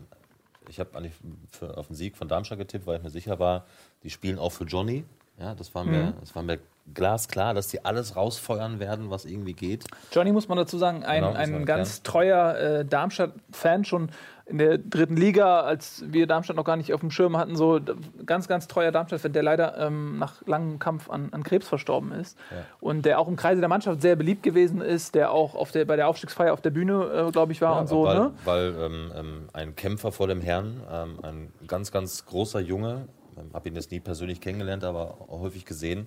ich 0.69 0.81
habe 0.81 0.97
eigentlich 0.97 1.15
für, 1.51 1.77
auf 1.77 1.89
den 1.89 1.97
Sieg 1.97 2.17
von 2.17 2.29
Darmstadt 2.29 2.59
getippt, 2.59 2.87
weil 2.87 2.99
ich 2.99 3.03
mir 3.03 3.11
sicher 3.11 3.39
war, 3.39 3.65
die 4.03 4.11
spielen 4.11 4.39
auch 4.39 4.53
für 4.53 4.65
Johnny. 4.65 5.05
Ja, 5.39 5.55
das 5.55 5.75
war 5.75 5.85
mir, 5.85 6.15
das 6.21 6.35
war 6.37 6.45
mir 6.45 6.61
glasklar, 6.93 7.55
dass 7.55 7.67
die 7.69 7.85
alles 7.85 8.15
rausfeuern 8.15 8.79
werden, 8.79 9.11
was 9.11 9.25
irgendwie 9.25 9.55
geht. 9.55 9.85
Johnny 10.13 10.31
muss 10.31 10.49
man 10.49 10.59
dazu 10.59 10.79
sagen, 10.79 11.03
ein, 11.03 11.23
Genau, 11.23 11.33
ein 11.35 11.65
ganz 11.65 11.97
erklären. 11.99 12.05
treuer 12.05 12.57
äh, 12.57 12.85
Darmstadt-Fan 12.85 13.85
schon 13.85 14.11
in 14.47 14.59
der 14.59 14.77
dritten 14.77 15.17
Liga, 15.17 15.61
als 15.61 16.05
wir 16.07 16.27
Darmstadt 16.27 16.57
noch 16.57 16.65
gar 16.65 16.77
nicht 16.77 16.93
auf 16.93 17.01
dem 17.01 17.11
Schirm 17.11 17.37
hatten, 17.37 17.57
so 17.57 17.81
ganz, 18.27 18.47
ganz 18.47 18.69
treuer 18.69 18.93
Darmstadt-Fan, 18.93 19.33
der 19.33 19.43
leider 19.43 19.79
ähm, 19.79 20.19
nach 20.19 20.47
langem 20.47 20.79
Kampf 20.79 21.09
an, 21.09 21.31
an 21.33 21.43
Krebs 21.43 21.67
verstorben 21.67 22.13
ist 22.13 22.37
und 22.81 23.07
der 23.07 23.19
auch 23.19 23.29
im 23.29 23.37
Kreise 23.37 23.61
der 23.61 23.71
Mannschaft 23.71 24.03
sehr 24.03 24.17
beliebt 24.17 24.43
gewesen 24.43 24.83
ist, 24.83 25.15
der 25.15 25.31
auch 25.31 25.55
auf 25.55 25.71
der, 25.71 25.87
bei 25.87 25.97
der 25.97 26.09
Aufstiegsfeier 26.09 26.53
auf 26.53 26.61
der 26.61 26.71
Bühne, 26.71 27.27
äh, 27.29 27.31
glaube 27.33 27.53
ich, 27.53 27.61
war 27.63 27.81
und 27.81 27.89
so. 27.89 28.05
weil, 28.05 28.19
Ne? 28.19 28.33
weil 28.45 28.75
ähm, 28.79 29.13
ähm, 29.17 29.49
ein 29.55 29.77
Kämpfer 29.77 30.13
vor 30.13 30.27
dem 30.27 30.43
Herrn, 30.43 30.83
ähm, 30.93 31.19
ein 31.23 31.53
ganz, 31.67 31.91
ganz 31.91 32.27
großer 32.27 32.61
Junge, 32.61 33.09
ähm, 33.39 33.51
habe 33.55 33.69
ihn 33.69 33.75
jetzt 33.75 33.91
nie 33.91 34.01
persönlich 34.01 34.43
kennengelernt, 34.43 34.85
aber 34.85 35.23
auch 35.29 35.41
häufig 35.41 35.65
gesehen. 35.65 36.07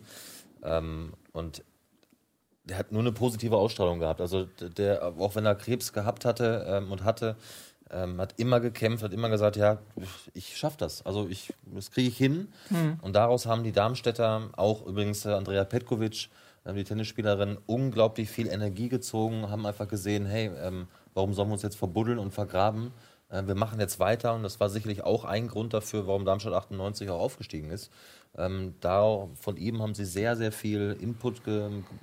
Ähm, 0.64 1.14
und 1.34 1.64
der 2.66 2.78
hat 2.78 2.92
nur 2.92 3.02
eine 3.02 3.12
positive 3.12 3.56
Ausstrahlung 3.56 4.00
gehabt. 4.00 4.22
Also 4.22 4.46
der, 4.46 5.14
auch 5.18 5.36
wenn 5.36 5.46
er 5.46 5.56
Krebs 5.56 5.94
gehabt 5.94 6.26
hatte 6.26 6.66
ähm, 6.68 6.92
und 6.92 7.04
hatte, 7.04 7.38
ähm, 7.92 8.20
hat 8.20 8.34
immer 8.38 8.60
gekämpft, 8.60 9.04
hat 9.04 9.14
immer 9.14 9.30
gesagt, 9.30 9.56
ja, 9.56 9.80
ich 10.34 10.58
schaffe 10.58 10.78
das. 10.80 11.06
Also 11.06 11.28
ich, 11.30 11.54
das 11.66 11.92
kriege 11.92 12.10
ich 12.10 12.18
hin. 12.18 12.50
Und 13.02 13.16
daraus 13.16 13.46
haben 13.46 13.64
die 13.64 13.72
Darmstädter, 13.72 14.50
auch 14.56 14.86
übrigens 14.86 15.26
äh, 15.26 15.30
Andrea 15.30 15.64
Petkovic, 15.64 16.30
äh, 16.66 16.74
die 16.74 16.84
Tennisspielerin, 16.84 17.58
unglaublich 17.66 18.30
viel 18.30 18.48
Energie 18.48 18.90
gezogen, 18.90 19.50
haben 19.50 19.66
einfach 19.66 19.88
gesehen, 19.88 20.26
hey, 20.26 20.52
ähm, 20.62 20.88
warum 21.14 21.34
sollen 21.34 21.50
wir 21.50 21.54
uns 21.54 21.64
jetzt 21.64 21.78
verbuddeln 21.78 22.20
und 22.20 22.34
vergraben? 22.34 22.92
Äh, 23.30 23.46
wir 23.48 23.56
machen 23.56 23.80
jetzt 23.80 24.00
weiter 24.00 24.34
und 24.36 24.44
das 24.44 24.60
war 24.60 24.70
sicherlich 24.70 25.04
auch 25.04 25.26
ein 25.26 25.48
Grund 25.48 25.74
dafür, 25.74 26.08
warum 26.08 26.26
Darmstadt 26.26 26.54
98 26.54 27.10
auch 27.10 27.20
aufgestiegen 27.20 27.72
ist. 27.72 27.92
Ähm, 28.38 28.76
da 28.82 29.28
von 29.36 29.58
ihm 29.58 29.82
haben 29.82 29.96
sie 29.96 30.06
sehr, 30.06 30.36
sehr 30.36 30.52
viel 30.52 30.96
Input 31.00 31.42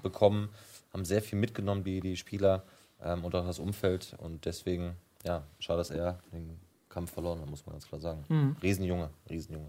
bekommen, 0.03 0.49
haben 0.93 1.05
sehr 1.05 1.23
viel 1.23 1.39
mitgenommen, 1.39 1.85
die, 1.85 2.01
die 2.01 2.17
Spieler 2.17 2.65
ähm, 3.03 3.25
und 3.25 3.35
auch 3.35 3.47
das 3.47 3.59
Umfeld. 3.59 4.15
Und 4.19 4.45
deswegen, 4.47 4.97
ja, 5.25 5.43
schade, 5.59 5.79
dass 5.79 5.91
er 5.91 6.19
den 6.33 6.59
Kampf 6.89 7.13
verloren 7.13 7.41
hat, 7.41 7.51
muss 7.51 7.67
man 7.67 7.75
ganz 7.75 7.89
klar 7.89 8.01
sagen. 8.01 8.57
Riesenjunge, 8.63 9.11
Riesenjunge. 9.29 9.69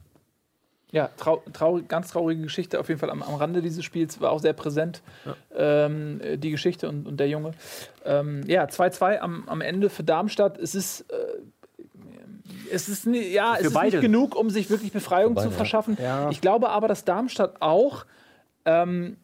Ja, 0.91 1.09
trau 1.17 1.41
traurig, 1.51 1.87
ganz 1.87 2.09
traurige 2.09 2.43
Geschichte 2.43 2.79
auf 2.79 2.87
jeden 2.87 2.99
Fall 2.99 3.09
am, 3.09 3.23
am 3.23 3.35
Rande 3.35 3.61
dieses 3.61 3.83
Spiels, 3.83 4.21
war 4.21 4.31
auch 4.31 4.39
sehr 4.39 4.53
präsent, 4.53 5.01
ähm, 5.53 6.21
äh, 6.21 6.37
die 6.37 6.51
Geschichte 6.51 6.87
und, 6.87 7.07
und 7.07 7.19
der 7.19 7.27
Junge. 7.27 7.51
Ähm, 8.05 8.43
ja, 8.47 8.65
2-2 8.65 9.17
am, 9.17 9.43
am 9.49 9.61
Ende 9.61 9.89
für 9.89 10.03
Darmstadt. 10.03 10.57
Es 10.57 10.75
ist, 10.75 11.01
äh, 11.11 11.15
es 12.71 12.87
ist, 12.87 13.05
ja, 13.07 13.55
es 13.57 13.67
ist 13.67 13.81
nicht 13.81 13.99
genug, 13.99 14.35
um 14.35 14.49
sich 14.49 14.69
wirklich 14.69 14.91
Befreiung 14.91 15.33
beide, 15.33 15.47
zu 15.47 15.51
ja. 15.51 15.57
verschaffen. 15.57 15.97
Ja. 16.01 16.29
Ich 16.29 16.39
glaube 16.39 16.69
aber, 16.69 16.87
dass 16.87 17.03
Darmstadt 17.03 17.61
auch, 17.61 18.05
ähm, 18.65 19.17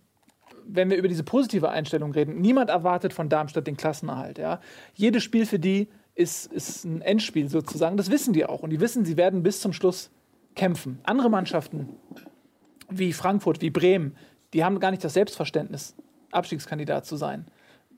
wenn 0.66 0.90
wir 0.90 0.98
über 0.98 1.08
diese 1.08 1.24
positive 1.24 1.70
Einstellung 1.70 2.12
reden, 2.12 2.42
niemand 2.42 2.70
erwartet 2.70 3.14
von 3.14 3.30
Darmstadt 3.30 3.68
den 3.68 3.78
Klassenerhalt. 3.78 4.40
Ja? 4.40 4.60
Jedes 4.94 5.24
Spiel 5.24 5.46
für 5.46 5.60
die 5.60 5.88
ist, 6.22 6.52
ist 6.54 6.86
ein 6.86 7.02
Endspiel 7.02 7.50
sozusagen. 7.50 7.98
Das 7.98 8.10
wissen 8.10 8.34
die 8.34 8.46
auch. 8.46 8.62
Und 8.64 8.70
die 8.70 8.80
wissen, 8.80 9.06
sie 9.06 9.18
werden 9.18 9.44
bis 9.44 9.60
zum 9.60 9.74
Schluss 9.74 10.10
kämpfen. 10.56 11.00
Andere 11.04 11.30
Mannschaften 11.30 11.90
wie 12.90 13.14
Frankfurt, 13.14 13.62
wie 13.62 13.70
Bremen, 13.70 14.16
die 14.54 14.64
haben 14.64 14.80
gar 14.80 14.92
nicht 14.92 15.04
das 15.04 15.14
Selbstverständnis, 15.14 15.96
Abstiegskandidat 16.32 17.06
zu 17.06 17.16
sein. 17.16 17.46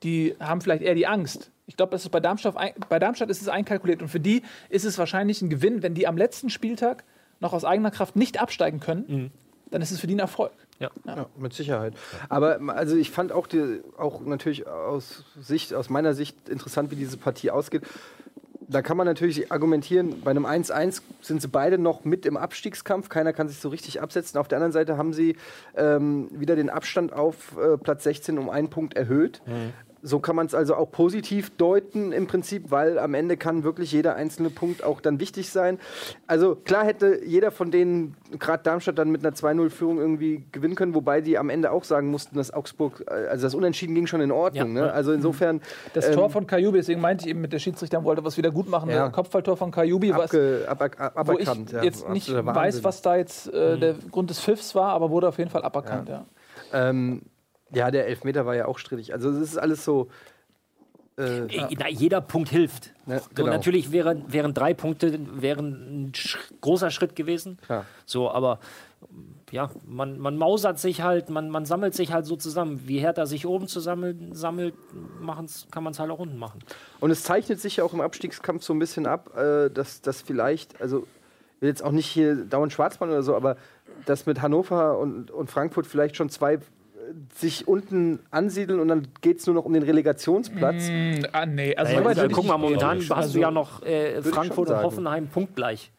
Die 0.04 0.36
haben 0.40 0.62
vielleicht 0.62 0.84
eher 0.84 0.96
die 0.96 1.08
Angst. 1.08 1.52
Ich 1.66 1.78
glaube, 1.78 1.98
bei 1.98 2.20
Darmstadt, 2.20 2.56
bei 2.90 3.00
Darmstadt 3.00 3.30
ist 3.30 3.42
es 3.42 3.48
einkalkuliert. 3.48 4.02
Und 4.02 4.10
für 4.10 4.20
die 4.20 4.44
ist 4.70 4.86
es 4.86 4.98
wahrscheinlich 4.98 5.42
ein 5.42 5.50
Gewinn, 5.50 5.82
wenn 5.82 5.94
die 5.94 6.08
am 6.08 6.18
letzten 6.18 6.50
Spieltag 6.50 7.04
noch 7.40 7.54
aus 7.54 7.66
eigener 7.66 7.92
Kraft 7.92 8.16
nicht 8.16 8.40
absteigen 8.40 8.80
können, 8.80 9.06
mhm. 9.08 9.32
dann 9.72 9.82
ist 9.82 9.92
es 9.92 10.00
für 10.00 10.08
die 10.08 10.16
ein 10.16 10.20
Erfolg. 10.20 10.54
Ja. 10.84 11.16
ja. 11.16 11.26
mit 11.38 11.54
Sicherheit. 11.54 11.94
Aber 12.30 12.60
also 12.68 12.96
ich 12.96 13.12
fand 13.12 13.32
auch, 13.32 13.48
die, 13.48 13.82
auch 13.98 14.22
natürlich 14.22 14.68
aus, 14.68 15.24
Sicht, 15.40 15.74
aus 15.74 15.90
meiner 15.90 16.14
Sicht 16.14 16.50
interessant, 16.50 16.92
wie 16.92 16.96
diese 16.96 17.18
Partie 17.18 17.52
ausgeht. 17.52 17.84
Da 18.68 18.82
kann 18.82 18.98
man 18.98 19.06
natürlich 19.06 19.52
argumentieren, 19.52 20.22
bei 20.22 20.32
einem 20.32 20.46
1-1 20.46 21.02
sind 21.22 21.42
sie 21.42 21.48
beide 21.48 21.78
noch 21.78 22.06
mit 22.06 22.26
im 22.26 22.38
Abstiegskampf. 22.38 23.10
Keiner 23.10 23.34
kann 23.34 23.48
sich 23.48 23.60
so 23.60 23.70
richtig 23.70 24.02
absetzen. 24.02 24.40
Auf 24.40 24.48
der 24.48 24.58
anderen 24.58 24.72
Seite 24.72 24.98
haben 24.98 25.14
sie 25.14 25.36
ähm, 25.76 26.30
wieder 26.32 26.56
den 26.56 26.70
Abstand 26.70 27.14
auf 27.14 27.58
äh, 27.58 27.78
Platz 27.78 28.04
16 28.04 28.38
um 28.38 28.50
einen 28.50 28.70
Punkt 28.70 28.96
erhöht. 28.96 29.42
Mhm. 29.46 29.74
So 30.06 30.20
kann 30.20 30.36
man 30.36 30.46
es 30.46 30.54
also 30.54 30.76
auch 30.76 30.92
positiv 30.92 31.50
deuten 31.58 32.12
im 32.12 32.28
Prinzip, 32.28 32.72
weil 32.72 33.00
am 33.00 33.14
Ende 33.14 33.38
kann 33.38 33.64
wirklich 33.64 33.92
jeder 33.92 34.16
einzelne 34.16 34.50
Punkt 34.50 34.84
auch 34.84 35.02
dann 35.02 35.20
wichtig 35.20 35.50
sein. 35.50 35.80
Also 36.28 36.56
klar 36.56 36.86
hätte 36.86 37.22
jeder 37.26 37.52
von 37.52 37.72
denen, 37.72 38.16
gerade 38.38 38.64
Darmstadt, 38.64 38.98
dann 38.98 39.10
mit 39.10 39.26
einer 39.26 39.36
2-0-Führung 39.36 40.00
irgendwie 40.00 40.44
gewinnen 40.52 40.76
können, 40.76 40.94
wobei 40.94 41.22
die 41.22 41.38
am 41.38 41.50
Ende 41.50 41.72
auch 41.72 41.84
sagen 41.84 42.12
mussten, 42.12 42.36
dass 42.36 42.54
Augsburg, 42.54 43.04
äh, 43.08 43.14
also 43.28 43.44
das 43.44 43.56
Unentschieden 43.56 43.96
ging 43.96 44.08
schon 44.08 44.22
in 44.22 44.32
Ordnung. 44.32 44.76
Ja. 44.76 44.84
Ne? 44.84 44.94
Also 44.94 45.14
insofern. 45.14 45.62
Das 45.94 46.08
ähm, 46.08 46.14
Tor 46.14 46.30
von 46.30 46.46
Kajubi, 46.46 46.78
deswegen 46.78 47.02
meinte 47.02 47.24
ich 47.24 47.30
eben 47.30 47.42
mit 47.42 47.54
der 47.54 47.60
Schiedsrichter 47.60 48.04
wollte 48.04 48.24
was 48.24 48.38
wieder 48.38 48.52
gut 48.52 48.70
machen. 48.70 48.90
Ja. 48.90 49.10
Kopfballtor 49.10 49.58
von 49.58 49.72
Kajubi, 49.72 50.12
Abge, 50.12 50.66
ab, 50.68 50.82
ab, 50.82 51.12
ab, 51.16 51.28
wo 51.28 51.38
ich 51.38 51.48
ja, 51.72 51.84
jetzt 51.84 52.10
nicht 52.10 52.30
weiß, 52.34 52.84
was 52.84 53.02
da 53.02 53.16
jetzt 53.16 53.52
äh, 53.54 53.76
mhm. 53.76 53.80
der 53.80 53.96
Grund 54.12 54.30
des 54.30 54.40
Pfiffs 54.40 54.76
war, 54.76 54.90
aber 54.90 55.10
wurde 55.10 55.28
auf 55.28 55.38
jeden 55.38 55.50
Fall 55.50 55.64
aberkannt. 55.64 56.10
Ja. 56.10 56.26
Ähm, 56.74 57.22
ja, 57.74 57.92
der 57.92 58.08
Elfmeter 58.08 58.46
war 58.46 58.56
ja 58.56 58.66
auch 58.68 58.80
strittig. 58.80 59.14
Also 59.14 59.30
es 59.30 59.38
ist 59.38 59.58
alles 59.58 59.84
so. 59.84 60.10
Äh, 61.18 61.42
Na, 61.78 61.90
jeder 61.90 62.22
Punkt 62.22 62.50
hilft. 62.50 62.92
Ja, 63.06 63.20
genau. 63.34 63.46
so, 63.46 63.46
natürlich 63.46 63.92
wären, 63.92 64.32
wären 64.34 64.54
drei 64.56 64.74
Punkte 64.74 65.20
wären 65.36 66.08
ein 66.08 66.16
sch 66.16 66.38
großer 66.62 66.90
Schritt 66.90 67.16
gewesen. 67.16 67.60
Ja. 67.70 67.86
So, 68.06 68.32
aber 68.32 68.60
ja, 69.52 69.70
man, 69.86 70.18
man 70.18 70.36
mausert 70.36 70.80
sich 70.80 71.04
halt, 71.04 71.30
man, 71.30 71.52
man 71.52 71.66
sammelt 71.66 71.94
sich 71.94 72.12
halt 72.12 72.26
so 72.26 72.36
zusammen. 72.36 72.82
Wie 72.88 72.98
Hertha 72.98 73.28
sich 73.28 73.46
oben 73.46 73.68
zusammen 73.68 74.34
sammelt, 74.34 74.74
kann 75.70 75.84
man 75.84 75.92
es 75.92 76.00
halt 76.00 76.10
auch 76.10 76.18
unten 76.18 76.40
machen. 76.40 76.64
Und 77.00 77.12
es 77.12 77.22
zeichnet 77.22 77.60
sich 77.60 77.78
ja 77.78 77.84
auch 77.84 77.94
im 77.94 78.02
Abstiegskampf 78.02 78.64
so 78.64 78.74
ein 78.74 78.80
bisschen 78.80 79.06
ab, 79.06 79.38
äh, 79.38 79.70
dass 79.70 80.02
das 80.02 80.24
vielleicht, 80.24 80.82
also 80.82 81.06
ich 81.56 81.62
will 81.62 81.70
jetzt 81.70 81.84
auch 81.84 81.92
nicht 81.92 82.08
hier 82.08 82.36
dauernd 82.46 82.74
Schwarzmann 82.74 83.10
oder 83.10 83.22
so, 83.22 83.36
aber 83.36 83.58
dass 84.08 84.26
mit 84.26 84.42
Hannover 84.42 84.98
und, 84.98 85.30
und 85.30 85.52
Frankfurt 85.52 85.86
vielleicht 85.86 86.16
schon 86.16 86.30
zwei 86.30 86.58
sich 87.36 87.68
unten 87.68 88.20
ansiedeln 88.32 88.80
und 88.80 88.88
dann 88.88 89.08
geht 89.22 89.40
es 89.40 89.46
nur 89.48 89.56
noch 89.56 89.66
um 89.66 89.74
den 89.74 89.84
Relegationsplatz. 89.84 90.90
Mm, 90.90 91.26
ah, 91.32 91.46
nee, 91.46 91.76
also 91.76 91.94
ja, 91.94 92.12
ja, 92.12 92.28
guck 92.28 92.46
mal, 92.46 92.58
momentan 92.58 93.00
hast 93.00 93.12
also, 93.12 93.34
du 93.34 93.40
ja 93.40 93.52
noch 93.52 93.82
äh, 93.84 94.22
Frankfurt 94.22 94.70
und 94.70 94.82
Hoffenheim 94.82 95.28
punktgleich. 95.28 95.92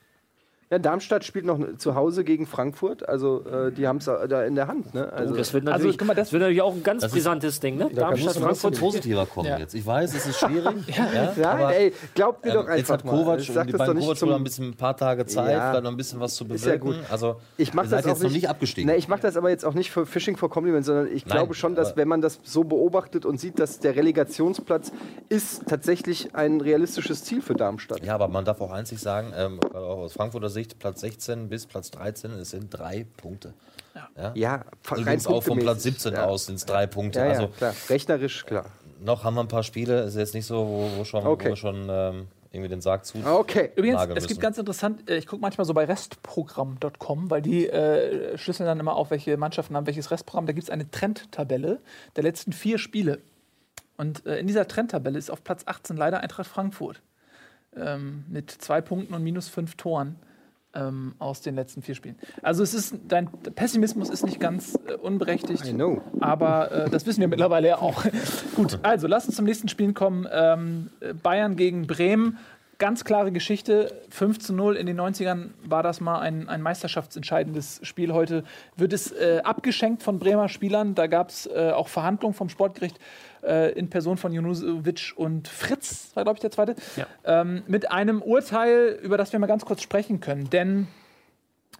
Ja, 0.70 0.78
Darmstadt 0.78 1.24
spielt 1.24 1.44
noch 1.44 1.58
zu 1.76 1.94
Hause 1.94 2.24
gegen 2.24 2.46
Frankfurt, 2.46 3.06
also 3.06 3.44
äh, 3.44 3.70
die 3.70 3.86
haben 3.86 3.98
es 3.98 4.06
da 4.06 4.44
in 4.44 4.54
der 4.54 4.66
Hand. 4.66 4.94
Ne? 4.94 5.12
Also, 5.12 5.34
oh, 5.34 5.36
das 5.36 5.52
wird 5.52 5.64
natürlich, 5.64 5.96
also, 5.96 6.04
mal, 6.06 6.14
das 6.14 6.32
wird 6.32 6.40
natürlich 6.40 6.62
auch 6.62 6.72
ein 6.72 6.82
ganz 6.82 7.06
brisantes 7.06 7.60
Ding. 7.60 7.76
Ne? 7.76 7.90
Darmstadt, 7.94 8.36
Frankfurt 8.36 8.80
positiver 8.80 9.26
kommen 9.26 9.48
ja. 9.48 9.58
jetzt. 9.58 9.74
Ich 9.74 9.84
weiß, 9.84 10.14
es 10.14 10.26
ist 10.26 10.40
schwierig. 10.40 10.74
ja, 10.88 11.32
ja, 11.36 11.50
aber, 11.50 11.74
ey, 11.74 11.92
glaubt 12.14 12.44
mir 12.44 12.50
ähm, 12.50 12.56
doch 12.56 12.62
einfach 12.62 12.76
jetzt 12.78 12.90
hat 12.90 13.02
Kovac, 13.02 13.26
mal. 13.26 13.66
Die 13.66 13.72
beiden 13.72 13.98
Kovac 13.98 14.22
noch 14.22 14.36
ein 14.36 14.44
bisschen 14.44 14.68
ein 14.68 14.74
paar 14.74 14.96
Tage 14.96 15.26
Zeit, 15.26 15.52
ja. 15.52 15.72
da 15.74 15.80
noch 15.82 15.90
ein 15.90 15.96
bisschen 15.98 16.18
was 16.18 16.34
zu 16.34 16.44
bewirken. 16.44 16.64
Ist 16.64 16.66
ja 16.66 16.76
gut. 16.76 16.96
Also, 17.10 17.36
ich 17.58 17.74
mach 17.74 17.86
das 17.86 18.06
jetzt 18.06 18.22
noch 18.22 18.30
nicht 18.30 18.48
abgestiegen. 18.48 18.90
Ne, 18.90 18.96
ich 18.96 19.08
mache 19.08 19.20
das 19.20 19.36
aber 19.36 19.50
jetzt 19.50 19.66
auch 19.66 19.74
nicht 19.74 19.90
für 19.90 20.06
Fishing 20.06 20.36
for 20.36 20.48
Compliments, 20.48 20.86
sondern 20.86 21.08
ich 21.08 21.26
Nein, 21.26 21.36
glaube 21.36 21.54
schon, 21.54 21.74
dass 21.74 21.96
wenn 21.96 22.08
man 22.08 22.22
das 22.22 22.40
so 22.42 22.64
beobachtet 22.64 23.26
und 23.26 23.38
sieht, 23.38 23.58
dass 23.58 23.80
der 23.80 23.96
Relegationsplatz 23.96 24.92
ist 25.28 25.66
tatsächlich 25.68 26.34
ein 26.34 26.62
realistisches 26.62 27.22
Ziel 27.22 27.42
für 27.42 27.54
Darmstadt. 27.54 28.02
Ja, 28.04 28.14
aber 28.14 28.28
man 28.28 28.46
darf 28.46 28.60
auch 28.62 28.72
einzig 28.72 28.98
sagen, 28.98 29.32
ähm, 29.36 29.60
auch 29.74 29.98
aus 29.98 30.14
Frankfurter 30.14 30.48
Sicht, 30.54 30.78
Platz 30.78 31.00
16 31.02 31.50
bis 31.50 31.66
Platz 31.66 31.90
13, 31.90 32.30
es 32.32 32.50
sind 32.50 32.70
drei 32.70 33.06
Punkte. 33.18 33.52
Ja, 34.16 34.32
ja 34.34 34.64
Übrigens 34.96 35.26
auch 35.26 35.42
vom 35.42 35.58
Platz 35.58 35.82
17 35.82 36.14
ja. 36.14 36.24
aus 36.24 36.46
sind 36.46 36.56
es 36.56 36.64
drei 36.64 36.86
Punkte. 36.86 37.18
Ja, 37.18 37.26
ja, 37.26 37.32
also, 37.32 37.48
klar. 37.48 37.74
Rechnerisch, 37.90 38.46
klar. 38.46 38.66
Noch 39.00 39.24
haben 39.24 39.34
wir 39.34 39.42
ein 39.42 39.48
paar 39.48 39.62
Spiele, 39.62 40.02
ist 40.04 40.16
jetzt 40.16 40.34
nicht 40.34 40.46
so, 40.46 40.66
wo, 40.66 40.98
wo 40.98 41.04
schon, 41.04 41.26
okay. 41.26 41.50
wo 41.50 41.56
schon 41.56 41.88
ähm, 41.90 42.28
irgendwie 42.54 42.68
den 42.68 42.80
Sarg 42.80 43.04
zu. 43.04 43.18
Okay. 43.24 43.72
Übrigens, 43.76 44.06
es 44.14 44.26
gibt 44.26 44.40
ganz 44.40 44.56
interessant, 44.58 45.10
äh, 45.10 45.16
ich 45.16 45.26
gucke 45.26 45.42
manchmal 45.42 45.64
so 45.64 45.74
bei 45.74 45.84
restprogramm.com, 45.84 47.30
weil 47.30 47.42
die 47.42 47.68
äh, 47.68 48.38
schlüsseln 48.38 48.66
dann 48.66 48.80
immer 48.80 48.94
auf, 48.94 49.10
welche 49.10 49.36
Mannschaften 49.36 49.76
haben 49.76 49.86
welches 49.86 50.10
Restprogramm. 50.10 50.46
Da 50.46 50.52
gibt 50.52 50.64
es 50.64 50.70
eine 50.70 50.90
Trendtabelle 50.90 51.80
der 52.16 52.22
letzten 52.22 52.52
vier 52.52 52.78
Spiele. 52.78 53.18
Und 53.96 54.24
äh, 54.26 54.38
in 54.38 54.46
dieser 54.46 54.66
Trendtabelle 54.66 55.18
ist 55.18 55.30
auf 55.30 55.44
Platz 55.44 55.62
18 55.66 55.96
leider 55.96 56.20
Eintracht 56.20 56.46
Frankfurt. 56.46 57.02
Ähm, 57.76 58.24
mit 58.28 58.50
zwei 58.50 58.80
Punkten 58.80 59.14
und 59.14 59.24
minus 59.24 59.48
fünf 59.48 59.74
Toren 59.74 60.16
ähm, 60.74 61.14
aus 61.18 61.40
den 61.40 61.54
letzten 61.54 61.82
vier 61.82 61.94
Spielen. 61.94 62.16
Also 62.42 62.62
es 62.62 62.74
ist, 62.74 62.96
dein 63.06 63.28
Pessimismus 63.30 64.10
ist 64.10 64.24
nicht 64.24 64.40
ganz 64.40 64.78
äh, 64.86 64.94
unberechtigt, 64.94 65.74
aber 66.20 66.70
äh, 66.72 66.90
das 66.90 67.06
wissen 67.06 67.20
wir 67.20 67.28
mittlerweile 67.28 67.68
ja 67.68 67.78
auch. 67.78 68.04
Gut, 68.56 68.78
also 68.82 69.06
lass 69.06 69.26
uns 69.26 69.36
zum 69.36 69.44
nächsten 69.44 69.68
Spiel 69.68 69.92
kommen. 69.92 70.26
Ähm, 70.30 70.90
Bayern 71.22 71.56
gegen 71.56 71.86
Bremen. 71.86 72.38
Ganz 72.78 73.04
klare 73.04 73.30
Geschichte. 73.30 73.92
5 74.10 74.38
zu 74.38 74.54
0 74.54 74.76
in 74.76 74.86
den 74.86 75.00
90ern 75.00 75.50
war 75.64 75.82
das 75.82 76.00
mal 76.00 76.20
ein, 76.20 76.48
ein 76.48 76.62
meisterschaftsentscheidendes 76.62 77.80
Spiel. 77.82 78.12
Heute 78.12 78.44
wird 78.76 78.92
es 78.92 79.12
äh, 79.12 79.40
abgeschenkt 79.44 80.02
von 80.02 80.18
Bremer 80.18 80.48
Spielern. 80.48 80.94
Da 80.94 81.06
gab 81.06 81.28
es 81.28 81.46
äh, 81.46 81.70
auch 81.70 81.88
Verhandlungen 81.88 82.34
vom 82.34 82.48
Sportgericht 82.48 82.98
äh, 83.42 83.72
in 83.72 83.90
Person 83.90 84.16
von 84.16 84.32
Junusovic 84.32 85.12
und 85.16 85.48
Fritz, 85.48 86.10
war 86.14 86.24
glaube 86.24 86.36
ich 86.36 86.40
der 86.40 86.50
zweite, 86.50 86.74
ja. 86.96 87.06
ähm, 87.24 87.62
mit 87.66 87.90
einem 87.90 88.22
Urteil, 88.22 88.98
über 89.02 89.18
das 89.18 89.32
wir 89.32 89.38
mal 89.38 89.46
ganz 89.46 89.64
kurz 89.64 89.82
sprechen 89.82 90.20
können. 90.20 90.50
Denn 90.50 90.88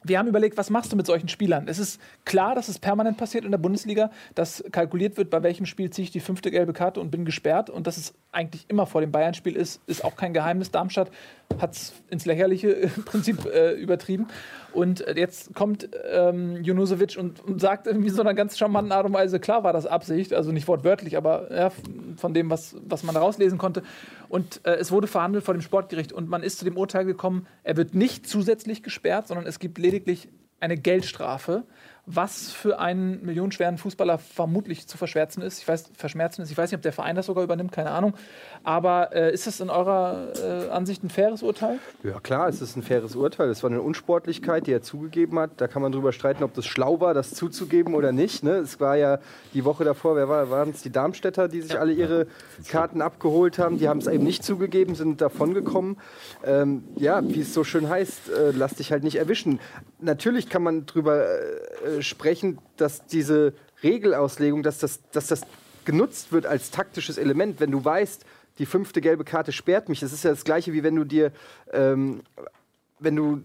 wir 0.05 0.19
haben 0.19 0.29
überlegt, 0.29 0.57
was 0.57 0.71
machst 0.71 0.93
du 0.93 0.97
mit 0.97 1.07
solchen 1.07 1.29
Spielern? 1.29 1.67
Es 1.67 1.79
ist 1.79 2.01
klar, 2.25 2.55
dass 2.55 2.69
es 2.69 2.79
permanent 2.79 3.17
passiert 3.17 3.45
in 3.45 3.51
der 3.51 3.59
Bundesliga, 3.59 4.11
dass 4.35 4.63
kalkuliert 4.71 5.17
wird, 5.17 5.31
bei 5.31 5.43
welchem 5.43 5.67
Spiel 5.67 5.91
ziehe 5.91 6.05
ich 6.05 6.11
die 6.11 6.21
fünfte 6.21 6.51
gelbe 6.51 6.73
Karte 6.73 7.01
und 7.01 7.11
bin 7.11 7.25
gesperrt. 7.25 7.71
Und 7.71 7.87
dass 7.87 7.97
es 7.97 8.15
eigentlich 8.31 8.67
immer 8.69 8.87
vor 8.87 9.01
dem 9.01 9.11
Bayern-Spiel 9.11 9.57
ist, 9.57 9.81
ist 9.87 10.05
auch 10.05 10.17
kein 10.17 10.35
Geheimnis. 10.35 10.71
Darmstadt 10.71 11.11
hat 11.59 11.73
es 11.73 11.95
ins 12.11 12.27
Lächerliche 12.27 12.69
im 12.97 13.05
Prinzip 13.05 13.45
äh, 13.47 13.73
übertrieben. 13.73 14.29
Und 14.75 15.05
jetzt 15.17 15.55
kommt 15.55 15.89
ähm, 16.11 16.63
Junusovic 16.63 17.17
und, 17.17 17.41
und, 17.45 17.61
sagt 17.61 17.87
irgendwie 17.87 18.11
so 18.11 18.21
einer 18.21 18.35
ganz 18.35 18.59
charmanten 18.59 18.93
Art 18.93 19.07
und 19.07 19.13
Weise, 19.13 19.39
klar 19.39 19.63
war 19.63 19.73
das 19.73 19.87
Absicht, 19.87 20.35
also 20.35 20.51
nicht 20.51 20.67
wortwörtlich, 20.67 21.17
aber 21.17 21.49
ja, 21.55 21.71
von 22.17 22.35
dem, 22.35 22.51
was, 22.51 22.77
was 22.85 23.05
man 23.05 23.15
daraus 23.15 23.39
lesen 23.39 23.57
konnte. 23.57 23.85
Und 24.29 24.61
äh, 24.65 24.75
es 24.75 24.91
wurde 24.91 25.07
verhandelt 25.07 25.45
vor 25.45 25.55
dem 25.55 25.61
Sportgericht 25.61 26.13
und 26.13 26.29
man 26.29 26.43
ist 26.43 26.59
zu 26.59 26.65
dem 26.65 26.77
Urteil 26.77 27.05
gekommen, 27.05 27.47
er 27.63 27.77
wird 27.77 27.95
nicht 27.95 28.27
zusätzlich 28.27 28.83
gesperrt, 28.83 29.29
sondern 29.29 29.47
es 29.47 29.61
gibt 29.61 29.79
lediglich 29.79 30.29
eine 30.59 30.77
Geldstrafe 30.77 31.63
was 32.07 32.53
für 32.53 32.79
einen 32.79 33.25
millionenschweren 33.25 33.79
Fußballer 33.79 34.19
vermutlich 34.19 34.87
zu 34.87 34.99
verschmerzen 34.99 35.41
ist. 35.41 35.61
Ich 35.61 35.69
weiß, 35.69 35.91
verschmerzen 35.97 36.43
ist. 36.43 36.51
Ich 36.51 36.59
weiß 36.59 36.71
nicht, 36.71 36.77
ob 36.77 36.83
der 36.83 36.93
Verein 36.93 37.17
das 37.17 37.27
sogar 37.27 37.43
übernimmt, 37.43 37.73
keine 37.73 37.91
Ahnung. 37.91 38.15
Aber 38.63 39.15
äh, 39.15 39.33
ist 39.33 39.47
das 39.47 39.61
in 39.61 39.71
eurer 39.71 40.33
äh, 40.37 40.71
Ansicht 40.71 41.03
ein 41.03 41.09
faires 41.09 41.43
Urteil? 41.43 41.79
Ja, 42.03 42.21
klar, 42.21 42.49
es 42.49 42.61
ist 42.61 42.77
ein 42.77 42.83
faires 42.83 43.17
Urteil. 43.17 43.49
Es 43.49 43.63
war 43.63 43.71
eine 43.71 43.81
Unsportlichkeit, 43.81 44.67
die 44.67 44.73
er 44.73 44.83
zugegeben 44.83 45.39
hat. 45.39 45.53
Da 45.57 45.67
kann 45.67 45.81
man 45.81 45.93
drüber 45.93 46.13
streiten, 46.13 46.45
ob 46.45 46.53
das 46.53 46.67
schlau 46.67 47.01
war, 47.01 47.15
das 47.15 47.33
zuzugeben 47.33 47.95
oder 47.95 48.13
nicht. 48.13 48.43
Ne? 48.43 48.57
Es 48.57 48.81
war 48.81 48.97
ja 48.97 49.19
die 49.55 49.65
Woche 49.65 49.85
davor, 49.85 50.15
wer 50.17 50.29
war, 50.29 50.51
waren 50.51 50.71
es 50.71 50.83
die 50.83 50.91
Darmstädter, 50.91 51.49
die 51.49 51.63
sich 51.63 51.73
ja. 51.73 51.81
alle 51.81 51.93
ihre 51.93 52.27
Karten 52.69 53.01
abgeholt 53.01 53.59
haben. 53.59 53.79
Die 53.79 53.89
haben 53.89 53.99
es 53.99 54.07
eben 54.09 54.25
nicht 54.25 54.45
zugegeben, 54.45 54.95
sind 54.95 55.23
davongekommen. 55.23 55.97
Ähm, 56.45 56.85
ja, 56.97 57.23
wie 57.25 57.41
es 57.41 57.55
so 57.55 57.65
schön 57.65 57.89
heißt, 57.89 58.29
äh, 58.29 58.51
lass 58.51 58.75
dich 58.75 58.93
halt 58.93 59.05
nicht 59.05 59.17
erwischen. 59.17 59.59
Natürlich 60.01 60.51
kann 60.51 60.63
man 60.63 60.85
drüber 60.85 61.25
äh, 61.99 62.03
sprechen, 62.03 62.59
dass 62.77 63.07
diese 63.07 63.55
Regelauslegung, 63.83 64.63
dass 64.63 64.79
das, 64.79 65.01
dass 65.13 65.27
das 65.29 65.43
genutzt 65.85 66.33
wird 66.33 66.47
als 66.47 66.71
taktisches 66.71 67.19
Element, 67.19 67.61
wenn 67.61 67.71
du 67.71 67.85
weißt, 67.85 68.25
die 68.59 68.67
fünfte 68.67 69.01
gelbe 69.01 69.25
Karte 69.25 69.53
sperrt 69.53 69.89
mich. 69.89 70.01
Das 70.01 70.13
ist 70.13 70.25
ja 70.25 70.31
das 70.31 70.45
gleiche, 70.45 70.73
wie 70.73 70.83
wenn 70.83 70.97
du 70.97 71.05
dir, 71.05 71.33
ähm, 71.73 72.23
wenn 72.99 73.17
du 73.17 73.43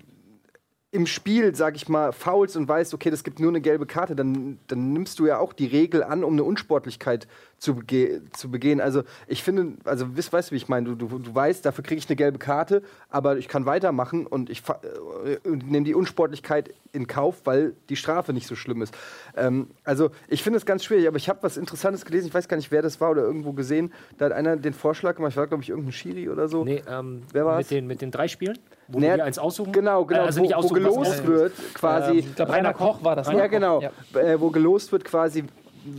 im 0.92 1.06
Spiel, 1.06 1.54
sag 1.54 1.76
ich 1.76 1.88
mal, 1.88 2.12
faulst 2.12 2.58
und 2.58 2.68
weißt, 2.68 2.94
okay, 2.94 3.12
das 3.12 3.24
gibt 3.24 3.40
nur 3.40 3.50
eine 3.50 3.62
gelbe 3.62 3.86
Karte, 3.86 4.16
dann, 4.16 4.60
dann 4.68 4.92
nimmst 4.92 5.20
du 5.20 5.28
ja 5.28 5.38
auch 5.38 5.54
die 5.54 5.68
Regel 5.68 6.04
an, 6.04 6.24
um 6.24 6.34
eine 6.34 6.44
Unsportlichkeit 6.44 7.28
zu, 7.60 7.76
bege 7.76 8.22
zu 8.34 8.50
begehen. 8.50 8.82
Also 8.82 9.04
ich 9.28 9.44
finde, 9.44 9.74
also 9.86 10.18
weißt, 10.18 10.34
weißt 10.34 10.50
du, 10.50 10.54
wie 10.54 10.58
ich 10.58 10.68
meine, 10.70 10.96
du, 10.96 10.96
du, 11.08 11.20
du 11.20 11.36
weißt, 11.36 11.66
dafür 11.66 11.84
kriege 11.84 12.00
ich 12.00 12.08
eine 12.10 12.16
gelbe 12.16 12.40
Karte, 12.40 12.82
aber 13.10 13.38
ich 13.38 13.48
kann 13.48 13.66
weitermachen 13.66 14.26
und 14.26 14.50
ich 14.50 14.64
äh, 15.26 15.38
nehme 15.46 15.86
die 15.86 15.94
Unsportlichkeit 15.94 16.74
in 16.92 17.06
Kauf, 17.06 17.42
weil 17.46 17.74
die 17.90 17.96
Strafe 17.96 18.34
nicht 18.34 18.48
so 18.48 18.56
schlimm 18.56 18.82
ist. 18.82 18.94
Ähm, 19.38 19.68
also 19.84 20.10
ich 20.28 20.42
finde 20.42 20.58
es 20.58 20.66
ganz 20.66 20.84
schwierig, 20.84 21.08
aber 21.08 21.18
ich 21.18 21.30
habe 21.30 21.40
was 21.44 21.58
Interessantes 21.58 22.06
gelesen, 22.06 22.28
ich 22.30 22.34
weiß 22.34 22.48
gar 22.48 22.58
nicht, 22.58 22.72
wer 22.72 22.82
das 22.82 23.00
war 23.00 23.12
oder 23.12 23.22
irgendwo 23.24 23.54
gesehen, 23.54 23.92
da 24.18 24.26
hat 24.26 24.32
einer 24.32 24.58
den 24.58 24.74
Vorschlag 24.74 25.16
gemacht, 25.16 25.32
ich 25.32 25.38
war 25.38 25.48
glaube 25.48 25.62
ich 25.64 25.70
irgendein 25.70 25.92
Schiri 25.92 26.30
oder 26.30 26.48
so. 26.48 26.64
Nee, 26.64 26.82
ähm, 26.90 27.24
Wer 27.32 27.46
war's? 27.46 27.58
mit, 27.60 27.72
den, 27.72 27.88
mit 27.88 28.02
den 28.02 28.10
drei 28.12 28.28
Spielen, 28.28 28.58
wo 28.88 29.00
Naja, 29.00 29.18
wir 29.18 29.26
eins 29.26 29.38
aussuchen. 29.38 29.72
Genau, 29.72 30.06
genau, 30.06 30.22
Äh, 30.22 30.26
also 30.26 30.40
wo, 30.40 30.44
nicht 30.46 30.56
wo 30.58 30.68
gelost 30.70 31.24
wir- 31.24 31.28
wird, 31.28 31.54
quasi. 31.76 32.14
Ich 32.20 32.36
glaube, 32.36 32.54
Rainer 32.54 32.74
Koch 32.74 33.04
war 33.04 33.16
das. 33.16 33.28
Ja, 33.28 33.34
ne? 33.34 33.50
genau. 33.50 33.82
Ja. 33.82 33.92
Äh, 34.20 34.40
wo 34.40 34.50
gelost 34.50 34.92
wird 34.92 35.04
quasi 35.04 35.44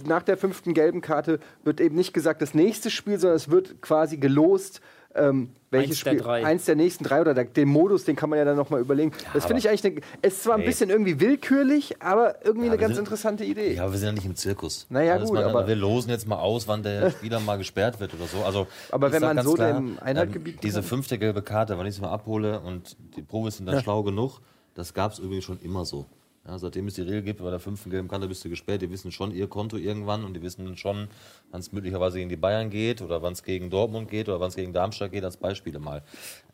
nach 0.06 0.22
der 0.22 0.36
fünften 0.36 0.74
gelben 0.74 1.00
Karte 1.00 1.40
wird 1.64 1.80
eben 1.80 1.96
nicht 1.96 2.12
gesagt 2.14 2.40
das 2.42 2.54
nächste 2.54 2.90
Spiel, 2.90 3.18
sondern 3.18 3.36
es 3.36 3.50
wird 3.50 3.80
quasi 3.82 4.16
gelost. 4.16 4.80
Ähm, 5.12 5.50
welches 5.72 5.96
Eins 5.96 6.04
der 6.04 6.10
Spiel? 6.12 6.20
drei. 6.22 6.46
Eins 6.46 6.64
der 6.66 6.76
nächsten 6.76 7.02
drei 7.02 7.20
oder 7.20 7.34
der, 7.34 7.44
den 7.44 7.68
Modus, 7.68 8.04
den 8.04 8.14
kann 8.14 8.30
man 8.30 8.38
ja 8.38 8.44
dann 8.44 8.56
nochmal 8.56 8.80
überlegen. 8.80 9.10
das 9.34 9.44
finde 9.44 9.58
ich 9.58 9.68
eigentlich, 9.68 10.04
es 10.22 10.34
ist 10.34 10.42
zwar 10.44 10.54
ein 10.54 10.60
Nee. 10.60 10.66
bisschen 10.66 10.88
irgendwie 10.88 11.18
willkürlich, 11.18 12.00
aber 12.00 12.44
irgendwie 12.44 12.66
Ja, 12.66 12.72
eine 12.74 12.80
ganz 12.80 12.94
sind- 12.94 13.04
interessante 13.06 13.44
Idee. 13.44 13.74
Ja, 13.74 13.82
aber 13.82 13.92
wir 13.92 13.98
sind 13.98 14.06
ja 14.06 14.12
nicht 14.12 14.24
im 14.26 14.36
Zirkus. 14.36 14.86
Naja, 14.88 15.14
Also, 15.14 15.26
gut, 15.26 15.34
man, 15.34 15.44
aber- 15.46 15.66
wir 15.66 15.74
losen 15.74 16.10
jetzt 16.10 16.28
mal 16.28 16.38
aus, 16.38 16.68
wann 16.68 16.84
der 16.84 17.10
Spieler 17.10 17.40
mal 17.40 17.56
gesperrt 17.58 17.98
wird 17.98 18.14
oder 18.14 18.26
so. 18.26 18.44
Also, 18.44 18.68
Aber 18.92 19.10
wenn 19.10 19.20
man 19.20 19.42
so 19.42 19.54
klar, 19.54 19.72
dem 19.72 19.98
Einhalt 20.00 20.32
gebieten 20.32 20.60
Diese 20.62 20.82
fünfte 20.84 21.18
gelbe 21.18 21.42
Karte, 21.42 21.76
wenn 21.76 21.86
ich 21.86 21.96
sie 21.96 22.00
mal 22.02 22.10
abhole 22.12 22.60
und 22.60 22.96
die 23.16 23.22
Profis 23.22 23.56
sind 23.56 23.66
dann 23.66 23.82
schlau 23.82 24.04
genug, 24.04 24.38
das 24.74 24.94
gab 24.94 25.10
es 25.10 25.18
übrigens 25.18 25.44
schon 25.44 25.58
immer 25.60 25.84
so. 25.84 26.06
Ja, 26.46 26.58
seitdem 26.58 26.86
es 26.88 26.94
die 26.94 27.02
Regel 27.02 27.22
gibt, 27.22 27.42
bei 27.42 27.50
der 27.50 27.60
fünften 27.60 27.90
gelben 27.90 28.08
Karte 28.08 28.26
bist 28.26 28.44
du 28.44 28.48
gesperrt. 28.48 28.80
Die 28.80 28.90
wissen 28.90 29.12
schon 29.12 29.32
ihr 29.32 29.46
Konto 29.46 29.76
irgendwann 29.76 30.24
und 30.24 30.34
die 30.34 30.42
wissen 30.42 30.76
schon, 30.76 31.08
wann 31.50 31.60
es 31.60 31.70
möglicherweise 31.72 32.18
gegen 32.18 32.30
die 32.30 32.36
Bayern 32.36 32.70
geht 32.70 33.02
oder 33.02 33.20
wann 33.20 33.34
es 33.34 33.42
gegen 33.42 33.68
Dortmund 33.68 34.08
geht 34.08 34.28
oder 34.28 34.40
wann 34.40 34.48
es 34.48 34.56
gegen 34.56 34.72
Darmstadt 34.72 35.12
geht, 35.12 35.24
als 35.24 35.36
Beispiele 35.36 35.78
mal. 35.78 36.02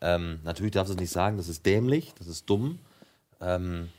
Ähm, 0.01 0.39
natürlich 0.43 0.73
darfst 0.73 0.89
du 0.89 0.95
es 0.95 0.99
nicht 0.99 1.11
sagen, 1.11 1.37
das 1.37 1.47
ist 1.47 1.65
dämlich, 1.65 2.13
das 2.17 2.27
ist 2.27 2.49
dumm. 2.49 2.79
Ähm, 3.39 3.89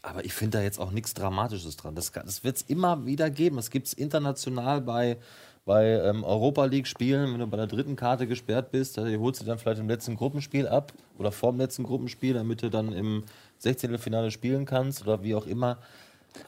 aber 0.00 0.24
ich 0.24 0.32
finde 0.32 0.58
da 0.58 0.64
jetzt 0.64 0.80
auch 0.80 0.90
nichts 0.90 1.14
Dramatisches 1.14 1.76
dran. 1.76 1.94
Das, 1.94 2.10
das 2.10 2.42
wird 2.42 2.56
es 2.56 2.62
immer 2.62 3.06
wieder 3.06 3.30
geben. 3.30 3.58
Es 3.58 3.70
gibt 3.70 3.86
es 3.86 3.92
international 3.92 4.80
bei, 4.80 5.18
bei 5.64 5.90
ähm, 5.90 6.24
Europa 6.24 6.64
League-Spielen, 6.64 7.32
wenn 7.32 7.38
du 7.38 7.46
bei 7.46 7.56
der 7.56 7.68
dritten 7.68 7.94
Karte 7.94 8.26
gesperrt 8.26 8.72
bist, 8.72 8.98
da 8.98 9.06
holst 9.06 9.40
du 9.40 9.44
dann 9.44 9.58
vielleicht 9.58 9.80
im 9.80 9.88
letzten 9.88 10.16
Gruppenspiel 10.16 10.66
ab 10.66 10.92
oder 11.18 11.30
vor 11.30 11.52
dem 11.52 11.60
letzten 11.60 11.84
Gruppenspiel, 11.84 12.34
damit 12.34 12.62
du 12.62 12.70
dann 12.70 12.92
im 12.92 13.24
16. 13.58 13.98
Finale 13.98 14.30
spielen 14.30 14.64
kannst 14.64 15.02
oder 15.02 15.22
wie 15.22 15.34
auch 15.34 15.46
immer. 15.46 15.78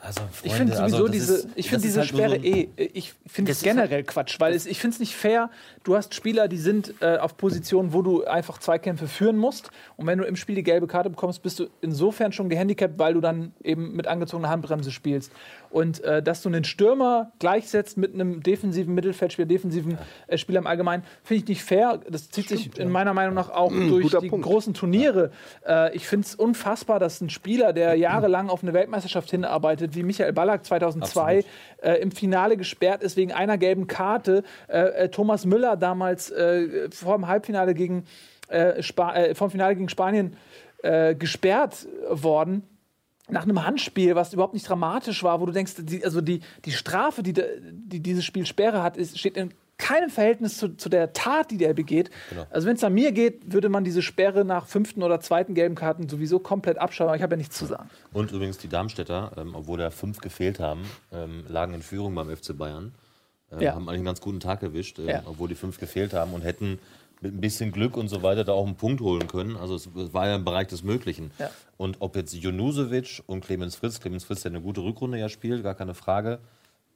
Also, 0.03 0.21
Ich 0.43 0.53
Freunde, 0.53 0.57
finde 0.57 0.77
sowieso 0.77 0.97
also 0.97 1.09
diese, 1.09 1.35
ist- 1.35 1.49
ich 1.57 1.69
finde 1.69 1.83
diese 1.87 2.01
halt 2.01 2.11
so 2.11 2.17
Sperre 2.17 2.35
ein- 2.35 2.45
eh, 2.45 2.69
ich 2.77 3.15
finde 3.27 3.53
es 3.53 3.59
halt- 3.65 3.75
generell 3.77 4.03
Quatsch, 4.05 4.39
weil 4.41 4.53
es, 4.55 4.67
ich 4.67 4.81
finde 4.81 4.95
es 4.95 5.01
nicht 5.01 5.15
fair. 5.15 5.51
Du 5.83 5.95
hast 5.97 6.15
Spieler, 6.15 6.49
die 6.49 6.57
sind 6.59 6.95
äh, 7.01 7.17
auf 7.19 7.37
Positionen, 7.37 7.93
wo 7.93 8.03
du 8.03 8.25
einfach 8.25 8.59
Zweikämpfe 8.59 9.07
führen 9.09 9.37
musst. 9.37 9.71
Und 9.97 10.07
wenn 10.07 10.19
du 10.19 10.25
im 10.25 10.37
Spiel 10.37 10.55
die 10.55 10.63
gelbe 10.63 10.87
Karte 10.87 11.11
bekommst, 11.11 11.43
bist 11.43 11.59
du 11.61 11.67
insofern 11.81 12.33
schon 12.33 12.49
gehandicapt, 12.49 12.99
weil 12.99 13.15
du 13.15 13.21
dann 13.21 13.53
eben 13.63 13.95
mit 13.95 14.07
angezogener 14.07 14.49
Handbremse 14.49 14.91
spielst. 14.91 15.33
Und 15.71 16.03
äh, 16.05 16.23
dass 16.23 16.41
du 16.43 16.49
einen 16.49 16.65
Stürmer 16.65 17.33
gleichsetzt 17.39 17.97
mit 17.99 18.15
einem 18.15 18.43
defensiven 18.43 18.95
Mittelfeldspieler, 18.95 19.47
defensiven 19.47 19.99
äh, 20.29 20.39
Spieler 20.39 20.61
im 20.61 20.67
Allgemeinen, 20.67 21.03
finde 21.25 21.43
ich 21.43 21.49
nicht 21.49 21.63
fair. 21.65 22.01
Das 22.09 22.31
zieht 22.31 22.49
sich 22.49 22.79
in 22.79 22.91
meiner 22.91 23.13
Meinung 23.13 23.35
nach 23.35 23.51
auch 23.51 23.71
durch 23.73 24.05
guter 24.05 24.21
die 24.21 24.29
Punkt. 24.29 24.47
großen 24.47 24.73
Turniere. 24.75 25.31
Äh, 25.67 25.95
ich 25.97 26.07
finde 26.07 26.27
es 26.27 26.35
unfassbar, 26.35 27.01
dass 27.01 27.21
ein 27.21 27.29
Spieler, 27.31 27.73
der 27.73 27.95
jahrelang 27.97 28.49
auf 28.49 28.63
eine 28.63 28.73
Weltmeisterschaft 28.73 29.31
hinarbeitet, 29.31 29.74
wie 29.81 30.03
Michael 30.03 30.33
Ballack 30.33 30.65
2002, 30.65 31.45
äh, 31.83 31.93
im 32.01 32.11
Finale 32.11 32.57
gesperrt 32.57 33.03
ist 33.03 33.17
wegen 33.17 33.33
einer 33.33 33.59
gelben 33.59 33.87
Karte. 33.87 34.43
Äh, 34.69 34.79
äh, 34.79 35.09
Thomas 35.09 35.45
Müller 35.47 35.77
damals 35.77 36.31
äh, 36.31 36.91
vor 36.91 37.17
dem 37.17 37.27
Halbfinale 37.27 37.75
gegen 37.75 38.05
äh, 38.49 38.81
äh, 38.81 39.35
vom 39.35 39.51
Finale 39.51 39.75
gegen 39.75 39.89
Spanien 39.89 40.37
äh, 40.83 41.15
gesperrt 41.15 41.87
worden 42.11 42.63
nach 43.29 43.45
einem 43.45 43.65
Handspiel, 43.65 44.15
was 44.15 44.35
überhaupt 44.35 44.53
nicht 44.53 44.69
dramatisch 44.69 45.23
war, 45.23 45.41
wo 45.41 45.47
du 45.47 45.53
denkst, 45.53 45.75
die, 45.79 46.05
also 46.05 46.21
die, 46.21 46.41
die 46.67 46.73
Strafe, 46.73 47.23
die, 47.23 47.33
die 47.33 48.01
dieses 48.01 48.25
Spiel 48.25 48.45
Sperre 48.45 48.83
hat, 48.83 48.99
ist, 48.99 49.19
steht 49.19 49.39
in 49.39 49.55
keinem 49.79 50.11
Verhältnis 50.11 50.59
zu, 50.59 50.77
zu 50.77 50.89
der 50.89 51.13
Tat, 51.13 51.51
die 51.51 51.59
der 51.59 51.75
begeht. 51.75 52.11
Also 52.51 52.67
wenn 52.67 52.77
es 52.77 52.85
an 52.85 52.95
mir 52.95 53.13
geht, 53.13 53.53
würde 53.53 53.69
man 53.69 53.85
diese 53.85 54.03
Sperre 54.03 54.45
nach 54.45 54.67
fünften 54.67 55.03
oder 55.03 55.21
zweiten 55.21 55.55
gelben 55.55 55.75
Karten 55.75 56.09
sowieso 56.09 56.39
komplett 56.39 56.79
abschauen. 56.79 57.09
Aber 57.09 57.17
ich 57.17 57.23
habe 57.23 57.35
ja 57.35 57.39
nichts 57.39 57.57
zu 57.59 57.67
sagen. 57.67 57.91
Und 58.13 58.31
übrigens 58.33 58.59
die 58.59 58.69
Darmstädter, 58.69 59.33
ähm, 59.37 59.55
obwohl 59.55 59.79
da 59.79 59.91
fünf 59.91 60.19
gefehlt 60.19 60.61
haben, 60.61 60.83
ähm, 61.13 61.45
lagen 61.49 61.75
in 61.75 61.83
Führung 61.83 62.15
beim 62.15 62.31
FC 62.35 62.57
Bayern. 62.57 62.93
Ähm, 63.53 63.61
Ja. 63.61 63.75
Haben 63.75 63.89
eigentlich 63.89 63.99
einen 63.99 64.05
ganz 64.07 64.21
guten 64.21 64.41
Tag 64.41 64.63
erwischt, 64.63 64.99
ähm, 64.99 65.09
Ja. 65.09 65.23
obwohl 65.27 65.49
die 65.49 65.55
fünf 65.55 65.79
gefehlt 65.79 66.13
haben 66.15 66.33
und 66.33 66.43
hätten 66.43 66.79
mit 67.21 67.33
ein 67.33 67.41
bisschen 67.41 67.73
Glück 67.73 67.97
und 67.97 68.09
so 68.09 68.23
weiter 68.23 68.45
da 68.45 68.53
auch 68.53 68.67
einen 68.67 68.77
Punkt 68.77 69.01
holen 69.01 69.27
können. 69.29 69.57
Also 69.57 69.77
es 69.77 69.89
war 70.13 70.27
ja 70.29 70.37
im 70.37 70.45
Bereich 70.45 70.67
des 70.69 70.83
Möglichen. 70.83 71.31
Ja. 71.39 71.51
Und 71.79 71.97
ob 72.01 72.17
jetzt 72.17 72.35
Junusovic 72.35 73.23
und 73.27 73.45
Clemens 73.45 73.77
Fritz, 73.77 73.99
Clemens 74.01 74.25
Fritz, 74.25 74.43
der 74.43 74.51
eine 74.51 74.61
gute 74.61 74.83
Rückrunde 74.83 75.19
ja 75.19 75.29
spielt, 75.29 75.63
gar 75.63 75.75
keine 75.75 75.95
Frage, 75.95 76.39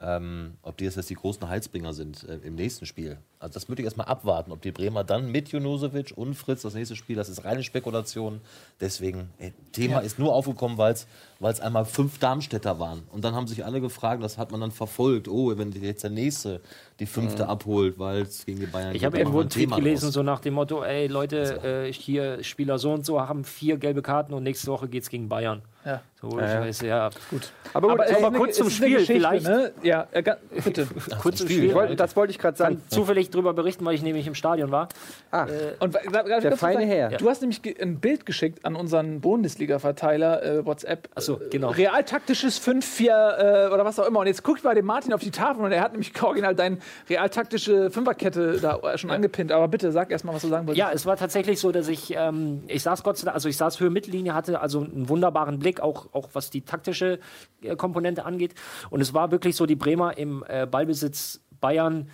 ähm, 0.00 0.54
ob 0.62 0.76
die 0.76 0.84
jetzt, 0.84 0.96
jetzt 0.96 1.10
die 1.10 1.14
großen 1.14 1.48
Heilsbringer 1.48 1.92
sind 1.92 2.22
äh, 2.28 2.36
im 2.36 2.54
nächsten 2.54 2.86
Spiel. 2.86 3.18
Also 3.40 3.54
das 3.54 3.68
würde 3.68 3.82
ich 3.82 3.84
erstmal 3.84 4.06
abwarten, 4.06 4.52
ob 4.52 4.62
die 4.62 4.70
Bremer 4.70 5.02
dann 5.04 5.30
mit 5.30 5.48
Junusovic 5.48 6.12
und 6.16 6.34
Fritz 6.34 6.62
das 6.62 6.74
nächste 6.74 6.94
Spiel, 6.96 7.16
das 7.16 7.28
ist 7.28 7.44
reine 7.44 7.62
Spekulation. 7.62 8.40
Deswegen, 8.80 9.30
ey, 9.38 9.52
Thema 9.72 10.00
ist 10.00 10.18
nur 10.18 10.34
aufgekommen, 10.34 10.78
weil 10.78 10.94
es 10.94 11.60
einmal 11.60 11.84
fünf 11.84 12.18
Darmstädter 12.18 12.78
waren. 12.78 13.02
Und 13.10 13.24
dann 13.24 13.34
haben 13.34 13.46
sich 13.48 13.64
alle 13.64 13.80
gefragt, 13.80 14.22
das 14.22 14.38
hat 14.38 14.52
man 14.52 14.60
dann 14.60 14.72
verfolgt, 14.72 15.28
oh, 15.28 15.56
wenn 15.56 15.72
jetzt 15.72 16.04
der 16.04 16.10
Nächste 16.10 16.60
die 17.00 17.06
fünfte 17.06 17.48
abholt, 17.48 17.98
weil 17.98 18.22
es 18.22 18.44
gegen 18.44 18.58
die 18.60 18.66
Bayern 18.66 18.94
Ich 18.94 19.04
habe 19.04 19.18
irgendwo 19.18 19.40
einen 19.40 19.50
Tweet 19.50 19.70
gelesen, 19.74 20.10
so 20.10 20.22
nach 20.22 20.40
dem 20.40 20.54
Motto, 20.54 20.82
ey 20.82 21.06
Leute, 21.06 21.86
äh, 21.88 21.92
hier 21.92 22.42
Spieler 22.42 22.78
so 22.78 22.92
und 22.92 23.06
so 23.06 23.20
haben 23.20 23.44
vier 23.44 23.76
gelbe 23.76 24.02
Karten 24.02 24.32
und 24.34 24.42
nächste 24.42 24.66
Woche 24.70 24.88
geht 24.88 25.04
es 25.04 25.08
gegen 25.10 25.28
Bayern. 25.28 25.62
Ja. 25.84 26.02
So, 26.20 26.28
ich 26.30 26.34
weiß, 26.36 26.80
ja. 26.82 27.08
Gut. 27.30 27.52
Aber 27.72 28.04
ey, 28.04 28.10
ist 28.10 28.18
aber 28.18 28.26
eine- 28.26 28.38
kurz 28.38 28.56
zum 28.56 28.68
Spiel 28.68 28.98
vielleicht. 29.06 29.46
Ne? 29.46 29.70
Ja, 29.84 30.08
äh, 30.10 30.22
bitte. 30.64 30.88
Kurz 31.22 31.40
im 31.40 31.48
Spiel, 31.48 31.72
wollte, 31.72 31.94
das 31.94 32.16
wollte 32.16 32.32
ich 32.32 32.38
gerade 32.40 32.56
sagen. 32.56 32.78
kann 32.78 32.90
zufällig 32.90 33.30
drüber 33.30 33.54
berichten, 33.54 33.84
weil 33.84 33.94
ich 33.94 34.02
nämlich 34.02 34.26
im 34.26 34.34
Stadion 34.34 34.72
war. 34.72 34.88
Ah, 35.30 35.46
Und 35.78 35.94
wa- 35.94 36.00
wa- 36.06 36.10
darf 36.10 36.24
ich 36.26 36.30
ganz 36.32 36.44
kurz 36.48 36.58
feine 36.60 36.84
Herr. 36.84 37.10
Du 37.10 37.30
hast 37.30 37.40
nämlich 37.40 37.62
ein 37.80 38.00
Bild 38.00 38.26
geschickt 38.26 38.64
an 38.64 38.74
unseren 38.74 39.20
Bundesliga-Verteiler 39.20 40.42
äh, 40.42 40.66
WhatsApp. 40.66 41.08
Ach 41.14 41.22
so, 41.22 41.40
Äh, 41.40 41.48
genau. 41.50 41.70
Realtaktisches 41.70 42.60
5-4 42.60 43.68
äh, 43.68 43.72
oder 43.72 43.84
was 43.84 43.98
auch 44.00 44.06
immer. 44.06 44.20
Und 44.20 44.26
jetzt 44.26 44.42
guckt 44.42 44.62
bei 44.64 44.74
dem 44.74 44.86
Martin 44.86 45.12
auf 45.12 45.20
die 45.20 45.30
Tafel 45.30 45.64
und 45.64 45.70
er 45.72 45.80
hat 45.82 45.92
nämlich 45.92 46.20
original 46.22 46.54
deine 46.56 46.78
realtaktische 47.08 47.90
Fünferkette 47.90 48.58
da 48.60 48.98
schon 48.98 49.10
angepinnt. 49.10 49.52
Aber 49.52 49.68
bitte 49.68 49.92
sag 49.92 50.10
erst 50.10 50.24
mal, 50.24 50.34
was 50.34 50.42
du 50.42 50.48
sagen 50.48 50.66
wolltest. 50.66 50.78
Ja, 50.78 50.90
es 50.92 51.06
war 51.06 51.16
tatsächlich 51.16 51.60
so, 51.60 51.72
dass 51.72 51.88
ich, 51.88 52.14
ähm, 52.14 52.62
ich 52.68 52.82
saß 52.82 53.02
Gott 53.02 53.18
sei 53.18 53.26
Dank, 53.26 53.34
also 53.34 53.48
ich 53.48 53.56
saß 53.56 53.80
Höhe 53.80 53.90
Mittellinie, 53.90 54.34
hatte 54.34 54.60
also 54.60 54.80
einen 54.80 55.08
wunderbaren 55.08 55.58
Blick, 55.58 55.80
auch, 55.80 56.12
auch 56.12 56.30
was 56.32 56.50
die 56.50 56.62
taktische 56.62 57.18
äh, 57.62 57.76
Komponente 57.76 58.24
angeht. 58.24 58.54
Und 58.90 59.00
es 59.00 59.14
war 59.14 59.30
wirklich 59.30 59.56
so, 59.56 59.66
die 59.66 59.76
Bremer 59.76 60.16
im 60.18 60.44
äh, 60.48 60.66
Ballbesitz 60.66 61.40
Bayern 61.60 62.10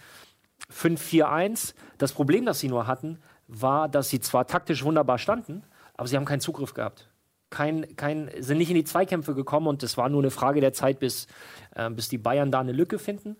5-4-1. 0.72 1.74
Das 1.98 2.12
Problem, 2.12 2.46
das 2.46 2.60
sie 2.60 2.68
nur 2.68 2.86
hatten, 2.86 3.18
war, 3.48 3.88
dass 3.88 4.08
sie 4.08 4.20
zwar 4.20 4.46
taktisch 4.46 4.84
wunderbar 4.84 5.18
standen, 5.18 5.62
aber 5.96 6.08
sie 6.08 6.16
haben 6.16 6.24
keinen 6.24 6.40
Zugriff 6.40 6.74
gehabt. 6.74 7.08
Kein, 7.50 7.94
kein, 7.96 8.30
sind 8.38 8.58
nicht 8.58 8.70
in 8.70 8.74
die 8.74 8.84
Zweikämpfe 8.84 9.34
gekommen 9.34 9.68
und 9.68 9.82
es 9.82 9.96
war 9.96 10.08
nur 10.08 10.22
eine 10.22 10.30
Frage 10.30 10.60
der 10.60 10.72
Zeit, 10.72 10.98
bis, 10.98 11.28
äh, 11.76 11.88
bis 11.90 12.08
die 12.08 12.18
Bayern 12.18 12.50
da 12.50 12.60
eine 12.60 12.72
Lücke 12.72 12.98
finden. 12.98 13.36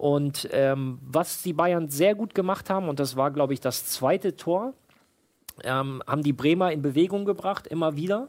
Und 0.00 0.48
ähm, 0.52 0.98
was 1.02 1.42
die 1.42 1.52
Bayern 1.52 1.90
sehr 1.90 2.14
gut 2.14 2.34
gemacht 2.34 2.70
haben, 2.70 2.88
und 2.88 2.98
das 2.98 3.16
war, 3.16 3.30
glaube 3.30 3.52
ich, 3.52 3.60
das 3.60 3.84
zweite 3.84 4.34
Tor, 4.34 4.72
ähm, 5.62 6.02
haben 6.06 6.22
die 6.22 6.32
Bremer 6.32 6.72
in 6.72 6.80
Bewegung 6.80 7.26
gebracht, 7.26 7.66
immer 7.66 7.96
wieder. 7.96 8.28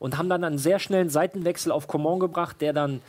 Und 0.00 0.18
haben 0.18 0.28
dann 0.28 0.42
einen 0.42 0.58
sehr 0.58 0.80
schnellen 0.80 1.10
Seitenwechsel 1.10 1.70
auf 1.70 1.86
Coman 1.86 2.18
gebracht, 2.18 2.60
der 2.60 2.72
dann 2.72 3.00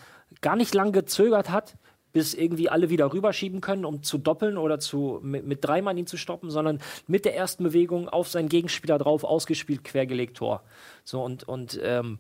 gar 0.42 0.56
nicht 0.56 0.76
lang 0.76 0.92
gezögert 0.92 1.50
hat, 1.50 1.78
bis 2.14 2.36
irgendwie 2.36 2.70
alle 2.70 2.92
wieder 2.92 3.12
rüberschieben 3.12 3.60
können, 3.60 3.86
um 3.86 4.04
zu 4.04 4.20
doppeln 4.20 4.60
oder 4.60 4.80
zu, 4.80 5.20
mit, 5.24 5.48
mit 5.48 5.66
drei 5.66 5.82
Mann 5.82 5.98
ihn 5.98 6.06
zu 6.06 6.18
stoppen, 6.18 6.52
sondern 6.52 6.82
mit 7.08 7.26
der 7.26 7.36
ersten 7.36 7.64
Bewegung 7.64 8.08
auf 8.08 8.28
seinen 8.28 8.50
Gegenspieler 8.50 9.00
drauf, 9.00 9.24
ausgespielt, 9.24 9.84
quergelegt, 9.84 10.38
Tor. 10.38 10.62
So 11.04 11.24
und, 11.24 11.44
und 11.46 11.80
ähm, 11.82 12.20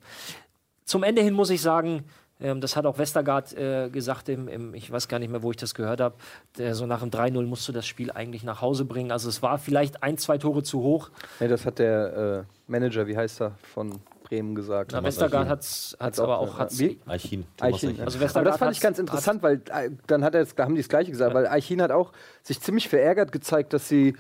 zum 0.84 1.04
Ende 1.04 1.22
hin 1.22 1.36
muss 1.36 1.52
ich 1.52 1.62
sagen, 1.62 2.06
ähm, 2.42 2.62
das 2.62 2.76
hat 2.76 2.86
auch 2.86 2.98
Westergaard 2.98 3.54
äh, 3.54 3.90
gesagt, 3.90 4.30
im, 4.30 4.48
im, 4.48 4.74
ich 4.74 4.92
weiß 4.92 5.08
gar 5.08 5.20
nicht 5.20 5.32
mehr, 5.32 5.42
wo 5.42 5.52
ich 5.52 5.58
das 5.58 5.74
gehört 5.74 6.02
habe, 6.02 6.16
der, 6.58 6.76
so 6.76 6.86
nach 6.86 7.00
dem 7.00 7.10
3-0 7.10 7.42
musst 7.46 7.68
du 7.68 7.72
das 7.72 7.86
Spiel 7.86 8.12
eigentlich 8.12 8.44
nach 8.44 8.62
Hause 8.62 8.86
bringen. 8.86 9.12
Also 9.12 9.30
es 9.30 9.42
war 9.42 9.58
vielleicht 9.58 10.04
ein, 10.04 10.18
zwei 10.18 10.38
Tore 10.38 10.64
zu 10.64 10.82
hoch. 10.82 11.10
nee, 11.40 11.48
das 11.48 11.66
hat 11.66 11.80
der 11.80 12.46
äh, 12.46 12.72
Manager, 12.72 13.08
wie 13.08 13.16
heißt 13.16 13.42
er, 13.42 13.52
von 13.74 14.02
Bremen 14.24 14.56
gesagt. 14.56 14.92
Na, 14.92 15.04
Westergaard 15.04 15.48
hat 15.48 15.62
es 15.62 15.96
aber 16.00 16.40
auch. 16.40 16.58
Hat's, 16.58 16.80
wie? 16.80 17.00
Eichin. 17.06 17.46
Archin. 17.60 18.00
Also 18.02 18.20
Aber 18.20 18.44
das 18.44 18.58
fand 18.58 18.76
ich 18.76 18.82
ganz 18.82 19.00
interessant, 19.00 19.44
weil 19.44 19.62
äh, 19.72 19.92
dann 20.08 20.24
hat 20.24 20.34
er 20.34 20.42
jetzt, 20.42 20.58
da 20.58 20.64
haben 20.64 20.76
die 20.76 20.82
das 20.82 20.90
Gleiche 20.90 21.12
gesagt, 21.12 21.34
weil 21.34 21.48
Eichin 21.48 21.82
hat 21.82 21.92
auch 21.92 22.12
sich 22.42 22.60
ziemlich 22.60 22.90
verärgert 22.90 23.32
gezeigt, 23.32 23.74
dass 23.74 23.88
sie 23.88 24.16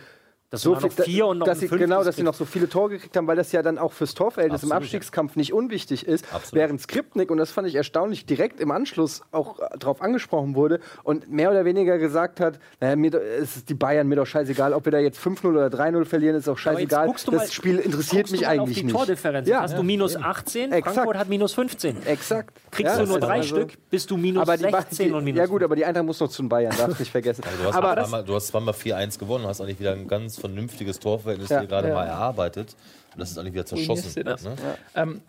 Das 0.55 0.61
so 0.63 0.75
viel, 0.75 0.89
noch 0.89 1.05
vier 1.05 1.27
und 1.27 1.37
noch 1.39 1.45
dass 1.45 1.59
sie, 1.59 1.67
Genau, 1.67 2.03
dass 2.03 2.15
sie 2.15 2.23
noch 2.23 2.33
so 2.33 2.45
viele 2.45 2.67
Tore 2.69 2.89
gekriegt 2.91 3.15
haben, 3.17 3.27
weil 3.27 3.35
das 3.35 3.51
ja 3.51 3.61
dann 3.61 3.77
auch 3.77 3.93
fürs 3.93 4.13
Torverhältnis 4.13 4.63
im 4.63 4.67
Absolut, 4.71 4.83
Abstiegskampf 4.83 5.35
nicht 5.35 5.53
unwichtig 5.53 6.07
ist. 6.07 6.25
Absolut. 6.33 6.53
Während 6.61 6.81
Skripnik, 6.81 7.29
und 7.31 7.37
das 7.37 7.51
fand 7.51 7.67
ich 7.67 7.75
erstaunlich, 7.75 8.25
direkt 8.25 8.59
im 8.59 8.71
Anschluss 8.71 9.21
auch 9.31 9.59
äh, 9.59 9.77
darauf 9.77 10.01
angesprochen 10.01 10.55
wurde 10.55 10.79
und 11.03 11.29
mehr 11.31 11.51
oder 11.51 11.65
weniger 11.65 11.97
gesagt 11.97 12.39
hat, 12.39 12.59
naja, 12.79 12.95
mir, 12.95 13.13
es 13.13 13.57
ist 13.57 13.69
die 13.69 13.73
Bayern, 13.73 14.07
mir 14.07 14.15
doch 14.15 14.25
scheißegal, 14.25 14.73
ob 14.73 14.85
wir 14.85 14.91
da 14.91 14.99
jetzt 14.99 15.19
5-0 15.19 15.45
oder 15.49 15.67
3-0 15.67 16.05
verlieren, 16.05 16.35
ist 16.35 16.47
auch 16.49 16.57
scheißegal. 16.57 17.07
Das 17.07 17.27
mal- 17.27 17.47
Spiel 17.51 17.77
interessiert 17.79 18.31
mich 18.31 18.41
mal 18.41 18.47
eigentlich 18.49 18.61
auf 18.61 18.73
die 18.79 18.83
nicht. 18.85 18.95
Tordifferenz. 18.95 19.47
Ja. 19.47 19.61
Hast 19.61 19.77
du 19.77 19.83
minus 19.83 20.15
18, 20.15 20.71
Exakt. 20.71 20.95
Frankfurt 20.95 21.17
hat 21.17 21.29
minus 21.29 21.53
15. 21.53 22.05
Exakt. 22.05 22.53
Kriegst 22.71 22.95
Ja, 22.97 23.01
du 23.03 23.07
nur 23.09 23.19
drei 23.19 23.37
also- 23.37 23.55
Stück, 23.55 23.73
bist 23.89 24.09
du 24.11 24.17
minus 24.17 24.41
aber 24.41 24.57
die, 24.57 24.63
Ba- 24.63 24.81
16 24.81 25.13
und 25.13 25.19
die, 25.21 25.25
minus 25.25 25.39
Ja 25.39 25.45
gut, 25.47 25.63
aber 25.63 25.75
die 25.75 25.85
Eintracht 25.85 26.05
muss 26.05 26.19
noch 26.19 26.29
zu 26.29 26.41
den 26.43 26.49
Bayern, 26.49 26.73
darfst 26.77 26.99
nicht 26.99 27.11
vergessen. 27.11 27.43
Also 27.45 27.57
du, 27.63 27.67
hast 27.69 27.75
aber 27.75 27.95
zweimal, 28.03 28.23
du 28.23 28.35
hast 28.35 28.47
zweimal 28.47 28.73
4-1 28.73 29.19
gewonnen, 29.19 29.45
hast 29.47 29.61
eigentlich 29.61 29.79
wieder 29.79 29.91
ein 29.93 30.07
ganz 30.07 30.37
vernünftiges 30.47 30.99
Torverhältnis 30.99 31.49
Ja. 31.49 31.61
dir 31.61 31.67
gerade 31.67 31.91
mal 31.93 32.05
erarbeitet. 32.05 32.75
Und 33.13 33.19
das 33.19 33.31
ist 33.31 33.37
eigentlich 33.37 33.53
wieder 33.53 33.65
zerschossen. 33.65 34.13
Dir 34.13 34.23
das. 34.23 34.43
Ne? 34.43 34.55
Ähm, 34.95 35.21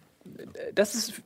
das 0.74 0.94
ist 0.94 1.22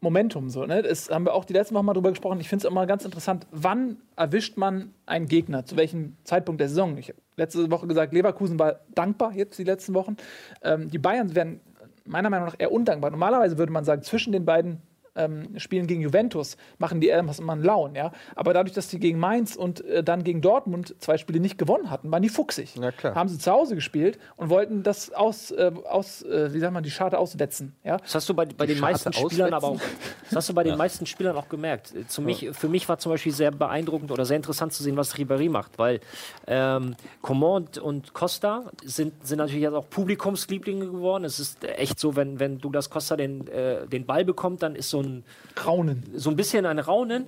Momentum 0.00 0.48
so. 0.48 0.64
Ne? 0.64 0.82
Das 0.82 1.10
haben 1.10 1.24
wir 1.24 1.34
auch 1.34 1.44
die 1.44 1.52
letzten 1.52 1.74
Wochen 1.74 1.84
mal 1.86 1.92
drüber 1.92 2.10
gesprochen. 2.10 2.40
Ich 2.40 2.48
finde 2.48 2.66
es 2.66 2.70
immer 2.70 2.86
ganz 2.86 3.04
interessant, 3.04 3.46
wann 3.50 3.98
erwischt 4.16 4.56
man 4.56 4.92
einen 5.06 5.26
Gegner, 5.26 5.64
zu 5.64 5.76
welchem 5.76 6.16
Zeitpunkt 6.24 6.60
der 6.60 6.68
Saison. 6.68 6.96
Ich 6.96 7.08
habe 7.08 7.18
letzte 7.36 7.70
Woche 7.70 7.86
gesagt, 7.86 8.12
Leverkusen 8.12 8.58
war 8.58 8.80
dankbar 8.94 9.32
jetzt 9.34 9.58
die 9.58 9.64
letzten 9.64 9.94
Wochen. 9.94 10.16
Ähm, 10.62 10.90
die 10.90 10.98
Bayern 10.98 11.34
werden 11.34 11.60
meiner 12.06 12.30
Meinung 12.30 12.46
nach 12.46 12.56
eher 12.58 12.72
undankbar. 12.72 13.10
Normalerweise 13.10 13.58
würde 13.58 13.72
man 13.72 13.84
sagen, 13.84 14.02
zwischen 14.02 14.32
den 14.32 14.44
beiden 14.44 14.82
ähm, 15.16 15.58
Spielen 15.58 15.86
gegen 15.86 16.00
Juventus 16.00 16.56
machen 16.78 17.00
die 17.00 17.08
irgendwas 17.08 17.38
immer 17.38 17.52
einen 17.52 17.62
Laun, 17.64 17.94
ja. 17.94 18.12
Aber 18.34 18.54
dadurch, 18.54 18.74
dass 18.74 18.88
die 18.88 18.98
gegen 18.98 19.18
Mainz 19.18 19.56
und 19.56 19.84
äh, 19.84 20.02
dann 20.02 20.24
gegen 20.24 20.40
Dortmund 20.40 20.94
zwei 20.98 21.18
Spiele 21.18 21.40
nicht 21.40 21.58
gewonnen 21.58 21.90
hatten, 21.90 22.10
waren 22.10 22.22
die 22.22 22.28
fuchsig. 22.28 22.74
Na 22.78 22.92
klar. 22.92 23.14
Haben 23.14 23.28
sie 23.28 23.38
zu 23.38 23.50
Hause 23.50 23.74
gespielt 23.74 24.18
und 24.36 24.50
wollten 24.50 24.82
das 24.82 25.12
aus, 25.12 25.50
äh, 25.50 25.72
aus 25.88 26.22
äh, 26.22 26.52
wie 26.52 26.58
sagt 26.58 26.72
man, 26.72 26.82
die 26.82 26.90
Scharte 26.90 27.18
auswetzen, 27.18 27.74
ja. 27.84 27.98
Das 27.98 28.14
hast 28.14 28.28
du 28.28 28.34
bei, 28.34 28.46
bei 28.46 28.66
den 28.66 28.76
Scharte 28.76 28.92
meisten 28.92 29.12
Spielern 29.12 29.54
aber 29.54 29.68
auch. 29.68 29.80
Das 30.24 30.36
hast 30.36 30.48
du 30.48 30.54
bei 30.54 30.64
den 30.64 30.76
meisten 30.76 31.06
Spielern 31.06 31.36
auch 31.36 31.48
gemerkt. 31.48 31.92
Zu 32.08 32.22
mich, 32.22 32.50
Für 32.52 32.68
mich 32.68 32.88
war 32.88 32.98
zum 32.98 33.12
Beispiel 33.12 33.32
sehr 33.32 33.50
beeindruckend 33.50 34.10
oder 34.12 34.24
sehr 34.24 34.36
interessant 34.36 34.72
zu 34.72 34.82
sehen, 34.82 34.96
was 34.96 35.16
Ribéry 35.16 35.50
macht, 35.50 35.78
weil 35.78 36.00
ähm, 36.46 36.94
Coman 37.22 37.68
und, 37.82 38.14
Costa 38.14 38.70
sind, 38.84 39.26
sind 39.26 39.38
natürlich 39.38 39.62
jetzt 39.62 39.74
auch 39.74 39.88
Publikumslieblinge 39.88 40.86
geworden. 40.86 41.24
Es 41.24 41.40
ist 41.40 41.64
echt 41.64 41.98
so, 41.98 42.16
wenn, 42.16 42.38
wenn 42.38 42.58
Douglas 42.58 42.90
Costa 42.90 43.16
den, 43.16 43.46
äh, 43.48 43.86
den 43.86 44.06
Ball 44.06 44.24
bekommt, 44.24 44.62
dann 44.62 44.74
ist 44.74 44.90
so 44.90 44.99
ein, 45.02 45.24
Raunen. 45.64 46.02
so 46.14 46.30
ein 46.30 46.36
bisschen 46.36 46.66
ein 46.66 46.78
Raunen. 46.78 47.26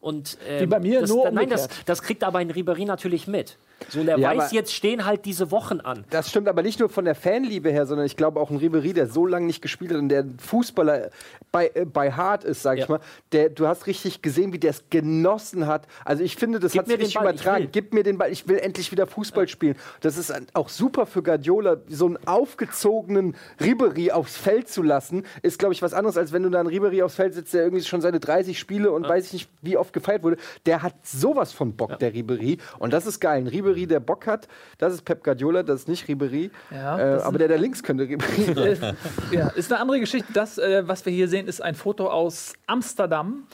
Und, 0.00 0.38
ähm, 0.48 0.60
Wie 0.62 0.66
bei 0.66 0.80
mir, 0.80 1.00
das, 1.00 1.10
nur 1.10 1.30
Nein, 1.30 1.50
das, 1.50 1.68
das 1.86 2.02
kriegt 2.02 2.22
aber 2.24 2.38
ein 2.38 2.52
Ribéry 2.52 2.86
natürlich 2.86 3.26
mit. 3.26 3.56
So, 3.88 4.00
und 4.00 4.08
er 4.08 4.18
Ja, 4.18 4.36
weiß, 4.36 4.52
jetzt 4.52 4.74
stehen 4.74 5.04
halt 5.04 5.24
diese 5.24 5.50
Wochen 5.50 5.80
an. 5.80 6.04
Das 6.10 6.28
stimmt 6.28 6.48
aber 6.48 6.62
nicht 6.62 6.80
nur 6.80 6.88
von 6.88 7.04
der 7.04 7.14
Fanliebe 7.14 7.70
her, 7.70 7.86
sondern 7.86 8.06
ich 8.06 8.16
glaube 8.16 8.40
auch 8.40 8.50
ein 8.50 8.56
Ribery, 8.56 8.92
der 8.92 9.06
so 9.06 9.24
lange 9.24 9.46
nicht 9.46 9.62
gespielt 9.62 9.92
hat 9.92 9.98
und 9.98 10.08
der 10.08 10.24
Fußballer 10.38 11.10
bei, 11.52 11.70
äh, 11.74 11.84
bei 11.84 12.12
hart 12.12 12.42
ist, 12.44 12.62
sag 12.62 12.78
ich 12.78 12.84
Ja. 12.88 12.96
mal, 12.96 13.00
der, 13.32 13.50
du 13.50 13.66
hast 13.68 13.86
richtig 13.86 14.20
gesehen, 14.20 14.52
wie 14.52 14.58
der 14.58 14.70
es 14.70 14.84
genossen 14.90 15.66
hat. 15.66 15.86
Also 16.04 16.24
ich 16.24 16.36
finde, 16.36 16.58
das 16.58 16.76
hat 16.76 16.86
sich 16.86 16.96
den 16.96 17.00
richtig 17.02 17.14
Ball, 17.20 17.34
ich 17.34 17.40
übertragen. 17.40 17.68
Gib 17.72 17.94
mir 17.94 18.02
den 18.02 18.18
Ball, 18.18 18.32
ich 18.32 18.48
will 18.48 18.58
endlich 18.58 18.90
wieder 18.90 19.06
Fußball 19.06 19.46
spielen. 19.48 19.76
Das 20.00 20.16
ist 20.18 20.32
auch 20.54 20.68
super 20.68 21.06
für 21.06 21.22
Guardiola, 21.22 21.76
so 21.88 22.06
einen 22.06 22.18
aufgezogenen 22.26 23.36
Ribery 23.60 24.10
aufs 24.10 24.36
Feld 24.36 24.68
zu 24.68 24.82
lassen, 24.82 25.24
ist, 25.42 25.58
glaube 25.58 25.72
ich, 25.72 25.82
was 25.82 25.94
anderes, 25.94 26.18
als 26.18 26.32
wenn 26.32 26.42
du 26.42 26.50
da 26.50 26.60
einen 26.60 26.68
Ribery 26.68 27.02
aufs 27.02 27.14
Feld 27.14 27.34
setzt, 27.34 27.54
der 27.54 27.62
irgendwie 27.62 27.84
schon 27.84 28.00
seine 28.00 28.20
30 28.20 28.58
Spiele 28.58 28.90
und 28.90 29.08
weiß 29.08 29.26
ich 29.26 29.32
nicht, 29.32 29.48
wie 29.62 29.76
oft 29.76 29.87
gefeiert 29.92 30.22
wurde. 30.22 30.36
Der 30.66 30.82
hat 30.82 30.94
sowas 31.02 31.52
von 31.52 31.76
Bock, 31.76 31.98
der 31.98 32.12
Ribery. 32.12 32.58
Und 32.78 32.92
das 32.92 33.06
ist 33.06 33.20
geil. 33.20 33.38
Ein 33.38 33.46
Ribery, 33.46 33.86
der 33.86 34.00
Bock 34.00 34.26
hat, 34.26 34.48
das 34.78 34.94
ist 34.94 35.02
Pep 35.04 35.22
Guardiola, 35.24 35.62
das 35.62 35.80
ist 35.80 35.88
nicht 35.88 36.08
Ribery. 36.08 36.50
Ja, 36.70 36.98
äh, 36.98 37.20
aber 37.22 37.38
der 37.38 37.48
da 37.48 37.56
links 37.56 37.82
könnte 37.82 38.04
Ribery. 38.04 38.68
Ist, 38.68 38.82
ja, 39.30 39.48
ist 39.48 39.72
eine 39.72 39.80
andere 39.80 40.00
Geschichte. 40.00 40.32
Das, 40.32 40.58
äh, 40.58 40.86
was 40.86 41.04
wir 41.06 41.12
hier 41.12 41.28
sehen, 41.28 41.46
ist 41.46 41.62
ein 41.62 41.74
Foto 41.74 42.08
aus 42.10 42.54
Amsterdam. 42.66 43.46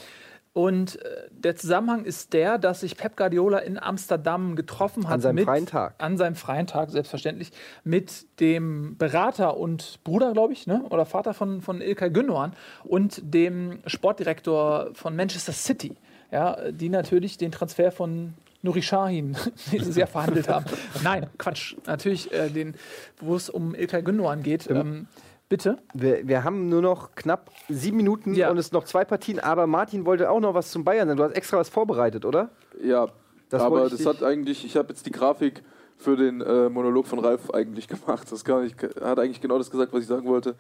Und 0.55 1.03
äh, 1.03 1.29
der 1.31 1.57
Zusammenhang 1.57 2.05
ist 2.05 2.33
der, 2.33 2.59
dass 2.59 2.81
sich 2.81 2.97
Pep 2.97 3.17
Guardiola 3.17 3.59
in 3.59 3.77
Amsterdam 3.77 4.55
getroffen 4.55 5.09
hat. 5.09 5.15
An 5.15 5.21
seinem 5.21 5.35
mit, 5.35 5.45
freien 5.45 5.67
Tag. 5.67 5.95
An 5.99 6.17
seinem 6.17 6.37
freien 6.37 6.69
Tag, 6.69 6.91
selbstverständlich. 6.91 7.51
Mit 7.83 8.41
dem 8.41 8.97
Berater 8.97 9.57
und 9.57 9.99
Bruder, 10.05 10.33
glaube 10.33 10.53
ich, 10.53 10.69
ne? 10.69 10.85
oder 10.91 11.07
Vater 11.07 11.35
von, 11.35 11.61
von 11.61 11.81
Ilkay 11.81 12.09
Gündogan 12.11 12.53
und 12.85 13.21
dem 13.23 13.81
Sportdirektor 13.87 14.91
von 14.95 15.17
Manchester 15.17 15.53
City. 15.53 15.97
Ja, 16.31 16.71
die 16.71 16.89
natürlich 16.89 17.37
den 17.37 17.51
Transfer 17.51 17.91
von 17.91 18.35
Nuri 18.63 18.81
Sahin 18.81 19.37
dieses 19.73 19.97
Jahr 19.97 20.07
verhandelt 20.07 20.49
haben. 20.49 20.67
Nein, 21.03 21.27
Quatsch. 21.37 21.75
Natürlich, 21.87 22.33
äh, 22.33 22.49
den, 22.49 22.75
wo 23.21 23.35
es 23.35 23.51
um 23.51 23.75
Ilkay 23.75 24.03
Gündogan 24.03 24.45
geht. 24.45 24.71
Ähm, 24.71 25.09
bitte? 25.49 25.79
Wir, 25.93 26.27
wir 26.27 26.45
haben 26.45 26.69
nur 26.69 26.83
noch 26.83 27.15
knapp 27.15 27.51
sieben 27.69 27.97
Minuten 27.97 28.35
Ja. 28.35 28.51
und 28.51 28.59
es 28.59 28.73
noch 28.73 28.85
zwei 28.85 29.05
Partien. 29.05 29.39
Aber 29.41 29.67
Martin 29.67 30.07
wollte 30.07 30.31
auch 30.31 30.41
noch 30.41 30.55
was 30.55 30.71
zum 30.71 30.85
Bayern 30.85 31.09
sagen. 31.09 31.19
Du 31.19 31.25
hast 31.25 31.33
extra 31.37 31.59
was 31.59 31.69
vorbereitet, 31.69 32.25
oder? 32.25 32.51
Ja, 32.83 33.09
Das 33.51 33.63
aber 33.63 33.89
das 33.89 34.05
hat 34.07 34.23
eigentlich, 34.23 34.65
ich 34.65 34.77
habe 34.77 34.89
jetzt 34.89 35.07
die 35.07 35.13
Grafik 35.13 35.63
für 35.97 36.17
den 36.17 36.41
äh, 36.41 36.69
Monolog 36.69 37.07
von 37.07 37.19
Ralf 37.21 37.51
eigentlich 37.51 37.87
gemacht. 37.89 38.31
Das 38.31 38.45
kann 38.45 38.65
ich, 38.67 38.75
hat 39.01 39.19
eigentlich 39.19 39.41
genau 39.41 39.59
das 39.59 39.71
gesagt, 39.71 39.93
was 39.93 40.01
ich 40.03 40.09
sagen 40.09 40.27
wollte. 40.27 40.57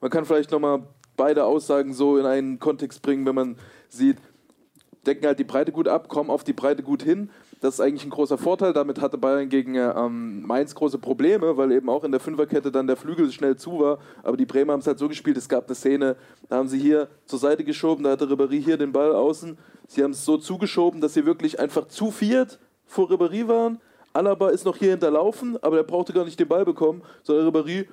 Man 0.00 0.10
kann 0.10 0.24
vielleicht 0.24 0.50
nochmal 0.50 0.82
beide 1.16 1.44
Aussagen 1.44 1.92
so 1.92 2.16
in 2.16 2.24
einen 2.26 2.58
Kontext 2.58 3.02
bringen, 3.02 3.26
wenn 3.26 3.34
man 3.34 3.56
sieht, 3.88 4.16
decken 5.06 5.26
halt 5.26 5.38
die 5.38 5.44
Breite 5.44 5.72
gut 5.72 5.88
ab, 5.88 6.08
kommen 6.08 6.30
auf 6.30 6.44
die 6.44 6.52
Breite 6.52 6.82
gut 6.82 7.02
hin. 7.02 7.30
Das 7.60 7.74
ist 7.74 7.80
eigentlich 7.80 8.04
ein 8.04 8.10
großer 8.10 8.38
Vorteil. 8.38 8.72
Damit 8.72 9.00
hatte 9.00 9.18
Bayern 9.18 9.48
gegen 9.48 9.74
äh, 9.74 9.90
ähm, 9.90 10.42
Mainz 10.46 10.74
große 10.74 10.98
Probleme, 10.98 11.56
weil 11.56 11.72
eben 11.72 11.88
auch 11.88 12.04
in 12.04 12.12
der 12.12 12.20
Fünferkette 12.20 12.70
dann 12.70 12.86
der 12.86 12.96
Flügel 12.96 13.30
schnell 13.32 13.56
zu 13.56 13.80
war. 13.80 13.98
Aber 14.22 14.36
die 14.36 14.46
Bremer 14.46 14.74
haben 14.74 14.80
es 14.80 14.86
halt 14.86 14.98
so 14.98 15.08
gespielt, 15.08 15.36
es 15.36 15.48
gab 15.48 15.66
eine 15.66 15.74
Szene, 15.74 16.16
da 16.48 16.56
haben 16.56 16.68
sie 16.68 16.78
hier 16.78 17.08
zur 17.26 17.38
Seite 17.38 17.64
geschoben, 17.64 18.04
da 18.04 18.10
hatte 18.10 18.26
Ribéry 18.26 18.62
hier 18.62 18.76
den 18.76 18.92
Ball 18.92 19.12
außen. 19.12 19.58
Sie 19.88 20.04
haben 20.04 20.12
es 20.12 20.24
so 20.24 20.36
zugeschoben, 20.36 21.00
dass 21.00 21.14
sie 21.14 21.26
wirklich 21.26 21.58
einfach 21.58 21.88
zu 21.88 22.10
viert 22.10 22.60
vor 22.86 23.10
Ribéry 23.10 23.48
waren. 23.48 23.80
Alaba 24.12 24.50
ist 24.50 24.64
noch 24.64 24.76
hier 24.76 24.90
hinterlaufen, 24.90 25.62
aber 25.62 25.76
der 25.76 25.82
brauchte 25.82 26.12
gar 26.12 26.24
nicht 26.24 26.38
den 26.38 26.48
Ball 26.48 26.64
bekommen, 26.64 27.02
sondern 27.22 27.48
Ribéry 27.48 27.88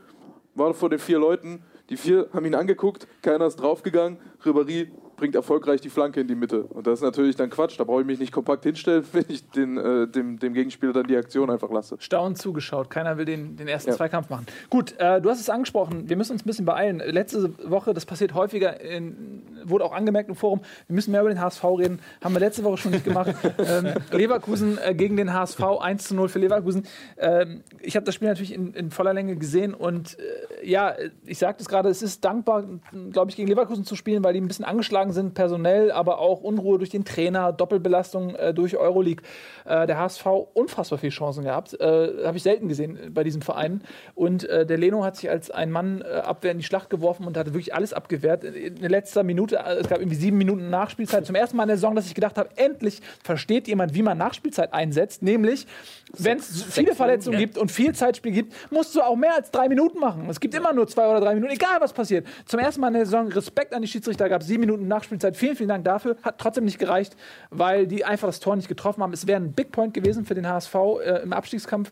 war 0.54 0.74
vor 0.74 0.90
den 0.90 1.00
vier 1.00 1.20
Leuten. 1.20 1.64
Die 1.90 1.98
vier 1.98 2.30
haben 2.34 2.46
ihn 2.46 2.56
angeguckt, 2.56 3.08
keiner 3.22 3.46
ist 3.48 3.58
draufgegangen. 3.58 4.20
Ribéry 4.44 4.90
bringt 5.16 5.36
erfolgreich 5.36 5.82
die 5.82 5.90
Flanke 5.90 6.22
in 6.22 6.28
die 6.28 6.36
Mitte. 6.36 6.64
Und 6.64 6.88
das 6.88 7.00
ist 7.00 7.04
natürlich 7.04 7.36
dann 7.36 7.50
Quatsch. 7.50 7.80
Da 7.80 7.84
brauche 7.84 8.02
ich 8.02 8.08
mich 8.08 8.20
nicht 8.20 8.32
kompakt 8.32 8.64
hinstellen, 8.64 9.04
wenn 9.14 9.26
ich 9.28 9.50
den, 9.50 9.78
äh, 9.78 10.08
dem, 10.08 10.40
dem 10.40 10.54
Gegenspieler 10.54 10.94
dann 10.94 11.08
die 11.08 11.18
Aktion 11.18 11.50
einfach 11.50 11.72
lasse. 11.72 11.96
Staunend 12.00 12.38
zugeschaut. 12.38 12.90
Keiner 12.90 13.18
will 13.18 13.26
den, 13.26 13.56
den 13.56 13.68
ersten 13.68 13.92
Ja. 13.92 13.96
Zweikampf 13.96 14.30
machen. 14.30 14.46
Gut, 14.70 14.96
äh, 14.98 15.22
du 15.22 15.30
hast 15.30 15.40
es 15.40 15.50
angesprochen. 15.50 16.10
Wir 16.10 16.18
müssen 16.18 16.34
uns 16.34 16.44
ein 16.44 16.48
bisschen 16.48 16.66
beeilen. 16.66 17.00
Letzte 17.00 17.54
Woche, 17.70 17.94
das 17.94 18.06
passiert 18.06 18.34
häufiger, 18.34 18.80
in, 18.82 19.44
wurde 19.64 19.86
auch 19.86 19.94
angemerkt 19.94 20.30
im 20.30 20.36
Forum, 20.36 20.62
wir 20.88 20.96
müssen 20.96 21.12
mehr 21.12 21.22
über 21.22 21.30
den 21.30 21.42
HSV 21.42 21.64
reden. 21.64 22.00
Haben 22.24 22.34
wir 22.36 22.40
letzte 22.40 22.64
Woche 22.64 22.78
schon 22.78 22.92
nicht 22.92 23.06
gemacht. 23.06 23.34
ähm, 23.58 23.94
Leverkusen 24.12 24.78
äh, 24.84 24.94
gegen 24.94 25.18
den 25.18 25.34
HSV, 25.34 25.62
1 25.80 26.08
zu 26.08 26.16
0 26.16 26.30
für 26.30 26.40
Leverkusen. 26.40 26.86
Ähm, 27.18 27.64
ich 27.82 27.96
habe 27.96 28.06
das 28.06 28.16
Spiel 28.16 28.28
natürlich 28.28 28.54
in, 28.54 28.74
in 28.74 28.92
voller 28.92 29.14
Länge 29.14 29.36
gesehen 29.36 29.74
und 29.74 30.18
äh, 30.20 30.68
ja, 30.68 30.96
ich 31.26 31.38
sagte 31.38 31.62
es 31.62 31.70
gerade, 31.70 31.90
es 31.90 32.02
ist 32.02 32.26
dankbar, 32.26 32.66
glaube 33.12 33.30
ich, 33.30 33.36
gegen 33.36 33.48
Leverkusen 33.48 33.86
zu 33.86 33.96
spielen, 33.96 34.24
weil 34.24 34.34
die 34.34 34.42
ein 34.42 34.48
bisschen 34.48 34.66
angeschlagen 34.66 35.05
sind, 35.12 35.34
personell, 35.34 35.92
aber 35.92 36.20
auch 36.20 36.42
Unruhe 36.42 36.78
durch 36.78 36.90
den 36.90 37.06
Trainer, 37.06 37.52
Doppelbelastung 37.52 38.36
äh, 38.36 38.54
durch 38.54 38.78
Euroleague. 38.78 39.24
Äh, 39.66 39.88
der 39.88 39.98
HSV 39.98 40.26
unfassbar 40.54 41.00
viele 41.00 41.12
Chancen 41.12 41.44
gehabt. 41.44 41.80
Äh, 41.80 42.26
Habe 42.26 42.38
ich 42.38 42.44
selten 42.44 42.68
gesehen 42.68 42.98
äh, 42.98 43.10
bei 43.10 43.24
diesem 43.24 43.42
Verein. 43.42 43.82
Und 44.14 44.48
äh, 44.48 44.66
der 44.66 44.78
Leno 44.78 45.04
hat 45.04 45.16
sich 45.16 45.30
als 45.30 45.50
ein 45.52 45.72
Mann 45.72 46.02
Abwehr 46.04 46.52
in 46.52 46.58
die 46.60 46.64
Schlacht 46.64 46.90
geworfen 46.90 47.26
und 47.26 47.38
hat 47.38 47.48
wirklich 47.48 47.74
alles 47.74 47.94
abgewehrt. 47.94 48.44
In 48.44 48.76
der 48.76 48.90
letzten 48.90 49.26
Minute, 49.26 49.58
es 49.58 49.88
gab 49.88 50.00
irgendwie 50.00 50.18
sieben 50.18 50.38
Minuten 50.38 50.70
Nachspielzeit. 50.70 51.26
Zum 51.26 51.36
ersten 51.36 51.58
Mal 51.58 51.64
in 51.64 51.70
der 51.70 51.78
Saison, 51.78 51.96
dass 51.96 52.06
ich 52.06 52.14
gedacht 52.14 52.38
habe, 52.38 52.50
endlich 52.56 53.02
versteht 53.24 53.68
jemand, 53.68 53.94
wie 53.94 54.02
man 54.02 54.18
Nachspielzeit 54.18 54.74
einsetzt. 54.74 55.24
Nämlich, 55.24 55.66
wenn 56.14 56.38
es 56.38 56.64
viele 56.64 56.96
Verletzungen 56.96 57.38
gibt 57.38 57.58
und 57.58 57.72
viel 57.72 57.94
Zeitspiel 57.94 58.32
gibt, 58.32 58.54
musst 58.72 58.96
du 58.96 59.02
auch 59.02 59.16
mehr 59.16 59.36
als 59.36 59.52
drei 59.52 59.68
Minuten 59.68 60.00
machen. 60.00 60.28
Es 60.30 60.40
gibt 60.40 60.54
immer 60.54 60.74
nur 60.74 60.88
zwei 60.88 61.08
oder 61.08 61.20
drei 61.20 61.36
Minuten, 61.36 61.54
egal 61.54 61.80
was 61.80 61.94
passiert. 61.94 62.28
Zum 62.46 62.60
ersten 62.60 62.82
Mal 62.82 62.88
in 62.90 62.94
der 62.96 63.06
Saison 63.06 63.28
Respekt 63.28 63.74
an 63.74 63.82
die 63.82 63.88
Schiedsrichter, 63.88 64.30
gab 64.30 64.44
sieben 64.44 64.62
Minuten 64.62 64.88
Nachspielzeit. 64.96 65.38
Vielen, 65.38 65.56
vielen 65.56 65.70
Dank 65.70 65.86
dafür. 65.86 66.18
Hat 66.24 66.38
trotzdem 66.38 66.66
nicht 66.66 66.80
gereicht, 66.80 67.16
weil 67.50 67.88
die 67.88 68.06
einfach 68.06 68.28
das 68.28 68.40
Tor 68.40 68.56
nicht 68.56 68.68
getroffen 68.68 69.04
haben. 69.04 69.14
Es 69.14 69.28
wäre 69.28 69.40
ein 69.40 69.54
Big 69.54 69.72
Point 69.72 69.94
gewesen 69.94 70.26
für 70.26 70.36
den 70.36 70.48
HSV 70.48 70.76
äh, 71.04 71.22
im 71.24 71.34
Abstiegskampf. 71.34 71.92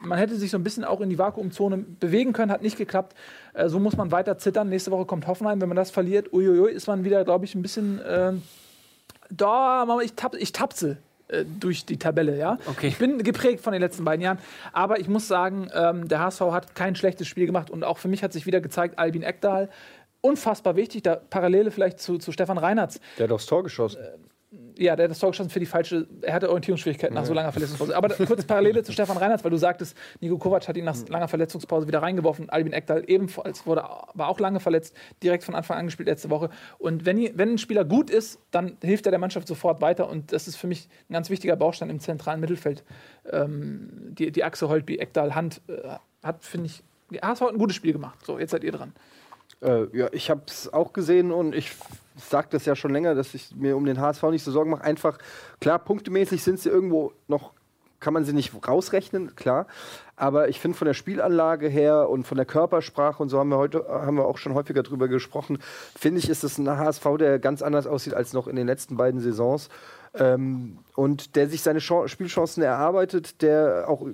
Man 0.00 0.18
hätte 0.18 0.36
sich 0.36 0.50
so 0.50 0.58
ein 0.58 0.64
bisschen 0.64 0.84
auch 0.84 1.00
in 1.00 1.10
die 1.10 1.18
Vakuumzone 1.18 1.78
bewegen 1.78 2.32
können, 2.32 2.52
hat 2.52 2.62
nicht 2.62 2.76
geklappt. 2.76 3.14
Äh, 3.54 3.68
so 3.68 3.78
muss 3.78 3.96
man 3.96 4.12
weiter 4.12 4.38
zittern. 4.38 4.68
Nächste 4.68 4.90
Woche 4.90 5.06
kommt 5.06 5.26
Hoffenheim. 5.26 5.60
Wenn 5.60 5.68
man 5.68 5.76
das 5.76 5.90
verliert, 5.90 6.32
uiuiui, 6.32 6.72
ist 6.72 6.86
man 6.86 7.04
wieder, 7.04 7.24
glaube 7.24 7.44
ich, 7.44 7.54
ein 7.54 7.62
bisschen. 7.62 8.00
Äh, 8.00 8.32
da, 9.30 9.86
ich, 10.02 10.12
tap, 10.14 10.34
ich 10.34 10.52
tapse 10.52 10.98
äh, 11.32 11.44
durch 11.44 11.86
die 11.86 11.96
Tabelle, 11.96 12.36
ja. 12.36 12.58
Okay. 12.66 12.88
Ich 12.88 12.98
bin 12.98 13.22
geprägt 13.22 13.60
von 13.60 13.72
den 13.72 13.80
letzten 13.80 14.04
beiden 14.04 14.22
Jahren. 14.22 14.38
Aber 14.72 15.00
ich 15.00 15.08
muss 15.08 15.26
sagen, 15.26 15.68
ähm, 15.74 16.08
der 16.08 16.20
HSV 16.20 16.40
hat 16.52 16.74
kein 16.74 16.94
schlechtes 16.94 17.26
Spiel 17.26 17.46
gemacht. 17.46 17.70
Und 17.70 17.84
auch 17.84 17.98
für 17.98 18.08
mich 18.08 18.22
hat 18.22 18.32
sich 18.32 18.46
wieder 18.46 18.60
gezeigt, 18.60 18.98
Albin 18.98 19.22
Ekdal, 19.22 19.68
unfassbar 20.22 20.76
wichtig, 20.76 21.02
da 21.02 21.16
Parallele 21.16 21.70
vielleicht 21.70 22.00
zu, 22.00 22.16
zu 22.16 22.32
Stefan 22.32 22.56
Reinhardt. 22.56 22.98
Der 23.18 23.24
hat 23.24 23.32
aufs 23.32 23.46
Tor 23.46 23.62
geschossen. 23.62 23.98
Ja, 24.76 24.96
der 24.96 25.04
hat 25.04 25.10
das 25.10 25.18
Tor 25.18 25.30
geschossen 25.30 25.50
für 25.50 25.60
die 25.60 25.66
falsche. 25.66 26.06
Er 26.22 26.34
hatte 26.34 26.48
Orientierungsschwierigkeiten 26.48 27.14
nach 27.14 27.24
so 27.24 27.32
langer 27.32 27.52
Verletzungspause. 27.52 27.96
Aber 27.96 28.08
kurz 28.08 28.44
Parallele 28.44 28.82
zu 28.82 28.92
Stefan 28.92 29.16
Reinhardt, 29.16 29.44
weil 29.44 29.50
du 29.50 29.56
sagtest, 29.56 29.96
Nico 30.20 30.38
Kovac 30.38 30.68
hat 30.68 30.76
ihn 30.76 30.84
nach 30.84 30.96
langer 31.08 31.28
Verletzungspause 31.28 31.86
wieder 31.86 32.02
reingeworfen. 32.02 32.50
Albin 32.50 32.72
Ekdal 32.72 33.04
ebenfalls 33.06 33.66
wurde, 33.66 33.82
war 34.14 34.28
auch 34.28 34.40
lange 34.40 34.60
verletzt, 34.60 34.94
direkt 35.22 35.44
von 35.44 35.54
Anfang 35.54 35.78
an 35.78 35.86
gespielt 35.86 36.08
letzte 36.08 36.30
Woche. 36.30 36.50
Und 36.78 37.06
wenn, 37.06 37.36
wenn 37.38 37.52
ein 37.52 37.58
Spieler 37.58 37.84
gut 37.84 38.10
ist, 38.10 38.40
dann 38.50 38.76
hilft 38.82 39.06
er 39.06 39.10
der 39.10 39.20
Mannschaft 39.20 39.48
sofort 39.48 39.80
weiter. 39.80 40.08
Und 40.08 40.32
das 40.32 40.48
ist 40.48 40.56
für 40.56 40.66
mich 40.66 40.88
ein 41.08 41.14
ganz 41.14 41.30
wichtiger 41.30 41.56
Baustein 41.56 41.88
im 41.88 42.00
zentralen 42.00 42.40
Mittelfeld. 42.40 42.84
Ähm, 43.30 43.88
die, 44.18 44.32
die 44.32 44.44
Achse 44.44 44.68
Holtby, 44.68 44.96
Ekdal, 44.96 45.34
Hand 45.34 45.62
äh, 45.68 45.96
hat, 46.22 46.44
finde 46.44 46.66
ich, 46.66 46.82
die 47.10 47.20
HSV 47.20 47.42
hat 47.42 47.52
ein 47.52 47.58
gutes 47.58 47.76
Spiel 47.76 47.92
gemacht. 47.92 48.18
So, 48.24 48.38
jetzt 48.38 48.50
seid 48.50 48.64
ihr 48.64 48.72
dran. 48.72 48.92
Äh, 49.62 49.96
ja, 49.96 50.08
ich 50.12 50.30
habe 50.30 50.42
es 50.46 50.72
auch 50.72 50.92
gesehen 50.92 51.30
und 51.30 51.54
ich 51.54 51.72
sage 52.16 52.48
das 52.50 52.66
ja 52.66 52.76
schon 52.76 52.92
länger, 52.92 53.14
dass 53.14 53.34
ich 53.34 53.54
mir 53.54 53.76
um 53.76 53.84
den 53.84 54.00
HSV 54.00 54.22
nicht 54.24 54.44
so 54.44 54.50
Sorgen 54.50 54.70
mache. 54.70 54.84
Einfach, 54.84 55.18
klar, 55.60 55.78
punktemäßig 55.78 56.42
sind 56.42 56.58
sie 56.58 56.68
irgendwo 56.68 57.12
noch, 57.28 57.52
kann 58.00 58.12
man 58.12 58.24
sie 58.24 58.32
nicht 58.32 58.52
rausrechnen, 58.66 59.36
klar. 59.36 59.66
Aber 60.16 60.48
ich 60.48 60.60
finde 60.60 60.76
von 60.76 60.86
der 60.86 60.94
Spielanlage 60.94 61.68
her 61.68 62.10
und 62.10 62.26
von 62.26 62.36
der 62.36 62.44
Körpersprache 62.44 63.22
und 63.22 63.28
so 63.28 63.38
haben 63.38 63.48
wir 63.48 63.56
heute 63.56 63.86
haben 63.88 64.16
wir 64.16 64.26
auch 64.26 64.38
schon 64.38 64.54
häufiger 64.54 64.82
drüber 64.82 65.08
gesprochen, 65.08 65.58
finde 65.96 66.18
ich, 66.18 66.28
ist 66.28 66.44
es 66.44 66.58
ein 66.58 66.68
HSV, 66.68 67.06
der 67.18 67.38
ganz 67.38 67.62
anders 67.62 67.86
aussieht 67.86 68.14
als 68.14 68.32
noch 68.32 68.48
in 68.48 68.56
den 68.56 68.66
letzten 68.66 68.96
beiden 68.96 69.20
Saisons. 69.20 69.68
Ähm, 70.14 70.78
und 70.94 71.36
der 71.36 71.48
sich 71.48 71.62
seine 71.62 71.78
Chan 71.78 72.08
Spielchancen 72.08 72.62
erarbeitet, 72.62 73.40
der 73.40 73.86
auch 73.88 74.06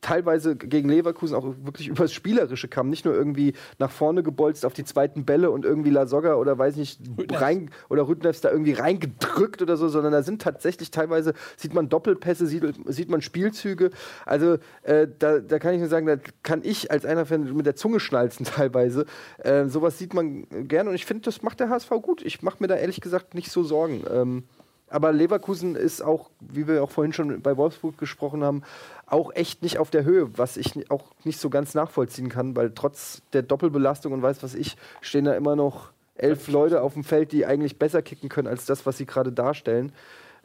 teilweise 0.00 0.56
gegen 0.56 0.88
Leverkusen 0.88 1.34
auch 1.34 1.44
wirklich 1.62 1.88
übers 1.88 2.12
Spielerische 2.12 2.68
kam. 2.68 2.88
Nicht 2.88 3.04
nur 3.04 3.14
irgendwie 3.14 3.54
nach 3.78 3.90
vorne 3.90 4.22
gebolzt 4.22 4.64
auf 4.64 4.72
die 4.72 4.84
zweiten 4.84 5.24
Bälle 5.24 5.50
und 5.50 5.64
irgendwie 5.64 5.90
Lasogga 5.90 6.34
oder 6.34 6.56
weiß 6.58 6.76
nicht, 6.76 7.00
rein, 7.32 7.70
oder 7.88 8.06
Rüdnefs 8.06 8.40
da 8.40 8.50
irgendwie 8.50 8.72
reingedrückt 8.72 9.62
oder 9.62 9.76
so, 9.76 9.88
sondern 9.88 10.12
da 10.12 10.22
sind 10.22 10.42
tatsächlich 10.42 10.90
teilweise, 10.90 11.34
sieht 11.56 11.74
man 11.74 11.88
Doppelpässe, 11.88 12.46
sieht, 12.46 12.62
sieht 12.86 13.10
man 13.10 13.22
Spielzüge. 13.22 13.90
Also 14.24 14.58
äh, 14.82 15.08
da, 15.18 15.40
da 15.40 15.58
kann 15.58 15.74
ich 15.74 15.80
nur 15.80 15.88
sagen, 15.88 16.06
da 16.06 16.16
kann 16.42 16.60
ich 16.62 16.90
als 16.90 17.04
einer 17.04 17.26
Fan 17.26 17.54
mit 17.54 17.66
der 17.66 17.76
Zunge 17.76 18.00
schnalzen 18.00 18.44
teilweise. 18.46 19.06
Äh, 19.38 19.66
sowas 19.66 19.98
sieht 19.98 20.14
man 20.14 20.46
gerne 20.68 20.90
und 20.90 20.96
ich 20.96 21.06
finde, 21.06 21.24
das 21.24 21.42
macht 21.42 21.60
der 21.60 21.70
HSV 21.70 21.90
gut. 22.02 22.22
Ich 22.24 22.42
mache 22.42 22.58
mir 22.60 22.68
da 22.68 22.76
ehrlich 22.76 23.00
gesagt 23.00 23.34
nicht 23.34 23.50
so 23.50 23.62
Sorgen. 23.64 24.04
Ähm, 24.10 24.44
aber 24.90 25.12
Leverkusen 25.12 25.76
ist 25.76 26.02
auch, 26.02 26.30
wie 26.40 26.66
wir 26.66 26.82
auch 26.82 26.90
vorhin 26.90 27.12
schon 27.12 27.40
bei 27.42 27.56
Wolfsburg 27.56 27.98
gesprochen 27.98 28.42
haben, 28.44 28.62
auch 29.06 29.32
echt 29.34 29.62
nicht 29.62 29.78
auf 29.78 29.90
der 29.90 30.04
Höhe, 30.04 30.36
was 30.36 30.56
ich 30.56 30.90
auch 30.90 31.04
nicht 31.24 31.40
so 31.40 31.50
ganz 31.50 31.74
nachvollziehen 31.74 32.28
kann, 32.28 32.56
weil 32.56 32.72
trotz 32.74 33.22
der 33.32 33.42
Doppelbelastung 33.42 34.12
und 34.12 34.22
weiß 34.22 34.42
was 34.42 34.54
ich, 34.54 34.76
stehen 35.00 35.24
da 35.24 35.34
immer 35.34 35.56
noch 35.56 35.90
elf 36.14 36.48
Leute 36.48 36.82
auf 36.82 36.94
dem 36.94 37.04
Feld, 37.04 37.32
die 37.32 37.46
eigentlich 37.46 37.78
besser 37.78 38.02
kicken 38.02 38.28
können 38.28 38.48
als 38.48 38.66
das, 38.66 38.86
was 38.86 38.98
sie 38.98 39.06
gerade 39.06 39.32
darstellen. 39.32 39.92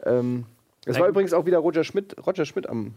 Ähm, 0.04 0.46
es 0.86 0.98
war 0.98 1.08
übrigens 1.08 1.32
auch 1.32 1.46
wieder 1.46 1.58
Roger 1.58 1.84
Schmidt, 1.84 2.16
Roger 2.26 2.44
Schmidt 2.44 2.68
am 2.68 2.94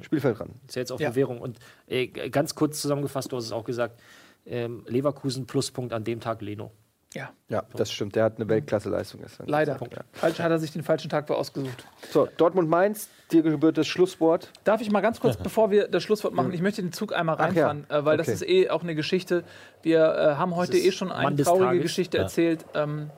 Spielfeld 0.00 0.38
dran. 0.38 0.50
Ist 0.66 0.76
ja 0.76 0.80
jetzt 0.80 0.92
auf 0.92 1.00
Ja. 1.00 1.10
Bewährung. 1.10 1.40
Und 1.40 1.58
äh, 1.86 2.06
ganz 2.06 2.54
kurz 2.54 2.80
zusammengefasst, 2.80 3.32
du 3.32 3.36
hast 3.36 3.44
es 3.44 3.52
auch 3.52 3.64
gesagt, 3.64 4.00
ähm, 4.46 4.84
Leverkusen 4.86 5.46
Pluspunkt 5.46 5.92
an 5.92 6.04
dem 6.04 6.20
Tag 6.20 6.40
Leno. 6.42 6.70
Ja, 7.14 7.30
Ja, 7.48 7.64
das 7.74 7.90
stimmt. 7.90 8.14
Der 8.14 8.22
hat 8.22 8.36
eine 8.36 8.48
Weltklasse-Leistung 8.48 9.20
gestern. 9.22 9.48
leider. 9.48 9.78
Ja. 9.80 10.02
Falsch 10.12 10.38
hat 10.38 10.50
er 10.50 10.60
sich 10.60 10.70
den 10.70 10.84
falschen 10.84 11.10
Tag 11.10 11.26
für 11.26 11.34
ausgesucht. 11.34 11.84
So, 12.12 12.28
Dortmund-Mainz, 12.36 13.08
dir 13.32 13.42
gebührt 13.42 13.78
das 13.78 13.88
Schlusswort. 13.88 14.52
Darf 14.62 14.80
ich 14.80 14.92
mal 14.92 15.00
ganz 15.00 15.18
kurz, 15.18 15.36
bevor 15.42 15.72
wir 15.72 15.88
das 15.88 16.04
Schlusswort 16.04 16.34
machen, 16.34 16.52
ich 16.52 16.62
möchte 16.62 16.82
den 16.82 16.92
Zug 16.92 17.12
einmal 17.12 17.34
Ach 17.36 17.52
ja, 17.52 17.66
reinfahren, 17.66 17.86
äh, 17.90 18.04
weil 18.04 18.16
das 18.16 18.28
okay. 18.28 18.34
ist 18.34 18.48
eh 18.48 18.70
auch 18.70 18.82
eine 18.84 18.94
Geschichte. 18.94 19.42
Wir 19.82 19.98
äh, 20.04 20.34
haben 20.36 20.54
heute 20.54 20.76
ist 20.76 20.84
eh 20.86 20.92
schon 20.92 21.10
eine 21.10 21.36
traurige 21.42 21.64
Tages. 21.66 21.82
Geschichte 21.82 22.16
Ja. 22.18 22.22
erzählt. 22.24 22.64
Ähm, 22.74 23.10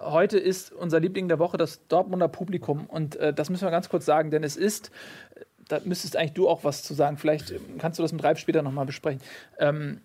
heute 0.00 0.38
ist 0.38 0.72
unser 0.72 0.98
Liebling 1.00 1.28
der 1.28 1.38
Woche 1.38 1.58
das 1.58 1.86
Dortmunder 1.88 2.28
Publikum 2.28 2.86
und 2.86 3.16
äh, 3.16 3.34
das 3.34 3.50
müssen 3.50 3.64
wir 3.66 3.70
ganz 3.70 3.90
kurz 3.90 4.06
sagen, 4.06 4.30
denn 4.30 4.44
es 4.44 4.56
ist, 4.56 4.90
äh, 5.34 5.40
da 5.68 5.80
müsstest 5.84 6.16
eigentlich 6.16 6.32
du 6.32 6.48
auch 6.48 6.64
was 6.64 6.82
zu 6.82 6.94
sagen. 6.94 7.18
Vielleicht 7.18 7.50
äh, 7.50 7.58
kannst 7.78 7.98
du 7.98 8.02
das 8.02 8.12
mit 8.12 8.24
Reib 8.24 8.38
später 8.38 8.62
nochmal 8.62 8.86
besprechen. 8.86 9.20
Ähm, 9.58 10.00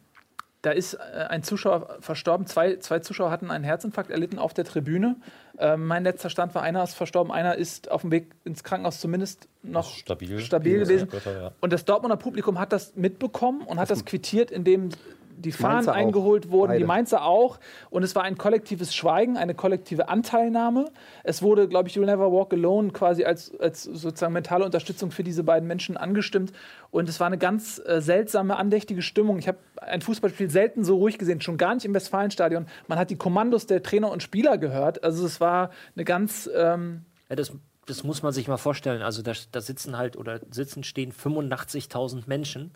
da 0.63 0.71
ist 0.71 0.93
äh, 0.93 0.97
ein 1.29 1.43
Zuschauer 1.43 1.97
verstorben. 1.99 2.47
Zwei, 2.47 2.77
zwei 2.77 2.99
Zuschauer 2.99 3.29
hatten 3.29 3.51
einen 3.51 3.65
Herzinfarkt 3.65 4.09
erlitten 4.09 4.39
auf 4.39 4.53
der 4.53 4.63
Tribüne. 4.63 5.17
Ähm, 5.59 5.85
mein 5.85 6.05
letzter 6.05 6.29
Stand 6.29 6.55
war, 6.55 6.63
einer 6.63 6.81
ist 6.83 6.95
verstorben, 6.95 7.31
einer 7.31 7.55
ist 7.55 7.91
auf 7.91 8.01
dem 8.01 8.11
Weg 8.11 8.31
ins 8.45 8.63
Krankenhaus 8.63 9.01
zumindest 9.01 9.49
noch 9.61 9.91
Stabil. 9.93 10.39
stabil 10.39 10.79
gewesen. 10.79 11.09
Ja. 11.25 11.51
Und 11.59 11.73
das 11.73 11.83
Dortmunder 11.83 12.15
Publikum 12.15 12.59
hat 12.59 12.71
das 12.71 12.95
mitbekommen 12.95 13.61
und 13.61 13.77
hat 13.77 13.91
das 13.91 14.05
quittiert, 14.05 14.51
indem 14.51 14.89
die 15.37 15.51
Fahnen 15.51 15.75
Mainzer 15.75 15.91
auch. 15.91 15.95
eingeholt 15.95 16.51
wurden, 16.51 16.71
die 16.73 16.79
Beide. 16.79 16.87
Mainzer 16.87 17.25
auch. 17.25 17.59
Und 17.89 18.03
es 18.03 18.15
war 18.15 18.23
ein 18.23 18.37
kollektives 18.37 18.95
Schweigen, 18.95 19.37
eine 19.37 19.55
kollektive 19.55 20.09
Anteilnahme. 20.09 20.85
Es 21.23 21.41
wurde, 21.41 21.67
glaube 21.67 21.89
ich, 21.89 21.95
You'll 21.95 22.05
Never 22.05 22.31
Walk 22.31 22.53
Alone 22.53 22.91
quasi 22.91 23.23
als, 23.23 23.57
als 23.59 23.83
sozusagen 23.83 24.33
mentale 24.33 24.65
Unterstützung 24.65 25.11
für 25.11 25.23
diese 25.23 25.43
beiden 25.43 25.67
Menschen 25.67 25.97
angestimmt. 25.97 26.53
Und 26.91 27.09
es 27.09 27.19
war 27.19 27.27
eine 27.27 27.37
ganz 27.37 27.81
äh, 27.85 28.01
seltsame, 28.01 28.57
andächtige 28.57 29.01
Stimmung. 29.01 29.39
Ich 29.39 29.47
habe 29.47 29.57
ein 29.77 30.01
Fußballspiel 30.01 30.49
selten 30.49 30.83
so 30.83 30.97
ruhig 30.97 31.17
gesehen, 31.17 31.41
schon 31.41 31.57
gar 31.57 31.73
nicht 31.73 31.85
im 31.85 31.93
Westfalenstadion. 31.93 32.67
Man 32.87 32.99
hat 32.99 33.09
die 33.09 33.17
Kommandos 33.17 33.65
der 33.65 33.83
Trainer 33.83 34.11
und 34.11 34.23
Spieler 34.23 34.57
gehört. 34.57 35.03
Also 35.03 35.25
es 35.25 35.41
war 35.41 35.71
eine 35.95 36.05
ganz 36.05 36.49
ähm, 36.55 37.05
Ja, 37.29 37.35
das, 37.35 37.51
das 37.85 38.03
muss 38.03 38.23
man 38.23 38.33
sich 38.33 38.47
mal 38.47 38.57
vorstellen. 38.57 39.01
Also 39.01 39.21
da, 39.21 39.33
da 39.51 39.61
sitzen 39.61 39.97
halt 39.97 40.15
oder 40.15 40.39
sitzen 40.51 40.83
stehen 40.83 41.11
85.000 41.11 42.23
Menschen 42.27 42.71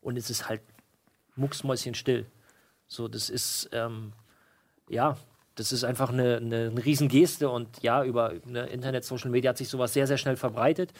und 0.00 0.16
es 0.16 0.30
ist 0.30 0.48
halt 0.48 0.62
mucksmäuschenstill. 1.38 2.26
So, 2.86 3.08
das 3.08 3.30
ist 3.30 3.70
ähm, 3.72 4.12
ja, 4.88 5.16
das 5.58 5.72
ist 5.72 5.84
einfach 5.84 6.10
eine, 6.10 6.36
eine, 6.36 6.68
eine 6.70 6.84
Riesengeste 6.84 7.50
und 7.50 7.82
ja, 7.82 8.04
über 8.04 8.34
ne, 8.44 8.66
Internet, 8.66 9.04
Social 9.04 9.30
Media 9.30 9.50
hat 9.50 9.58
sich 9.58 9.68
sowas 9.68 9.92
sehr, 9.92 10.06
sehr 10.06 10.18
schnell 10.18 10.36
verbreitet. 10.36 10.92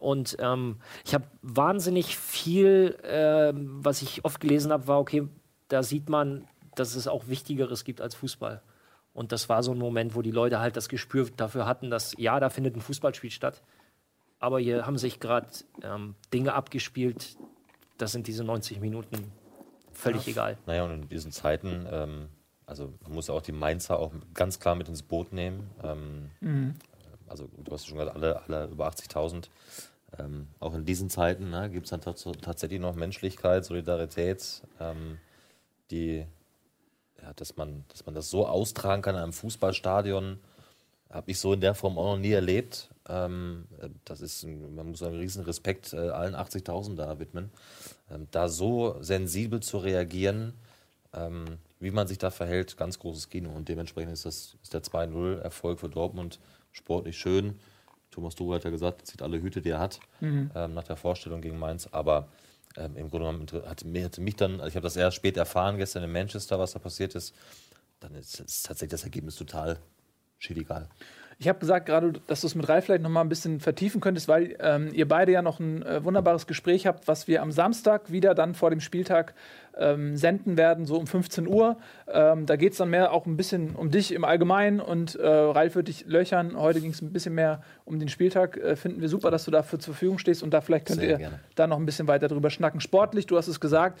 Und 0.00 0.36
ähm, 0.40 0.78
ich 1.04 1.14
habe 1.14 1.24
wahnsinnig 1.42 2.16
viel, 2.16 2.96
ähm, 3.04 3.84
was 3.84 4.02
ich 4.02 4.24
oft 4.24 4.40
gelesen 4.40 4.72
habe, 4.72 4.86
war, 4.86 4.98
okay, 4.98 5.28
da 5.68 5.82
sieht 5.82 6.08
man, 6.08 6.48
dass 6.74 6.94
es 6.94 7.06
auch 7.06 7.28
Wichtigeres 7.28 7.84
gibt 7.84 8.00
als 8.00 8.14
Fußball. 8.14 8.62
Und 9.12 9.30
das 9.30 9.50
war 9.50 9.62
so 9.62 9.72
ein 9.72 9.78
Moment, 9.78 10.14
wo 10.14 10.22
die 10.22 10.30
Leute 10.30 10.58
halt 10.58 10.76
das 10.76 10.88
Gespür 10.88 11.28
dafür 11.36 11.66
hatten, 11.66 11.90
dass 11.90 12.14
ja, 12.16 12.40
da 12.40 12.48
findet 12.48 12.76
ein 12.76 12.80
Fußballspiel 12.80 13.30
statt. 13.30 13.62
Aber 14.38 14.58
hier 14.58 14.86
haben 14.86 14.96
sich 14.96 15.20
gerade 15.20 15.48
ähm, 15.82 16.14
Dinge 16.32 16.54
abgespielt, 16.54 17.36
das 17.98 18.12
sind 18.12 18.26
diese 18.26 18.42
90 18.42 18.80
Minuten 18.80 19.32
völlig 20.02 20.28
egal. 20.28 20.58
Naja, 20.66 20.84
und 20.84 20.90
in 20.92 21.08
diesen 21.08 21.32
Zeiten, 21.32 21.86
ähm, 21.90 22.28
also 22.66 22.92
man 23.02 23.12
muss 23.12 23.28
ja 23.28 23.34
auch 23.34 23.42
die 23.42 23.52
Mainzer 23.52 23.98
auch 23.98 24.12
ganz 24.34 24.60
klar 24.60 24.74
mit 24.74 24.88
ins 24.88 25.02
Boot 25.02 25.32
nehmen. 25.32 25.70
Ähm, 25.82 26.30
Also 27.28 27.48
du 27.64 27.72
hast 27.72 27.86
schon 27.86 27.96
gesagt, 27.98 28.14
alle, 28.14 28.42
alle 28.42 28.66
über 28.66 28.86
80.000. 28.88 29.48
Ähm, 30.18 30.48
auch 30.60 30.74
in 30.74 30.84
diesen 30.84 31.08
Zeiten 31.08 31.48
ne, 31.48 31.70
gibt 31.70 31.86
es 31.86 31.90
dann 31.90 32.02
tats 32.02 32.28
tatsächlich 32.42 32.78
noch 32.80 32.94
Menschlichkeit, 32.94 33.64
Solidarität, 33.64 34.62
ähm, 34.78 35.18
die, 35.90 36.26
ja, 37.22 37.32
dass, 37.34 37.56
man, 37.56 37.84
dass 37.88 38.04
man 38.04 38.14
das 38.14 38.28
so 38.28 38.46
austragen 38.46 39.00
kann 39.00 39.14
in 39.14 39.22
einem 39.22 39.32
Fußballstadion, 39.32 40.38
habe 41.12 41.30
ich 41.30 41.38
so 41.38 41.52
in 41.52 41.60
der 41.60 41.74
Form 41.74 41.98
auch 41.98 42.16
noch 42.16 42.18
nie 42.18 42.32
erlebt. 42.32 42.88
Ähm, 43.08 43.66
äh, 43.80 43.88
das 44.04 44.20
ist, 44.20 44.44
man 44.44 44.90
muss 44.90 45.02
einen 45.02 45.18
riesen 45.18 45.44
Respekt 45.44 45.92
äh, 45.92 46.08
allen 46.08 46.34
80.000 46.34 46.96
da 46.96 47.18
widmen. 47.18 47.50
Ähm, 48.10 48.26
da 48.30 48.48
so 48.48 48.96
sensibel 49.00 49.60
zu 49.60 49.78
reagieren, 49.78 50.54
ähm, 51.12 51.58
wie 51.80 51.90
man 51.90 52.06
sich 52.06 52.18
da 52.18 52.30
verhält, 52.30 52.76
ganz 52.76 52.98
großes 52.98 53.28
Kino. 53.28 53.50
Und 53.50 53.68
dementsprechend 53.68 54.12
ist, 54.12 54.24
das, 54.24 54.56
ist 54.62 54.72
der 54.72 54.82
2-0-Erfolg 54.82 55.80
für 55.80 55.88
Dortmund 55.88 56.40
sportlich 56.70 57.18
schön. 57.18 57.58
Thomas 58.10 58.34
Tuchel 58.34 58.56
hat 58.56 58.64
ja 58.64 58.70
gesagt, 58.70 59.06
zieht 59.06 59.22
alle 59.22 59.40
Hüte, 59.40 59.62
die 59.62 59.70
er 59.70 59.78
hat, 59.80 60.00
ähm, 60.54 60.74
nach 60.74 60.84
der 60.84 60.96
Vorstellung 60.96 61.40
gegen 61.40 61.58
Mainz. 61.58 61.88
Aber 61.92 62.28
ähm, 62.76 62.96
im 62.96 63.10
Grunde 63.10 63.26
genommen 63.26 63.68
hat 63.68 63.84
mich, 63.84 64.04
hat 64.04 64.18
mich 64.18 64.36
dann, 64.36 64.60
also 64.60 64.68
ich 64.68 64.76
habe 64.76 64.84
das 64.84 64.96
erst 64.96 65.16
spät 65.16 65.36
erfahren, 65.36 65.76
gestern 65.76 66.02
in 66.02 66.12
Manchester, 66.12 66.58
was 66.58 66.72
da 66.72 66.78
passiert 66.78 67.14
ist. 67.14 67.34
Dann 68.00 68.14
ist, 68.14 68.40
ist 68.40 68.66
tatsächlich 68.66 68.90
das 68.90 69.04
Ergebnis 69.04 69.36
total 69.36 69.78
schiedegal. 70.42 70.88
Ich 71.42 71.48
habe 71.48 71.58
gesagt 71.58 71.86
gerade, 71.86 72.12
dass 72.28 72.42
du 72.42 72.46
es 72.46 72.54
mit 72.54 72.68
Ralf 72.68 72.84
vielleicht 72.84 73.02
noch 73.02 73.10
mal 73.10 73.20
ein 73.20 73.28
bisschen 73.28 73.58
vertiefen 73.58 74.00
könntest, 74.00 74.28
weil 74.28 74.56
ähm, 74.60 74.90
ihr 74.92 75.08
beide 75.08 75.32
ja 75.32 75.42
noch 75.42 75.58
ein 75.58 75.82
äh, 75.82 76.04
wunderbares 76.04 76.46
Gespräch 76.46 76.86
habt, 76.86 77.08
was 77.08 77.26
wir 77.26 77.42
am 77.42 77.50
Samstag 77.50 78.12
wieder 78.12 78.36
dann 78.36 78.54
vor 78.54 78.70
dem 78.70 78.80
Spieltag 78.80 79.34
ähm, 79.76 80.16
senden 80.16 80.56
werden, 80.56 80.86
so 80.86 80.96
um 80.96 81.08
15 81.08 81.48
Uhr. 81.48 81.78
Ähm, 82.06 82.46
da 82.46 82.54
geht 82.54 82.72
es 82.72 82.78
dann 82.78 82.90
mehr 82.90 83.12
auch 83.12 83.26
ein 83.26 83.36
bisschen 83.36 83.74
um 83.74 83.90
dich 83.90 84.12
im 84.12 84.24
Allgemeinen 84.24 84.78
und 84.80 85.16
äh, 85.16 85.26
Ralf 85.26 85.74
wird 85.74 85.88
dich 85.88 86.06
löchern. 86.06 86.56
Heute 86.56 86.80
ging 86.80 86.92
es 86.92 87.02
ein 87.02 87.12
bisschen 87.12 87.34
mehr 87.34 87.62
um 87.84 87.98
den 87.98 88.08
Spieltag. 88.08 88.56
Äh, 88.56 88.76
finden 88.76 89.00
wir 89.00 89.08
super, 89.08 89.32
dass 89.32 89.44
du 89.44 89.50
dafür 89.50 89.80
zur 89.80 89.94
Verfügung 89.94 90.18
stehst 90.18 90.44
und 90.44 90.52
da 90.52 90.60
vielleicht 90.60 90.86
könnt 90.86 91.00
Sehr 91.00 91.10
ihr 91.10 91.18
gerne. 91.18 91.40
da 91.56 91.66
noch 91.66 91.78
ein 91.78 91.86
bisschen 91.86 92.06
weiter 92.06 92.28
drüber 92.28 92.50
schnacken. 92.50 92.80
Sportlich, 92.80 93.26
du 93.26 93.36
hast 93.36 93.48
es 93.48 93.58
gesagt, 93.58 94.00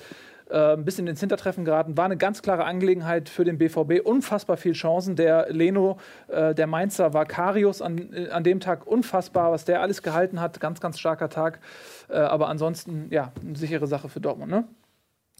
äh, 0.50 0.74
ein 0.74 0.84
bisschen 0.84 1.06
ins 1.06 1.20
Hintertreffen 1.20 1.64
geraten. 1.64 1.96
War 1.96 2.04
eine 2.04 2.16
ganz 2.16 2.42
klare 2.42 2.64
Angelegenheit 2.64 3.28
für 3.28 3.44
den 3.44 3.58
BVB. 3.58 4.04
Unfassbar 4.04 4.56
viel 4.56 4.72
Chancen. 4.72 5.16
Der 5.16 5.46
Leno, 5.50 5.98
äh, 6.28 6.54
der 6.54 6.66
Mainzer, 6.66 7.14
war 7.14 7.26
Karius 7.26 7.82
an, 7.82 8.12
äh, 8.12 8.30
an 8.30 8.44
dem 8.44 8.60
Tag 8.60 8.86
unfassbar, 8.86 9.52
was 9.52 9.64
der 9.64 9.80
alles 9.80 10.02
gehalten 10.02 10.40
hat. 10.40 10.60
Ganz, 10.60 10.80
ganz 10.80 10.98
starker 10.98 11.28
Tag. 11.28 11.60
Äh, 12.08 12.18
aber 12.18 12.48
ansonsten, 12.48 13.08
ja, 13.10 13.32
eine 13.44 13.56
sichere 13.56 13.86
Sache 13.86 14.08
für 14.08 14.20
Dortmund, 14.20 14.50
ne? 14.50 14.64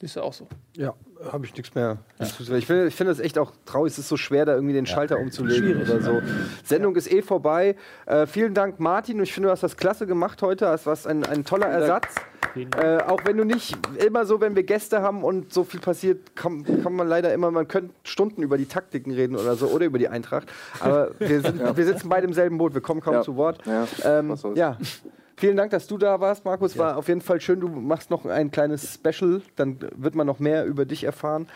Siehst 0.02 0.16
du 0.16 0.20
auch 0.20 0.32
so. 0.32 0.48
Ja, 0.76 0.94
habe 1.30 1.46
ich 1.46 1.56
nichts 1.56 1.76
mehr 1.76 1.98
hinzuzufügen. 2.18 2.58
Ich 2.58 2.66
finde 2.66 2.86
ich 2.88 2.94
finde 2.96 3.12
das 3.12 3.20
echt 3.20 3.38
auch 3.38 3.52
traurig. 3.64 3.92
Es 3.92 4.00
ist 4.00 4.08
so 4.08 4.16
schwer, 4.16 4.44
da 4.44 4.54
irgendwie 4.54 4.74
den 4.74 4.84
Schalter 4.84 5.16
umzulegen 5.20 5.80
oder 5.80 6.00
so. 6.00 6.20
Sendung 6.64 6.96
ist 6.96 7.08
eh 7.10 7.22
vorbei. 7.22 7.76
Äh, 8.06 8.26
vielen 8.26 8.52
Dank, 8.52 8.80
Martin. 8.80 9.22
Ich 9.22 9.32
finde, 9.32 9.46
du 9.46 9.52
hast 9.52 9.62
das 9.62 9.76
klasse 9.76 10.08
gemacht 10.08 10.42
heute. 10.42 10.64
Das 10.64 10.86
war 10.86 10.96
ein, 11.08 11.24
ein 11.24 11.44
toller 11.44 11.66
Ersatz. 11.66 12.16
Äh, 12.56 12.98
auch 13.04 13.20
wenn 13.24 13.36
du 13.36 13.44
nicht 13.44 13.78
immer 14.04 14.26
so, 14.26 14.40
wenn 14.40 14.56
wir 14.56 14.64
Gäste 14.64 15.02
haben 15.02 15.22
und 15.22 15.54
so 15.54 15.62
viel 15.62 15.78
passiert, 15.78 16.34
kann, 16.34 16.64
kann 16.82 16.94
man 16.94 17.06
leider 17.06 17.32
immer, 17.32 17.52
man 17.52 17.68
könnte 17.68 17.94
Stunden 18.02 18.42
über 18.42 18.58
die 18.58 18.66
Taktiken 18.66 19.12
reden 19.12 19.36
oder 19.36 19.54
so 19.54 19.68
oder 19.68 19.86
über 19.86 19.98
die 19.98 20.08
Eintracht. 20.08 20.52
Aber 20.80 21.12
wir, 21.20 21.40
sind, 21.40 21.60
wir 21.76 21.84
sitzen 21.86 22.08
beide 22.08 22.26
im 22.26 22.32
selben 22.32 22.58
Boot, 22.58 22.74
wir 22.74 22.80
kommen 22.82 23.00
kaum 23.00 23.14
Ja. 23.14 23.22
zu 23.22 23.36
Wort. 23.36 23.60
Ja. 23.66 23.86
Ähm, 24.04 24.34
ja. 24.56 24.76
Vielen 25.36 25.56
Dank, 25.56 25.70
dass 25.70 25.86
du 25.86 25.98
da 25.98 26.20
warst, 26.20 26.44
Markus. 26.44 26.76
War 26.78 26.96
auf 26.96 27.08
jeden 27.08 27.20
Fall 27.20 27.40
schön. 27.40 27.60
Du 27.60 27.68
machst 27.68 28.10
noch 28.10 28.26
ein 28.26 28.50
kleines 28.50 28.94
Special. 28.94 29.42
Dann 29.56 29.78
wird 29.96 30.14
man 30.14 30.26
noch 30.26 30.38
mehr 30.38 30.64
über 30.66 30.84
dich 30.84 31.04
erfahren. 31.04 31.48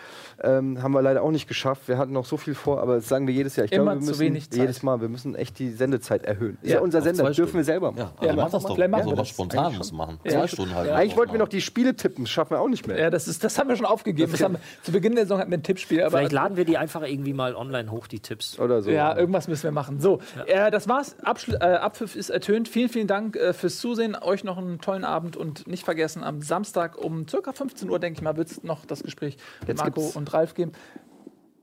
Ähm, 0.43 0.83
haben 0.83 0.93
wir 0.93 1.03
leider 1.03 1.23
auch 1.23 1.31
nicht 1.31 1.47
geschafft. 1.49 1.89
Wir 1.89 1.97
hatten 1.99 2.13
noch 2.13 2.25
so 2.27 2.37
viel 2.37 2.55
vor, 2.55 2.81
aber 2.81 2.97
das 2.97 3.09
sagen 3.09 3.27
wir 3.27 3.35
jedes 3.35 3.57
Jahr. 3.57 3.65
Ich 3.67 3.73
Immer 3.73 3.85
glaube, 3.93 3.97
wir 4.01 4.05
zu 4.05 4.11
müssen 4.13 4.21
wenig 4.21 4.51
Zeit. 4.51 4.61
jedes 4.61 4.83
Mal, 4.83 5.01
wir 5.01 5.09
müssen 5.09 5.35
echt 5.35 5.59
die 5.59 5.71
Sendezeit 5.71 6.25
erhöhen. 6.25 6.59
Ist 6.63 6.71
Ja, 6.71 6.77
ja 6.77 6.83
unser 6.83 7.01
Sender, 7.03 7.31
dürfen 7.31 7.55
wir 7.57 7.65
selber 7.65 7.93
machen. 7.93 7.99
Ja, 8.01 8.13
also 8.17 8.27
Ja, 8.27 8.33
mach 8.35 8.51
das 8.51 8.63
doch. 8.65 8.77
machen 8.77 9.05
so 9.05 9.11
wir 9.11 9.13
was 9.13 9.17
das. 9.19 9.29
spontan 9.29 9.77
muss 9.77 9.93
machen. 9.93 10.19
Ja. 10.25 10.33
Zwei 10.33 10.47
Stunden 10.49 10.75
halt. 10.75 10.91
Eigentlich 10.91 11.17
wollten 11.17 11.33
wir 11.33 11.39
noch 11.39 11.49
die 11.49 11.61
Spiele 11.61 11.95
tippen, 11.95 12.25
das 12.25 12.31
schaffen 12.31 12.51
wir 12.51 12.61
auch 12.61 12.69
nicht 12.69 12.87
mehr. 12.87 12.99
Ja, 12.99 13.11
das, 13.11 13.29
ist, 13.29 13.45
das 13.45 13.59
haben 13.59 13.69
wir 13.69 13.77
schon 13.77 13.87
aufgegeben. 13.87 14.31
Das 14.33 14.43
haben, 14.43 14.55
wir- 14.55 14.61
zu 14.83 14.93
Beginn 14.93 15.15
der 15.15 15.25
Saison 15.25 15.39
hatten 15.39 15.51
wir 15.51 15.59
ein 15.59 15.63
Tippspiel. 15.63 16.03
Aber 16.03 16.19
Vielleicht 16.19 16.33
laden 16.33 16.57
wir 16.57 16.65
die 16.65 16.77
einfach 16.79 17.03
irgendwie 17.03 17.33
mal 17.33 17.55
online 17.55 17.91
hoch, 17.91 18.07
die 18.07 18.21
Tipps. 18.21 18.59
Oder 18.59 18.83
so. 18.83 18.91
Ja, 18.91 19.17
irgendwas 19.17 19.49
müssen 19.49 19.65
wir 19.65 19.73
machen. 19.73 20.01
So, 20.01 20.21
äh, 20.47 20.71
das 20.71 20.89
war's. 20.89 21.17
Abschl 21.23 21.55
äh, 21.55 21.59
Abpfiff 21.59 22.17
ist 22.17 22.31
ertönt. 22.31 22.69
Vielen, 22.69 22.89
vielen 22.89 23.07
Dank 23.07 23.37
äh, 23.37 23.53
fürs 23.67 23.79
Zusehen. 23.79 24.15
Euch 24.15 24.45
noch 24.45 24.59
einen 24.59 24.81
tollen 24.81 25.05
Abend 25.05 25.37
und 25.37 25.67
nicht 25.67 25.85
vergessen, 25.85 26.23
am 26.23 26.41
Samstag 26.41 26.97
um 26.97 27.27
ca. 27.27 27.53
15 27.53 27.91
Uhr, 27.91 27.99
denke 27.99 28.19
ich 28.19 28.23
mal, 28.23 28.37
wird 28.37 28.49
es 28.49 28.63
noch 28.63 28.85
das 28.85 29.03
Gespräch 29.03 29.37
mit 29.61 29.71
Jetzt 29.71 29.79
Marco 29.79 30.13
und 30.15 30.33
Ralf 30.33 30.55
geben. 30.55 30.71